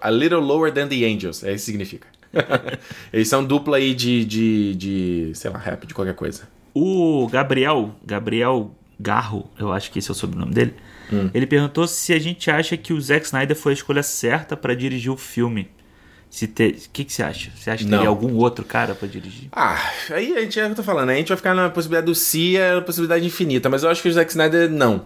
A 0.00 0.10
little 0.10 0.40
lower 0.40 0.72
than 0.72 0.86
the 0.88 1.04
angels. 1.04 1.42
É 1.42 1.52
isso 1.52 1.64
que 1.66 1.72
significa. 1.72 2.06
Eles 3.12 3.28
são 3.28 3.44
dupla 3.44 3.76
aí 3.78 3.94
de, 3.94 4.24
de, 4.24 4.74
de. 4.74 5.32
sei 5.34 5.50
lá, 5.50 5.58
rap, 5.58 5.86
de 5.86 5.94
qualquer 5.94 6.14
coisa. 6.14 6.48
O 6.74 7.28
Gabriel, 7.30 7.90
Gabriel 8.04 8.70
Garro, 8.98 9.50
eu 9.58 9.72
acho 9.72 9.90
que 9.90 9.98
esse 9.98 10.08
é 10.10 10.12
o 10.12 10.14
sobrenome 10.14 10.52
dele, 10.54 10.74
Hum. 11.12 11.28
ele 11.34 11.46
perguntou 11.46 11.86
se 11.86 12.14
a 12.14 12.18
gente 12.18 12.50
acha 12.50 12.74
que 12.74 12.90
o 12.94 12.98
Zack 13.00 13.26
Snyder 13.26 13.54
foi 13.54 13.72
a 13.72 13.74
escolha 13.74 14.02
certa 14.02 14.56
pra 14.56 14.72
dirigir 14.74 15.10
o 15.12 15.16
filme. 15.16 15.68
Se 16.32 16.46
ter... 16.46 16.70
O 16.70 16.90
que, 16.90 17.04
que 17.04 17.12
você 17.12 17.22
acha? 17.22 17.50
Você 17.54 17.70
acha 17.70 17.84
que 17.84 17.90
Não. 17.90 17.98
teria 17.98 18.08
algum 18.08 18.34
outro 18.36 18.64
cara 18.64 18.94
pra 18.94 19.06
dirigir? 19.06 19.50
Ah, 19.52 19.78
aí 20.08 20.34
a 20.34 20.40
gente 20.40 20.58
é 20.58 20.62
o 20.62 20.66
que 20.68 20.72
eu 20.72 20.76
tô 20.76 20.82
falando, 20.82 21.08
né? 21.08 21.12
A 21.12 21.16
gente 21.18 21.28
vai 21.28 21.36
ficar 21.36 21.54
na 21.54 21.68
possibilidade 21.68 22.06
do 22.06 22.14
Si, 22.14 22.56
é 22.56 22.72
a 22.72 22.80
possibilidade 22.80 23.26
infinita, 23.26 23.68
mas 23.68 23.82
eu 23.82 23.90
acho 23.90 24.00
que 24.00 24.08
o 24.08 24.12
Zack 24.12 24.30
Snyder 24.30 24.70
não. 24.70 25.04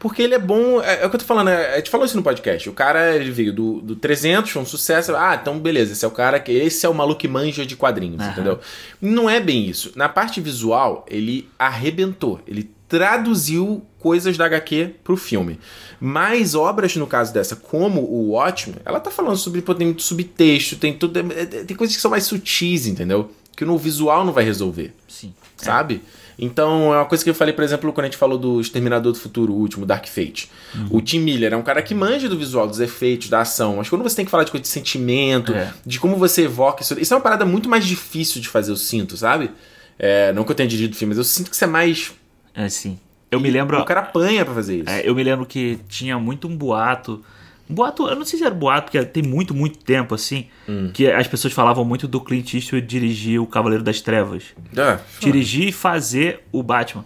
Porque 0.00 0.22
ele 0.22 0.34
é 0.34 0.38
bom. 0.38 0.80
É, 0.82 1.02
é 1.02 1.06
o 1.06 1.10
que 1.10 1.16
eu 1.16 1.20
tô 1.20 1.26
falando, 1.26 1.50
é, 1.50 1.74
a 1.74 1.76
gente 1.76 1.90
falou 1.90 2.06
isso 2.06 2.16
no 2.16 2.22
podcast. 2.22 2.66
O 2.70 2.72
cara 2.72 3.14
ele 3.14 3.30
veio 3.30 3.52
do, 3.52 3.82
do 3.82 3.94
300, 3.96 4.50
foi 4.50 4.62
um 4.62 4.64
sucesso. 4.64 5.14
Ah, 5.14 5.38
então 5.40 5.58
beleza, 5.58 5.92
esse 5.92 6.06
é 6.06 6.08
o 6.08 6.10
cara 6.10 6.40
que. 6.40 6.50
Esse 6.50 6.86
é 6.86 6.88
o 6.88 6.94
maluco 6.94 7.20
que 7.20 7.28
manja 7.28 7.66
de 7.66 7.76
quadrinhos, 7.76 8.22
Aham. 8.22 8.32
entendeu? 8.32 8.58
Não 8.98 9.28
é 9.28 9.38
bem 9.40 9.66
isso. 9.68 9.92
Na 9.94 10.08
parte 10.08 10.40
visual, 10.40 11.04
ele 11.06 11.48
arrebentou. 11.58 12.40
Ele 12.48 12.68
traduziu 12.92 13.82
coisas 13.98 14.36
da 14.36 14.44
HQ 14.46 14.96
pro 15.02 15.16
filme. 15.16 15.58
Mas 16.00 16.54
obras, 16.54 16.94
no 16.96 17.06
caso 17.06 17.32
dessa, 17.32 17.56
como 17.56 18.00
o 18.02 18.30
Watchmen, 18.30 18.76
ela 18.84 19.00
tá 19.00 19.10
falando 19.10 19.36
sobre. 19.36 19.62
Pô, 19.62 19.74
tem 19.74 19.86
muito 19.86 20.02
subtexto, 20.02 20.76
tem 20.76 20.92
tudo. 20.92 21.18
é- 21.18 21.40
é- 21.42 21.46
Tem 21.64 21.76
coisas 21.76 21.94
que 21.96 22.02
são 22.02 22.10
mais 22.10 22.24
sutis, 22.24 22.86
entendeu? 22.86 23.30
Que 23.56 23.64
no 23.64 23.76
visual 23.78 24.24
não 24.24 24.32
vai 24.32 24.44
resolver 24.44 24.94
Sim. 25.08 25.32
sabe? 25.56 26.02
Então, 26.38 26.92
é 26.92 26.96
uma 26.96 27.04
coisa 27.04 27.22
que 27.22 27.28
eu 27.30 27.34
falei, 27.34 27.52
por 27.54 27.62
exemplo, 27.62 27.92
quando 27.92 28.04
a 28.06 28.08
gente 28.08 28.16
falou 28.16 28.36
do 28.38 28.60
Exterminador 28.60 29.12
do 29.12 29.18
Futuro, 29.18 29.52
o 29.52 29.56
último, 29.56 29.84
Dark 29.86 30.06
Fate. 30.06 30.50
O 30.90 31.00
Tim 31.00 31.20
Miller 31.20 31.52
é 31.52 31.56
um 31.56 31.62
cara 31.62 31.82
que 31.82 31.94
manja 31.94 32.28
do 32.28 32.36
visual, 32.38 32.66
dos 32.66 32.80
efeitos, 32.80 33.28
da 33.28 33.42
ação, 33.42 33.76
mas 33.76 33.88
quando 33.88 34.02
você 34.02 34.16
tem 34.16 34.24
que 34.24 34.30
falar 34.30 34.44
de 34.44 34.50
coisa 34.50 34.62
de 34.62 34.68
sentimento, 34.68 35.52
É. 35.54 35.72
de 35.86 36.00
como 36.00 36.16
você 36.16 36.42
evoca 36.44 36.82
isso, 36.82 36.98
isso 36.98 37.12
é 37.12 37.16
uma 37.16 37.22
parada 37.22 37.44
muito 37.44 37.68
mais 37.68 37.84
difícil 37.84 38.40
de 38.40 38.48
fazer, 38.48 38.72
eu 38.72 38.76
sinto, 38.76 39.16
sabe? 39.16 39.50
É, 39.98 40.32
não 40.32 40.42
que 40.42 40.50
eu 40.50 40.54
tenha 40.56 40.68
dirigido 40.68 40.96
filme, 40.96 41.10
mas 41.10 41.18
eu 41.18 41.24
sinto 41.24 41.48
que 41.50 41.54
isso 41.54 41.64
é 41.64 41.68
mais. 41.68 42.10
É 42.54 42.64
assim. 42.64 42.98
Eu 43.30 43.40
me 43.40 43.50
lembro. 43.50 43.78
O 43.80 43.84
cara 43.84 44.00
apanha 44.00 44.44
pra 44.44 44.54
fazer 44.54 44.80
isso. 44.80 44.90
É, 44.90 45.08
eu 45.08 45.14
me 45.14 45.24
lembro 45.24 45.46
que 45.46 45.78
tinha 45.88 46.18
muito 46.18 46.46
um 46.46 46.56
boato. 46.56 47.24
Um 47.68 47.74
boato, 47.74 48.06
eu 48.06 48.14
não 48.16 48.26
sei 48.26 48.38
se 48.38 48.44
era 48.44 48.54
boato, 48.54 48.90
porque 48.90 49.02
tem 49.06 49.22
muito, 49.22 49.54
muito 49.54 49.78
tempo 49.78 50.14
assim. 50.14 50.48
Hum. 50.68 50.90
Que 50.92 51.10
as 51.10 51.26
pessoas 51.26 51.54
falavam 51.54 51.84
muito 51.84 52.06
do 52.06 52.20
Clint 52.20 52.52
Eastwood 52.52 52.86
dirigir 52.86 53.40
o 53.40 53.46
Cavaleiro 53.46 53.82
das 53.82 54.02
Trevas. 54.02 54.44
Ah, 54.76 54.98
Dirigir 55.18 55.68
e 55.68 55.72
fazer 55.72 56.40
o 56.52 56.62
Batman. 56.62 57.04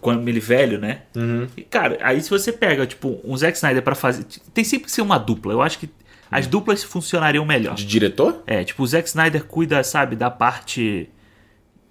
Quando 0.00 0.26
ele 0.28 0.40
velho, 0.40 0.78
né? 0.78 1.02
Uhum. 1.14 1.46
E, 1.56 1.62
cara, 1.62 1.98
aí 2.00 2.20
se 2.20 2.30
você 2.30 2.52
pega, 2.52 2.86
tipo, 2.86 3.20
um 3.24 3.36
Zack 3.36 3.56
Snyder 3.56 3.82
pra 3.82 3.94
fazer. 3.94 4.24
Tem 4.54 4.64
sempre 4.64 4.86
que 4.86 4.92
ser 4.92 5.02
uma 5.02 5.18
dupla. 5.18 5.52
Eu 5.52 5.62
acho 5.62 5.78
que 5.78 5.88
as 6.30 6.46
duplas 6.46 6.82
funcionariam 6.82 7.44
melhor. 7.44 7.74
de 7.74 7.84
diretor? 7.86 8.42
É, 8.46 8.62
tipo, 8.64 8.82
o 8.82 8.86
Zack 8.86 9.08
Snyder 9.08 9.44
cuida, 9.44 9.82
sabe, 9.82 10.14
da 10.16 10.30
parte 10.30 11.08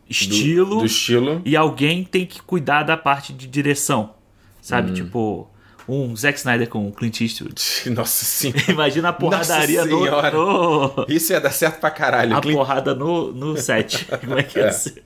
estilo. 0.10 0.80
Do, 0.80 0.86
estilo. 0.86 1.42
E 1.46 1.56
alguém 1.56 2.04
tem 2.04 2.26
que 2.26 2.42
cuidar 2.42 2.84
da 2.84 2.96
parte 2.98 3.34
de 3.34 3.48
direção. 3.48 4.12
Hum. 4.14 4.58
Sabe? 4.62 4.94
Tipo, 4.94 5.48
um 5.88 6.16
Zack 6.16 6.38
Snyder 6.38 6.68
com 6.68 6.88
o 6.88 6.92
Clint 6.92 7.22
Eastwood. 7.22 7.62
Nossa 7.96 8.26
senhora. 8.26 8.62
Imagina 8.72 9.10
a 9.10 9.14
porradaria 9.14 9.86
Nossa 9.86 10.32
no, 10.32 10.88
no- 10.98 11.06
Isso 11.08 11.32
ia 11.34 11.40
dar 11.40 11.52
certo 11.52 11.80
pra 11.80 11.90
caralho. 11.92 12.36
A 12.36 12.42
Clint- 12.42 12.56
porrada 12.58 12.94
no, 12.94 13.32
no 13.32 13.58
set. 13.58 14.06
Como 14.22 14.38
é 14.38 14.44
que 14.44 14.60
ia 14.60 14.66
É. 14.66 14.72
ser? 14.72 15.02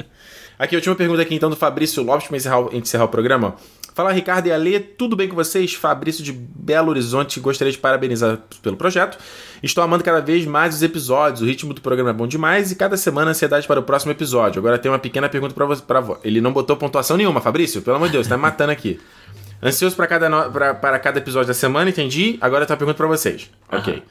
Aqui, 0.58 0.76
última 0.76 0.93
pergunta 0.95 1.22
aqui 1.24 1.34
então 1.34 1.49
do 1.49 1.56
Fabrício 1.56 2.04
Lopes 2.04 2.28
para 2.28 2.38
encerrar, 2.38 2.68
encerrar 2.74 3.06
o 3.06 3.08
programa. 3.08 3.56
Fala, 3.94 4.14
Ricardo 4.14 4.48
e 4.48 4.52
Ale, 4.54 4.80
tudo 4.80 5.18
bem 5.18 5.28
com 5.28 5.36
vocês? 5.36 5.74
Fabrício 5.74 6.24
de 6.24 6.32
Belo 6.32 6.89
Horizonte, 6.89 7.42
gostaria 7.42 7.72
de 7.74 7.78
parabenizar 7.78 8.39
pelo 8.62 8.78
projeto. 8.78 9.18
Estou 9.62 9.84
amando 9.84 10.02
cada 10.02 10.22
vez 10.22 10.46
mais 10.46 10.76
os 10.76 10.82
episódios, 10.82 11.42
o 11.42 11.46
ritmo 11.46 11.74
do 11.74 11.82
programa 11.82 12.10
é 12.12 12.14
bom 12.14 12.26
demais 12.26 12.72
e 12.72 12.76
cada 12.76 12.96
semana 12.96 13.32
ansiedade 13.32 13.68
para 13.68 13.82
o 13.82 13.84
próximo 13.84 14.14
episódio. 14.14 14.60
Agora 14.60 14.78
tem 14.78 14.89
uma 14.89 14.98
pequena 14.98 15.28
pergunta 15.28 15.54
para 15.54 15.66
você. 15.66 15.82
Pra... 15.82 16.02
Ele 16.24 16.39
não 16.39 16.54
botou 16.54 16.78
pontuação 16.78 17.18
nenhuma, 17.18 17.42
Fabrício, 17.42 17.82
pelo 17.82 17.98
amor 17.98 18.08
de 18.08 18.14
Deus, 18.14 18.28
tá 18.28 18.38
me 18.38 18.44
matando 18.44 18.72
aqui. 18.72 18.98
Ansioso 19.62 19.96
para 19.96 20.08
cada, 20.08 20.30
no... 20.30 20.50
pra- 20.52 20.74
para 20.74 20.98
cada 20.98 21.20
episódio 21.20 21.50
da 21.50 21.54
semana, 21.54 21.89
entendi. 21.89 22.38
Agora 22.39 22.66
tem 22.66 22.74
uma 22.74 22.78
pergunta 22.78 22.98
para 22.98 23.08
vocês. 23.08 23.52
Ok. 23.70 24.02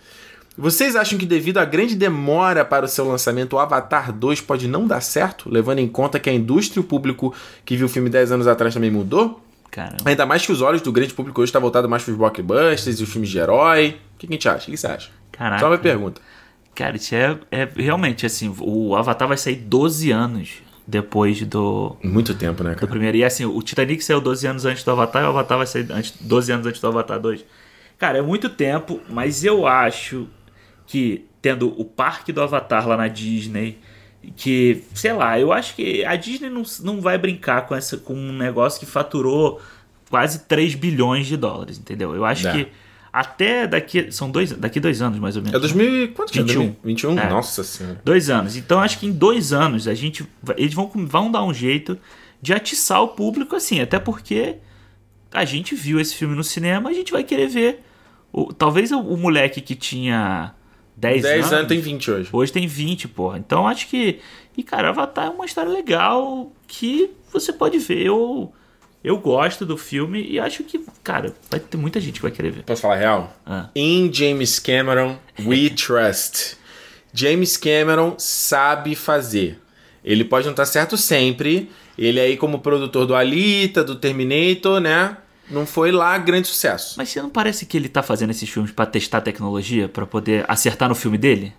Vocês 0.58 0.94
acham 0.94 1.18
que 1.18 1.24
devido 1.24 1.56
à 1.56 1.64
grande 1.64 1.94
demora 1.96 2.66
para 2.66 2.84
o 2.84 2.88
seu 2.88 3.08
lançamento, 3.08 3.54
o 3.54 3.58
Avatar 3.58 4.12
2 4.12 4.42
pode 4.42 4.68
não 4.68 4.86
dar 4.86 5.00
certo, 5.00 5.48
levando 5.50 5.78
em 5.78 5.88
conta 5.88 6.20
que 6.20 6.28
a 6.28 6.32
indústria 6.34 6.80
e 6.80 6.84
o 6.84 6.86
público 6.86 7.34
que 7.64 7.78
viu 7.78 7.86
o 7.86 7.88
filme 7.88 8.10
10 8.10 8.32
anos 8.32 8.46
atrás 8.46 8.74
também 8.74 8.90
mudou? 8.90 9.40
Ainda 10.04 10.26
mais 10.26 10.44
que 10.44 10.52
os 10.52 10.60
olhos 10.60 10.82
do 10.82 10.92
grande 10.92 11.14
público 11.14 11.40
hoje 11.40 11.48
estão 11.48 11.60
voltados 11.60 11.88
mais 11.88 12.02
para 12.02 12.12
os 12.12 12.18
blockbusters 12.18 13.00
e 13.00 13.02
os 13.02 13.10
filmes 13.10 13.30
de 13.30 13.38
herói. 13.38 13.98
O 14.14 14.18
que, 14.18 14.26
que 14.26 14.32
a 14.32 14.36
gente 14.36 14.48
acha? 14.48 14.68
O 14.68 14.70
que 14.70 14.76
você 14.76 14.86
acha? 14.86 15.10
Caraca. 15.32 15.60
Só 15.60 15.68
uma 15.68 15.78
pergunta. 15.78 16.20
Cara, 16.74 16.96
isso 16.96 17.14
é, 17.14 17.38
é 17.50 17.68
realmente 17.76 18.26
assim. 18.26 18.54
O 18.58 18.94
Avatar 18.96 19.28
vai 19.28 19.36
sair 19.36 19.56
12 19.56 20.10
anos 20.10 20.62
depois 20.86 21.40
do, 21.42 21.96
Muito 22.02 22.34
tempo, 22.34 22.64
né, 22.64 22.70
do 22.70 22.76
cara? 22.76 22.86
primeiro. 22.88 23.16
E 23.16 23.24
assim, 23.24 23.44
o 23.44 23.62
Titanic 23.62 24.02
saiu 24.02 24.20
12 24.20 24.46
anos 24.46 24.64
antes 24.64 24.82
do 24.82 24.90
Avatar 24.90 25.22
e 25.22 25.26
o 25.26 25.28
Avatar 25.28 25.58
vai 25.58 25.66
sair 25.66 25.86
antes, 25.90 26.14
12 26.20 26.52
anos 26.52 26.66
antes 26.66 26.80
do 26.80 26.86
Avatar 26.88 27.20
2. 27.20 27.44
Cara, 27.96 28.18
é 28.18 28.22
muito 28.22 28.48
tempo, 28.48 29.00
mas 29.08 29.44
eu 29.44 29.66
acho 29.66 30.26
que 30.86 31.26
tendo 31.40 31.68
o 31.80 31.84
parque 31.84 32.32
do 32.32 32.42
Avatar 32.42 32.88
lá 32.88 32.96
na 32.96 33.08
Disney, 33.08 33.78
que, 34.36 34.82
sei 34.94 35.12
lá, 35.12 35.38
eu 35.40 35.52
acho 35.52 35.74
que 35.74 36.04
a 36.04 36.14
Disney 36.16 36.50
não, 36.50 36.62
não 36.82 37.00
vai 37.00 37.16
brincar 37.18 37.66
com, 37.66 37.74
essa, 37.74 37.96
com 37.96 38.14
um 38.14 38.32
negócio 38.32 38.78
que 38.80 38.86
faturou 38.86 39.60
quase 40.10 40.40
3 40.40 40.74
bilhões 40.74 41.26
de 41.26 41.36
dólares, 41.36 41.78
entendeu? 41.78 42.14
Eu 42.14 42.24
acho 42.24 42.46
É. 42.48 42.52
que 42.52 42.68
até 43.12 43.66
daqui. 43.66 44.12
São 44.12 44.30
dois, 44.30 44.52
daqui 44.52 44.78
dois 44.78 45.02
anos, 45.02 45.18
mais 45.18 45.36
ou 45.36 45.42
menos. 45.42 45.56
É 45.56 45.60
2000 45.60 46.04
e- 46.04 46.08
quanto 46.08 46.32
que 46.32 46.38
é? 46.38 46.42
21. 46.42 46.76
21? 46.84 47.18
É. 47.18 47.28
Nossa 47.28 47.64
senhora. 47.64 48.00
Dois 48.04 48.30
anos. 48.30 48.56
Então 48.56 48.78
acho 48.80 48.98
que 48.98 49.06
em 49.06 49.12
dois 49.12 49.52
anos 49.52 49.88
a 49.88 49.94
gente. 49.94 50.24
Eles 50.56 50.74
vão, 50.74 50.90
vão 50.94 51.30
dar 51.30 51.42
um 51.42 51.52
jeito 51.52 51.98
de 52.40 52.52
atiçar 52.54 53.02
o 53.02 53.08
público 53.08 53.56
assim. 53.56 53.80
Até 53.80 53.98
porque 53.98 54.56
a 55.32 55.44
gente 55.44 55.74
viu 55.74 55.98
esse 55.98 56.14
filme 56.14 56.36
no 56.36 56.44
cinema, 56.44 56.90
a 56.90 56.92
gente 56.92 57.10
vai 57.10 57.24
querer 57.24 57.48
ver. 57.48 57.80
O, 58.32 58.52
talvez 58.52 58.92
o, 58.92 59.00
o 59.00 59.16
moleque 59.16 59.60
que 59.60 59.74
tinha 59.74 60.54
10, 61.00 61.22
10 61.22 61.38
anos. 61.38 61.52
anos 61.52 61.68
tem 61.68 61.80
20 61.80 62.10
hoje. 62.10 62.28
Hoje 62.30 62.52
tem 62.52 62.66
20, 62.66 63.08
porra. 63.08 63.38
Então 63.38 63.66
acho 63.66 63.88
que. 63.88 64.20
E, 64.56 64.62
cara, 64.62 64.90
Avatar 64.90 65.26
é 65.26 65.30
uma 65.30 65.46
história 65.46 65.70
legal 65.70 66.52
que 66.68 67.10
você 67.32 67.52
pode 67.52 67.78
ver. 67.78 68.06
Eu, 68.06 68.52
eu 69.02 69.16
gosto 69.16 69.64
do 69.64 69.78
filme 69.78 70.22
e 70.22 70.38
acho 70.38 70.62
que, 70.62 70.84
cara, 71.02 71.34
vai 71.50 71.58
ter 71.58 71.78
muita 71.78 71.98
gente 72.00 72.14
que 72.14 72.22
vai 72.22 72.30
querer 72.30 72.50
ver. 72.50 72.62
Posso 72.64 72.82
falar 72.82 72.96
real? 72.96 73.34
Ah. 73.46 73.70
Em 73.74 74.12
James 74.12 74.58
Cameron, 74.58 75.16
we 75.40 75.70
trust. 75.74 76.58
James 77.14 77.56
Cameron 77.56 78.14
sabe 78.18 78.94
fazer. 78.94 79.58
Ele 80.04 80.24
pode 80.24 80.44
não 80.46 80.52
estar 80.52 80.66
certo 80.66 80.96
sempre. 80.96 81.70
Ele 81.96 82.20
aí, 82.20 82.36
como 82.36 82.60
produtor 82.60 83.06
do 83.06 83.14
Alita, 83.14 83.82
do 83.82 83.94
Terminator, 83.94 84.80
né? 84.80 85.16
Não 85.50 85.66
foi 85.66 85.90
lá 85.90 86.16
grande 86.18 86.48
sucesso. 86.48 86.94
Mas 86.96 87.08
você 87.08 87.20
não 87.20 87.30
parece 87.30 87.66
que 87.66 87.76
ele 87.76 87.88
tá 87.88 88.02
fazendo 88.02 88.30
esses 88.30 88.48
filmes 88.48 88.70
pra 88.72 88.86
testar 88.86 89.20
tecnologia, 89.20 89.88
pra 89.88 90.06
poder 90.06 90.44
acertar 90.48 90.88
no 90.88 90.94
filme 90.94 91.18
dele? 91.18 91.52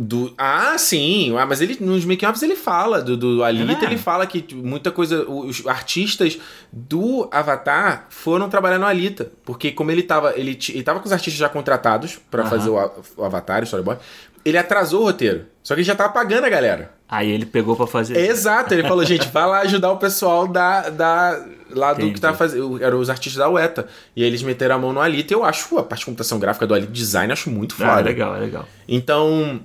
Do... 0.00 0.32
Ah, 0.38 0.78
sim. 0.78 1.36
Ah, 1.36 1.44
mas 1.44 1.60
ele 1.60 1.76
nos 1.80 2.04
make-ups 2.04 2.40
ele 2.42 2.54
fala 2.54 3.02
do, 3.02 3.16
do 3.16 3.42
Alita, 3.42 3.84
É. 3.84 3.88
ele 3.88 3.98
fala 3.98 4.24
que 4.28 4.54
muita 4.54 4.92
coisa. 4.92 5.28
Os 5.28 5.66
artistas 5.66 6.38
do 6.72 7.28
Avatar 7.32 8.06
foram 8.08 8.48
trabalhar 8.48 8.78
no 8.78 8.86
Alita. 8.86 9.32
Porque 9.44 9.72
como 9.72 9.90
ele 9.90 10.02
tava. 10.04 10.34
Ele, 10.38 10.56
ele 10.68 10.82
tava 10.84 11.00
com 11.00 11.06
os 11.06 11.12
artistas 11.12 11.34
já 11.40 11.48
contratados 11.48 12.16
pra 12.30 12.42
Aham. 12.42 12.50
fazer 12.50 12.68
o, 12.70 12.90
o 13.16 13.24
Avatar, 13.24 13.60
o 13.62 13.64
storyboard. 13.64 14.00
Ele 14.44 14.56
atrasou 14.56 15.00
o 15.00 15.04
roteiro. 15.04 15.46
Só 15.64 15.74
que 15.74 15.80
ele 15.80 15.86
já 15.86 15.96
tava 15.96 16.12
pagando 16.12 16.44
a 16.44 16.48
galera. 16.48 16.92
Aí 17.10 17.30
ele 17.30 17.46
pegou 17.46 17.74
pra 17.74 17.86
fazer. 17.86 18.16
Exato, 18.18 18.74
ele 18.74 18.82
falou, 18.86 19.02
gente, 19.04 19.28
vai 19.28 19.46
lá 19.46 19.60
ajudar 19.60 19.90
o 19.92 19.96
pessoal 19.96 20.46
da. 20.46 20.90
da 20.90 21.42
lá 21.70 21.92
do 21.94 22.00
Entendi. 22.00 22.14
que 22.14 22.20
tá 22.20 22.34
fazendo. 22.34 22.82
Eram 22.84 22.98
os 23.00 23.08
artistas 23.08 23.38
da 23.38 23.48
UETA. 23.48 23.88
E 24.14 24.22
aí 24.22 24.28
eles 24.28 24.42
meteram 24.42 24.74
a 24.74 24.78
mão 24.78 24.92
no 24.92 25.00
Alita. 25.00 25.32
E 25.32 25.36
eu 25.36 25.44
acho 25.44 25.78
a 25.78 25.82
parte 25.82 26.00
de 26.00 26.06
computação 26.06 26.38
gráfica 26.38 26.66
do 26.66 26.74
Alita, 26.74 26.92
design, 26.92 27.32
acho 27.32 27.48
muito 27.50 27.74
Ah, 27.80 27.88
foda. 27.96 28.00
é 28.00 28.04
legal, 28.04 28.36
é 28.36 28.40
legal. 28.40 28.68
Então, 28.86 29.60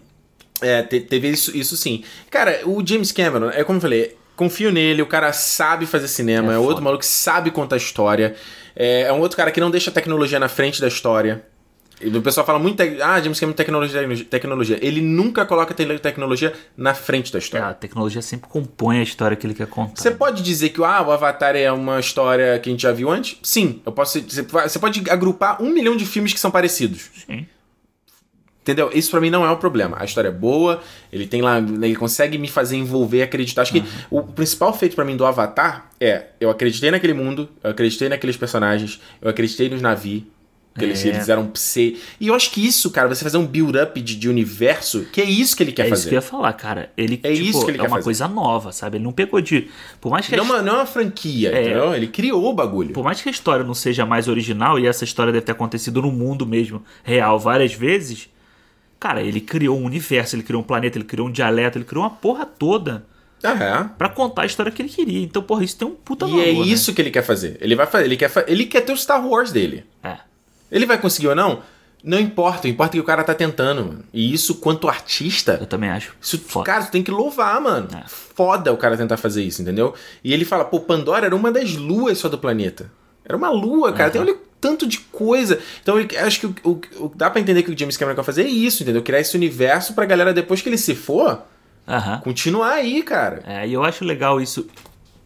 é, 0.62 0.84
te- 0.84 1.02
teve 1.02 1.30
isso, 1.30 1.56
isso 1.56 1.76
sim. 1.76 2.04
Cara, 2.32 2.62
o 2.66 2.82
James 2.86 3.12
Cameron, 3.12 3.50
é 3.50 3.64
como 3.66 3.78
eu 3.78 3.82
falei, 3.82 4.16
confio 4.38 4.72
nele, 4.72 5.02
o 5.02 5.06
cara 5.08 5.34
sabe 5.34 5.86
fazer 5.86 6.08
cinema, 6.08 6.54
É 6.54 6.56
é, 6.56 6.60
outro 6.60 6.82
maluco 6.84 7.02
que 7.02 7.06
sabe 7.08 7.52
contar 7.52 7.76
história, 7.78 8.36
é, 8.76 9.02
é 9.02 9.14
um 9.14 9.20
outro 9.20 9.36
cara 9.36 9.52
que 9.52 9.60
não 9.60 9.70
deixa 9.70 9.90
a 9.90 9.94
tecnologia 9.94 10.40
na 10.40 10.48
frente 10.48 10.80
da 10.80 10.88
história. 10.88 11.44
O 12.02 12.22
pessoal 12.22 12.46
fala 12.46 12.60
muito, 12.60 12.82
ah, 13.02 13.22
James 13.22 13.40
Cameron, 13.40 13.56
tecnologia, 13.56 14.26
tecnologia. 14.26 14.78
Ele 14.82 15.00
nunca 15.00 15.46
coloca 15.46 15.74
te- 15.74 15.86
tecnologia 16.00 16.52
na 16.76 16.94
frente 16.94 17.32
da 17.32 17.38
É, 17.38 17.42
história. 17.42 17.68
a 17.68 17.74
tecnologia 17.74 18.22
sempre 18.22 18.50
compõe 18.50 19.00
a 19.00 19.04
história 19.04 19.38
que 19.38 19.46
ele 19.48 19.54
quer 19.54 19.68
contar. 19.68 20.02
Você 20.02 20.12
pode 20.12 20.42
dizer 20.44 20.70
que 20.70 20.84
ah, 20.84 21.02
o 21.02 21.12
Avatar 21.12 21.56
é 21.56 21.72
uma 21.72 22.00
história 22.00 22.60
que 22.60 22.70
a 22.70 22.72
gente 22.72 22.82
já 22.82 22.92
viu 22.92 23.10
antes? 23.10 23.38
Sim. 23.44 23.82
Eu 23.86 23.92
posso, 23.92 24.20
você 24.22 24.80
pode 24.80 25.04
agrupar 25.10 25.62
um 25.62 25.70
milhão 25.70 25.96
de 25.96 26.06
filmes 26.06 26.34
que 26.34 26.40
são 26.40 26.52
parecidos. 26.52 27.10
Sim. 27.26 27.46
Entendeu? 28.64 28.90
Isso 28.94 29.12
pra 29.12 29.20
mim 29.20 29.30
não 29.30 29.46
é 29.46 29.52
um 29.52 29.58
problema. 29.58 29.98
A 30.00 30.06
história 30.06 30.30
é 30.30 30.32
boa, 30.32 30.82
ele 31.12 31.28
tem 31.28 31.42
lá, 31.42 31.58
ele 31.60 31.96
consegue 31.98 32.38
me 32.38 32.48
fazer 32.48 32.78
envolver, 32.78 33.22
acreditar. 33.22 33.62
Acho 33.64 33.74
que 33.74 33.84
o 34.10 34.24
principal 34.24 34.74
feito 34.74 34.96
pra 34.96 35.04
mim 35.04 35.18
do 35.18 35.26
Avatar 35.26 35.90
é 36.00 36.28
eu 36.40 36.50
acreditei 36.50 36.90
naquele 36.90 37.14
mundo, 37.14 37.50
eu 37.62 37.72
acreditei 37.72 38.08
naqueles 38.08 38.38
personagens, 38.38 39.02
eu 39.22 39.30
acreditei 39.30 39.70
nos 39.70 39.82
navios. 39.82 40.24
Que 40.78 40.86
eles, 40.86 41.06
É. 41.06 41.10
eles 41.10 41.30
eram 41.30 41.48
pse. 41.48 41.98
E 42.20 42.28
eu 42.30 42.34
acho 42.34 42.50
que 42.50 42.66
isso, 42.66 42.90
cara, 42.90 43.08
você 43.08 43.24
fazer 43.24 43.38
um 43.38 43.46
build-up 43.46 44.02
de, 44.02 44.16
de 44.16 44.28
universo, 44.28 45.06
que 45.12 45.22
é 45.22 45.24
isso 45.24 45.56
que 45.56 45.62
ele 45.62 45.72
quer 45.72 45.84
é 45.84 45.86
isso 45.86 45.96
fazer. 45.96 46.10
que 46.10 46.16
eu 46.16 46.18
ia 46.18 46.22
falar, 46.22 46.52
cara. 46.54 46.92
Ele, 46.98 47.20
É 47.22 47.32
tipo, 47.32 47.46
isso 47.48 47.64
que 47.64 47.72
ele 47.72 47.78
é 47.78 47.82
quer 47.82 47.88
uma 47.88 47.98
fazer. 47.98 48.04
coisa 48.06 48.28
nova, 48.28 48.72
sabe? 48.72 48.98
Ele 48.98 49.04
não 49.04 49.12
pegou 49.12 49.40
de. 49.40 49.68
Por 50.02 50.12
mais 50.12 50.28
que 50.28 50.34
a 50.34 50.38
Não, 50.40 50.46
é 50.46 50.48
uma, 50.50 50.62
não 50.64 50.74
é 50.74 50.76
uma 50.78 50.86
franquia, 50.88 51.52
É. 51.52 51.62
entendeu? 51.62 51.94
Ele 51.94 52.08
criou 52.08 52.44
o 52.50 52.54
bagulho. 52.54 52.92
Por 52.92 53.04
mais 53.04 53.22
que 53.22 53.30
a 53.30 53.32
história 53.32 53.64
não 53.64 53.76
seja 53.76 54.04
mais 54.06 54.28
original, 54.28 54.80
e 54.80 54.88
essa 54.88 55.04
história 55.04 55.32
deve 55.32 55.46
ter 55.46 55.52
acontecido 55.52 56.02
no 56.02 56.12
mundo 56.12 56.46
mesmo, 56.46 56.84
real, 57.04 57.38
várias 57.38 57.74
vezes, 57.74 58.28
cara, 59.00 59.22
ele 59.22 59.42
criou 59.42 59.78
um 59.78 59.84
universo, 59.86 60.36
ele 60.36 60.44
criou 60.44 60.62
um 60.62 60.66
planeta, 60.66 60.98
ele 60.98 61.06
criou 61.06 61.28
um 61.28 61.32
dialeto, 61.32 61.78
ele 61.78 61.86
criou 61.86 62.04
uma 62.04 62.10
porra 62.10 62.46
toda 62.48 63.06
Ah, 63.44 63.90
Pra 63.98 64.08
contar 64.10 64.44
a 64.44 64.46
história 64.46 64.72
que 64.72 64.82
ele 64.82 64.90
queria. 64.90 65.20
Então, 65.22 65.44
porra, 65.44 65.64
isso 65.66 65.78
tem 65.78 65.86
um 65.88 65.92
puta 65.92 66.26
é. 66.26 66.30
E 66.30 66.32
valor, 66.32 66.44
é 66.48 66.54
né? 66.54 66.60
isso 66.74 66.94
que 66.94 67.02
ele 67.02 67.12
quer 67.12 67.24
fazer. 67.24 67.58
Ele 67.60 67.76
vai 67.76 67.86
fazer, 67.86 68.06
ele 68.06 68.16
quer, 68.18 68.30
fa- 68.30 68.46
ele 68.48 68.66
quer 68.66 68.82
ter 68.82 68.94
o 68.94 68.98
Star 68.98 69.24
Wars 69.28 69.52
dele. 69.52 69.84
É. 70.02 70.18
Ele 70.74 70.86
vai 70.86 70.98
conseguir 70.98 71.28
ou 71.30 71.36
não? 71.36 71.62
Não 72.04 72.20
importa, 72.20 72.68
importa 72.68 72.96
é 72.96 72.98
que 72.98 73.02
o 73.02 73.06
cara 73.06 73.24
tá 73.24 73.34
tentando, 73.34 73.86
mano. 73.86 74.04
E 74.12 74.34
isso, 74.34 74.56
quanto 74.56 74.90
artista, 74.90 75.58
Eu 75.62 75.66
também 75.68 75.90
acho. 75.90 76.14
Isso, 76.22 76.38
Foda. 76.38 76.66
cara, 76.66 76.84
tu 76.84 76.92
tem 76.92 77.02
que 77.02 77.10
louvar, 77.12 77.62
mano. 77.62 77.88
É. 77.96 78.04
Foda 78.08 78.74
o 78.74 78.78
cara 78.78 78.98
tentar 78.98 79.16
fazer 79.16 79.42
isso, 79.42 79.62
entendeu? 79.62 79.94
E 80.22 80.34
ele 80.34 80.44
fala, 80.44 80.66
pô, 80.66 80.82
Pandora 80.82 81.28
era 81.28 81.36
uma 81.36 81.50
das 81.50 81.76
luas 81.76 82.18
só 82.18 82.28
do 82.28 82.38
planeta. 82.38 82.92
Era 83.24 83.38
uma 83.38 83.50
lua, 83.50 83.94
cara. 83.94 84.10
Tem 84.12 84.20
olha 84.20 84.36
tanto 84.60 84.86
de 84.86 84.98
coisa. 85.00 85.60
Então, 85.82 85.98
eu 85.98 86.08
acho 86.26 86.40
que 86.42 86.46
o, 86.48 86.56
o- 86.66 87.06
o- 87.06 87.12
dá 87.16 87.30
pra 87.30 87.40
entender 87.40 87.64
que 87.64 87.72
o 87.72 87.78
James 87.78 87.96
Cameron 87.96 88.16
quer 88.18 88.24
fazer 88.26 88.44
é 88.44 88.48
isso, 88.50 88.84
entendeu? 88.84 89.02
Criar 89.02 89.22
esse 89.22 89.38
universo 89.38 89.94
pra 89.94 90.04
galera, 90.06 90.34
depois 90.34 90.62
que 90.62 90.68
ele 90.68 90.78
se 90.78 90.96
for, 90.96 91.42
Aham. 91.88 92.20
continuar 92.22 92.72
aí, 92.74 93.02
cara. 93.02 93.42
É, 93.46 93.66
e 93.66 93.72
eu 93.74 93.82
acho 93.84 94.04
legal 94.04 94.42
isso. 94.42 94.68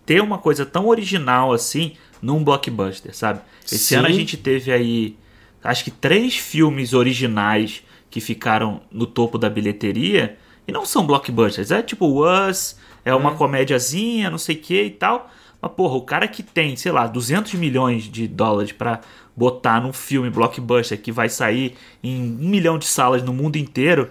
Ter 0.06 0.22
uma 0.22 0.38
coisa 0.38 0.64
tão 0.64 0.86
original 0.88 1.52
assim 1.54 1.94
num 2.22 2.44
blockbuster, 2.44 3.16
sabe? 3.16 3.40
Esse 3.66 3.80
Sim. 3.80 3.96
ano 3.96 4.08
a 4.08 4.12
gente 4.12 4.38
teve 4.38 4.72
aí, 4.72 5.16
acho 5.64 5.84
que 5.84 5.92
três 5.92 6.36
filmes 6.38 6.94
originais 6.94 7.84
que 8.10 8.22
ficaram 8.22 8.82
no 8.92 9.06
topo 9.06 9.38
da 9.38 9.50
bilheteria 9.50 10.38
e 10.68 10.72
não 10.72 10.86
são 10.86 11.06
blockbusters. 11.06 11.72
É 11.72 11.82
tipo 11.82 12.24
Us, 12.26 12.78
é 13.04 13.14
uma 13.14 13.36
comédiazinha, 13.36 14.30
não 14.30 14.38
sei 14.38 14.56
o 14.56 14.60
que 14.60 14.84
e 14.84 14.90
tal. 14.92 15.30
Mas, 15.62 15.72
porra, 15.72 15.96
o 15.96 16.02
cara 16.02 16.28
que 16.28 16.44
tem, 16.44 16.76
sei 16.76 16.92
lá, 16.92 17.08
200 17.08 17.54
milhões 17.56 18.04
de 18.04 18.28
dólares 18.28 18.72
pra 18.72 19.02
botar 19.36 19.82
num 19.82 19.94
filme 19.94 20.30
blockbuster 20.30 21.00
que 21.02 21.12
vai 21.12 21.30
sair 21.30 21.76
em 22.04 22.22
um 22.22 22.50
milhão 22.50 22.78
de 22.78 22.86
salas 22.86 23.24
no 23.24 23.34
mundo 23.34 23.56
inteiro, 23.58 24.10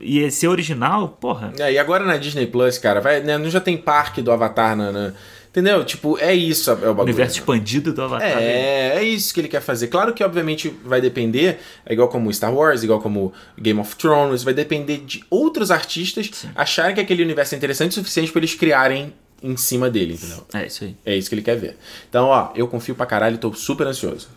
e 0.00 0.30
ser 0.30 0.46
original, 0.46 1.08
porra, 1.08 1.52
É, 1.58 1.72
e 1.72 1.78
agora 1.78 2.04
na 2.04 2.16
Disney 2.16 2.46
Plus, 2.46 2.78
cara, 2.78 3.00
vai, 3.00 3.20
né, 3.20 3.36
não 3.36 3.50
já 3.50 3.60
tem 3.60 3.76
parque 3.76 4.22
do 4.22 4.30
Avatar 4.30 4.76
na. 4.76 4.92
na- 4.92 5.12
entendeu? 5.50 5.84
Tipo, 5.84 6.18
é 6.18 6.34
isso 6.34 6.70
é 6.70 6.74
o 6.74 6.76
bagulho. 6.76 7.02
universo 7.02 7.34
né? 7.34 7.40
expandido 7.40 7.92
do 7.92 8.02
Avatar. 8.02 8.36
né? 8.36 8.42
É, 8.42 8.96
é 8.96 9.02
isso 9.02 9.32
que 9.32 9.40
ele 9.40 9.48
quer 9.48 9.60
fazer. 9.60 9.88
Claro 9.88 10.12
que, 10.12 10.22
obviamente, 10.22 10.74
vai 10.84 11.00
depender, 11.00 11.58
é 11.84 11.92
igual 11.92 12.08
como 12.08 12.32
Star 12.32 12.54
Wars, 12.54 12.82
igual 12.82 13.00
como 13.00 13.32
Game 13.58 13.78
of 13.80 13.96
Thrones, 13.96 14.42
vai 14.42 14.54
depender 14.54 14.98
de 14.98 15.24
outros 15.30 15.70
artistas 15.70 16.46
acharem 16.54 16.94
que 16.94 17.00
aquele 17.00 17.22
universo 17.22 17.54
é 17.54 17.58
interessante 17.58 17.92
o 17.92 17.94
suficiente 17.94 18.30
pra 18.32 18.40
eles 18.40 18.54
criarem 18.54 19.12
em 19.42 19.56
cima 19.56 19.88
dele, 19.88 20.14
entendeu? 20.14 20.44
É 20.52 20.66
isso 20.66 20.84
aí. 20.84 20.96
É 21.04 21.16
isso 21.16 21.28
que 21.28 21.34
ele 21.34 21.42
quer 21.42 21.56
ver. 21.56 21.76
Então, 22.08 22.26
ó, 22.26 22.50
eu 22.54 22.66
confio 22.66 22.94
pra 22.94 23.06
caralho 23.06 23.38
tô 23.38 23.52
super 23.54 23.86
ansioso. 23.86 24.28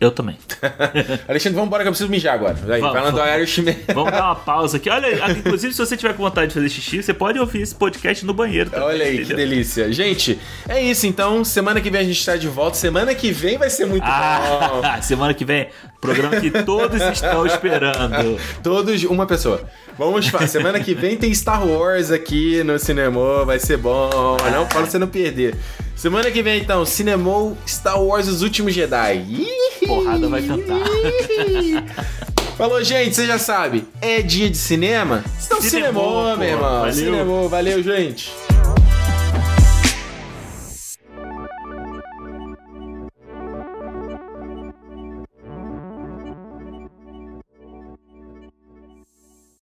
Eu 0.00 0.10
também. 0.10 0.36
Alexandre, 1.28 1.54
vamos 1.54 1.68
embora 1.68 1.82
que 1.84 1.88
eu 1.88 1.92
preciso 1.92 2.10
mijar 2.10 2.34
agora. 2.34 2.54
Vai, 2.54 2.80
Vamos, 2.80 2.96
falando 2.96 3.14
do 3.14 3.18
vamos. 3.20 3.34
Irishman. 3.36 3.76
Vamos 3.94 4.12
dar 4.12 4.24
uma 4.24 4.34
pausa 4.34 4.76
aqui. 4.76 4.90
Olha, 4.90 5.08
inclusive, 5.30 5.72
se 5.72 5.78
você 5.78 5.96
tiver 5.96 6.12
com 6.14 6.22
vontade 6.24 6.48
de 6.48 6.54
fazer 6.54 6.68
xixi, 6.68 7.02
você 7.02 7.14
pode 7.14 7.38
ouvir 7.38 7.62
esse 7.62 7.74
podcast 7.74 8.26
no 8.26 8.34
banheiro. 8.34 8.70
também, 8.70 8.86
Olha 8.88 9.04
aí, 9.04 9.16
que 9.18 9.22
entendeu? 9.22 9.36
delícia. 9.36 9.92
Gente, 9.92 10.38
é 10.68 10.82
isso 10.82 11.06
então. 11.06 11.44
Semana 11.44 11.80
que 11.80 11.90
vem 11.90 12.00
a 12.00 12.04
gente 12.04 12.24
tá 12.26 12.36
de 12.36 12.48
volta. 12.48 12.76
Semana 12.76 13.14
que 13.14 13.30
vem 13.30 13.56
vai 13.56 13.70
ser 13.70 13.86
muito 13.86 14.02
bom. 14.04 14.10
Ah, 14.10 14.98
semana 15.02 15.32
que 15.32 15.44
vem, 15.44 15.68
programa 16.04 16.38
que 16.40 16.50
todos 16.50 17.00
estão 17.00 17.46
esperando. 17.46 18.38
Todos, 18.62 19.02
uma 19.04 19.26
pessoa. 19.26 19.62
Vamos 19.98 20.28
falar. 20.28 20.46
Semana 20.46 20.78
que 20.80 20.94
vem 20.94 21.16
tem 21.16 21.32
Star 21.32 21.66
Wars 21.66 22.10
aqui 22.10 22.62
no 22.62 22.78
Cinemô. 22.78 23.44
Vai 23.46 23.58
ser 23.58 23.78
bom. 23.78 24.36
Não 24.52 24.66
para 24.66 24.84
você 24.84 24.98
não 24.98 25.08
perder. 25.08 25.56
Semana 25.96 26.30
que 26.30 26.42
vem, 26.42 26.60
então, 26.60 26.84
Cinemô 26.84 27.56
Star 27.66 28.02
Wars 28.02 28.28
Os 28.28 28.42
Últimos 28.42 28.74
Jedi. 28.74 29.24
Porrada 29.86 30.28
vai 30.28 30.42
cantar. 30.42 30.80
Falou, 32.58 32.84
gente, 32.84 33.14
você 33.16 33.26
já 33.26 33.38
sabe. 33.38 33.86
É 34.00 34.20
dia 34.20 34.50
de 34.50 34.56
cinema? 34.56 35.24
Então, 35.44 35.60
Cinemô, 35.60 36.00
pô. 36.00 36.36
meu 36.36 36.48
irmão. 36.48 36.80
Valeu. 36.80 36.92
Cinemô, 36.92 37.48
valeu, 37.48 37.82
gente. 37.82 38.30